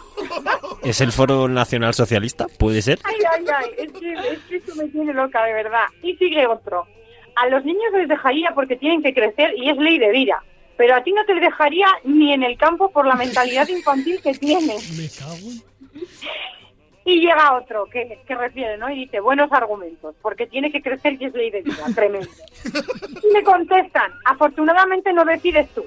¿Es 0.82 1.00
el 1.00 1.12
Foro 1.12 1.48
Nacional 1.48 1.94
Socialista? 1.94 2.44
¿Puede 2.58 2.82
ser? 2.82 2.98
Ay, 3.04 3.16
ay, 3.32 3.44
ay, 3.56 3.70
es 3.78 3.92
que, 3.92 4.12
es 4.12 4.38
que 4.40 4.56
esto 4.56 4.74
me 4.74 4.86
tiene 4.88 5.14
loca, 5.14 5.42
de 5.46 5.54
verdad. 5.54 5.86
Y 6.02 6.14
sigue 6.16 6.46
otro. 6.46 6.86
A 7.36 7.48
los 7.48 7.64
niños 7.64 7.90
les 7.94 8.06
dejaría 8.06 8.50
porque 8.54 8.76
tienen 8.76 9.02
que 9.02 9.14
crecer 9.14 9.54
y 9.56 9.70
es 9.70 9.78
ley 9.78 9.98
de 9.98 10.10
vida. 10.10 10.44
Pero 10.76 10.94
a 10.94 11.02
ti 11.02 11.12
no 11.12 11.24
te 11.24 11.34
dejaría 11.34 11.86
ni 12.04 12.32
en 12.32 12.42
el 12.42 12.56
campo 12.58 12.90
por 12.90 13.06
la 13.06 13.14
mentalidad 13.14 13.66
infantil 13.68 14.20
que 14.22 14.34
tienes. 14.34 14.90
Me 14.98 15.08
cago. 15.08 15.66
Y 17.04 17.20
llega 17.20 17.54
otro 17.54 17.86
que, 17.86 18.18
que 18.26 18.34
refiere, 18.34 18.76
¿no? 18.78 18.90
Y 18.90 19.04
dice, 19.04 19.20
buenos 19.20 19.50
argumentos, 19.52 20.16
porque 20.20 20.48
tiene 20.48 20.72
que 20.72 20.82
crecer 20.82 21.16
y 21.20 21.26
es 21.26 21.34
ley 21.34 21.50
de 21.50 21.62
vida, 21.62 21.84
tremendo. 21.94 22.28
Y 23.22 23.32
le 23.32 23.44
contestan, 23.44 24.12
afortunadamente 24.24 25.12
no 25.12 25.24
decides 25.24 25.68
tú. 25.72 25.86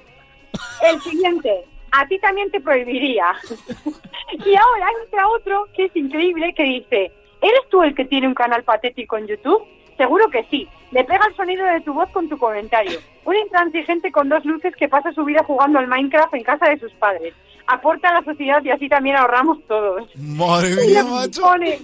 El 0.81 0.99
siguiente, 1.01 1.65
a 1.91 2.07
ti 2.07 2.19
también 2.19 2.49
te 2.51 2.61
prohibiría. 2.61 3.35
Y 4.31 4.55
ahora 4.55 4.87
entra 5.03 5.27
otro 5.27 5.67
que 5.75 5.85
es 5.85 5.95
increíble, 5.95 6.53
que 6.53 6.63
dice, 6.63 7.11
¿eres 7.41 7.61
tú 7.71 7.81
el 7.81 7.95
que 7.95 8.05
tiene 8.05 8.27
un 8.27 8.35
canal 8.35 8.63
patético 8.63 9.17
en 9.17 9.25
YouTube? 9.25 9.65
Seguro 9.99 10.29
que 10.29 10.45
sí. 10.49 10.65
Le 10.91 11.03
pega 11.03 11.25
el 11.27 11.35
sonido 11.35 11.65
de 11.65 11.81
tu 11.81 11.93
voz 11.93 12.09
con 12.11 12.29
tu 12.29 12.37
comentario. 12.37 12.97
Un 13.25 13.35
intransigente 13.35 14.13
con 14.13 14.29
dos 14.29 14.45
luces 14.45 14.73
que 14.77 14.87
pasa 14.87 15.11
su 15.11 15.25
vida 15.25 15.43
jugando 15.43 15.77
al 15.77 15.87
Minecraft 15.87 16.33
en 16.35 16.43
casa 16.43 16.69
de 16.69 16.79
sus 16.79 16.93
padres. 16.93 17.33
Aporta 17.67 18.07
a 18.07 18.13
la 18.13 18.23
sociedad 18.23 18.63
y 18.63 18.71
así 18.71 18.87
también 18.87 19.17
ahorramos 19.17 19.59
todos. 19.67 20.09
Madre 20.15 20.73
mía, 20.77 21.03
macho. 21.03 21.41
Pone, 21.41 21.81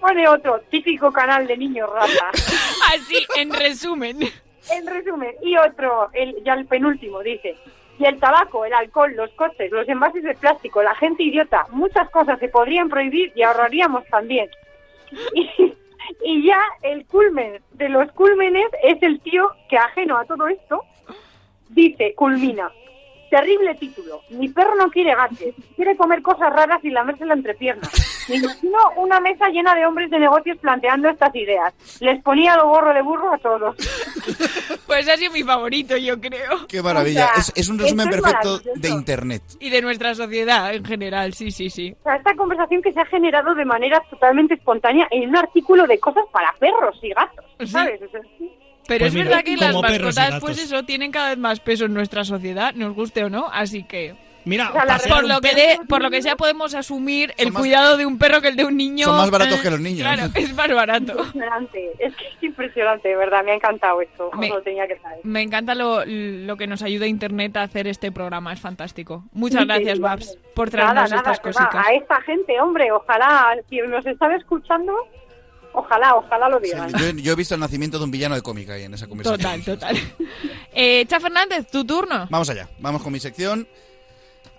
pone 0.00 0.28
otro, 0.28 0.60
típico 0.70 1.10
canal 1.10 1.48
de 1.48 1.56
niños 1.56 1.90
rata. 1.90 2.30
Así, 2.94 3.26
en 3.36 3.52
resumen. 3.52 4.20
En 4.70 4.86
resumen, 4.86 5.34
y 5.42 5.56
otro, 5.56 6.08
el, 6.12 6.42
ya 6.44 6.54
el 6.54 6.66
penúltimo, 6.66 7.20
dice, 7.20 7.56
y 7.98 8.04
el 8.04 8.18
tabaco, 8.18 8.64
el 8.64 8.72
alcohol, 8.72 9.12
los 9.14 9.30
coches, 9.32 9.70
los 9.72 9.88
envases 9.88 10.22
de 10.22 10.34
plástico, 10.34 10.82
la 10.82 10.94
gente 10.94 11.24
idiota, 11.24 11.66
muchas 11.70 12.08
cosas 12.10 12.38
se 12.38 12.48
podrían 12.48 12.88
prohibir 12.88 13.32
y 13.34 13.42
ahorraríamos 13.42 14.04
también. 14.06 14.48
Y, 15.34 15.72
y 16.24 16.46
ya 16.46 16.60
el 16.82 17.06
culmen 17.06 17.60
de 17.72 17.88
los 17.88 18.10
cúlmenes 18.12 18.66
es 18.82 19.02
el 19.02 19.20
tío 19.20 19.50
que 19.68 19.76
ajeno 19.76 20.16
a 20.16 20.24
todo 20.24 20.46
esto 20.48 20.82
dice, 21.70 22.14
culmina. 22.14 22.70
Terrible 23.30 23.74
título. 23.74 24.22
Mi 24.30 24.48
perro 24.48 24.74
no 24.76 24.88
quiere 24.90 25.14
gatos. 25.14 25.38
Quiere 25.74 25.96
comer 25.96 26.22
cosas 26.22 26.52
raras 26.52 26.84
y 26.84 26.90
lamerse 26.90 27.24
la 27.24 27.34
entrepierna. 27.34 27.88
Me 28.28 28.36
imagino 28.36 28.78
una 28.96 29.20
mesa 29.20 29.48
llena 29.48 29.74
de 29.74 29.86
hombres 29.86 30.10
de 30.10 30.18
negocios 30.18 30.58
planteando 30.58 31.08
estas 31.08 31.34
ideas. 31.34 31.74
Les 32.00 32.22
ponía 32.22 32.54
el 32.54 32.62
gorro 32.62 32.92
de 32.92 33.02
burro 33.02 33.32
a 33.32 33.38
todos. 33.38 33.76
Pues 34.86 35.08
ha 35.08 35.16
sido 35.16 35.32
mi 35.32 35.42
favorito, 35.42 35.96
yo 35.96 36.20
creo. 36.20 36.66
Qué 36.68 36.82
maravilla. 36.82 37.26
O 37.26 37.28
sea, 37.28 37.40
es, 37.40 37.52
es 37.54 37.68
un 37.68 37.78
resumen 37.78 38.08
es 38.08 38.14
perfecto 38.14 38.60
de 38.76 38.88
Internet. 38.88 39.42
Y 39.60 39.70
de 39.70 39.82
nuestra 39.82 40.14
sociedad 40.14 40.72
en 40.74 40.84
general, 40.84 41.34
sí, 41.34 41.50
sí, 41.50 41.70
sí. 41.70 41.94
O 42.00 42.02
sea, 42.04 42.16
esta 42.16 42.34
conversación 42.34 42.82
que 42.82 42.92
se 42.92 43.00
ha 43.00 43.06
generado 43.06 43.54
de 43.54 43.64
manera 43.64 44.02
totalmente 44.10 44.54
espontánea 44.54 45.06
en 45.10 45.28
un 45.28 45.36
artículo 45.36 45.86
de 45.86 45.98
cosas 45.98 46.24
para 46.32 46.52
perros 46.58 46.98
y 47.02 47.10
gatos, 47.10 47.44
¿sabes? 47.70 48.00
O 48.02 48.08
sea, 48.08 48.20
sí. 48.38 48.52
Pero 48.88 49.00
Pues 49.00 49.08
es 49.08 49.14
mira, 49.14 49.28
verdad 49.28 49.44
que 49.44 49.56
las 49.56 49.74
mascotas, 49.74 50.40
pues 50.40 50.58
eso, 50.58 50.82
tienen 50.84 51.10
cada 51.10 51.30
vez 51.30 51.38
más 51.38 51.60
peso 51.60 51.86
en 51.86 51.94
nuestra 51.94 52.24
sociedad, 52.24 52.74
nos 52.74 52.94
guste 52.94 53.24
o 53.24 53.30
no, 53.30 53.48
así 53.52 53.82
que... 53.84 54.14
Mira, 54.44 54.70
O 54.70 54.74
sea, 54.98 55.12
Por 55.12 55.26
lo 55.26 55.40
que, 55.40 55.56
de, 55.56 55.80
por 55.88 56.00
lo 56.00 56.08
que 56.08 56.22
sea, 56.22 56.36
podemos 56.36 56.72
asumir 56.76 57.34
el 57.36 57.50
más- 57.50 57.60
cuidado 57.60 57.96
de 57.96 58.06
un 58.06 58.16
perro 58.16 58.40
que 58.40 58.46
el 58.46 58.54
de 58.54 58.64
un 58.64 58.76
niño. 58.76 59.06
Son 59.06 59.16
más 59.16 59.28
baratos 59.28 59.58
eh, 59.58 59.62
que 59.64 59.70
los 59.70 59.80
niños. 59.80 60.02
Claro, 60.02 60.30
es 60.36 60.54
más 60.54 60.68
barato. 60.72 61.14
Impresionante. 61.14 61.90
Es 61.98 62.14
que 62.14 62.28
es 62.28 62.42
impresionante, 62.44 63.08
de 63.08 63.16
verdad. 63.16 63.42
Me 63.44 63.50
ha 63.50 63.54
encantado 63.56 64.00
esto. 64.00 64.30
Me- 64.38 64.48
lo 64.48 64.62
tenía 64.62 64.86
que 64.86 65.00
saber. 65.00 65.18
Me 65.24 65.42
encanta 65.42 65.74
lo, 65.74 66.04
lo 66.06 66.56
que 66.56 66.68
nos 66.68 66.82
ayuda 66.82 67.08
Internet 67.08 67.56
a 67.56 67.62
hacer 67.62 67.88
este 67.88 68.12
programa, 68.12 68.52
es 68.52 68.60
fantástico. 68.60 69.24
Muchas 69.32 69.62
Sí, 69.62 69.66
gracias, 69.66 69.96
sí, 69.96 70.00
Babs, 70.00 70.38
por 70.54 70.70
traernos 70.70 70.94
Nada, 70.94 71.08
nada, 71.08 71.32
estas 71.32 71.38
va, 71.40 71.42
cositas. 71.42 71.84
A 71.88 71.92
esta 71.94 72.20
gente, 72.20 72.60
hombre, 72.60 72.92
ojalá, 72.92 73.56
si 73.68 73.78
nos 73.78 74.06
están 74.06 74.30
escuchando, 74.30 74.92
ojalá, 75.76 76.14
ojalá 76.16 76.48
lo 76.48 76.58
Sí, 76.58 76.64
digan. 76.64 76.90
yo, 76.92 77.10
yo 77.22 77.32
he 77.32 77.36
visto 77.36 77.54
el 77.54 77.60
nacimiento 77.60 77.98
de 77.98 78.04
un 78.04 78.10
villano 78.10 78.34
de 78.34 78.42
cómica 78.42 78.72
ahí 78.74 78.82
en 78.84 78.94
esa 78.94 79.06
conversación. 79.06 79.62
Total, 79.64 79.64
total. 79.64 79.96
Eh, 80.78 81.06
Cha 81.06 81.18
Fernández, 81.20 81.66
tu 81.70 81.84
turno. 81.86 82.26
Vamos 82.28 82.50
allá, 82.50 82.68
vamos 82.78 83.02
con 83.02 83.12
mi 83.12 83.18
sección. 83.20 83.66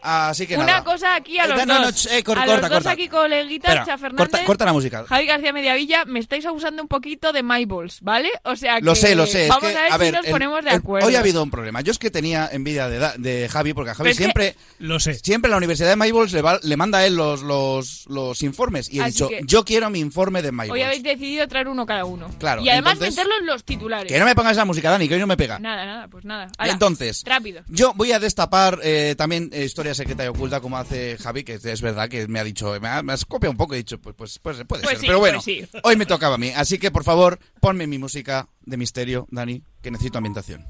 Así 0.01 0.45
que 0.47 0.55
Una 0.55 0.65
nada. 0.65 0.83
cosa 0.83 1.15
aquí 1.15 1.39
a 1.39 1.45
Eh, 1.45 1.47
los 1.49 1.65
no, 1.65 1.79
no, 1.79 1.85
dos. 1.87 2.05
eh, 2.11 2.23
cor- 2.23 2.37
a 2.37 2.41
corta, 2.45 2.53
los 2.53 2.61
dos 2.61 2.69
corta. 2.77 2.91
aquí 2.91 3.07
coleguitas, 3.07 3.75
Espera, 3.75 3.97
Fernández, 3.97 4.29
corta, 4.31 4.45
corta 4.45 4.65
la 4.65 4.73
música. 4.73 5.05
Javi 5.07 5.25
García 5.25 5.53
Mediavilla, 5.53 6.05
me 6.05 6.19
estáis 6.19 6.45
abusando 6.45 6.81
un 6.81 6.87
poquito 6.87 7.33
de 7.33 7.43
My 7.43 7.65
Balls, 7.65 7.99
¿vale? 8.01 8.29
O 8.43 8.55
sea 8.55 8.79
Lo 8.79 8.93
que 8.93 8.99
sé, 8.99 9.15
lo 9.15 9.25
sé. 9.25 9.43
es 9.43 9.49
Vamos 9.49 9.69
que, 9.71 9.77
a 9.77 9.81
ver 9.81 9.91
si 9.93 9.97
ver, 9.99 10.13
nos 10.13 10.25
el- 10.25 10.31
ponemos 10.31 10.63
de 10.63 10.69
el- 10.71 10.75
acuerdo. 10.77 11.07
Hoy 11.07 11.15
ha 11.15 11.19
habido 11.19 11.43
un 11.43 11.51
problema. 11.51 11.81
Yo 11.81 11.91
es 11.91 11.99
que 11.99 12.11
tenía 12.11 12.47
envidia 12.51 12.87
de, 12.89 13.11
de 13.17 13.49
Javi, 13.49 13.73
porque 13.73 13.91
a 13.91 13.95
Javi 13.95 14.03
Pero 14.05 14.11
es 14.11 14.17
que- 14.17 14.23
siempre, 14.23 14.55
Lo 14.79 14.99
sé. 14.99 15.15
siempre 15.15 15.49
la 15.51 15.57
Universidad 15.57 15.89
de 15.89 15.95
Mayballs 15.95 16.31
le, 16.33 16.41
va- 16.41 16.59
le 16.61 16.77
manda 16.77 16.99
a 16.99 17.05
él 17.05 17.15
los, 17.15 17.41
los, 17.41 18.05
los 18.07 18.41
informes. 18.43 18.89
Y 18.91 18.99
he 18.99 19.03
Así 19.03 19.11
dicho, 19.13 19.29
que- 19.29 19.41
yo 19.45 19.65
quiero 19.65 19.89
mi 19.89 19.99
informe 19.99 20.41
de 20.41 20.49
Hoy 20.49 20.55
Mayballs. 20.55 20.85
habéis 20.85 21.03
decidido 21.03 21.47
traer 21.47 21.67
uno 21.67 21.85
cada 21.85 22.05
uno. 22.05 22.29
Claro, 22.37 22.61
Y 22.61 22.69
además 22.69 22.93
entonces- 22.93 23.15
meterlo 23.17 23.33
en 23.39 23.45
los 23.47 23.63
titulares. 23.63 24.11
Que 24.11 24.19
no 24.19 24.25
me 24.25 24.35
pongas 24.35 24.53
esa 24.53 24.65
música, 24.65 24.89
Dani, 24.91 25.07
que 25.07 25.15
hoy 25.15 25.19
no 25.19 25.27
me 25.27 25.37
pega. 25.37 25.59
Nada, 25.59 25.85
nada, 25.85 26.07
pues 26.07 26.23
nada. 26.25 26.47
Entonces, 26.59 27.23
Rápido. 27.25 27.61
yo 27.67 27.93
voy 27.95 28.11
a 28.11 28.19
destapar 28.19 28.79
eh, 28.83 29.15
también 29.17 29.49
eh, 29.51 29.63
historia 29.89 30.05
secreta 30.05 30.25
y 30.25 30.27
oculta 30.27 30.59
como 30.59 30.77
hace 30.77 31.17
Javi, 31.17 31.43
que 31.43 31.53
es 31.61 31.81
verdad 31.81 32.09
que 32.09 32.27
me 32.27 32.39
ha 32.39 32.43
dicho, 32.43 32.77
me 32.81 32.88
ha, 32.88 33.01
me 33.03 33.13
has 33.13 33.25
copiado 33.25 33.51
un 33.51 33.57
poco 33.57 33.73
y 33.73 33.77
he 33.77 33.79
dicho, 33.79 33.99
pues, 33.99 34.15
pues, 34.15 34.39
pues 34.39 34.57
puede 34.67 34.83
Pues 34.83 34.91
ser. 34.93 34.99
sí, 35.01 35.05
Pero 35.07 35.19
bueno, 35.19 35.38
pues 35.38 35.45
sí. 35.45 35.65
hoy 35.83 35.95
me 35.95 36.05
tocaba 36.05 36.35
a 36.35 36.38
mí. 36.38 36.51
Así 36.55 36.77
que, 36.77 36.91
por 36.91 37.03
favor, 37.03 37.39
ponme 37.61 37.88
mi 37.88 37.97
música 37.97 38.49
de 38.65 38.77
misterio, 38.77 39.27
Dani, 39.31 39.63
que 39.81 39.91
necesito 39.91 40.17
ambientación. 40.17 40.65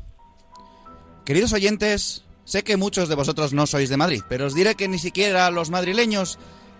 Queridos 1.25 1.53
oyentes, 1.53 2.23
sé 2.45 2.63
que 2.63 2.77
muchos 2.77 3.09
de 3.09 3.15
vosotros 3.15 3.53
no 3.53 3.65
sois 3.67 3.89
de 3.89 3.97
Madrid, 3.97 4.21
pero 4.29 4.45
os 4.45 4.53
diré 4.53 4.75
que 4.75 4.87
ni 4.87 4.99
siquiera 4.99 5.49
los 5.51 5.69
madrileños 5.69 6.37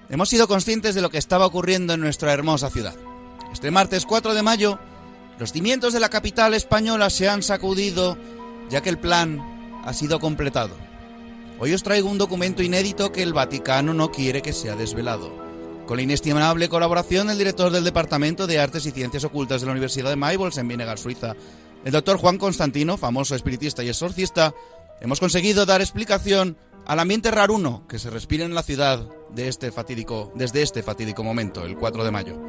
hemos 0.10 0.30
sido 0.30 0.48
conscientes 0.48 0.96
de 0.96 1.02
lo 1.02 1.10
que 1.10 1.18
estaba 1.18 1.46
ocurriendo 1.46 1.94
en 1.94 2.00
nuestra 2.02 2.32
hermosa 2.34 2.70
ciudad. 2.70 2.96
Este 3.52 3.72
martes 3.72 4.06
4 4.06 4.34
de 4.34 4.44
mayo, 4.44 4.80
los 5.40 5.52
cimientos 5.52 5.94
de 5.94 6.00
la 6.00 6.10
capital 6.10 6.54
española 6.54 7.10
se 7.10 7.28
han 7.28 7.44
sacudido, 7.44 8.18
ya 8.70 8.82
que 8.82 8.90
el 8.90 9.00
plan 9.00 9.42
ha 9.86 9.94
sido 9.94 10.20
completado. 10.20 10.87
Hoy 11.60 11.74
os 11.74 11.82
traigo 11.82 12.08
un 12.08 12.20
documento 12.20 12.62
inédito 12.62 13.12
que 13.12 13.24
el 13.24 13.34
Vaticano 13.34 13.92
no 13.92 14.12
quiere 14.12 14.44
que 14.44 14.54
sea 14.54 14.76
desvelado. 14.76 15.34
Con 15.88 15.98
la 15.98 16.04
inestimable 16.04 16.70
colaboración 16.70 17.28
del 17.28 17.40
director 17.40 17.72
del 17.72 17.84
Departamento 17.84 18.46
de 18.46 18.60
Artes 18.60 18.86
y 18.86 18.92
Ciencias 18.92 19.24
Ocultas 19.24 19.62
de 19.62 19.66
la 19.66 19.72
Universidad 19.72 20.12
de 20.12 20.16
Maybols 20.16 20.60
en 20.60 20.68
Vinegar, 20.68 21.00
Suiza, 21.00 21.36
el 21.84 21.92
doctor 21.92 22.18
Juan 22.18 22.38
Constantino, 22.38 22.96
famoso 22.96 23.34
espiritista 23.34 23.84
y 23.84 23.90
exorcista, 23.90 24.54
hemos 25.02 25.20
conseguido 25.20 25.66
dar 25.66 25.82
explicación 25.82 26.58
al 26.86 27.00
ambiente 27.00 27.32
raruno 27.32 27.88
que 27.88 27.98
se 27.98 28.12
respira 28.12 28.46
en 28.46 28.54
la 28.54 28.62
ciudad 28.62 29.08
de 29.32 29.48
este 29.48 29.72
fatídico, 29.72 30.32
desde 30.36 30.62
este 30.62 30.84
fatídico 30.84 31.24
momento, 31.24 31.66
el 31.66 31.76
4 31.76 32.04
de 32.04 32.12
mayo. 32.12 32.40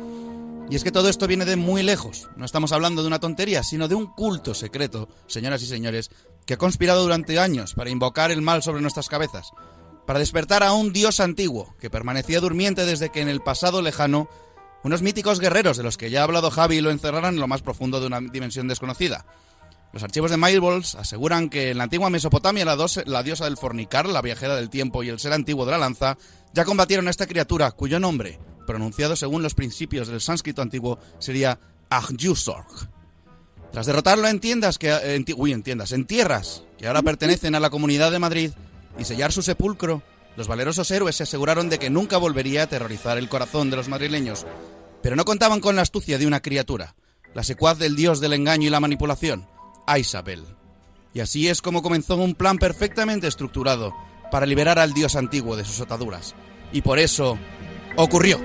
Y 0.69 0.77
es 0.77 0.85
que 0.85 0.93
todo 0.93 1.09
esto 1.09 1.27
viene 1.27 1.47
de 1.47 1.57
muy 1.57 1.83
lejos. 1.83 2.29
No 2.37 2.45
estamos 2.45 2.73
hablando 2.73 3.01
de 3.01 3.09
una 3.09 3.21
tontería, 3.21 3.63
sino 3.63 3.89
de 3.89 3.95
un 3.95 4.07
culto 4.07 4.53
secreto, 4.53 5.09
señoras 5.27 5.63
y 5.63 5.67
señores, 5.67 6.11
que 6.49 6.55
ha 6.55 6.57
conspirado 6.57 7.03
durante 7.03 7.39
años 7.39 7.75
para 7.75 7.91
invocar 7.91 8.31
el 8.31 8.41
mal 8.41 8.63
sobre 8.63 8.81
nuestras 8.81 9.11
cabezas, 9.11 9.53
para 10.07 10.19
despertar 10.19 10.63
a 10.63 10.73
un 10.73 10.95
dios 10.95 11.21
antiguo 11.21 11.77
que 11.79 11.91
permanecía 11.91 12.41
durmiente 12.41 12.87
desde 12.87 13.11
que 13.11 13.21
en 13.21 13.29
el 13.29 13.43
pasado 13.43 13.83
lejano 13.83 14.31
unos 14.83 15.03
míticos 15.03 15.41
guerreros 15.41 15.77
de 15.77 15.83
los 15.83 15.99
que 15.99 16.09
ya 16.09 16.23
ha 16.23 16.25
hablado 16.25 16.51
Javi 16.51 16.81
lo 16.81 16.91
encerraran 16.91 17.35
en 17.35 17.41
lo 17.41 17.49
más 17.49 17.61
profundo 17.61 18.01
de 18.01 18.07
una 18.07 18.23
dimensión 18.23 18.67
desconocida. 18.67 19.27
Los 19.93 20.03
archivos 20.03 20.31
de 20.31 20.39
Maybols 20.39 20.95
aseguran 20.95 21.51
que 21.51 21.73
en 21.73 21.77
la 21.77 21.85
antigua 21.85 22.09
Mesopotamia 22.09 22.65
la, 22.65 23.23
diosa 23.23 23.45
del 23.45 23.59
fornicar, 23.59 24.09
la 24.09 24.23
viajera 24.23 24.57
del 24.57 24.71
tiempo 24.71 25.03
y 25.03 25.11
el 25.11 25.21
ser 25.21 25.35
antiguo 25.35 25.67
de 25.67 25.73
la 25.73 25.79
lanza 25.79 26.17
ya 26.55 26.65
combatieron 26.65 27.09
a 27.09 27.11
esta 27.11 27.27
criatura 27.27 27.73
cuyo 27.73 28.01
nombre, 28.01 28.41
pronunciado 28.67 29.17
según 29.17 29.43
los 29.43 29.53
principios 29.53 30.09
del 30.09 30.23
sánscrito 30.23 30.63
antiguo, 30.63 30.99
sería 31.19 31.61
Ahyusorg. 31.91 32.98
Tras 33.73 33.87
derrotarlo 33.87 34.29
en 34.29 34.41
tiendas 34.41 34.79
que 34.79 34.91
en, 34.91 35.25
ti- 35.25 35.35
uy, 35.37 35.53
en 35.53 35.63
tiendas, 35.63 35.93
en 35.93 36.07
tierras 36.07 36.65
que 36.79 36.87
ahora 36.87 37.03
pertenecen 37.03 37.55
a 37.55 37.61
la 37.61 37.71
Comunidad 37.71 38.11
de 38.11 38.19
Madrid 38.19 38.51
y 38.99 39.05
sellar 39.05 39.33
su 39.33 39.43
sepulcro, 39.43 40.03
los 40.37 40.49
valerosos 40.49 40.91
héroes 40.91 41.17
se 41.17 41.25
aseguraron 41.25 41.69
de 41.69 41.79
que 41.79 41.91
nunca 41.91 42.17
volvería 42.17 42.63
a 42.63 42.65
aterrorizar 42.65 43.19
el 43.19 43.29
corazón 43.29 43.71
de 43.71 43.77
los 43.77 43.89
madrileños. 43.89 44.47
Pero 45.03 45.17
no 45.17 45.25
contaban 45.25 45.61
con 45.61 45.77
la 45.77 45.83
astucia 45.83 46.19
de 46.19 46.27
una 46.27 46.41
criatura, 46.41 46.95
la 47.35 47.45
secuaz 47.45 47.79
del 47.79 47.95
dios 47.97 48.21
del 48.21 48.33
engaño 48.33 48.67
y 48.67 48.71
la 48.71 48.81
manipulación, 48.81 49.47
Isabel. 49.99 50.45
Y 51.15 51.21
así 51.21 51.49
es 51.49 51.63
como 51.63 51.83
comenzó 51.83 52.17
un 52.17 52.35
plan 52.35 52.59
perfectamente 52.59 53.27
estructurado 53.27 53.95
para 54.31 54.47
liberar 54.47 54.79
al 54.79 54.93
dios 54.93 55.17
antiguo 55.17 55.57
de 55.57 55.65
sus 55.65 55.81
ataduras. 55.81 56.35
Y 56.73 56.83
por 56.83 56.99
eso 56.99 57.39
ocurrió. 57.97 58.41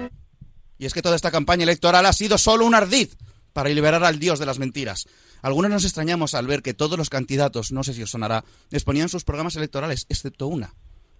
Y 0.77 0.85
es 0.85 0.93
que 0.93 1.01
toda 1.01 1.15
esta 1.15 1.31
campaña 1.31 1.63
electoral 1.63 2.05
ha 2.05 2.13
sido 2.13 2.37
solo 2.37 2.65
un 2.65 2.75
ardid 2.75 3.09
para 3.53 3.69
liberar 3.69 4.03
al 4.03 4.19
dios 4.19 4.39
de 4.39 4.45
las 4.45 4.59
mentiras. 4.59 5.05
Algunos 5.41 5.71
nos 5.71 5.85
extrañamos 5.85 6.33
al 6.33 6.47
ver 6.47 6.61
que 6.61 6.73
todos 6.73 6.97
los 6.97 7.09
candidatos, 7.09 7.71
no 7.71 7.83
sé 7.83 7.93
si 7.93 8.03
os 8.03 8.09
sonará, 8.11 8.43
exponían 8.71 9.09
sus 9.09 9.23
programas 9.23 9.55
electorales, 9.55 10.05
excepto 10.09 10.47
una. 10.47 10.73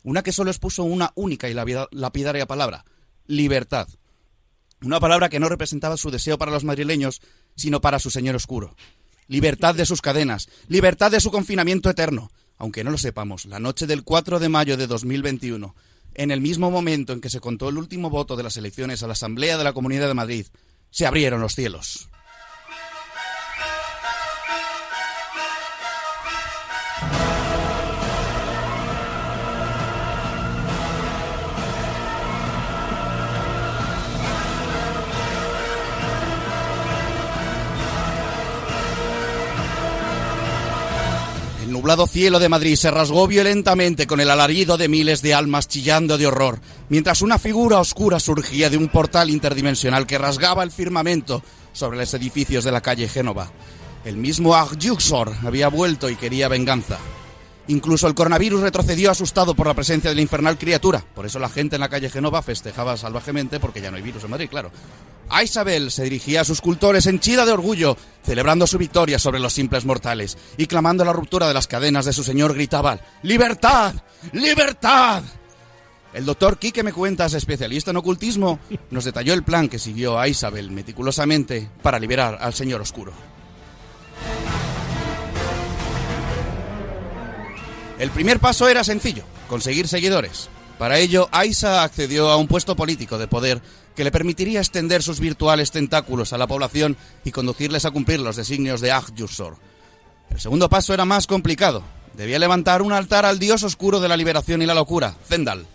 Una 0.04 0.24
que 0.24 0.32
solo 0.34 0.50
expuso 0.52 0.84
una 0.84 1.12
única 1.16 1.48
y 1.50 1.54
lapida- 1.54 1.88
lapidaria 1.92 2.46
palabra, 2.46 2.84
libertad. 3.28 3.88
Una 4.82 5.00
palabra 5.00 5.30
que 5.30 5.40
no 5.40 5.48
representaba 5.48 5.96
su 5.96 6.12
deseo 6.12 6.38
para 6.38 6.52
los 6.52 6.66
madrileños, 6.66 7.22
sino 7.56 7.80
para 7.80 8.00
su 8.00 8.10
señor 8.10 8.36
oscuro. 8.36 8.76
Libertad 9.28 9.76
de 9.76 9.86
sus 9.86 10.02
cadenas, 10.02 10.50
libertad 10.68 11.10
de 11.12 11.22
su 11.22 11.32
confinamiento 11.32 11.90
eterno. 11.90 12.30
Aunque 12.58 12.84
no 12.84 12.92
lo 12.92 12.98
sepamos, 12.98 13.46
la 13.46 13.60
noche 13.60 13.88
del 13.88 14.04
4 14.04 14.40
de 14.40 14.50
mayo 14.50 14.76
de 14.76 14.88
2021, 14.88 15.76
en 16.16 16.32
el 16.32 16.42
mismo 16.42 16.70
momento 16.70 17.14
en 17.14 17.22
que 17.22 17.30
se 17.30 17.40
contó 17.40 17.70
el 17.70 17.78
último 17.78 18.10
voto 18.10 18.36
de 18.36 18.44
las 18.44 18.58
elecciones 18.58 19.02
a 19.04 19.08
la 19.08 19.14
Asamblea 19.14 19.58
de 19.58 19.64
la 19.64 19.74
Comunidad 19.74 20.08
de 20.08 20.14
Madrid, 20.14 20.48
se 20.92 21.06
abrieron 21.06 21.40
los 21.42 21.56
cielos. 21.56 22.10
Nublado 41.84 42.08
cielo 42.08 42.40
de 42.40 42.48
Madrid 42.48 42.78
se 42.78 42.92
rasgó 42.92 43.28
violentamente 43.28 44.08
con 44.08 44.22
el 44.22 44.30
alarido 44.30 44.78
de 44.78 44.88
miles 44.88 45.22
de 45.22 45.34
almas 45.34 45.68
chillando 45.68 46.18
de 46.18 46.26
horror, 46.26 46.62
mientras 46.88 47.22
una 47.22 47.38
figura 47.38 47.78
oscura 47.78 48.22
surgía 48.22 48.70
de 48.70 48.78
un 48.78 48.88
portal 48.88 49.30
interdimensional 49.30 50.08
que 50.08 50.18
rasgaba 50.18 50.64
el 50.64 50.72
firmamento 50.72 51.44
sobre 51.74 51.98
los 51.98 52.14
edificios 52.14 52.64
de 52.64 52.72
la 52.72 52.80
calle 52.80 53.10
Génova. 53.10 53.52
El 54.06 54.16
mismo 54.16 54.56
Agyuxor 54.56 55.34
había 55.44 55.68
vuelto 55.68 56.10
y 56.10 56.16
quería 56.16 56.48
venganza. 56.48 57.00
Incluso 57.68 58.08
el 58.08 58.16
coronavirus 58.16 58.62
retrocedió 58.62 59.12
asustado 59.12 59.56
por 59.56 59.68
la 59.68 59.74
presencia 59.74 60.10
de 60.10 60.16
la 60.16 60.22
infernal 60.22 60.58
criatura. 60.58 61.04
Por 61.16 61.26
eso 61.26 61.40
la 61.40 61.50
gente 61.50 61.76
en 61.76 61.82
la 61.82 61.90
calle 61.90 62.10
Genova 62.10 62.42
festejaba 62.42 62.98
salvajemente 62.98 63.60
porque 63.60 63.82
ya 63.82 63.90
no 63.90 63.98
hay 63.98 64.04
virus 64.04 64.24
en 64.26 64.32
Madrid, 64.32 64.50
claro. 64.50 64.72
A 65.30 65.44
Isabel 65.44 65.90
se 65.90 66.04
dirigía 66.04 66.42
a 66.42 66.46
sus 66.46 66.60
cultores 66.60 67.08
henchida 67.08 67.46
de 67.46 67.54
orgullo, 67.54 67.98
celebrando 68.24 68.68
su 68.68 68.78
victoria 68.78 69.18
sobre 69.18 69.40
los 69.40 69.54
simples 69.54 69.86
mortales, 69.86 70.38
y 70.58 70.68
clamando 70.68 71.06
la 71.06 71.14
ruptura 71.14 71.48
de 71.48 71.54
las 71.54 71.68
cadenas 71.68 72.06
de 72.06 72.14
su 72.14 72.24
señor 72.24 72.54
gritaba 72.54 73.00
¡Libertad! 73.22 73.96
¡Libertad! 74.34 75.24
El 76.14 76.26
doctor 76.26 76.60
Quique 76.60 76.84
Me 76.84 76.94
Cuentas, 76.94 77.34
especialista 77.34 77.90
en 77.90 77.98
ocultismo, 77.98 78.60
nos 78.92 79.06
detalló 79.06 79.34
el 79.34 79.44
plan 79.44 79.68
que 79.68 79.80
siguió 79.80 80.20
a 80.20 80.28
Isabel 80.28 80.70
meticulosamente 80.70 81.70
para 81.82 81.98
liberar 81.98 82.38
al 82.40 82.54
señor 82.54 82.82
oscuro. 82.82 83.14
El 88.04 88.12
primer 88.12 88.42
paso 88.42 88.68
era 88.68 88.84
sencillo, 88.84 89.24
conseguir 89.48 89.88
seguidores. 89.88 90.50
Para 90.78 91.00
ello, 91.00 91.30
Aisa 91.32 91.84
accedió 91.84 92.30
a 92.30 92.36
un 92.36 92.50
puesto 92.50 92.76
político 92.76 93.18
de 93.18 93.30
poder 93.30 93.62
que 93.96 94.04
le 94.04 94.12
permitiría 94.12 94.60
extender 94.60 95.02
sus 95.02 95.22
virtuales 95.22 95.72
tentáculos 95.72 96.34
a 96.34 96.38
la 96.38 96.46
población 96.46 96.98
y 97.24 97.32
conducirles 97.32 97.86
a 97.86 97.92
cumplir 97.92 98.20
los 98.20 98.36
designios 98.36 98.82
de 98.82 98.92
Ahyusor. 98.92 99.56
El 100.32 100.42
segundo 100.42 100.68
paso 100.68 100.94
era 100.94 101.06
más 101.06 101.28
complicado. 101.28 101.82
Debía 102.18 102.40
levantar 102.40 102.82
un 102.82 102.92
altar 102.92 103.26
al 103.26 103.40
dios 103.40 103.64
oscuro 103.64 104.02
de 104.02 104.10
la 104.10 104.18
liberación 104.18 104.62
y 104.62 104.66
la 104.66 104.74
locura, 104.74 105.16
Zendal. 105.26 105.66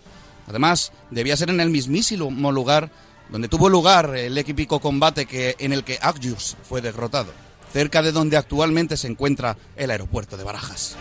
Además, 0.47 0.91
debía 1.09 1.35
ser 1.35 1.49
en 1.49 1.61
el 1.61 1.71
mismísimo 1.71 2.51
lugar 2.51 2.91
donde 3.31 3.47
tuvo 3.47 3.69
lugar 3.69 4.15
el 4.15 4.37
épico 4.37 4.79
combate 4.79 5.25
que, 5.25 5.55
en 5.57 5.73
el 5.73 5.83
que 5.83 5.97
Agyus 5.99 6.57
fue 6.61 6.81
derrotado, 6.81 7.33
cerca 7.73 8.03
de 8.03 8.11
donde 8.11 8.37
actualmente 8.37 8.97
se 8.97 9.07
encuentra 9.07 9.57
el 9.75 9.89
aeropuerto 9.89 10.37
de 10.37 10.43
Barajas. 10.43 10.95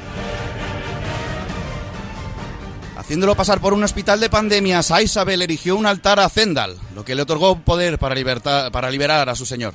Haciéndolo 3.08 3.34
pasar 3.34 3.58
por 3.62 3.72
un 3.72 3.82
hospital 3.82 4.20
de 4.20 4.28
pandemias, 4.28 4.90
a 4.90 5.00
Isabel 5.00 5.40
erigió 5.40 5.76
un 5.76 5.86
altar 5.86 6.20
a 6.20 6.28
Zendal, 6.28 6.76
lo 6.94 7.06
que 7.06 7.14
le 7.14 7.22
otorgó 7.22 7.58
poder 7.58 7.98
para, 7.98 8.14
libertar- 8.14 8.70
para 8.70 8.90
liberar 8.90 9.30
a 9.30 9.34
su 9.34 9.46
señor. 9.46 9.72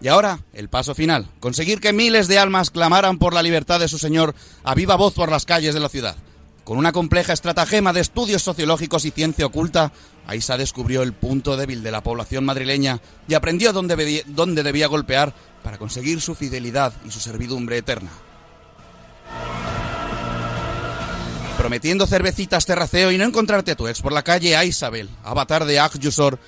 Y 0.00 0.08
ahora, 0.08 0.40
el 0.52 0.68
paso 0.68 0.92
final, 0.92 1.28
conseguir 1.38 1.78
que 1.80 1.92
miles 1.92 2.26
de 2.26 2.40
almas 2.40 2.72
clamaran 2.72 3.18
por 3.18 3.34
la 3.34 3.42
libertad 3.44 3.78
de 3.78 3.86
su 3.86 3.98
señor 3.98 4.34
a 4.64 4.74
viva 4.74 4.96
voz 4.96 5.14
por 5.14 5.30
las 5.30 5.44
calles 5.44 5.74
de 5.74 5.80
la 5.80 5.88
ciudad. 5.88 6.16
Con 6.64 6.76
una 6.76 6.90
compleja 6.90 7.32
estratagema 7.32 7.92
de 7.92 8.00
estudios 8.00 8.42
sociológicos 8.42 9.04
y 9.04 9.12
ciencia 9.12 9.46
oculta, 9.46 9.92
Aisa 10.26 10.56
descubrió 10.56 11.04
el 11.04 11.12
punto 11.12 11.56
débil 11.56 11.84
de 11.84 11.92
la 11.92 12.02
población 12.02 12.44
madrileña 12.44 13.00
y 13.28 13.34
aprendió 13.34 13.72
dónde, 13.72 14.24
dónde 14.26 14.64
debía 14.64 14.88
golpear 14.88 15.32
para 15.62 15.78
conseguir 15.78 16.20
su 16.20 16.34
fidelidad 16.34 16.92
y 17.06 17.12
su 17.12 17.20
servidumbre 17.20 17.76
eterna. 17.78 18.10
Prometiendo 21.62 22.08
cervecitas 22.08 22.66
terraceo 22.66 23.12
y 23.12 23.18
no 23.18 23.24
encontrarte 23.24 23.70
a 23.70 23.76
tu 23.76 23.86
ex 23.86 24.02
por 24.02 24.10
la 24.10 24.24
calle, 24.24 24.56
a 24.56 24.64
Isabel, 24.64 25.08
avatar 25.22 25.64
de 25.64 25.78
Agyusor, 25.78 26.40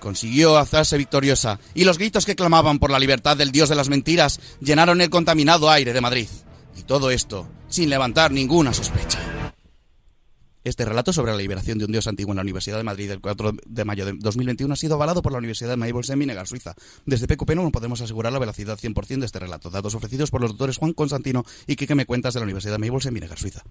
consiguió 0.00 0.56
hacerse 0.56 0.96
victoriosa 0.96 1.60
y 1.74 1.84
los 1.84 1.98
gritos 1.98 2.24
que 2.24 2.34
clamaban 2.34 2.78
por 2.78 2.90
la 2.90 2.98
libertad 2.98 3.36
del 3.36 3.52
dios 3.52 3.68
de 3.68 3.74
las 3.74 3.90
mentiras 3.90 4.40
llenaron 4.60 5.02
el 5.02 5.10
contaminado 5.10 5.70
aire 5.70 5.92
de 5.92 6.00
Madrid. 6.00 6.28
Y 6.78 6.84
todo 6.84 7.10
esto 7.10 7.46
sin 7.68 7.90
levantar 7.90 8.32
ninguna 8.32 8.72
sospecha. 8.72 9.18
Este 10.64 10.86
relato 10.86 11.12
sobre 11.12 11.32
la 11.32 11.38
liberación 11.38 11.76
de 11.76 11.84
un 11.84 11.92
dios 11.92 12.06
antiguo 12.06 12.32
en 12.32 12.36
la 12.36 12.42
Universidad 12.42 12.78
de 12.78 12.84
Madrid 12.84 13.10
el 13.10 13.20
4 13.20 13.52
de 13.66 13.84
mayo 13.84 14.06
de 14.06 14.14
2021 14.18 14.72
ha 14.72 14.76
sido 14.76 14.94
avalado 14.94 15.20
por 15.20 15.32
la 15.32 15.38
Universidad 15.40 15.68
de 15.68 15.76
Maybols 15.76 16.08
en 16.08 16.20
Vinegar, 16.20 16.46
Suiza. 16.46 16.74
Desde 17.04 17.26
PQP 17.26 17.50
no 17.50 17.70
podemos 17.70 18.00
asegurar 18.00 18.32
la 18.32 18.38
veracidad 18.38 18.78
100% 18.78 19.18
de 19.18 19.26
este 19.26 19.40
relato. 19.40 19.68
Datos 19.68 19.94
ofrecidos 19.94 20.30
por 20.30 20.40
los 20.40 20.52
doctores 20.52 20.78
Juan 20.78 20.94
Constantino 20.94 21.44
y 21.66 21.76
Quique 21.76 21.94
Me 21.94 22.06
Cuentas 22.06 22.32
de 22.32 22.40
la 22.40 22.44
Universidad 22.44 22.72
de 22.72 22.78
Maybols 22.78 23.04
en 23.04 23.12
Vinegar, 23.12 23.38
Suiza. 23.38 23.62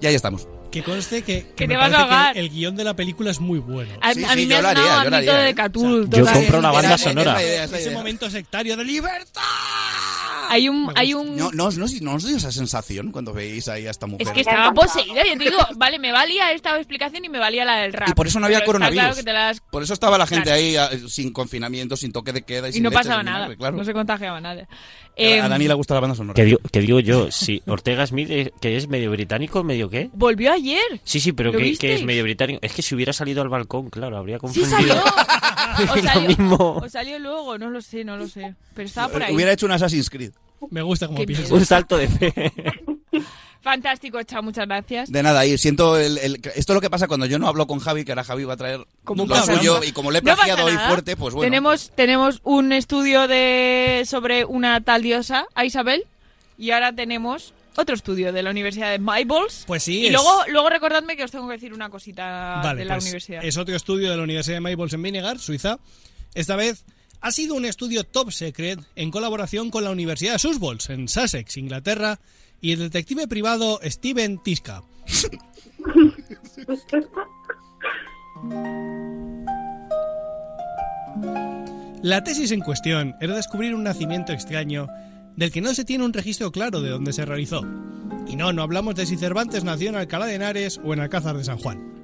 Y 0.00 0.06
ahí 0.06 0.14
estamos. 0.14 0.46
Que 0.70 0.82
conste 0.84 1.22
que, 1.22 1.46
Que 1.56 1.66
me 1.66 1.74
te 1.74 1.78
vas 1.78 1.88
a 1.88 1.90
parece 1.90 1.96
que 2.08 2.14
ahogar. 2.14 2.36
el, 2.38 2.44
el 2.44 2.50
guion 2.50 2.76
de 2.76 2.84
la 2.84 2.94
película 2.94 3.30
es 3.32 3.40
muy 3.40 3.58
bueno. 3.58 3.92
A, 4.00 4.10
a 4.10 4.14
mí 4.36 4.46
me 4.46 4.54
ha 4.54 4.62
sonado 4.62 4.90
ámbito 4.92 5.32
de 5.34 5.54
Catul. 5.54 6.08
Yo 6.10 6.18
total. 6.18 6.34
compro 6.34 6.60
la 6.60 6.70
banda 6.70 6.96
sonora. 6.98 7.42
Ese 7.42 7.90
momento 7.90 8.30
sectario 8.30 8.76
de 8.76 8.84
libertad. 8.84 9.42
Hay 10.50 10.68
un, 10.68 10.92
hay 10.96 11.14
un... 11.14 11.36
No, 11.36 11.50
no, 11.52 11.70
no, 11.70 11.86
no 12.00 12.14
os 12.14 12.24
dio 12.26 12.36
esa 12.36 12.50
sensación 12.52 13.12
cuando 13.12 13.32
veis 13.32 13.68
ahí 13.68 13.86
a 13.86 13.90
esta 13.90 14.06
mujer. 14.06 14.26
Es 14.26 14.32
que 14.32 14.40
estaba 14.40 14.72
poseída. 14.74 15.22
Yo 15.24 15.38
te 15.38 15.44
digo, 15.44 15.58
vale, 15.76 15.98
me 15.98 16.12
valía 16.12 16.52
esta 16.52 16.76
explicación 16.76 17.24
y 17.24 17.28
me 17.28 17.38
valía 17.38 17.64
la 17.64 17.76
del 17.76 17.92
rap. 17.92 18.08
Y 18.08 18.12
por 18.14 18.26
eso 18.26 18.40
no 18.40 18.46
había 18.46 18.64
coronavirus. 18.64 19.00
claro 19.02 19.16
que 19.16 19.22
te 19.22 19.32
las- 19.32 19.60
Por 19.60 19.82
eso 19.82 19.94
estaba 19.94 20.18
la 20.18 20.26
gente 20.26 20.44
Claro. 20.44 20.58
ahí 20.58 20.76
ah, 20.76 20.90
sin 21.08 21.32
confinamiento, 21.32 21.96
sin 21.96 22.12
toque 22.12 22.32
de 22.32 22.42
queda 22.42 22.66
y, 22.68 22.70
Y 22.70 22.72
sin 22.74 22.82
no 22.82 22.90
leches 22.90 23.06
pasaba 23.06 23.22
nada. 23.22 23.54
claro. 23.56 23.76
No 23.76 23.84
se 23.84 23.92
contagiaba 23.92 24.40
nada. 24.40 24.62
A- 24.62 24.68
Eh, 25.16 25.40
a 25.40 25.48
Dani 25.48 25.68
le 25.68 25.74
gusta 25.74 25.94
la 25.94 26.00
banda 26.00 26.16
sonora. 26.16 26.34
Que 26.34 26.44
digo, 26.44 26.58
que 26.72 26.80
digo 26.80 26.98
yo, 27.00 27.30
si 27.30 27.62
Ortega 27.66 28.06
Smith, 28.06 28.28
eh, 28.30 28.52
que 28.60 28.76
es 28.76 28.88
medio 28.88 29.10
británico, 29.10 29.62
medio 29.62 29.90
qué. 29.90 30.08
Volvió 30.14 30.52
ayer. 30.52 31.00
Sí, 31.04 31.20
sí, 31.20 31.32
pero 31.32 31.52
¿Lo 31.52 31.58
que, 31.58 31.76
que 31.76 31.94
es 31.94 32.04
medio 32.04 32.22
británico. 32.22 32.58
Es 32.62 32.72
que 32.72 32.80
si 32.82 32.94
hubiera 32.94 33.12
salido 33.12 33.42
al 33.42 33.48
balcón, 33.50 33.90
claro, 33.90 34.16
habría 34.16 34.36
Sí 34.36 34.40
confundido. 34.40 34.70
salió. 34.70 34.94
O 35.70 35.96
Lo 35.96 36.02
salió, 36.02 36.28
mismo. 36.28 36.56
o 36.82 36.88
salió 36.88 37.18
luego, 37.18 37.56
no 37.56 37.70
lo 37.70 37.80
sé, 37.80 38.04
no 38.04 38.16
lo 38.16 38.26
sé. 38.28 38.54
Pero 38.74 38.86
estaba 38.88 39.08
por 39.12 39.22
ahí. 39.22 39.34
Hubiera 39.34 39.52
hecho 39.52 39.66
un 39.66 39.72
Assassin's 39.72 40.10
Creed. 40.10 40.32
Me 40.70 40.82
gusta 40.82 41.06
como 41.06 41.24
piensas. 41.24 41.50
Un 41.50 41.64
salto 41.64 41.96
de 41.96 42.08
fe. 42.08 42.52
Fantástico, 43.62 44.22
chao, 44.22 44.42
muchas 44.42 44.66
gracias. 44.66 45.12
De 45.12 45.22
nada, 45.22 45.44
y 45.44 45.58
siento 45.58 45.98
el, 45.98 46.16
el- 46.18 46.34
esto 46.36 46.72
es 46.72 46.74
lo 46.74 46.80
que 46.80 46.88
pasa 46.88 47.06
cuando 47.08 47.26
yo 47.26 47.38
no 47.38 47.46
hablo 47.46 47.66
con 47.66 47.78
Javi, 47.78 48.04
que 48.06 48.12
ahora 48.12 48.24
Javi 48.24 48.44
va 48.44 48.54
a 48.54 48.56
traer 48.56 48.80
Como 49.04 49.26
lo 49.26 49.36
suyo 49.42 49.82
y 49.84 49.92
como 49.92 50.10
le 50.10 50.18
he 50.20 50.22
No 50.22 50.34
plagiado 50.34 50.64
hoy 50.64 50.76
fuerte, 50.78 51.14
pues 51.16 51.34
bueno. 51.34 51.46
Tenemos, 51.50 51.90
tenemos 51.94 52.40
un 52.44 52.72
estudio 52.72 53.28
de 53.28 54.02
sobre 54.06 54.46
una 54.46 54.80
tal 54.80 55.02
diosa, 55.02 55.44
a 55.54 55.66
Isabel, 55.66 56.04
y 56.56 56.70
ahora 56.70 56.94
tenemos 56.94 57.52
otro 57.76 57.94
estudio 57.94 58.32
de 58.32 58.42
la 58.42 58.48
Universidad 58.50 58.90
de 58.92 58.98
Maybols. 58.98 59.64
Pues 59.66 59.82
sí, 59.82 60.00
Y 60.00 60.06
es- 60.06 60.12
luego, 60.12 60.30
luego 60.48 60.70
recordadme 60.70 61.14
que 61.18 61.24
os 61.24 61.30
tengo 61.30 61.46
que 61.46 61.54
decir 61.54 61.74
una 61.74 61.90
cosita 61.90 62.62
Vale, 62.64 62.78
de 62.78 62.84
la 62.86 62.94
pues 62.94 63.04
universidad. 63.04 63.44
es 63.44 63.58
otro 63.58 63.76
estudio 63.76 64.10
de 64.10 64.16
la 64.16 64.22
Universidad 64.22 64.56
de 64.56 64.60
Maybols 64.60 64.94
en 64.94 65.02
Vinegar, 65.02 65.38
Suiza. 65.38 65.78
Esta 66.34 66.56
vez 66.56 66.84
ha 67.20 67.32
sido 67.32 67.54
un 67.54 67.64
estudio 67.64 68.04
top 68.04 68.32
secret 68.32 68.80
en 68.96 69.10
colaboración 69.10 69.70
con 69.70 69.84
la 69.84 69.90
Universidad 69.90 70.34
de 70.34 70.38
Sussex 70.38 70.90
en 70.90 71.08
Sussex, 71.08 71.56
Inglaterra, 71.56 72.20
y 72.60 72.72
el 72.72 72.78
detective 72.78 73.26
privado 73.28 73.80
Steven 73.82 74.42
Tiska. 74.42 74.82
La 82.02 82.24
tesis 82.24 82.50
en 82.52 82.60
cuestión 82.60 83.14
era 83.20 83.34
descubrir 83.34 83.74
un 83.74 83.82
nacimiento 83.82 84.32
extraño 84.32 84.88
del 85.36 85.52
que 85.52 85.60
no 85.60 85.74
se 85.74 85.84
tiene 85.84 86.04
un 86.04 86.12
registro 86.12 86.50
claro 86.50 86.80
de 86.80 86.90
dónde 86.90 87.12
se 87.12 87.26
realizó. 87.26 87.62
Y 88.26 88.36
no, 88.36 88.52
no 88.52 88.62
hablamos 88.62 88.94
de 88.94 89.06
si 89.06 89.16
Cervantes 89.16 89.64
nació 89.64 89.90
en 89.90 89.96
Alcalá 89.96 90.26
de 90.26 90.34
Henares 90.34 90.80
o 90.82 90.94
en 90.94 91.00
Alcázar 91.00 91.36
de 91.36 91.44
San 91.44 91.58
Juan. 91.58 92.02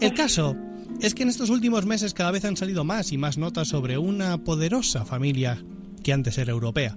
El 0.00 0.14
caso 0.14 0.56
es 1.00 1.14
que 1.14 1.22
en 1.22 1.28
estos 1.28 1.50
últimos 1.50 1.86
meses 1.86 2.14
cada 2.14 2.30
vez 2.30 2.44
han 2.44 2.56
salido 2.56 2.84
más 2.84 3.12
y 3.12 3.18
más 3.18 3.38
notas 3.38 3.68
sobre 3.68 3.98
una 3.98 4.38
poderosa 4.38 5.04
familia 5.04 5.62
que 6.02 6.12
antes 6.12 6.38
era 6.38 6.52
europea. 6.52 6.96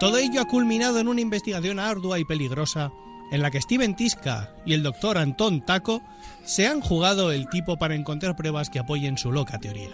Todo 0.00 0.18
ello 0.18 0.40
ha 0.40 0.48
culminado 0.48 0.98
en 0.98 1.08
una 1.08 1.20
investigación 1.20 1.78
ardua 1.78 2.18
y 2.18 2.24
peligrosa 2.24 2.90
en 3.30 3.40
la 3.40 3.50
que 3.50 3.60
Steven 3.60 3.96
Tiska 3.96 4.50
y 4.66 4.74
el 4.74 4.82
doctor 4.82 5.16
Antón 5.16 5.64
Taco 5.64 6.02
se 6.44 6.66
han 6.66 6.80
jugado 6.80 7.32
el 7.32 7.48
tipo 7.48 7.78
para 7.78 7.94
encontrar 7.94 8.36
pruebas 8.36 8.68
que 8.68 8.78
apoyen 8.78 9.16
su 9.16 9.32
loca 9.32 9.58
teoría. 9.58 9.90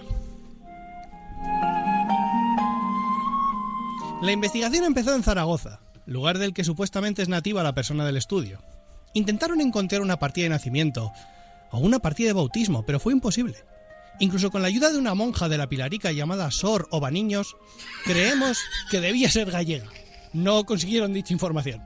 La 4.20 4.32
investigación 4.32 4.84
empezó 4.84 5.14
en 5.14 5.22
Zaragoza, 5.22 5.80
lugar 6.04 6.38
del 6.38 6.52
que 6.52 6.64
supuestamente 6.64 7.22
es 7.22 7.28
nativa 7.28 7.62
la 7.62 7.74
persona 7.74 8.04
del 8.04 8.16
estudio. 8.16 8.60
Intentaron 9.14 9.60
encontrar 9.60 10.02
una 10.02 10.18
partida 10.18 10.44
de 10.44 10.50
nacimiento 10.50 11.12
o 11.70 11.78
una 11.78 11.98
partida 11.98 12.28
de 12.28 12.34
bautismo, 12.34 12.84
pero 12.84 13.00
fue 13.00 13.12
imposible. 13.12 13.56
Incluso 14.20 14.50
con 14.50 14.62
la 14.62 14.68
ayuda 14.68 14.90
de 14.90 14.98
una 14.98 15.14
monja 15.14 15.48
de 15.48 15.58
la 15.58 15.68
Pilarica 15.68 16.10
llamada 16.10 16.50
Sor 16.50 16.88
o 16.90 17.00
Baniños, 17.00 17.56
creemos 18.04 18.58
que 18.90 19.00
debía 19.00 19.30
ser 19.30 19.50
gallega. 19.50 19.86
No 20.32 20.64
consiguieron 20.64 21.12
dicha 21.12 21.32
información. 21.32 21.82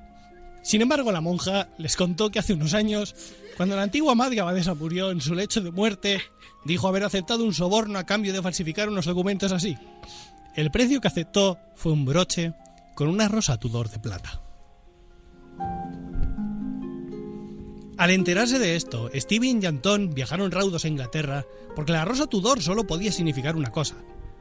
Sin 0.63 0.81
embargo, 0.81 1.13
la 1.13 1.21
monja 1.21 1.69
les 1.77 1.97
contó 1.97 2.31
que 2.31 2.39
hace 2.39 2.55
unos 2.55 2.73
años, 2.73 3.15
cuando 3.57 3.77
la 3.77 3.83
antigua 3.83 4.15
madre 4.15 4.41
abadesa 4.41 4.75
murió 4.75 5.11
en 5.11 5.21
su 5.21 5.35
lecho 5.35 5.61
de 5.61 5.73
muerte, 5.73 6.23
dijo 6.65 6.89
haber 6.89 7.05
aceptado 7.05 7.45
un 7.45 7.53
soborno 7.53 7.99
a 7.99 8.07
cambio 8.07 8.33
de 8.33 8.43
falsificar 8.43 8.89
unos 8.89 9.07
documentos 9.07 9.53
así. 9.53 9.77
El 10.55 10.71
precio 10.71 11.01
que 11.01 11.09
aceptó 11.09 11.59
fue 11.75 11.93
un 11.93 12.05
broche 12.05 12.55
con 12.95 13.09
una 13.09 13.29
rosa 13.29 13.59
Tudor 13.59 13.91
de 13.91 13.99
plata. 13.99 14.41
Al 17.99 18.11
enterarse 18.11 18.59
de 18.59 18.77
esto, 18.77 19.11
Steven 19.15 19.63
y 19.63 19.67
Antón 19.67 20.15
viajaron 20.15 20.51
raudos 20.51 20.85
a 20.85 20.89
Inglaterra 20.89 21.45
porque 21.77 21.93
la 21.93 22.05
rosa 22.05 22.27
Tudor 22.27 22.63
solo 22.63 22.87
podía 22.87 23.13
significar 23.13 23.57
una 23.57 23.71
cosa. 23.71 23.97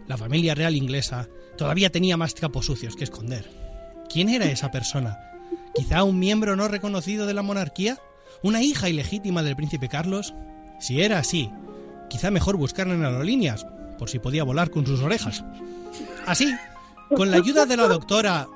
La 0.07 0.17
familia 0.17 0.55
real 0.55 0.75
inglesa 0.75 1.27
todavía 1.57 1.91
tenía 1.91 2.17
más 2.17 2.33
capos 2.33 2.65
sucios 2.65 2.95
que 2.95 3.03
esconder. 3.03 3.49
¿Quién 4.09 4.29
era 4.29 4.45
esa 4.45 4.71
persona? 4.71 5.19
¿Quizá 5.75 6.03
un 6.03 6.19
miembro 6.19 6.55
no 6.55 6.67
reconocido 6.67 7.25
de 7.25 7.33
la 7.33 7.43
monarquía? 7.43 7.99
¿Una 8.41 8.61
hija 8.61 8.89
ilegítima 8.89 9.43
del 9.43 9.55
príncipe 9.55 9.89
Carlos? 9.89 10.33
Si 10.79 11.01
era 11.01 11.19
así, 11.19 11.51
quizá 12.09 12.31
mejor 12.31 12.57
buscarla 12.57 12.95
en 12.95 13.05
aerolíneas, 13.05 13.65
por 13.99 14.09
si 14.09 14.19
podía 14.19 14.43
volar 14.43 14.71
con 14.71 14.85
sus 14.85 15.01
orejas. 15.01 15.43
Así, 16.25 16.53
con 17.15 17.29
la 17.29 17.37
ayuda 17.37 17.65
de 17.65 17.77
la 17.77 17.87
doctora 17.87 18.47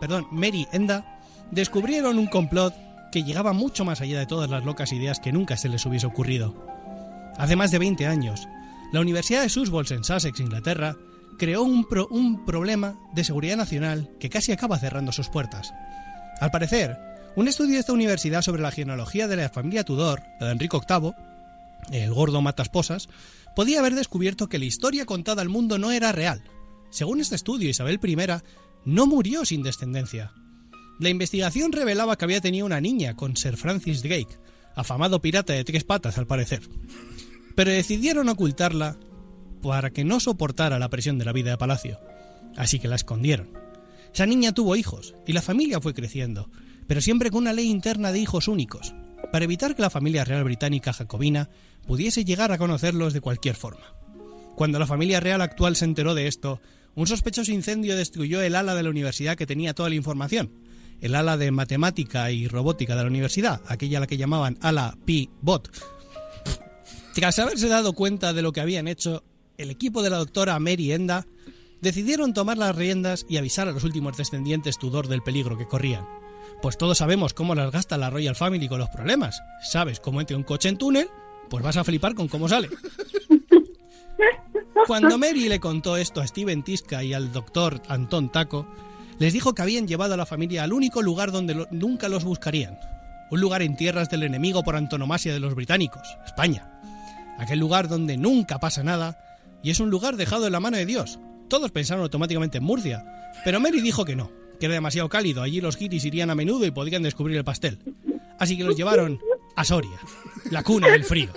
perdón, 0.00 0.26
Mary 0.30 0.66
Enda, 0.72 1.20
descubrieron 1.50 2.18
un 2.18 2.26
complot 2.26 2.74
que 3.12 3.22
llegaba 3.24 3.52
mucho 3.52 3.84
más 3.84 4.00
allá 4.00 4.18
de 4.18 4.26
todas 4.26 4.48
las 4.50 4.64
locas 4.64 4.92
ideas 4.92 5.20
que 5.20 5.32
nunca 5.32 5.56
se 5.56 5.68
les 5.68 5.84
hubiese 5.86 6.06
ocurrido. 6.06 6.54
Hace 7.38 7.56
más 7.56 7.70
de 7.70 7.78
20 7.78 8.06
años, 8.06 8.46
la 8.92 9.00
Universidad 9.00 9.42
de 9.42 9.48
Sussex 9.48 9.90
en 9.92 10.04
Sussex, 10.04 10.40
Inglaterra, 10.40 10.96
creó 11.38 11.62
un, 11.62 11.84
pro- 11.88 12.08
un 12.10 12.44
problema 12.44 12.94
de 13.14 13.24
seguridad 13.24 13.56
nacional 13.56 14.10
que 14.20 14.28
casi 14.30 14.52
acaba 14.52 14.78
cerrando 14.78 15.12
sus 15.12 15.28
puertas. 15.28 15.72
Al 16.40 16.50
parecer, 16.50 16.96
un 17.36 17.48
estudio 17.48 17.74
de 17.74 17.80
esta 17.80 17.92
universidad 17.92 18.42
sobre 18.42 18.62
la 18.62 18.70
genealogía 18.72 19.26
de 19.28 19.36
la 19.36 19.48
familia 19.48 19.84
Tudor, 19.84 20.22
la 20.40 20.46
de 20.46 20.52
Enrique 20.52 20.76
VIII, 20.88 21.12
el 21.92 22.12
gordo 22.12 22.42
matasposas, 22.42 23.08
podía 23.56 23.78
haber 23.80 23.94
descubierto 23.94 24.48
que 24.48 24.58
la 24.58 24.64
historia 24.66 25.06
contada 25.06 25.40
al 25.42 25.48
mundo 25.48 25.78
no 25.78 25.90
era 25.92 26.12
real. 26.12 26.42
Según 26.90 27.20
este 27.20 27.36
estudio, 27.36 27.68
Isabel 27.70 28.00
I 28.02 28.16
no 28.84 29.06
murió 29.06 29.44
sin 29.44 29.62
descendencia. 29.62 30.32
La 31.00 31.08
investigación 31.08 31.72
revelaba 31.72 32.16
que 32.16 32.26
había 32.26 32.42
tenido 32.42 32.66
una 32.66 32.78
niña 32.78 33.16
con 33.16 33.34
Sir 33.34 33.56
Francis 33.56 34.02
Drake, 34.02 34.36
afamado 34.76 35.22
pirata 35.22 35.54
de 35.54 35.64
tres 35.64 35.82
patas 35.82 36.18
al 36.18 36.26
parecer. 36.26 36.60
Pero 37.56 37.70
decidieron 37.70 38.28
ocultarla 38.28 38.98
para 39.62 39.88
que 39.90 40.04
no 40.04 40.20
soportara 40.20 40.78
la 40.78 40.90
presión 40.90 41.16
de 41.16 41.24
la 41.24 41.32
vida 41.32 41.52
de 41.52 41.56
palacio. 41.56 41.98
Así 42.54 42.78
que 42.78 42.86
la 42.86 42.96
escondieron. 42.96 43.48
Esa 44.12 44.26
niña 44.26 44.52
tuvo 44.52 44.76
hijos 44.76 45.14
y 45.26 45.32
la 45.32 45.40
familia 45.40 45.80
fue 45.80 45.94
creciendo, 45.94 46.50
pero 46.86 47.00
siempre 47.00 47.30
con 47.30 47.44
una 47.44 47.54
ley 47.54 47.70
interna 47.70 48.12
de 48.12 48.18
hijos 48.18 48.46
únicos, 48.46 48.94
para 49.32 49.46
evitar 49.46 49.74
que 49.74 49.82
la 49.82 49.88
familia 49.88 50.24
real 50.24 50.44
británica 50.44 50.92
jacobina 50.92 51.48
pudiese 51.86 52.26
llegar 52.26 52.52
a 52.52 52.58
conocerlos 52.58 53.14
de 53.14 53.22
cualquier 53.22 53.56
forma. 53.56 53.94
Cuando 54.54 54.78
la 54.78 54.86
familia 54.86 55.20
real 55.20 55.40
actual 55.40 55.76
se 55.76 55.86
enteró 55.86 56.14
de 56.14 56.26
esto, 56.26 56.60
un 56.94 57.06
sospechoso 57.06 57.52
incendio 57.52 57.96
destruyó 57.96 58.42
el 58.42 58.54
ala 58.54 58.74
de 58.74 58.82
la 58.82 58.90
universidad 58.90 59.36
que 59.36 59.46
tenía 59.46 59.72
toda 59.72 59.88
la 59.88 59.94
información, 59.94 60.52
el 61.00 61.14
ala 61.14 61.36
de 61.36 61.50
matemática 61.50 62.30
y 62.30 62.48
robótica 62.48 62.96
de 62.96 63.02
la 63.02 63.08
universidad, 63.08 63.60
aquella 63.66 63.98
a 63.98 64.00
la 64.00 64.06
que 64.06 64.16
llamaban 64.16 64.58
ala 64.60 64.96
Pi 65.04 65.30
Bot. 65.40 65.70
Tras 67.14 67.38
haberse 67.38 67.68
dado 67.68 67.92
cuenta 67.92 68.32
de 68.32 68.42
lo 68.42 68.52
que 68.52 68.60
habían 68.60 68.88
hecho, 68.88 69.24
el 69.58 69.70
equipo 69.70 70.02
de 70.02 70.10
la 70.10 70.18
doctora 70.18 70.58
Mary 70.58 70.92
Enda 70.92 71.26
decidieron 71.80 72.34
tomar 72.34 72.58
las 72.58 72.76
riendas 72.76 73.26
y 73.28 73.36
avisar 73.36 73.68
a 73.68 73.72
los 73.72 73.84
últimos 73.84 74.16
descendientes 74.16 74.78
Tudor 74.78 75.08
del 75.08 75.22
peligro 75.22 75.58
que 75.58 75.66
corrían. 75.66 76.06
Pues 76.62 76.76
todos 76.76 76.98
sabemos 76.98 77.32
cómo 77.32 77.54
las 77.54 77.70
gasta 77.72 77.96
la 77.96 78.10
Royal 78.10 78.36
Family 78.36 78.68
con 78.68 78.78
los 78.78 78.90
problemas. 78.90 79.40
¿Sabes 79.62 79.98
cómo 79.98 80.20
entra 80.20 80.36
un 80.36 80.42
coche 80.42 80.68
en 80.68 80.76
túnel? 80.76 81.08
Pues 81.48 81.64
vas 81.64 81.76
a 81.78 81.84
flipar 81.84 82.14
con 82.14 82.28
cómo 82.28 82.48
sale. 82.48 82.68
Cuando 84.86 85.18
Mary 85.18 85.48
le 85.48 85.60
contó 85.60 85.96
esto 85.96 86.20
a 86.20 86.26
Steven 86.26 86.62
Tiska 86.62 87.02
y 87.02 87.14
al 87.14 87.32
doctor 87.32 87.80
Antón 87.88 88.30
Taco, 88.30 88.66
les 89.20 89.34
dijo 89.34 89.54
que 89.54 89.60
habían 89.60 89.86
llevado 89.86 90.14
a 90.14 90.16
la 90.16 90.24
familia 90.24 90.64
al 90.64 90.72
único 90.72 91.02
lugar 91.02 91.30
donde 91.30 91.66
nunca 91.70 92.08
los 92.08 92.24
buscarían. 92.24 92.80
Un 93.30 93.40
lugar 93.40 93.60
en 93.60 93.76
tierras 93.76 94.08
del 94.08 94.22
enemigo 94.22 94.64
por 94.64 94.76
antonomasia 94.76 95.34
de 95.34 95.40
los 95.40 95.54
británicos, 95.54 96.16
España. 96.24 96.80
Aquel 97.38 97.58
lugar 97.58 97.86
donde 97.86 98.16
nunca 98.16 98.58
pasa 98.58 98.82
nada 98.82 99.22
y 99.62 99.70
es 99.70 99.78
un 99.78 99.90
lugar 99.90 100.16
dejado 100.16 100.46
en 100.46 100.52
la 100.52 100.60
mano 100.60 100.78
de 100.78 100.86
Dios. 100.86 101.20
Todos 101.48 101.70
pensaron 101.70 102.02
automáticamente 102.02 102.58
en 102.58 102.64
Murcia, 102.64 103.04
pero 103.44 103.60
Mary 103.60 103.82
dijo 103.82 104.06
que 104.06 104.16
no, 104.16 104.30
que 104.58 104.64
era 104.64 104.74
demasiado 104.74 105.10
cálido, 105.10 105.42
allí 105.42 105.60
los 105.60 105.76
guiris 105.76 106.06
irían 106.06 106.30
a 106.30 106.34
menudo 106.34 106.64
y 106.64 106.70
podrían 106.70 107.02
descubrir 107.02 107.36
el 107.36 107.44
pastel. 107.44 107.78
Así 108.38 108.56
que 108.56 108.64
los 108.64 108.74
llevaron 108.74 109.20
a 109.54 109.64
Soria, 109.64 110.00
la 110.50 110.62
cuna 110.62 110.88
del 110.88 111.04
frío. 111.04 111.28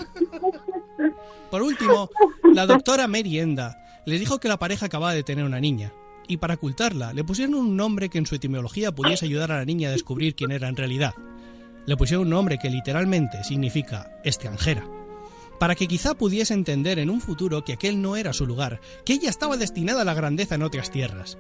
Por 1.52 1.62
último, 1.62 2.10
la 2.54 2.66
doctora 2.66 3.10
Mary 3.10 3.40
Enda 3.40 3.78
les 4.06 4.22
dijo 4.22 4.40
que 4.40 4.48
la 4.48 4.58
pareja 4.58 4.86
acababa 4.86 5.14
de 5.14 5.24
tener 5.24 5.44
una 5.44 5.60
niña, 5.60 5.92
y 6.28 6.38
para 6.38 6.56
ocultarla 6.56 7.14
le 7.14 7.24
pusieron 7.24 7.56
un 7.56 7.76
nombre 7.76 8.10
que 8.10 8.18
en 8.18 8.26
su 8.26 8.36
etimología 8.36 8.92
pudiese 8.92 9.26
ayudar 9.26 9.52
a 9.52 9.58
la 9.58 9.66
niña 9.66 9.90
a 9.90 9.92
descubrir 9.92 10.36
quién 10.36 10.52
era 10.52 10.68
en 10.68 10.76
realidad. 10.76 11.14
Le 11.86 11.98
pusieron 11.98 12.26
un 12.26 12.32
nombre 12.32 12.58
que 12.58 12.70
literalmente 12.70 13.44
significa 13.44 14.20
extranjera, 14.24 14.88
para 15.60 15.76
que 15.76 15.88
quizá 15.88 16.14
pudiese 16.14 16.54
entender 16.54 17.00
en 17.00 17.10
un 17.10 17.22
futuro 17.22 17.64
que 17.64 17.74
aquel 17.74 18.02
no 18.02 18.16
era 18.16 18.34
su 18.34 18.46
lugar, 18.46 18.80
que 19.06 19.14
ella 19.14 19.30
estaba 19.30 19.58
destinada 19.58 20.02
a 20.02 20.06
la 20.06 20.14
grandeza 20.14 20.56
en 20.56 20.64
otras 20.64 20.92
tierras. 20.92 21.38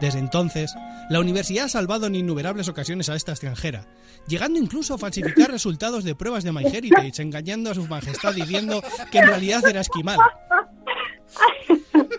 Desde 0.00 0.18
entonces, 0.18 0.74
la 1.08 1.20
universidad 1.20 1.66
ha 1.66 1.68
salvado 1.68 2.06
en 2.06 2.16
innumerables 2.16 2.68
ocasiones 2.68 3.08
a 3.08 3.14
esta 3.14 3.32
extranjera, 3.32 3.86
llegando 4.26 4.58
incluso 4.58 4.94
a 4.94 4.98
falsificar 4.98 5.50
resultados 5.50 6.04
de 6.04 6.14
pruebas 6.14 6.44
de 6.44 6.52
MyHeritage, 6.52 7.22
engañando 7.22 7.70
a 7.70 7.74
su 7.74 7.86
majestad 7.86 8.34
diciendo 8.34 8.82
que 9.10 9.18
en 9.18 9.26
realidad 9.26 9.66
era 9.68 9.80
esquimal. 9.80 10.18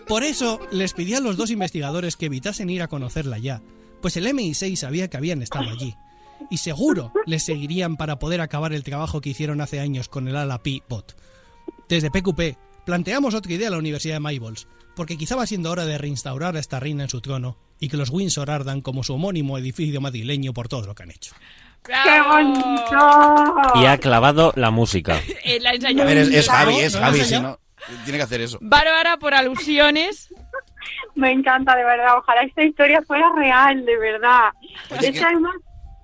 Por 0.06 0.22
eso 0.22 0.60
les 0.70 0.92
pidió 0.92 1.18
a 1.18 1.20
los 1.20 1.36
dos 1.36 1.50
investigadores 1.50 2.16
que 2.16 2.26
evitasen 2.26 2.70
ir 2.70 2.82
a 2.82 2.88
conocerla 2.88 3.38
ya, 3.38 3.62
pues 4.00 4.16
el 4.16 4.26
MI6 4.26 4.76
sabía 4.76 5.08
que 5.08 5.16
habían 5.16 5.42
estado 5.42 5.68
allí, 5.68 5.96
y 6.50 6.58
seguro 6.58 7.12
les 7.26 7.44
seguirían 7.44 7.96
para 7.96 8.18
poder 8.18 8.40
acabar 8.40 8.72
el 8.72 8.84
trabajo 8.84 9.20
que 9.20 9.30
hicieron 9.30 9.60
hace 9.60 9.80
años 9.80 10.08
con 10.08 10.28
el 10.28 10.36
ala 10.36 10.62
Pi 10.62 10.82
Bot. 10.88 11.16
Desde 11.88 12.10
PQP 12.10 12.56
planteamos 12.84 13.34
otra 13.34 13.52
idea 13.52 13.68
a 13.68 13.72
la 13.72 13.78
Universidad 13.78 14.14
de 14.14 14.20
Maybols, 14.20 14.68
porque 14.94 15.18
quizá 15.18 15.36
va 15.36 15.46
siendo 15.46 15.70
hora 15.70 15.84
de 15.84 15.98
reinstaurar 15.98 16.56
a 16.56 16.60
esta 16.60 16.80
reina 16.80 17.02
en 17.02 17.10
su 17.10 17.20
trono 17.20 17.58
y 17.80 17.88
que 17.88 17.96
los 17.96 18.10
Windsor 18.10 18.50
ardan 18.50 18.80
como 18.80 19.04
su 19.04 19.14
homónimo 19.14 19.58
edificio 19.58 20.00
madrileño 20.00 20.52
por 20.54 20.68
todo 20.68 20.86
lo 20.86 20.94
que 20.94 21.02
han 21.02 21.10
hecho. 21.10 21.34
¡Qué 21.84 22.20
bonito! 22.22 23.54
Y 23.76 23.84
ha 23.84 23.98
clavado 23.98 24.52
la 24.56 24.70
música. 24.70 25.20
Eh, 25.44 25.60
la 25.60 25.70
A 25.70 26.04
ver, 26.04 26.16
es, 26.16 26.28
es 26.28 26.48
Javi, 26.48 26.76
es 26.76 26.94
¿No 26.94 27.00
Javi, 27.00 27.20
si 27.20 27.38
no, 27.38 27.60
tiene 28.04 28.18
que 28.18 28.24
hacer 28.24 28.40
eso. 28.40 28.58
Bárbara 28.60 29.16
por 29.18 29.34
alusiones. 29.34 30.32
Me 31.14 31.30
encanta, 31.32 31.74
de 31.76 31.84
verdad. 31.84 32.18
Ojalá 32.18 32.42
esta 32.42 32.62
historia 32.62 33.02
fuera 33.02 33.30
real, 33.34 33.84
de 33.84 33.98
verdad. 33.98 34.50
Oye, 34.90 35.08
es 35.08 35.12
que- 35.12 35.18
que 35.20 35.24
además 35.24 35.54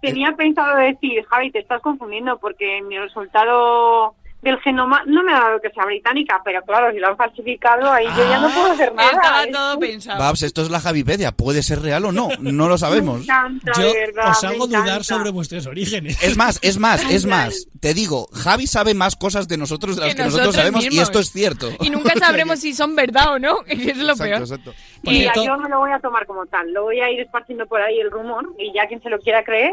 tenía 0.01 0.33
pensado 0.33 0.77
decir, 0.77 1.25
Javi, 1.27 1.51
te 1.53 1.61
estás 1.61 1.81
confundiendo 1.83 2.39
porque 2.39 2.83
mi 2.83 2.99
resultado 2.99 4.15
del 4.43 4.59
genoma, 4.61 5.03
no 5.07 5.23
me 5.23 5.33
ha 5.33 5.39
dado 5.41 5.61
que 5.61 5.71
sea 5.71 5.85
británica, 5.85 6.41
pero 6.45 6.61
claro, 6.63 6.93
si 6.93 6.99
lo 6.99 7.09
han 7.09 7.17
falsificado, 7.17 7.91
ahí 7.93 8.07
yo 8.07 8.29
ya 8.29 8.41
no 8.41 8.49
puedo 8.51 8.73
hacer 8.73 8.93
nada. 8.93 9.11
Estaba 9.13 9.45
Es 9.45 9.53
todo 9.53 9.79
pensado. 9.79 10.19
Babs, 10.19 10.43
esto 10.43 10.63
es 10.63 10.71
la 10.71 10.81
Javipedia. 10.81 11.31
¿Puede 11.33 11.63
ser 11.63 11.81
real 11.81 12.05
o 12.07 12.13
no? 12.13 12.29
No 12.41 12.69
lo 12.69 12.77
sabemos. 12.79 13.19
Me 13.19 13.25
encanta, 13.25 13.73
Yo 13.77 13.93
verdad, 13.95 14.31
os 14.31 14.43
me 14.43 14.49
hago 14.49 14.67
dudar 14.67 14.81
encanta. 14.83 15.05
sobre 15.05 15.31
vuestros 15.31 15.67
orígenes. 15.67 16.21
Es 16.23 16.37
más, 16.37 16.59
es 16.63 16.79
más, 16.79 17.09
es 17.09 17.25
más. 17.25 17.69
Te 17.81 17.95
digo, 17.95 18.27
Javi 18.33 18.67
sabe 18.67 18.95
más 18.95 19.15
cosas 19.17 19.47
de 19.49 19.57
nosotros 19.59 19.95
de 19.97 20.03
las 20.03 20.11
Que 20.11 20.17
que, 20.17 20.23
nosotros, 20.25 20.47
nosotros 20.49 20.73
sabemos 20.75 20.93
y 20.93 20.99
esto 21.01 21.21
es 21.21 21.31
cierto. 21.31 21.71
Y 21.81 21.91
nunca 21.91 22.15
sabremos 22.19 22.59
si 22.59 22.75
son 22.75 22.97
verdad 22.97 23.35
o 23.35 23.39
no, 23.39 23.63
que 23.65 23.73
es 23.93 23.97
lo 23.97 24.13
Exacto, 24.13 24.25
peor. 24.25 24.41
exacto. 24.43 24.75
Por 25.05 25.13
Mira, 25.13 25.33
cierto- 25.33 25.45
yo 25.45 25.57
me 25.59 25.69
lo 25.69 25.79
voy 25.79 25.93
a 25.93 26.01
tomar 26.01 26.27
como 26.27 26.47
tal, 26.47 26.73
lo 26.73 26.83
voy 26.83 27.01
a 27.01 27.09
ir 27.11 27.21
esparciendo 27.21 27.67
por 27.67 27.81
ahí 27.81 28.01
el 28.01 28.11
rumor 28.11 28.53
y 28.59 28.73
ya 28.75 28.87
quien 28.89 29.01
se 29.03 29.09
lo 29.09 29.19
quiera 29.21 29.45
creer. 29.45 29.73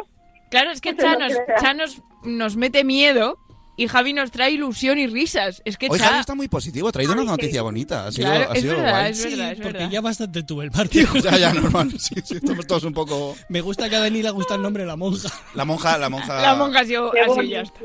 Claro, 0.52 0.72
es 0.72 0.80
que 0.82 0.90
Eso 0.90 1.00
Cha, 1.02 1.14
no 1.14 1.20
nos, 1.28 1.34
crea. 1.38 1.58
Cha 1.60 1.74
nos, 1.74 2.02
nos 2.24 2.56
mete 2.56 2.84
miedo 2.84 3.38
y 3.82 3.88
Javi 3.88 4.12
nos 4.12 4.30
trae 4.30 4.52
ilusión 4.52 4.98
y 5.00 5.08
risas. 5.08 5.62
Es 5.64 5.78
que 5.78 5.88
Hoy 5.90 5.98
Cha... 5.98 6.06
Javi 6.08 6.20
está 6.20 6.36
muy 6.36 6.50
positivo, 6.50 6.90
ha 6.90 6.92
traído 6.92 7.14
una 7.14 7.24
noticia 7.24 7.62
bonita. 7.62 8.08
Ha 8.08 8.12
sido, 8.12 8.28
Claro, 8.30 8.52
ha 8.52 8.54
es 8.56 8.62
sido 8.62 8.76
verdad, 8.76 8.90
guay. 8.92 9.12
es 9.12 9.18
Sí, 9.18 9.30
verdad, 9.30 9.52
es 9.52 9.58
porque 9.60 9.74
verdad. 9.74 9.90
ya 9.90 10.02
bastante 10.02 10.44
tuve 10.44 10.66
el 10.66 10.72
partido. 10.72 11.14
Ya, 11.16 11.38
ya, 11.38 11.54
normal. 11.54 11.94
Sí, 12.00 12.16
sí, 12.24 12.36
estamos 12.36 12.68
todos 12.68 12.84
un 12.84 12.94
poco... 12.94 13.36
Me 13.48 13.62
gusta 13.62 13.90
que 13.90 13.96
a 13.96 14.00
Dani 14.02 14.22
le 14.22 14.32
gusta 14.32 14.56
el 14.56 14.62
nombre 14.62 14.84
de 14.84 14.88
la 14.88 14.96
monja. 14.98 15.30
La 15.56 15.64
monja, 15.64 15.98
la 15.98 16.10
monja... 16.10 16.42
La 16.42 16.56
monja 16.56 16.82
ha 16.82 16.86
sido 16.86 17.12
así 17.14 17.48
ya 17.50 17.62
está. 17.62 17.82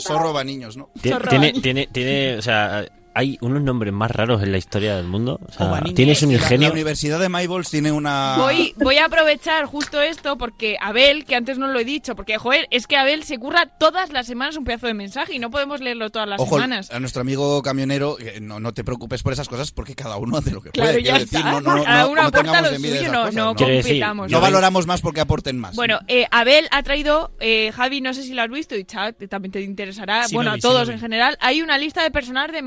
zorro 0.00 0.32
va 0.32 0.42
niños, 0.42 0.76
¿no? 0.76 0.90
Tiene, 1.00 1.52
tiene, 1.52 1.86
tiene, 1.86 2.36
o 2.38 2.42
sea, 2.42 2.84
hay 3.16 3.38
unos 3.40 3.62
nombres 3.62 3.92
más 3.94 4.10
raros 4.10 4.42
en 4.42 4.52
la 4.52 4.58
historia 4.58 4.94
del 4.96 5.06
mundo. 5.06 5.40
O 5.48 5.52
sea, 5.52 5.66
Obanini. 5.68 5.94
tienes 5.94 6.22
un 6.22 6.28
La, 6.32 6.36
la 6.38 6.42
ingenio. 6.44 6.70
Universidad 6.72 7.18
de 7.18 7.28
Maybols 7.30 7.70
tiene 7.70 7.90
una... 7.90 8.36
Voy, 8.38 8.74
voy 8.76 8.96
a 8.98 9.06
aprovechar 9.06 9.64
justo 9.64 10.00
esto 10.02 10.36
porque 10.36 10.76
Abel, 10.80 11.24
que 11.24 11.34
antes 11.34 11.56
no 11.58 11.68
lo 11.68 11.78
he 11.80 11.84
dicho, 11.84 12.14
porque 12.14 12.36
joder, 12.38 12.68
es 12.70 12.86
que 12.86 12.96
Abel 12.96 13.24
se 13.24 13.38
curra 13.38 13.66
todas 13.78 14.12
las 14.12 14.26
semanas 14.26 14.56
un 14.56 14.64
pedazo 14.64 14.86
de 14.86 14.94
mensaje 14.94 15.34
y 15.34 15.38
no 15.38 15.50
podemos 15.50 15.80
leerlo 15.80 16.10
todas 16.10 16.28
las 16.28 16.40
Ojo, 16.40 16.56
semanas. 16.56 16.90
a 16.90 17.00
nuestro 17.00 17.22
amigo 17.22 17.62
camionero, 17.62 18.18
eh, 18.20 18.38
no, 18.40 18.60
no 18.60 18.74
te 18.74 18.84
preocupes 18.84 19.22
por 19.22 19.32
esas 19.32 19.48
cosas 19.48 19.72
porque 19.72 19.94
cada 19.94 20.16
uno 20.18 20.36
hace 20.36 20.50
lo 20.50 20.60
que 20.60 20.70
Claro, 20.70 20.90
puede. 20.92 21.02
ya 21.02 21.16
está. 21.16 21.38
decir, 21.38 21.44
no, 21.44 21.60
no, 21.62 21.76
no, 21.76 21.84
Cada 21.84 22.02
no- 22.02 22.08
uno 22.10 22.22
no 22.22 22.28
aporta 22.28 22.60
lo 22.60 22.76
suyo, 22.76 23.12
no, 23.12 23.18
cosas, 23.20 23.34
no 23.34 23.54
compitamos. 23.54 24.30
No 24.30 24.40
valoramos 24.40 24.86
más 24.86 25.00
porque 25.00 25.20
aporten 25.20 25.58
más. 25.58 25.74
Bueno, 25.74 25.98
eh, 26.08 26.26
Abel 26.30 26.68
ha 26.70 26.82
traído, 26.82 27.32
eh, 27.40 27.72
Javi, 27.74 28.00
no 28.02 28.12
sé 28.12 28.22
si 28.22 28.34
lo 28.34 28.42
has 28.42 28.50
visto 28.50 28.76
y 28.76 28.84
Chat 28.84 29.16
también 29.28 29.52
te 29.52 29.62
interesará, 29.62 30.24
Sí, 30.28 30.34
bueno, 30.34 30.52
vi, 30.52 30.58
a 30.58 30.60
todos 30.60 30.88
en 30.90 30.98
general, 30.98 31.38
hay 31.40 31.62
una 31.62 31.78
lista 31.78 32.02
de 32.02 32.10
personajes 32.10 32.52
de 32.52 32.62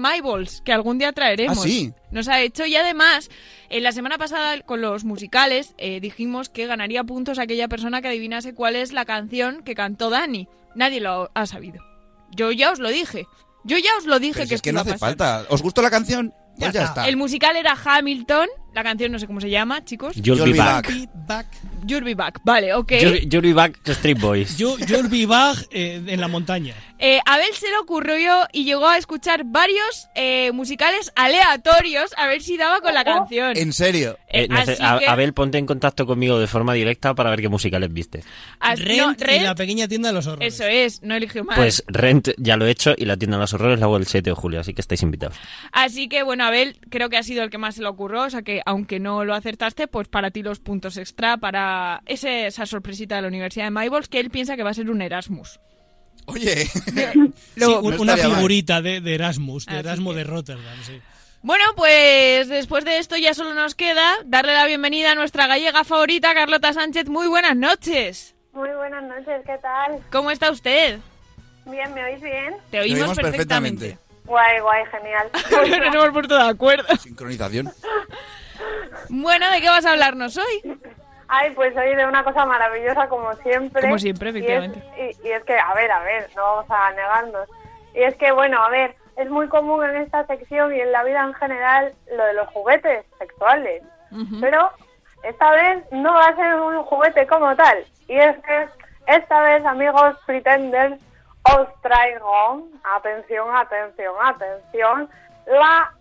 Que 0.64 0.74
algún 0.74 0.98
día 0.98 1.12
traeremos. 1.14 1.58
Ah, 1.60 1.62
sí. 1.62 1.94
Nos 2.12 2.28
ha 2.28 2.42
hecho 2.42 2.66
y 2.66 2.76
además, 2.76 3.30
en 3.70 3.84
la 3.84 3.92
semana 3.92 4.18
pasada 4.18 4.60
con 4.62 4.82
los 4.82 5.04
musicales 5.04 5.74
eh, 5.78 6.00
dijimos 6.00 6.50
que 6.50 6.66
ganaría 6.68 7.04
puntos 7.04 7.40
aquella 7.40 7.68
persona 7.68 8.02
que 8.02 8.08
adivinase 8.10 8.54
cuál 8.54 8.76
es 8.76 8.92
la 8.94 9.06
canción 9.06 9.62
que 9.64 9.76
cantó 9.76 10.10
Dani. 10.10 10.48
Nadie 10.76 11.00
lo 11.02 11.30
ha 11.34 11.46
sabido. 11.46 11.84
Yo 12.32 12.52
ya 12.52 12.72
os 12.72 12.80
lo 12.80 12.90
dije. 12.90 13.26
Yo 13.64 13.78
ya 13.78 13.90
os 13.98 14.06
lo 14.06 14.20
dije 14.20 14.34
Pero 14.36 14.46
si 14.46 14.50
que 14.50 14.56
es 14.56 14.62
que 14.62 14.72
no 14.74 14.80
hace 14.82 14.92
pasar. 14.94 15.10
falta. 15.18 15.46
¿Os 15.50 15.62
gustó 15.62 15.82
la 15.82 15.90
canción? 15.90 16.34
Pues 16.58 16.74
Ya 16.74 16.80
ya 16.80 16.86
está. 16.88 17.02
está. 17.02 17.10
El 17.10 17.18
musical 17.18 17.56
era 17.56 17.76
Hamilton, 17.84 18.48
la 18.74 18.84
canción 18.84 19.12
no 19.12 19.20
sé 19.20 19.28
cómo 19.28 19.40
se 19.42 19.50
llama, 19.50 19.84
chicos. 19.86 20.16
You'll 20.16 20.44
be 20.44 20.58
back. 20.58 20.88
Be 20.88 21.10
back. 21.28 21.48
You'll 21.86 22.04
be 22.04 22.16
back. 22.16 22.40
Vale, 22.44 22.74
ok. 22.74 22.92
You'll, 23.02 23.20
you'll 23.30 23.42
be 23.42 23.54
back, 23.54 23.78
Street 23.86 24.20
Boys. 24.20 24.58
Yo, 24.58 24.78
You'll 24.78 25.10
be 25.10 25.26
back 25.26 25.58
eh, 25.72 26.02
en 26.06 26.20
la 26.22 26.28
montaña. 26.28 26.76
Eh, 27.00 27.20
Abel 27.26 27.54
se 27.54 27.70
le 27.70 27.78
ocurrió 27.78 28.46
y 28.52 28.66
llegó 28.66 28.88
a 28.88 28.98
escuchar 28.98 29.44
varios 29.46 30.10
eh, 30.16 30.52
musicales 30.52 31.12
aleatorios 31.16 32.12
a 32.18 32.28
ver 32.28 32.42
si 32.42 32.58
daba 32.58 32.82
con 32.82 32.94
la 32.94 33.04
canción. 33.06 33.56
En 33.58 33.72
serio. 33.74 34.18
Eh, 34.28 34.48
Eh, 34.50 34.78
a- 34.82 35.00
que- 35.00 35.08
Abel, 35.08 35.34
ponte 35.34 35.58
en 35.58 35.66
contacto 35.66 36.06
conmigo 36.06 36.40
de 36.40 36.48
forma 36.48 36.74
directa 36.74 37.16
para 37.16 37.30
ver 37.30 37.42
qué 37.42 37.50
musicales 37.50 37.92
viste. 37.92 38.24
as- 38.60 38.80
Rent, 38.80 39.22
no, 39.22 39.34
y 39.36 39.40
la 39.40 39.56
pequeña 39.56 39.88
tienda 39.88 40.10
de 40.10 40.14
los 40.14 40.28
horrores. 40.28 40.54
eso 40.54 40.66
es, 40.66 41.02
no 41.02 41.16
eligió 41.16 41.44
más. 41.44 41.58
Pues 41.58 41.84
Rent 41.88 42.30
ya 42.38 42.58
lo 42.58 42.66
he 42.68 42.72
hecho 42.72 42.94
y 42.98 43.06
la 43.06 43.18
tienda 43.18 43.38
de 43.38 43.42
los 43.42 43.54
horrores 43.54 43.80
la 43.80 43.86
hago 43.86 43.98
el 43.98 44.06
7 44.06 44.30
de 44.32 44.36
julio, 44.36 44.60
así 44.60 44.74
que 44.74 44.82
estáis 44.82 45.02
invitados. 45.02 45.36
Así 45.72 46.10
que 46.10 46.24
bueno, 46.24 46.44
Abel 46.46 46.80
creo 46.90 47.10
que 47.10 47.18
ha 47.18 47.24
sido 47.24 47.44
el 47.44 47.50
que 47.50 47.58
más 47.58 47.76
se 47.76 47.82
le 47.82 47.88
ocurrió, 47.88 48.24
o 48.24 48.30
sea 48.30 48.42
que 48.42 48.62
aunque 48.66 49.00
no 49.00 49.24
lo 49.24 49.34
acertaste, 49.36 49.88
pues 49.88 50.08
para 50.08 50.32
ti 50.32 50.44
los 50.44 50.60
puntos 50.60 50.98
extra 50.98 51.38
para 51.38 52.02
ese- 52.06 52.48
esa 52.48 52.66
sorpresita 52.66 53.16
de 53.16 53.22
la 53.24 53.28
Universidad 53.30 53.66
de 53.66 53.72
Maybols 53.72 54.08
que 54.10 54.20
él 54.20 54.30
piensa 54.30 54.56
que 54.58 54.64
va 54.64 54.72
a 54.72 54.74
ser 54.74 54.90
un 54.90 55.02
Erasmus. 55.02 55.60
Oye, 56.26 56.68
Luego- 57.56 57.82
Sí, 57.82 57.88
un- 57.88 57.96
no 57.96 58.02
una 58.02 58.18
figurita 58.18 58.82
de, 58.82 59.02
de 59.02 59.16
Erasmus, 59.16 59.66
de 59.66 59.72
Así 59.74 59.80
Erasmus 59.80 60.14
que- 60.14 60.18
de 60.18 60.24
Rotterdam, 60.24 60.78
sí. 60.86 61.02
Bueno, 61.42 61.64
pues 61.78 62.50
después 62.50 62.84
de 62.84 62.98
esto 62.98 63.16
ya 63.16 63.34
solo 63.34 63.54
nos 63.54 63.74
queda 63.74 64.14
darle 64.26 64.54
la 64.54 64.66
bienvenida 64.66 65.14
a 65.14 65.16
nuestra 65.16 65.48
gallega 65.48 65.86
favorita, 65.86 66.34
Carlota 66.34 66.74
Sánchez. 66.74 67.08
Muy 67.08 67.28
buenas 67.28 67.56
noches. 67.56 68.36
Muy 68.52 68.70
buenas 68.72 69.04
noches, 69.04 69.42
¿qué 69.46 69.58
tal? 69.62 70.00
¿Cómo 70.12 70.32
está 70.32 70.52
usted? 70.52 71.00
Bien, 71.66 71.94
¿me 71.94 72.04
oís 72.04 72.22
bien? 72.22 72.56
Te 72.72 72.82
oímos, 72.82 73.02
oímos 73.02 73.18
perfectamente. 73.20 73.98
Guay, 74.26 74.60
guay, 74.60 74.84
genial. 74.92 75.30
Nos 75.86 75.96
hemos 75.96 76.10
puesto 76.12 76.36
de 76.36 76.44
acuerdo. 76.50 76.98
sincronización. 76.98 77.72
Bueno, 79.08 79.50
¿de 79.52 79.62
qué 79.62 79.70
vas 79.70 79.86
a 79.86 79.92
hablarnos 79.92 80.36
hoy? 80.38 80.78
Ay, 81.30 81.52
pues 81.52 81.76
hoy 81.78 81.96
de 81.96 82.06
una 82.08 82.24
cosa 82.24 82.46
maravillosa 82.46 83.08
como 83.08 83.32
siempre. 83.36 83.82
Como 83.84 84.00
siempre, 84.00 84.32
Y 84.32 84.38
es- 84.38 84.38
efectivamente. 84.40 84.84
Y 85.24 85.28
y 85.28 85.32
es, 85.32 85.44
que, 85.44 85.58
a 85.58 85.74
ver, 85.76 85.92
a 85.92 86.00
ver, 86.04 86.28
no 86.36 86.42
vamos 86.44 86.66
a 86.70 86.92
negarnos. 86.92 87.48
Y 87.94 88.02
es 88.02 88.16
que, 88.16 88.32
bueno, 88.32 88.62
a 88.64 88.70
ver, 88.70 88.96
es 89.16 89.30
muy 89.30 89.48
común 89.48 89.84
en 89.86 89.98
esta 89.98 90.26
sección 90.26 90.76
y 90.76 90.80
en 90.82 90.92
la 90.92 91.04
vida 91.04 91.22
en 91.24 91.34
general 91.36 91.94
lo 92.16 92.24
de 92.26 92.34
los 92.34 92.48
juguetes 92.50 93.06
sexuales. 93.20 93.84
Pero 94.42 94.72
esta 95.24 95.52
vez 95.52 95.84
no 95.92 96.14
va 96.14 96.28
a 96.30 96.36
ser 96.36 96.56
un 96.56 96.82
juguete 96.84 97.28
como 97.28 97.56
tal. 97.56 97.86
Y 98.08 98.18
es 98.18 98.38
que 98.40 98.68
esta 99.08 99.42
vez, 99.42 99.64
amigos 99.66 100.16
pretenders, 100.26 101.00
os 101.44 101.68
traigo, 101.82 102.64
atención, 102.84 103.56
atención, 103.56 104.16
atención, 104.24 105.10
la 105.48 105.92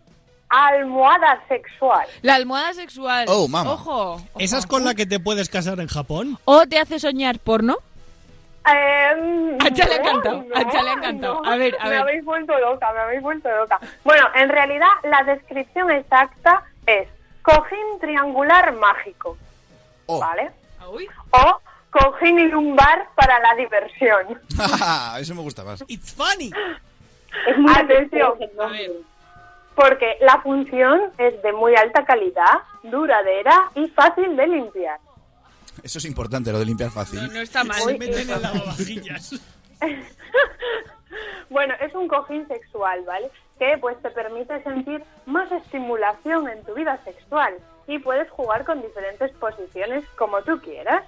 almohada 0.49 1.43
sexual. 1.49 2.07
La 2.23 2.35
almohada 2.37 2.73
sexual. 2.75 3.27
Oh, 3.29 3.49
mama. 3.49 3.73
Ojo. 3.73 4.13
ojo. 4.15 4.23
¿Esa 4.39 4.59
es 4.59 4.67
con 4.67 4.85
la 4.85 4.95
que 4.95 5.07
te 5.07 5.21
puedes 5.21 5.49
casar 5.49 5.81
en 5.81 5.89
Japón? 5.89 6.39
¿O 6.45 6.67
te 6.67 6.79
hace 6.79 6.99
soñar 6.99 7.39
porno? 7.39 7.77
Eh, 8.71 9.57
A 9.61 9.71
Cha 9.73 9.87
le 9.87 9.95
ha 9.95 9.99
no, 9.99 10.09
encantado, 10.11 10.45
a 10.55 10.71
Cha 10.71 10.83
le 10.83 10.91
ha 10.91 10.93
encantado. 10.93 11.45
A 11.47 11.57
ver, 11.57 11.75
a 11.81 11.85
me 11.85 11.91
ver. 11.91 12.01
habéis 12.01 12.25
vuelto 12.25 12.59
loca, 12.59 12.93
me 12.93 12.99
habéis 13.01 13.23
vuelto 13.23 13.49
loca. 13.51 13.81
Bueno, 14.05 14.27
en 14.35 14.49
realidad 14.51 14.89
la 15.05 15.23
descripción 15.25 15.91
exacta 15.91 16.63
es 16.87 17.09
cojín 17.43 17.99
triangular 18.01 18.73
mágico, 18.75 19.37
Oh. 20.07 20.21
¿vale? 20.21 20.51
Uy. 20.93 21.07
O 21.31 21.61
cojín 21.91 22.51
lumbar 22.51 23.09
para 23.15 23.39
la 23.41 23.55
diversión. 23.55 24.39
Eso 25.19 25.35
me 25.35 25.41
gusta 25.43 25.65
más. 25.65 25.83
It's 25.89 26.13
funny. 26.13 26.51
Atención, 27.75 28.35
A 28.61 28.67
ver. 28.67 28.91
Porque 29.79 30.17
la 30.21 30.41
función 30.43 31.13
es 31.19 31.41
de 31.41 31.53
muy 31.53 31.73
alta 31.77 32.05
calidad, 32.05 32.59
duradera 32.83 33.71
y 33.77 33.87
fácil 33.91 34.37
de 34.37 34.47
limpiar. 34.49 34.99
Eso 35.85 35.99
es 35.99 36.05
importante, 36.05 36.51
lo 36.51 36.59
de 36.59 36.65
limpiar 36.65 36.89
No, 36.89 36.95
fácil. 36.95 37.33
no 37.33 37.41
está 37.41 37.63
mal. 37.63 37.79
Se 37.81 37.97
meten 37.97 38.29
en 38.29 38.43
lavavajillas. 38.43 39.35
Bueno, 41.51 41.73
es 41.81 41.95
un 41.95 42.09
cojín 42.09 42.47
sexual, 42.47 43.03
¿vale? 43.07 43.31
Que 43.59 43.79
pues 43.81 43.97
te 44.03 44.11
permite 44.11 44.63
sentir 44.63 45.03
más 45.25 45.51
estimulación 45.51 46.47
en 46.51 46.63
tu 46.65 46.75
vida 46.75 47.01
sexual 47.05 47.55
y 47.87 47.99
puedes 47.99 48.31
jugar 48.31 48.67
con 48.67 48.83
diferentes 48.83 49.33
posiciones 49.39 50.05
como 50.19 50.43
tú 50.43 50.61
quieras. 50.61 51.03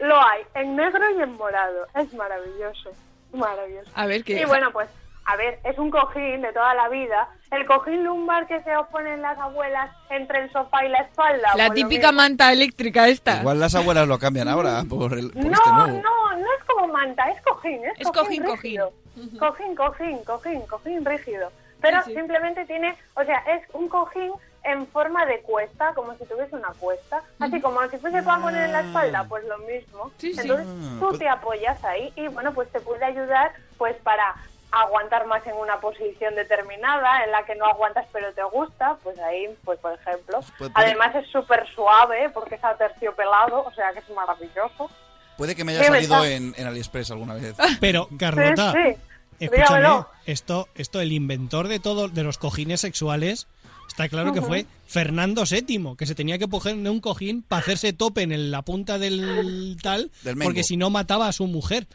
Lo 0.00 0.16
hay 0.18 0.42
en 0.54 0.74
negro 0.76 1.04
y 1.18 1.20
en 1.20 1.32
morado. 1.34 1.86
Es 1.94 2.12
maravilloso, 2.14 2.90
maravilloso. 3.34 3.90
A 3.94 4.06
ver, 4.06 4.24
¿qué? 4.24 4.40
Y 4.40 4.44
bueno, 4.46 4.70
pues, 4.72 4.88
a 5.30 5.36
ver, 5.36 5.58
es 5.64 5.76
un 5.78 5.90
cojín 5.90 6.40
de 6.40 6.52
toda 6.54 6.74
la 6.74 6.88
vida. 6.88 7.28
El 7.50 7.66
cojín 7.66 8.02
lumbar 8.04 8.46
que 8.46 8.62
se 8.62 8.74
os 8.76 8.86
ponen 8.88 9.20
las 9.20 9.38
abuelas 9.38 9.90
entre 10.08 10.40
el 10.44 10.50
sofá 10.52 10.84
y 10.84 10.88
la 10.88 10.98
espalda. 10.98 11.50
La 11.56 11.70
típica 11.70 12.12
manta 12.12 12.50
eléctrica 12.52 13.08
esta. 13.08 13.40
Igual 13.40 13.60
las 13.60 13.74
abuelas 13.74 14.08
lo 14.08 14.18
cambian 14.18 14.48
ahora 14.48 14.82
por, 14.88 15.12
el, 15.18 15.30
por 15.30 15.44
No, 15.44 15.52
este 15.52 15.70
nuevo. 15.70 16.00
no, 16.02 16.32
no 16.38 16.46
es 16.58 16.64
como 16.66 16.88
manta, 16.88 17.24
es 17.30 17.40
cojín, 17.42 17.84
es, 17.84 17.92
Es 18.00 18.08
cojín, 18.10 18.42
rígido. 18.44 18.92
Cojín, 19.38 19.74
cojín, 19.74 20.18
cojín, 20.24 20.60
cojín 20.62 21.04
rígido. 21.04 21.52
Pero 21.80 22.02
Sí, 22.04 22.10
sí. 22.12 22.16
simplemente 22.16 22.64
tiene, 22.64 22.96
o 23.14 23.22
sea, 23.24 23.38
es 23.54 23.62
un 23.74 23.88
cojín 23.88 24.32
en 24.64 24.86
forma 24.88 25.24
de 25.26 25.40
cuesta, 25.40 25.92
como 25.94 26.14
si 26.16 26.24
tuviese 26.24 26.56
una 26.56 26.68
cuesta. 26.78 27.20
Así 27.38 27.60
como 27.60 27.80
si 27.88 27.98
fuese 27.98 28.22
para 28.22 28.42
poner 28.42 28.64
en 28.64 28.72
la 28.72 28.80
espalda, 28.80 29.24
pues 29.28 29.44
lo 29.44 29.58
mismo. 29.58 30.10
Sí, 30.18 30.32
sí. 30.32 30.40
Entonces 30.40 30.66
Ah, 30.68 30.96
tú 31.00 31.06
pues- 31.08 31.18
te 31.18 31.28
apoyas 31.28 31.84
ahí 31.84 32.12
y 32.16 32.28
bueno, 32.28 32.52
pues 32.54 32.70
te 32.72 32.80
puede 32.80 33.04
ayudar 33.04 33.52
pues 33.76 33.94
para 34.02 34.34
aguantar 34.70 35.26
más 35.26 35.46
en 35.46 35.54
una 35.56 35.80
posición 35.80 36.34
determinada 36.34 37.24
en 37.24 37.30
la 37.32 37.44
que 37.44 37.54
no 37.54 37.64
aguantas 37.64 38.06
pero 38.12 38.32
te 38.34 38.42
gusta, 38.44 38.96
pues 39.02 39.18
ahí, 39.20 39.48
pues 39.64 39.78
por 39.80 39.92
ejemplo. 39.94 40.40
Puede- 40.58 40.70
puede- 40.72 40.86
Además 40.86 41.14
es 41.16 41.26
súper 41.30 41.66
suave 41.74 42.30
porque 42.30 42.56
es 42.56 42.64
aterciopelado, 42.64 43.64
o 43.64 43.72
sea 43.72 43.92
que 43.92 44.00
es 44.00 44.10
maravilloso. 44.10 44.90
Puede 45.36 45.54
que 45.54 45.64
me 45.64 45.72
haya 45.72 45.82
Sí, 45.84 45.88
salido 45.88 46.24
en, 46.24 46.54
en 46.56 46.66
AliExpress 46.66 47.10
alguna 47.12 47.34
vez. 47.34 47.54
Pero, 47.80 48.08
Carlota, 48.18 48.72
Sí, 48.72 48.78
sí. 48.82 48.96
escúchame, 49.44 49.78
Dígamelo. 49.78 50.08
esto, 50.26 50.68
esto, 50.74 51.00
el 51.00 51.12
inventor 51.12 51.68
de 51.68 51.78
todo, 51.78 52.08
de 52.08 52.22
los 52.24 52.38
cojines 52.38 52.80
sexuales, 52.80 53.46
Está 53.88 54.08
claro 54.08 54.32
que 54.32 54.40
fue 54.42 54.66
Fernando 54.86 55.44
VII, 55.44 55.96
que 55.96 56.06
se 56.06 56.14
tenía 56.14 56.38
que 56.38 56.46
poner 56.46 56.74
en 56.74 56.86
un 56.86 57.00
cojín 57.00 57.42
para 57.42 57.60
hacerse 57.62 57.92
tope 57.92 58.22
en 58.22 58.30
el- 58.32 58.50
la 58.50 58.62
punta 58.62 58.98
del 58.98 59.76
tal, 59.82 60.10
Del 60.22 60.36
porque 60.38 60.62
si 60.62 60.76
no 60.76 60.88
mataba 60.90 61.26
a 61.26 61.32
su 61.32 61.46
mujer. 61.46 61.86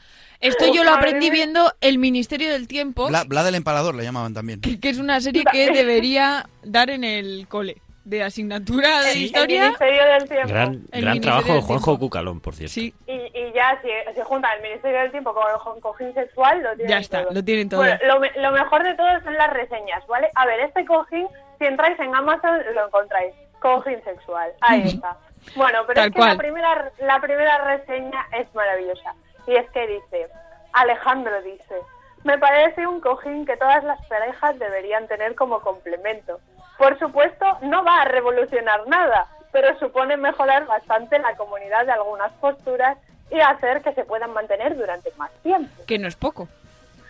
Esto 0.42 0.66
yo 0.74 0.84
lo 0.84 0.92
aprendí 0.94 1.30
viendo 1.30 1.72
El 1.80 2.00
Ministerio 2.00 2.52
del 2.52 2.68
Tiempo, 2.68 3.08
Bla, 3.08 3.24
Bla 3.24 3.44
del 3.46 3.56
Empalador 3.56 3.96
le 3.96 4.04
llamaban 4.04 4.34
también. 4.34 4.60
que 4.60 4.90
es 4.90 4.98
una 4.98 5.22
serie 5.22 5.44
que 5.50 5.72
debería 5.72 6.50
dar 6.64 6.90
en 6.90 7.04
el 7.06 7.48
cole 7.48 7.82
de 8.06 8.24
asignatura 8.24 9.02
de 9.02 9.12
El 9.14 9.18
historia. 9.24 9.62
Ministerio 9.64 10.06
del 10.06 10.28
Tiempo. 10.30 10.48
Gran, 10.50 10.82
El 10.92 11.02
gran 11.02 11.22
trabajo 11.22 11.54
de 11.54 11.62
Juanjo 11.62 11.86
Tiempo. 11.86 12.00
Cucalón, 12.00 12.40
por 12.42 12.54
cierto. 12.56 12.74
Sí, 12.74 12.94
Y, 13.08 13.14
y 13.14 13.52
ya, 13.54 13.80
si 13.82 14.14
se 14.14 14.24
junta 14.24 14.52
el 14.54 14.62
Ministerio 14.62 15.00
del 15.00 15.12
Tiempo 15.12 15.34
con 15.34 15.44
el 15.76 15.82
cojín 15.82 16.14
sexual, 16.14 16.62
lo 16.62 16.70
tienen 16.76 16.88
ya 16.90 16.98
está, 17.00 17.24
todo. 17.24 17.34
lo 17.34 17.44
tienen 17.44 17.70
todo. 17.70 17.80
Bueno, 17.82 17.98
lo, 18.06 18.20
me- 18.20 18.32
lo 18.36 18.52
mejor 18.52 18.84
de 18.84 18.94
todo 18.96 19.08
son 19.24 19.34
las 19.36 19.52
reseñas, 19.54 20.06
¿vale? 20.08 20.30
A 20.36 20.46
ver, 20.46 20.60
este 20.62 20.86
cojín, 20.86 21.28
si 21.60 21.66
entráis 21.66 22.00
en 22.00 22.14
Amazon, 22.14 22.60
lo 22.76 22.88
encontráis. 22.88 23.34
Cojín 23.60 24.04
sexual, 24.04 24.52
ahí 24.60 24.82
está. 24.88 25.16
Bueno, 25.56 25.80
pero 25.88 25.96
Tal 26.02 26.08
es 26.10 26.14
que 26.14 26.20
cual. 26.20 26.30
la 26.32 26.38
primera, 26.38 26.92
la 27.00 27.20
primera 27.22 27.58
reseña 27.66 28.26
es 28.38 28.54
maravillosa. 28.54 29.14
Y 29.48 29.56
es 29.56 29.70
que 29.72 29.88
dice, 29.88 30.28
Alejandro 30.74 31.42
dice, 31.42 31.76
me 32.24 32.38
parece 32.38 32.86
un 32.88 33.00
cojín 33.02 33.46
que 33.46 33.56
todas 33.58 33.84
las 33.84 34.06
parejas 34.08 34.58
deberían 34.60 35.08
tener 35.08 35.36
como 35.36 35.62
complemento. 35.62 36.40
Por 36.78 36.98
supuesto, 37.00 37.46
no 37.62 37.84
va 37.84 38.02
a 38.02 38.06
revolucionar 38.06 38.88
nada, 38.88 39.28
pero 39.52 39.78
supone 39.80 40.18
mejorar 40.18 40.66
bastante 40.66 41.20
la 41.20 41.36
comunidad 41.36 41.86
de 41.86 41.92
algunas 41.92 42.32
posturas 42.34 42.98
y 43.32 43.40
hacer 43.40 43.82
que 43.82 43.94
se 43.94 44.04
puedan 44.06 44.32
mantener 44.34 44.76
durante 44.76 45.12
más 45.18 45.32
tiempo 45.44 45.84
Que 45.88 45.98
no 45.98 46.08
es 46.08 46.16
poco. 46.16 46.48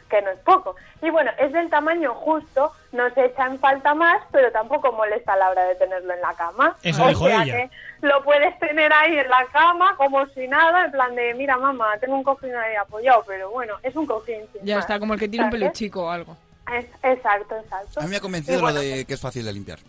que 0.09 0.21
no 0.21 0.29
es 0.29 0.37
poco. 0.39 0.75
Y 1.01 1.09
bueno, 1.09 1.31
es 1.39 1.51
del 1.53 1.69
tamaño 1.71 2.13
justo, 2.13 2.71
no 2.91 3.09
se 3.15 3.25
echa 3.25 3.47
en 3.47 3.57
falta 3.59 3.95
más, 3.95 4.21
pero 4.31 4.51
tampoco 4.51 4.91
molesta 4.91 5.33
a 5.33 5.37
la 5.37 5.49
hora 5.49 5.63
de 5.63 5.73
tenerlo 5.75 6.13
en 6.13 6.21
la 6.21 6.33
cama. 6.35 6.75
Eso 6.83 7.03
o 7.03 7.07
dijo 7.07 7.25
sea 7.25 7.41
ella. 7.43 7.53
que 7.55 7.69
lo 8.07 8.23
puedes 8.23 8.57
tener 8.59 8.93
ahí 8.93 9.17
en 9.17 9.27
la 9.27 9.43
cama 9.51 9.95
como 9.97 10.25
si 10.27 10.47
nada, 10.47 10.85
en 10.85 10.91
plan 10.91 11.15
de, 11.15 11.33
mira 11.33 11.57
mamá, 11.57 11.97
tengo 11.99 12.15
un 12.15 12.23
cojín 12.23 12.53
ahí 12.55 12.75
apoyado, 12.75 13.23
pero 13.25 13.49
bueno, 13.49 13.73
es 13.81 13.95
un 13.95 14.05
cojín. 14.05 14.47
sin 14.53 14.63
Ya 14.65 14.75
más. 14.75 14.83
está, 14.83 14.99
como 14.99 15.15
el 15.15 15.19
que 15.19 15.27
tiene 15.27 15.45
un 15.45 15.51
peluchico 15.51 16.03
o 16.05 16.09
algo. 16.11 16.37
Es- 16.71 16.85
exacto, 17.03 17.55
exacto. 17.57 17.99
A 17.99 18.03
mí 18.03 18.09
me 18.09 18.17
ha 18.17 18.21
convencido 18.21 18.61
bueno, 18.61 18.77
lo 18.77 18.81
de 18.83 19.05
que 19.05 19.13
es 19.15 19.19
fácil 19.21 19.45
de 19.45 19.53
limpiar. 19.53 19.79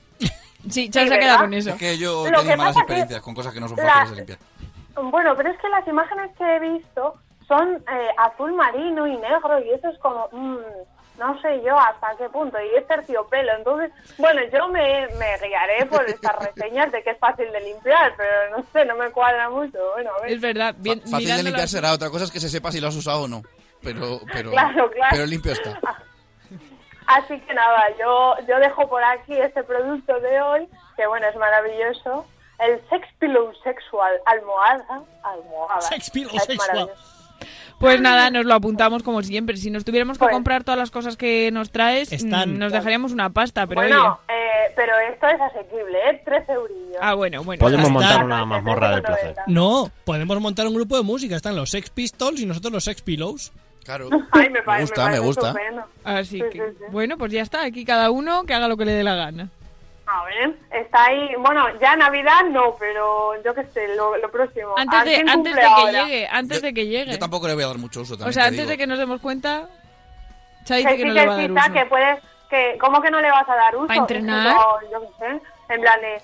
Sí, 0.71 0.89
Chas 0.91 1.03
Sí, 1.05 1.09
se 1.09 1.15
ha 1.15 1.19
quedado 1.19 1.21
¿verdad? 1.21 1.39
con 1.41 1.55
eso. 1.55 1.71
Es 1.71 1.77
que 1.77 1.99
yo 1.99 2.27
he 2.27 2.31
Lo 2.31 2.39
tenido 2.39 2.53
que 2.53 2.57
malas 2.57 2.77
experiencias 2.77 3.21
con 3.23 3.35
cosas 3.35 3.53
que 3.53 3.61
no 3.61 3.69
son 3.69 3.77
la- 3.77 3.85
fáciles 3.85 4.11
de 4.11 4.17
limpiar. 4.17 4.39
Bueno, 5.11 5.35
pero 5.37 5.51
es 5.51 5.59
que 5.61 5.69
las 5.69 5.87
imágenes 5.87 6.31
que 6.39 6.57
he 6.57 6.61
visto 6.61 7.15
son 7.47 7.75
eh, 7.77 8.09
azul 8.17 8.53
marino 8.55 9.07
y 9.07 9.17
negro 9.17 9.59
y 9.61 9.71
eso 9.71 9.89
es 9.89 9.99
como, 9.99 10.29
mm, 10.33 10.57
no 11.19 11.41
sé 11.43 11.63
yo 11.65 11.79
hasta 11.79 12.17
qué 12.17 12.29
punto, 12.31 12.57
y 12.61 12.77
es 12.79 12.87
terciopelo. 12.89 13.53
Entonces, 13.59 13.91
bueno, 14.19 14.41
yo 14.53 14.69
me, 14.69 15.07
me 15.19 15.47
guiaré 15.47 15.85
por 15.87 16.09
estas 16.09 16.35
reseñas 16.37 16.91
de 16.91 17.03
que 17.03 17.11
es 17.11 17.19
fácil 17.19 17.53
de 17.53 17.61
limpiar, 17.61 18.15
pero 18.17 18.57
no 18.57 18.65
sé, 18.73 18.85
no 18.87 18.97
me 18.97 19.11
cuadra 19.11 19.51
mucho. 19.51 19.79
Bueno, 19.95 20.11
a 20.19 20.23
ver. 20.23 20.33
Es 20.33 20.41
verdad, 20.41 20.75
bien, 20.79 21.03
Fácil 21.03 21.37
de 21.37 21.43
limpiar 21.43 21.69
será, 21.69 21.93
otra 21.93 22.09
cosa 22.11 22.25
es 22.25 22.31
que 22.31 22.41
se 22.41 22.49
sepa 22.49 22.73
si 22.73 22.81
lo 22.81 22.89
has 22.89 22.97
usado 22.97 23.23
o 23.25 23.29
no. 23.29 23.43
Pero, 23.83 24.21
pero, 24.33 24.51
Claro, 24.51 24.91
claro. 24.91 25.11
pero 25.11 25.27
limpio 25.27 25.53
está. 25.53 25.79
Así 27.07 27.39
que 27.41 27.55
nada, 27.55 27.85
yo, 27.99 28.35
yo 28.49 28.59
dejo 28.59 28.89
por 28.89 29.03
aquí 29.05 29.35
este 29.35 29.63
producto 29.63 30.19
de 30.21 30.41
hoy, 30.41 30.69
que 30.97 31.07
bueno, 31.07 31.27
es 31.27 31.37
maravilloso. 31.37 32.27
El 32.59 32.81
Sex 32.89 33.07
Pillow 33.19 33.53
Sexual 33.63 34.13
Almohada. 34.27 35.03
Almohada. 35.23 35.81
Sex 35.83 36.11
Pillow 36.11 36.39
Sexual. 36.39 36.91
Pues 37.81 38.01
nada, 38.01 38.31
nos 38.31 38.47
lo 38.47 38.55
apuntamos 38.55 39.03
como 39.03 39.23
siempre. 39.23 39.57
Si 39.57 39.71
nos 39.71 39.85
tuviéramos 39.85 40.17
que 40.17 40.25
Pues- 40.25 40.33
comprar 40.33 40.63
todas 40.65 40.79
las 40.79 40.91
cosas 40.91 41.17
que 41.17 41.51
nos 41.53 41.71
traes, 41.71 42.13
Están. 42.13 42.55
mm, 42.55 42.59
nos 42.59 42.73
dejaríamos 42.73 43.13
una 43.13 43.31
pasta, 43.31 43.67
pero 43.67 43.81
bueno, 43.81 44.21
oye. 44.29 44.35
eh, 44.39 44.73
pero 44.77 44.93
esto 45.13 45.27
es 45.27 45.41
asequible, 45.41 45.99
¿eh? 46.11 46.23
13 46.25 46.53
eurillos. 46.53 46.97
Ah, 47.01 47.15
bueno, 47.15 47.43
bueno. 47.43 47.61
Podemos 47.61 47.87
Está. 47.89 47.93
montar 47.93 48.25
una 48.25 48.45
mazmorra 48.47 48.91
del 48.93 49.03
placer. 49.03 49.35
No, 49.49 49.91
podemos 50.05 50.41
montar 50.41 50.67
un 50.69 50.75
grupo 50.75 50.97
de 50.97 51.03
música. 51.03 51.35
Están 51.37 51.57
los 51.57 51.71
Sex 51.71 51.91
Pistols 51.91 52.41
y 52.41 52.47
nosotros 52.47 52.73
los 52.73 52.85
Sex 52.85 53.03
Pillows. 53.03 53.53
Claro. 53.85 54.09
Ay, 54.33 54.45
me, 54.49 54.61
Me 54.61 54.63
parece- 54.63 54.83
gusta, 54.93 55.09
me 55.09 55.19
gusta. 55.19 55.49
estupendo. 55.49 55.85
Así 56.05 56.39
Sí, 56.41 56.45
que, 56.51 56.59
sí, 56.71 56.77
sí. 56.79 56.85
bueno, 56.91 57.17
pues 57.19 57.33
ya 57.33 57.43
está. 57.43 57.63
Aquí 57.65 57.85
cada 57.85 58.11
uno 58.11 58.45
que 58.45 58.55
haga 58.55 58.69
lo 58.69 58.77
que 58.77 58.85
le 58.85 58.93
dé 58.93 59.05
la 59.05 59.15
gana. 59.15 59.49
A 60.07 60.23
ver, 60.25 60.55
está 60.71 61.05
ahí. 61.07 61.31
Bueno, 61.39 61.65
ya 61.81 61.97
Navidad 61.97 62.45
no, 62.51 62.77
pero 62.79 63.43
yo 63.43 63.55
qué 63.55 63.65
sé, 63.73 63.89
lo, 63.97 64.17
lo 64.19 64.31
próximo. 64.31 64.75
Antes 64.77 64.99
¿A 65.01 65.05
de, 65.05 65.17
antes 65.27 65.55
de 65.55 65.61
que 65.61 65.67
ahora? 65.67 66.05
llegue, 66.05 66.29
antes 66.31 66.63
de 66.63 66.75
que 66.75 66.87
llegue. 66.87 67.13
Yo 67.13 67.19
tampoco 67.19 67.47
le 67.49 67.55
voy 67.55 67.65
a 67.65 67.69
dar 67.69 67.79
mucho 67.79 68.03
uso 68.03 68.15
también. 68.15 68.29
O 68.29 68.33
sea, 68.33 68.43
te 68.45 68.49
antes 68.49 68.61
digo. 68.61 68.71
de 68.71 68.77
que 68.79 68.87
nos 68.87 68.99
demos 68.99 69.21
cuenta, 69.23 69.69
Cha 70.65 70.77
Que 70.77 70.97
que 70.97 71.05
no 71.07 71.13
le 71.15 71.27
va 71.27 71.35
a 71.35 71.37
dar 71.37 71.47
que 71.47 71.53
sí, 71.55 71.59
uso. 71.59 71.73
que 71.73 71.87
puedes, 71.87 72.19
que, 72.51 72.79
¿cómo 72.81 73.01
que 73.03 73.11
no 73.11 73.21
le 73.21 73.31
vas 73.31 73.49
a 73.49 73.55
dar 73.57 73.77
uso? 73.77 73.87
¿Para 73.87 74.01
entrenar? 74.01 74.55
No, 74.55 74.91
yo 74.91 75.01
qué 75.01 75.09
sé. 75.27 75.41
En 75.75 75.81
plan 75.81 75.99
de, 76.03 76.23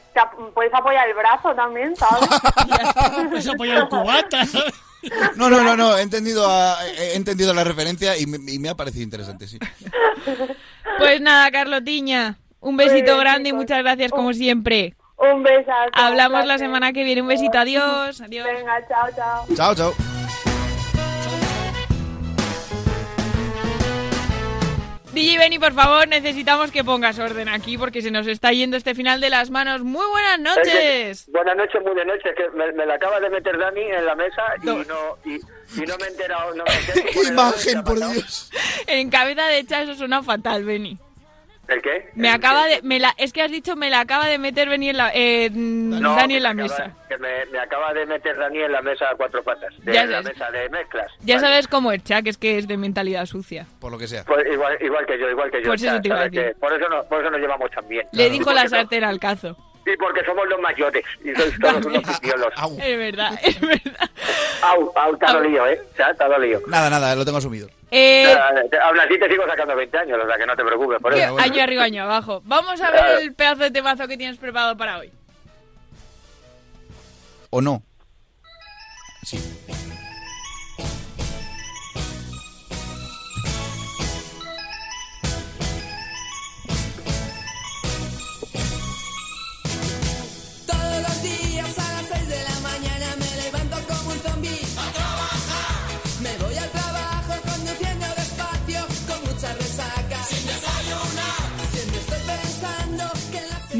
puedes 0.54 0.74
apoyar 0.74 1.08
el 1.08 1.14
brazo 1.14 1.54
también, 1.54 1.96
¿sabes? 1.96 2.28
Puedes 3.30 3.48
apoyar 3.48 3.78
el 3.78 3.88
cubata, 3.88 4.44
¿sabes? 4.44 4.74
No, 5.36 5.48
no, 5.48 5.62
no, 5.62 5.76
no, 5.76 5.96
he 5.96 6.02
entendido, 6.02 6.46
a- 6.48 6.78
he 6.86 7.14
entendido 7.16 7.54
la 7.54 7.64
referencia 7.64 8.16
y 8.18 8.26
me, 8.26 8.38
y 8.52 8.58
me 8.58 8.68
ha 8.68 8.74
parecido 8.74 9.02
interesante, 9.02 9.46
sí. 9.48 9.58
Pues 10.98 11.20
nada, 11.20 11.50
Carlotiña, 11.50 12.36
un 12.60 12.76
besito 12.76 13.04
bien, 13.12 13.18
grande 13.20 13.48
y 13.50 13.52
muchas 13.52 13.78
gracias 13.78 14.10
como 14.10 14.32
siempre. 14.32 14.94
Un 15.16 15.42
besazo. 15.42 15.90
Hablamos 15.92 16.46
la 16.46 16.58
semana 16.58 16.92
que 16.92 17.04
viene. 17.04 17.22
Un 17.22 17.28
besito, 17.28 17.58
adiós. 17.58 18.20
Adiós. 18.20 18.46
Venga, 18.46 18.86
chao, 18.88 19.08
chao. 19.14 19.46
Chao, 19.54 19.74
chao. 19.74 19.94
DJ 25.20 25.36
Benny, 25.36 25.58
por 25.58 25.74
favor, 25.74 26.08
necesitamos 26.08 26.70
que 26.70 26.82
pongas 26.82 27.18
orden 27.18 27.50
aquí 27.50 27.76
porque 27.76 28.00
se 28.00 28.10
nos 28.10 28.26
está 28.26 28.52
yendo 28.52 28.78
este 28.78 28.94
final 28.94 29.20
de 29.20 29.28
las 29.28 29.50
manos. 29.50 29.82
Muy 29.82 30.06
buenas 30.06 30.40
noches. 30.40 31.26
Buenas 31.30 31.56
noches, 31.56 31.82
muy 31.84 31.94
de 31.94 32.06
noche. 32.06 32.30
Que 32.34 32.48
me, 32.56 32.72
me 32.72 32.86
la 32.86 32.94
acaba 32.94 33.20
de 33.20 33.28
meter 33.28 33.58
Dani 33.58 33.82
en 33.82 34.06
la 34.06 34.14
mesa 34.14 34.42
y 34.62 34.66
no, 34.66 35.18
y, 35.26 35.34
y 35.34 35.86
no 35.86 35.98
me 35.98 36.06
he 36.06 36.08
enterado. 36.08 36.54
No 36.54 36.64
me 36.64 36.70
he 36.72 36.78
enterado. 36.78 37.10
¡Qué 37.12 37.28
imagen, 37.28 37.84
por 37.84 37.96
Dios! 37.98 38.50
En 38.86 39.10
cabeza 39.10 39.44
de 39.48 39.58
hecha 39.58 39.82
eso 39.82 39.94
suena 39.94 40.22
fatal, 40.22 40.64
Benny. 40.64 40.96
¿El 41.70 41.80
qué? 41.82 42.10
Me 42.14 42.28
acaba 42.30 42.66
de, 42.66 42.82
me 42.82 42.98
la, 42.98 43.14
es 43.16 43.32
que 43.32 43.42
has 43.42 43.50
dicho 43.50 43.76
me 43.76 43.90
la 43.90 44.00
acaba 44.00 44.26
de 44.26 44.38
meter 44.38 44.68
en 44.72 44.96
la, 44.96 45.12
eh, 45.14 45.48
No, 45.52 46.16
Dani 46.16 46.34
en 46.36 46.42
la 46.42 46.52
me 46.52 46.64
acaba- 46.64 46.78
mesa. 46.84 46.96
Que 47.08 47.16
me, 47.18 47.46
me 47.46 47.58
acaba 47.60 47.92
de 47.94 48.06
meter 48.06 48.36
Dani 48.36 48.58
en 48.58 48.72
la 48.72 48.82
mesa 48.82 49.04
a 49.10 49.14
cuatro 49.14 49.42
patas. 49.44 49.72
De 49.84 49.92
Ya 49.92 50.04
la 50.04 50.20
sabes. 50.22 50.36
mesa 50.38 50.50
de 50.50 50.68
mezclas. 50.68 51.12
Ya 51.20 51.36
Vale. 51.36 51.46
sabes 51.46 51.68
cómo 51.68 51.92
es 51.92 52.02
Chuck, 52.02 52.26
es 52.26 52.36
que 52.38 52.58
es 52.58 52.66
de 52.66 52.76
mentalidad 52.76 53.24
sucia. 53.26 53.66
Por 53.78 53.92
lo 53.92 53.98
que 53.98 54.08
sea. 54.08 54.24
Pues 54.24 54.44
igual, 54.52 54.76
igual 54.80 55.06
que 55.06 55.18
yo, 55.18 55.30
igual 55.30 55.50
que 55.50 55.62
yo. 55.62 55.68
Pues 55.68 55.82
eso 55.82 55.94
ya, 55.94 56.00
te 56.02 56.08
iba 56.08 56.16
a 56.16 56.18
sabes 56.20 56.32
decir. 56.32 56.48
que 56.52 56.58
por, 56.58 56.72
eso 56.72 56.88
no, 56.88 57.04
por 57.04 57.20
eso 57.20 57.30
nos 57.30 57.40
llevamos 57.40 57.70
tan 57.70 57.86
bien. 57.88 58.06
Le 58.12 58.26
Y 58.26 58.30
dijo 58.30 58.52
la 58.52 58.68
sartén 58.68 59.04
al 59.04 59.20
cazo. 59.20 59.56
Y 59.86 59.96
porque 59.96 60.24
somos 60.24 60.46
los 60.48 60.60
mayores. 60.60 61.04
Y 61.24 61.34
sois 61.34 61.58
todos 61.58 61.84
unos 61.86 62.02
pipiolos. 62.04 62.52
Es 62.78 62.98
verdad, 62.98 63.38
es 63.42 63.60
verdad. 63.60 64.10
Au, 64.62 64.92
au, 64.94 65.16
te 65.16 65.26
ha 65.26 65.32
dolido, 65.32 65.66
¿eh? 65.66 65.80
Te 65.96 66.02
ha 66.02 66.12
dolido. 66.28 66.60
Nada, 66.66 66.90
nada, 66.90 67.14
lo 67.14 67.24
tengo 67.24 67.38
asumido. 67.38 67.68
Eh, 67.90 68.32
Aún 68.82 69.00
así 69.00 69.18
te 69.18 69.28
sigo 69.28 69.44
sacando 69.46 69.74
20 69.74 69.98
años, 69.98 70.18
o 70.22 70.26
sea 70.26 70.36
que 70.36 70.46
no 70.46 70.54
te 70.54 70.64
preocupes 70.64 71.00
por 71.00 71.12
eso. 71.14 71.38
Año 71.38 71.62
arriba, 71.62 71.84
año 71.84 72.02
abajo. 72.04 72.40
Vamos 72.44 72.80
a 72.80 72.90
ver 72.90 73.00
Claro. 73.00 73.18
el 73.18 73.34
pedazo 73.34 73.62
de 73.64 73.70
temazo 73.70 74.06
que 74.06 74.16
tienes 74.16 74.36
preparado 74.38 74.76
para 74.76 74.98
hoy. 74.98 75.10
¿O 77.50 77.60
no? 77.60 77.82
Sí. 79.24 79.38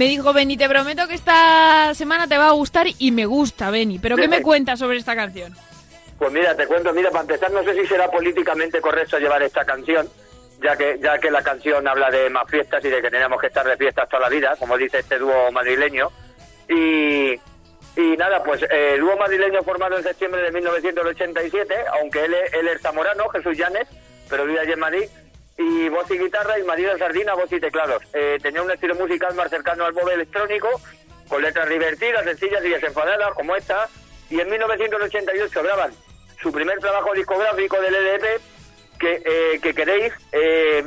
Me 0.01 0.07
dijo 0.07 0.32
Benny, 0.32 0.57
te 0.57 0.66
prometo 0.66 1.07
que 1.07 1.12
esta 1.14 1.92
semana 1.94 2.26
te 2.26 2.38
va 2.38 2.48
a 2.48 2.53
gustar 2.53 2.86
y 2.98 3.11
me 3.12 3.26
gusta, 3.26 3.68
Benny. 3.70 3.98
¿Pero 3.98 4.16
qué 4.16 4.28
me 4.28 4.40
cuentas 4.40 4.78
sobre 4.78 4.96
esta 4.96 5.14
canción? 5.14 5.55
Pues 6.18 6.32
mira, 6.32 6.57
te 6.57 6.66
cuento, 6.66 6.90
mira, 6.94 7.11
para 7.11 7.20
empezar, 7.20 7.51
no 7.51 7.62
sé 7.64 7.74
si 7.78 7.86
será 7.86 8.11
políticamente 8.11 8.80
correcto 8.80 9.18
llevar 9.18 9.42
esta 9.42 9.66
canción, 9.66 10.09
ya 10.62 10.74
que 10.74 10.98
ya 11.03 11.18
que 11.18 11.30
la 11.30 11.42
canción 11.42 11.86
habla 11.86 12.09
de 12.09 12.30
más 12.30 12.48
fiestas 12.51 12.82
y 12.82 12.88
de 12.88 13.03
que 13.03 13.11
tenemos 13.11 13.38
que 13.42 13.48
estar 13.48 13.66
de 13.66 13.76
fiestas 13.76 14.09
toda 14.09 14.22
la 14.22 14.28
vida, 14.30 14.57
como 14.59 14.78
dice 14.78 15.01
este 15.01 15.18
dúo 15.18 15.53
madrileño. 15.53 16.09
Y, 16.66 17.32
y 18.01 18.16
nada, 18.16 18.42
pues 18.42 18.64
eh, 18.70 18.96
dúo 18.98 19.18
madrileño 19.18 19.62
formado 19.64 19.98
en 19.98 20.03
septiembre 20.03 20.40
de 20.40 20.51
1987, 20.51 21.74
aunque 22.01 22.24
él, 22.24 22.32
es- 22.32 22.55
él 22.55 22.68
es 22.68 22.80
zamorano, 22.80 23.28
Jesús 23.28 23.55
Llanes, 23.55 23.86
pero 24.30 24.46
vive 24.46 24.61
allí 24.61 24.72
en 24.72 24.80
Madrid. 24.80 25.05
Y 25.62 25.90
voz 25.90 26.11
y 26.11 26.18
guitarra 26.18 26.58
y 26.58 26.62
Marido 26.62 26.96
Sardina, 26.96 27.34
voz 27.34 27.52
y 27.52 27.61
teclados. 27.61 28.02
Eh, 28.14 28.38
tenía 28.42 28.62
un 28.62 28.70
estilo 28.70 28.94
musical 28.94 29.34
más 29.34 29.50
cercano 29.50 29.84
al 29.84 29.92
pop 29.92 30.08
electrónico, 30.08 30.68
con 31.28 31.42
letras 31.42 31.68
divertidas, 31.68 32.24
sencillas 32.24 32.64
y 32.64 32.70
desenfadadas, 32.70 33.34
como 33.34 33.54
esta. 33.54 33.86
Y 34.30 34.40
en 34.40 34.48
1988 34.48 35.62
graban 35.62 35.92
su 36.40 36.50
primer 36.50 36.78
trabajo 36.78 37.12
discográfico 37.12 37.78
del 37.78 37.94
LP, 37.94 38.26
que, 38.98 39.22
eh, 39.22 39.61
que 39.61 39.74
queréis, 39.74 40.14
eh, 40.32 40.82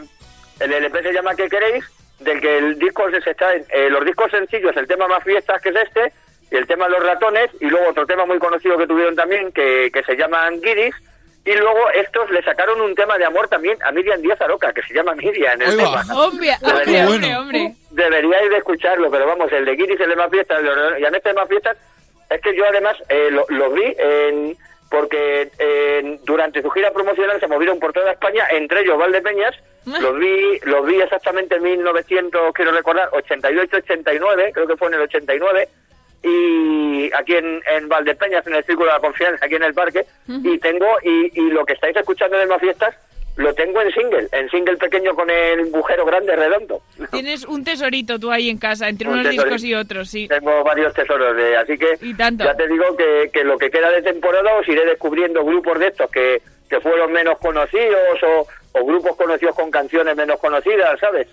el 0.60 0.74
LP 0.74 1.04
se 1.04 1.14
llama 1.14 1.36
¿Qué 1.36 1.48
queréis? 1.48 1.86
del 2.20 2.42
que 2.42 2.58
el 2.58 2.80
disco 2.80 3.04
se 3.12 3.30
está 3.30 3.54
en 3.54 3.66
eh, 3.70 3.90
los 3.90 4.04
discos 4.06 4.32
sencillos, 4.32 4.76
el 4.76 4.88
tema 4.88 5.08
más 5.08 5.24
fiestas 5.24 5.62
que 5.62 5.70
es 5.70 5.76
este, 5.76 6.14
y 6.52 6.56
el 6.56 6.66
tema 6.66 6.88
los 6.88 7.04
ratones, 7.04 7.52
y 7.60 7.66
luego 7.66 7.90
otro 7.90 8.08
tema 8.08 8.26
muy 8.26 8.40
conocido 8.40 8.78
que 8.78 8.88
tuvieron 8.88 9.16
también, 9.16 9.52
que, 9.52 9.92
que 9.94 10.04
se 10.04 10.16
llaman 10.16 10.62
Guiris, 10.62 10.96
y 11.46 11.54
luego 11.56 11.90
estos 11.96 12.30
le 12.32 12.42
sacaron 12.44 12.80
un 12.80 12.96
tema 12.96 13.18
de 13.18 13.26
amor 13.26 13.48
también 13.50 13.78
a 13.84 13.92
Miriam 13.92 14.22
Díaz 14.22 14.40
Aroca, 14.42 14.72
que 14.72 14.82
se 14.84 14.94
llama 14.94 15.14
Miriam. 15.16 15.62
El 15.62 15.80
Oiga. 15.80 16.02
tema. 16.02 16.24
Hombre, 16.24 16.50
hombre, 16.62 17.06
hombre, 17.06 17.36
hombre. 17.36 17.74
Deberíais 17.92 18.50
de 18.50 18.58
escucharlo, 18.58 19.12
pero 19.12 19.28
vamos, 19.28 19.52
el 19.52 19.66
de 19.66 19.76
Guiris, 19.76 20.00
el 20.00 20.10
de 20.10 20.16
más 20.16 20.32
fiestas, 20.32 20.62
y 21.00 21.04
en 21.04 21.16
este 21.16 21.30
de 21.30 21.36
más 21.36 21.50
fiestas, 21.50 21.78
es 22.30 22.42
que 22.42 22.56
yo 22.56 22.66
además 22.68 22.96
eh, 23.10 23.30
lo, 23.30 23.46
lo 23.50 23.72
vi 23.72 23.94
en, 23.98 24.58
porque 24.90 25.50
eh, 25.58 26.20
durante 26.24 26.62
su 26.62 26.70
gira 26.70 26.92
promocional 26.92 27.40
se 27.40 27.48
movieron 27.48 27.80
por 27.80 27.92
toda 27.94 28.12
España, 28.12 28.46
entre 28.52 28.82
ellos 28.82 28.98
Valdepeñas, 28.98 29.56
los 29.86 30.18
vi, 30.20 30.60
los 30.66 30.86
vi 30.86 31.02
exactamente 31.02 31.56
en 31.56 31.64
1900, 31.64 32.54
quiero 32.54 32.72
recordar, 32.72 33.10
88-89, 33.10 34.52
creo 34.54 34.68
que 34.68 34.78
fue 34.78 34.90
en 34.90 34.94
el 34.94 35.02
89, 35.02 35.68
y 36.24 37.12
aquí 37.14 37.36
en, 37.36 37.62
en 37.76 37.88
Valdepeñas, 37.90 38.46
en 38.48 38.56
el 38.56 38.64
Círculo 38.64 38.88
de 38.88 38.94
la 38.94 39.00
Confianza, 39.02 39.46
aquí 39.46 39.56
en 39.56 39.64
el 39.64 39.74
parque, 39.74 40.06
y 40.28 40.58
tengo, 40.60 40.88
y, 41.04 41.32
y 41.40 41.50
lo 41.52 41.66
que 41.66 41.74
estáis 41.74 41.96
escuchando 41.96 42.38
de 42.38 42.48
más 42.48 42.60
fiestas, 42.62 42.96
lo 43.36 43.52
tengo 43.56 43.82
en 43.82 43.92
single, 43.92 44.28
en 44.32 44.48
single 44.50 44.78
pequeño 44.78 45.16
con 45.16 45.28
el 45.30 45.66
bujero 45.66 46.06
grande 46.06 46.36
redondo. 46.36 46.82
Tienes 47.12 47.44
un 47.46 47.64
tesorito 47.64 48.20
tú 48.20 48.32
ahí 48.32 48.50
en 48.50 48.58
casa, 48.60 48.88
entre 48.88 49.08
Un 49.08 49.16
unos 49.16 49.24
tesorito. 49.26 49.44
discos 49.46 49.64
y 49.64 49.74
otros, 49.74 50.10
sí. 50.10 50.28
Tengo 50.28 50.64
varios 50.64 50.94
tesoros 50.94 51.36
de, 51.36 51.58
así 51.58 51.78
que 51.78 51.98
Y 52.02 52.14
tanto. 52.14 52.44
ya 52.44 52.56
te 52.56 52.68
digo 52.68 52.96
que, 52.96 53.30
que 53.34 53.44
lo 53.44 53.58
que 53.58 53.72
queda 53.72 53.90
de 53.90 54.02
temporada 54.04 54.54
os 54.56 54.68
iré 54.68 54.86
descubriendo 54.86 55.44
grupos 55.44 55.80
de 55.80 55.88
estos 55.88 56.12
que, 56.12 56.42
que 56.70 56.80
fueron 56.80 57.12
menos 57.12 57.40
conocidos 57.40 58.22
o, 58.24 58.48
o 58.74 58.86
grupos 58.86 59.16
conocidos 59.16 59.56
con 59.56 59.70
canciones 59.72 60.16
menos 60.16 60.40
conocidas, 60.40 61.00
¿sabes? 61.00 61.28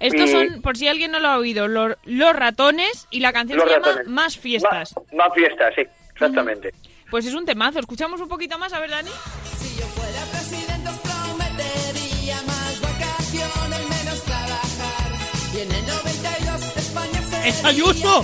Estos 0.00 0.28
Y- 0.28 0.32
son, 0.32 0.62
por 0.62 0.76
si 0.76 0.88
alguien 0.88 1.10
no 1.12 1.20
lo 1.20 1.28
ha 1.28 1.38
oído, 1.38 1.68
los, 1.68 1.96
los 2.04 2.34
ratones 2.36 3.06
y 3.10 3.20
la 3.20 3.32
canción 3.32 3.58
Los 3.58 3.68
se 3.68 3.74
llama. 3.74 4.02
Más 4.06 4.36
Fiestas. 4.36 4.94
Más 5.12 5.28
fiestas, 5.34 5.72
sí, 5.76 5.82
exactamente. 6.12 6.74
Pues 7.10 7.26
es 7.26 7.34
un 7.34 7.44
temazo. 7.46 7.78
Escuchamos 7.78 8.20
un 8.20 8.28
poquito 8.28 8.58
más, 8.58 8.72
a 8.72 8.80
ver, 8.80 8.90
Dani. 8.90 9.10
Si 9.58 9.76
yo 9.80 9.86
fuera 9.86 10.20
presidente 10.32 10.88
os 10.88 10.98
prometería 10.98 12.42
más 12.46 12.80
vacaciones, 12.80 13.80
menos 13.88 14.22
trabajar. 14.24 15.10
Y 15.54 15.60
en 15.60 15.70
el 15.70 15.86
92 15.86 16.76
España 16.76 17.22
sería 17.22 17.48
¡Es 17.48 17.64
Ayuso! 17.64 18.22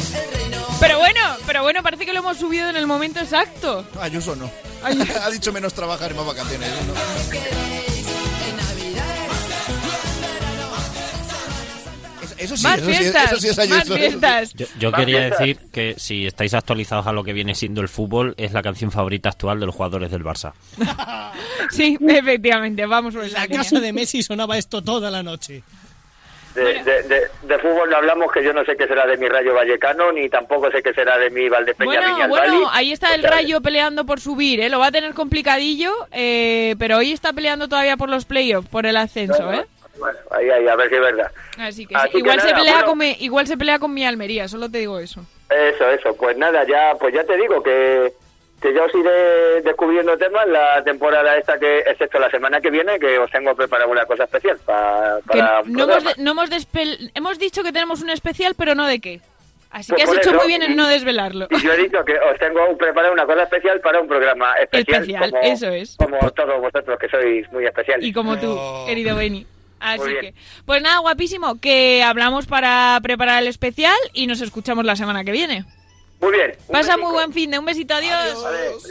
Pero 0.80 0.98
bueno, 0.98 1.20
pero 1.46 1.62
bueno, 1.62 1.82
parece 1.82 2.07
que 2.07 2.12
lo 2.12 2.20
hemos 2.20 2.38
subido 2.38 2.68
en 2.68 2.76
el 2.76 2.86
momento 2.86 3.20
exacto. 3.20 3.84
Ayuso 4.01 4.34
no. 4.34 4.51
Ha 5.22 5.30
dicho 5.30 5.53
menos 5.53 5.74
trabajar 5.74 6.11
y 6.11 6.14
más 6.14 6.26
vacaciones. 6.26 6.68
¿no? 6.86 7.89
Eso, 12.41 12.57
sí, 12.57 12.64
más 12.64 12.78
eso 12.78 12.86
sí, 12.91 12.97
fiestas, 12.97 13.32
eso 13.32 13.41
sí 13.41 13.49
es 13.49 13.68
más 13.68 13.84
fiestas. 13.88 14.55
Yo, 14.55 14.66
yo 14.78 14.91
Más 14.91 15.01
quería 15.01 15.18
fiestas. 15.20 15.38
decir 15.38 15.59
que 15.72 15.95
si 15.99 16.26
estáis 16.26 16.55
actualizados 16.55 17.07
a 17.07 17.12
lo 17.12 17.22
que 17.22 17.32
viene 17.32 17.55
siendo 17.55 17.80
el 17.82 17.88
fútbol, 17.88 18.34
es 18.36 18.53
la 18.53 18.62
canción 18.62 18.91
favorita 18.91 19.28
actual 19.28 19.61
de 19.61 19.66
los 19.66 19.74
jugadores 19.74 20.11
del 20.11 20.24
Barça. 20.24 20.53
Sí, 21.70 21.97
efectivamente, 22.01 22.84
vamos 22.86 23.14
por 23.14 23.24
esa 23.24 23.38
la 23.41 23.45
línea. 23.45 23.59
casa 23.59 23.78
de 23.80 23.93
Messi 23.93 24.22
sonaba 24.22 24.59
esto 24.59 24.82
toda 24.82 25.11
la 25.11 25.22
noche. 25.22 25.62
De, 26.55 26.62
de, 26.82 27.03
de- 27.05 27.26
de 27.43 27.59
fútbol 27.61 27.88
no 27.91 27.97
hablamos, 27.99 28.32
que 28.32 28.43
yo 28.43 28.53
no 28.53 28.64
sé 28.64 28.76
qué 28.76 28.88
será 28.88 29.07
de 29.07 29.16
mi 29.16 29.28
Rayo 29.28 29.55
Vallecano, 29.55 30.11
ni 30.11 30.28
tampoco 30.28 30.68
sé 30.72 30.82
qué 30.82 30.93
será 30.93 31.16
de 31.16 31.30
mi 31.30 31.49
Valdepeña 31.49 32.01
Bueno, 32.26 32.28
bueno, 32.28 32.68
ahí 32.72 32.91
está 32.91 33.14
el 33.14 33.22
Rayo 33.22 33.61
peleando 33.61 34.05
por 34.05 34.18
subir, 34.20 34.59
¿eh? 34.61 34.68
Lo 34.68 34.80
va 34.80 34.86
a 34.88 34.91
tener 34.93 35.14
complicadillo, 35.14 35.93
eh, 36.11 36.74
pero 36.78 36.97
hoy 36.97 37.12
está 37.12 37.32
peleando 37.32 37.68
todavía 37.68 37.97
por 37.97 38.09
los 38.09 38.24
playoffs, 38.24 38.68
por 38.68 38.84
el 38.86 38.97
ascenso, 38.97 39.53
¿eh? 39.53 39.64
Bueno, 40.01 40.18
ahí, 40.30 40.51
ahí, 40.51 40.66
a 40.66 40.74
ver 40.76 40.88
si 40.88 40.94
es 40.96 41.01
verdad. 41.01 41.30
Así 41.59 41.86
que 41.86 41.94
Así 41.94 42.07
sí. 42.07 42.12
que 42.14 42.18
igual, 42.18 42.40
se 42.40 42.46
nada, 42.46 42.59
pelea 42.59 42.72
bueno. 42.74 42.86
con 42.88 42.98
mi, 42.98 43.11
igual 43.20 43.46
se 43.46 43.57
pelea 43.57 43.78
con 43.78 43.94
mi 43.94 44.05
Almería, 44.05 44.48
solo 44.48 44.68
te 44.70 44.78
digo 44.78 44.98
eso. 44.98 45.20
Eso, 45.51 45.88
eso. 45.90 46.16
Pues 46.16 46.36
nada, 46.36 46.64
ya 46.66 46.94
pues 46.98 47.14
ya 47.14 47.22
te 47.24 47.36
digo 47.36 47.62
que, 47.62 48.12
que 48.62 48.72
ya 48.74 48.84
os 48.84 48.94
iré 48.94 49.62
descubriendo 49.62 50.16
temas 50.18 50.46
la 50.48 50.82
temporada 50.84 51.36
esta, 51.36 51.59
que 51.59 51.80
excepto 51.80 52.18
la 52.18 52.30
semana 52.30 52.61
que 52.61 52.70
viene, 52.70 52.98
que 52.98 53.18
os 53.18 53.30
tengo 53.30 53.55
preparado 53.55 53.90
una 53.90 54.05
cosa 54.07 54.24
especial 54.24 54.59
pa- 54.64 55.18
Que 55.32 55.38
para... 55.38 55.61
un 55.62 55.72
no 55.72 55.84
hemos, 55.84 55.94
programa. 55.96 56.12
de- 56.16 56.22
no 56.22 56.30
hemos, 56.32 56.51
despel- 56.51 57.11
hemos 57.14 57.38
dicho 57.38 57.62
que 57.62 57.72
tenemos 57.72 58.01
un 58.03 58.11
especial, 58.11 58.55
pero 58.57 58.74
no 58.74 58.86
de 58.86 59.01
qué. 59.01 59.20
Así 59.72 59.92
Pues 59.92 60.03
que 60.05 60.11
has 60.11 60.16
hecho 60.18 60.30
eso, 60.30 60.38
muy 60.38 60.48
bien 60.48 60.62
en 60.64 60.72
y- 60.72 60.74
no 60.74 60.88
desvelarlo. 60.88 61.46
Y 61.48 61.61
yo 61.62 61.72
he 61.72 61.76
dicho 61.76 62.05
que 62.05 62.14
os 62.18 62.36
tengo 62.40 62.76
preparado 62.76 63.12
una 63.12 63.24
cosa 63.24 63.44
especial 63.44 63.80
para 63.80 64.01
un 64.01 64.09
programa 64.09 64.53
especial. 64.55 65.03
Especial, 65.03 65.30
como, 65.30 65.42
eso 65.44 65.68
es. 65.68 65.96
Como 65.96 66.30
todos 66.32 66.61
vosotros 66.61 66.98
que 66.98 67.09
sois 67.09 67.53
muy 67.53 67.64
especiales. 67.66 68.05
Y 68.05 68.12
como 68.12 68.36
tú, 68.36 68.59
querido 68.86 69.14
Beni. 69.14 69.46
Así 69.81 70.01
Muy 70.01 70.14
que, 70.14 70.20
bien. 70.20 70.35
pues 70.66 70.83
nada, 70.83 70.99
guapísimo, 70.99 71.59
que 71.59 72.03
hablamos 72.03 72.47
para 72.47 72.99
preparar 73.03 73.43
el 73.43 73.49
especial 73.49 73.97
y 74.12 74.26
nos 74.26 74.41
escuchamos 74.43 74.85
la 74.85 74.95
semana 74.95 75.24
que 75.24 75.33
viene. 75.33 75.64
Muy 76.20 76.33
bien. 76.33 76.53
Pasa 76.70 76.99
muy 76.99 77.12
buen 77.12 77.33
fin 77.33 77.51
de 77.51 77.59
un 77.59 77.64
besito, 77.64 77.95
adiós. 77.95 78.45
Adiós. 78.45 78.83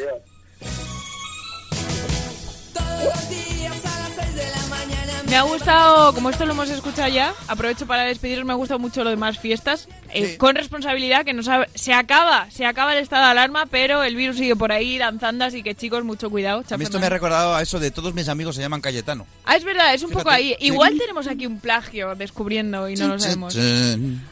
Me 5.29 5.35
ha 5.35 5.43
gustado, 5.43 6.11
como 6.15 6.31
esto 6.31 6.43
lo 6.47 6.53
hemos 6.53 6.69
escuchado 6.71 7.07
ya, 7.07 7.35
aprovecho 7.47 7.85
para 7.85 8.03
despediros, 8.03 8.45
me 8.45 8.51
ha 8.53 8.55
gustado 8.55 8.79
mucho 8.79 9.03
lo 9.03 9.11
de 9.11 9.15
más 9.15 9.37
fiestas. 9.37 9.87
Eh, 10.11 10.37
Con 10.37 10.55
responsabilidad, 10.55 11.23
que 11.23 11.33
no 11.33 11.43
sabe, 11.43 11.69
se 11.75 11.93
acaba, 11.93 12.49
se 12.49 12.65
acaba 12.65 12.93
el 12.93 12.99
estado 13.03 13.25
de 13.25 13.31
alarma, 13.31 13.67
pero 13.67 14.03
el 14.03 14.15
virus 14.15 14.37
sigue 14.37 14.55
por 14.55 14.71
ahí 14.71 14.97
danzando, 14.97 15.45
así 15.45 15.61
que 15.61 15.75
chicos, 15.75 16.03
mucho 16.03 16.31
cuidado. 16.31 16.61
A 16.61 16.63
Chao, 16.63 16.77
mí 16.79 16.83
esto 16.83 16.99
me 16.99 17.05
ha 17.05 17.09
recordado 17.09 17.53
a 17.53 17.61
eso 17.61 17.79
de 17.79 17.91
todos 17.91 18.15
mis 18.15 18.27
amigos 18.27 18.55
se 18.55 18.61
llaman 18.61 18.81
Cayetano. 18.81 19.27
Ah, 19.45 19.55
es 19.55 19.63
verdad, 19.63 19.93
es 19.93 20.01
un 20.01 20.09
poco 20.09 20.31
ahí. 20.31 20.55
sí. 20.59 20.65
Igual 20.65 20.97
tenemos 20.97 21.27
aquí 21.27 21.45
un 21.45 21.59
plagio 21.59 22.15
descubriendo 22.15 22.89
y 22.89 22.95
no 22.95 23.09
lo 23.09 23.19
sabemos. 23.19 23.55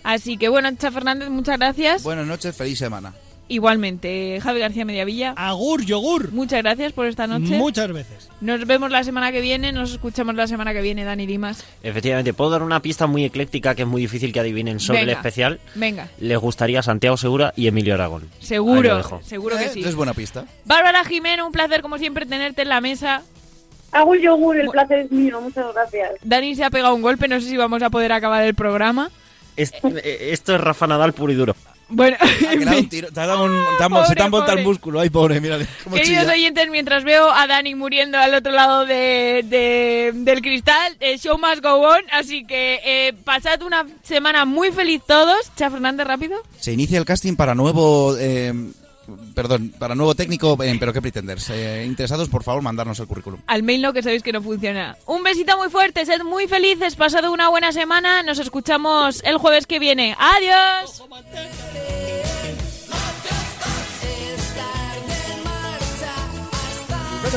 Así 0.04 0.38
que 0.38 0.50
bueno, 0.50 0.70
Cha 0.78 0.90
Fernández, 0.90 1.30
muchas 1.30 1.60
gracias. 1.60 2.02
Buenas 2.02 2.26
noches, 2.26 2.56
feliz 2.56 2.80
semana. 2.80 3.14
Igualmente, 3.50 4.40
Javi 4.42 4.60
García 4.60 4.84
Mediavilla. 4.84 5.34
Agur, 5.38 5.86
yogur. 5.86 6.32
Muchas 6.32 6.62
gracias 6.62 6.92
por 6.92 7.06
esta 7.06 7.28
noche. 7.28 7.58
Muchas 7.58 7.92
veces. 7.92 8.30
Nos 8.42 8.66
vemos 8.68 8.92
la 8.92 9.04
semana 9.04 9.32
que 9.32 9.42
viene, 9.42 9.72
nos 9.72 9.94
escuchamos 9.94 10.36
la 10.36 10.48
semana 10.48 10.74
que 10.74 10.82
viene, 10.82 11.06
Dani 11.06 11.26
Dimas. 11.26 11.64
Efectivamente, 11.82 12.34
puedo 12.34 12.50
dar 12.50 12.62
una 12.62 12.82
pista 12.82 13.08
muy 13.08 13.24
ecléctica 13.24 13.74
que 13.74 13.84
es 13.84 13.88
muy 13.88 14.02
difícil 14.02 14.34
que 14.34 14.40
adivinen 14.40 14.80
sobre 14.80 15.02
el 15.02 15.10
especial. 15.10 15.60
Venga, 15.76 16.10
Les 16.20 16.38
gustaría 16.38 16.82
Santiago 16.84 17.16
Segura 17.16 17.54
y 17.56 17.68
Emilio 17.68 17.94
Aragón. 17.94 18.30
Seguro, 18.40 18.98
dejo. 18.98 19.22
seguro 19.24 19.58
que 19.58 19.70
sí. 19.70 19.82
Es 19.84 19.96
buena 19.96 20.14
pista. 20.14 20.46
Bárbara 20.66 21.06
Jimeno, 21.06 21.46
un 21.46 21.52
placer 21.52 21.82
como 21.82 21.98
siempre 21.98 22.26
tenerte 22.26 22.64
en 22.64 22.70
la 22.70 22.82
mesa. 22.82 23.24
Hago 23.94 24.14
el 24.14 24.22
yogur, 24.22 24.58
el 24.58 24.68
placer 24.68 25.00
es 25.00 25.12
mío, 25.12 25.40
muchas 25.40 25.74
gracias. 25.74 26.12
Dani 26.22 26.56
se 26.56 26.66
ha 26.66 26.70
pegado 26.70 26.94
un 26.94 27.02
golpe, 27.02 27.28
no 27.30 27.40
sé 27.40 27.48
si 27.48 27.56
vamos 27.56 27.82
a 27.82 27.90
poder 27.90 28.12
acabar 28.12 28.44
el 28.44 28.54
programa. 28.54 29.10
Eh, 29.56 30.30
esto 30.32 30.54
es 30.54 30.62
Rafa 30.62 30.86
Nadal 30.88 31.14
puro 31.14 31.32
y 31.32 31.36
duro. 31.36 31.56
Bueno, 31.90 32.18
te 32.40 33.22
Pobre, 33.80 34.06
se 34.08 34.16
te 34.16 34.24
ha 34.24 34.30
montado 34.30 34.58
el 34.58 34.64
músculo. 34.64 35.00
Ay, 35.00 35.10
pobre, 35.10 35.40
mírale. 35.40 35.66
Queridos 35.86 36.06
chilla. 36.24 36.32
oyentes, 36.34 36.70
mientras 36.70 37.04
veo 37.04 37.32
a 37.32 37.48
Dani 37.48 37.76
muriendo 37.76 38.18
al 38.18 38.34
otro 38.34 38.52
lado 38.52 38.86
de, 38.86 39.44
de- 39.46 40.12
del 40.14 40.42
cristal, 40.42 40.98
el 41.00 41.18
show 41.20 41.38
must 41.38 41.64
go 41.64 41.76
on, 41.82 42.02
así 42.12 42.46
que 42.46 42.80
eh, 42.84 43.14
pasad 43.24 43.62
una 43.62 43.86
semana 44.04 44.46
muy 44.46 44.72
feliz 44.72 45.02
todos. 45.08 45.38
Cha 45.56 45.70
Fernández, 45.70 46.06
rápido. 46.06 46.42
Se 46.60 46.74
inicia 46.74 46.98
el 47.00 47.06
casting 47.06 47.36
para 47.36 47.56
nuevo... 47.56 48.16
eh, 48.20 48.54
perdón, 49.34 49.74
para 49.78 49.96
nuevo 49.96 50.16
técnico, 50.16 50.58
eh, 50.64 50.76
pero 50.80 50.94
qué 50.94 51.02
pretenders. 51.02 51.50
Eh, 51.50 51.86
interesados, 51.86 52.30
por 52.30 52.44
favor, 52.44 52.62
mandarnos 52.62 53.00
el 53.00 53.08
currículum. 53.08 53.40
Al 53.48 53.64
mail 53.64 53.82
no, 53.82 53.94
que 53.94 54.04
sabéis 54.04 54.24
que 54.24 54.32
no 54.32 54.42
funciona. 54.42 54.98
Un 55.06 55.24
besito 55.24 55.58
muy 55.58 55.70
fuerte, 55.70 56.06
sed 56.06 56.24
muy 56.24 56.48
felices, 56.48 56.96
pasad 56.96 57.30
una 57.30 57.50
buena 57.50 57.72
semana, 57.72 58.24
nos 58.24 58.40
escuchamos 58.40 59.24
el 59.24 59.38
jueves 59.38 59.68
que 59.68 59.80
viene. 59.80 60.16
¡Adiós! 60.18 61.04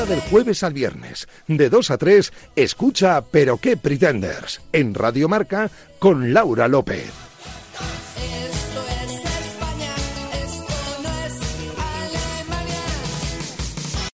Del 0.07 0.21
jueves 0.21 0.63
al 0.63 0.73
viernes, 0.73 1.27
de 1.47 1.69
2 1.69 1.91
a 1.91 1.97
3, 1.99 2.33
escucha 2.55 3.21
Pero 3.29 3.57
qué 3.57 3.77
Pretenders, 3.77 4.59
en 4.73 4.95
Radio 4.95 5.29
Marca, 5.29 5.69
con 5.99 6.33
Laura 6.33 6.67
López. 6.67 7.30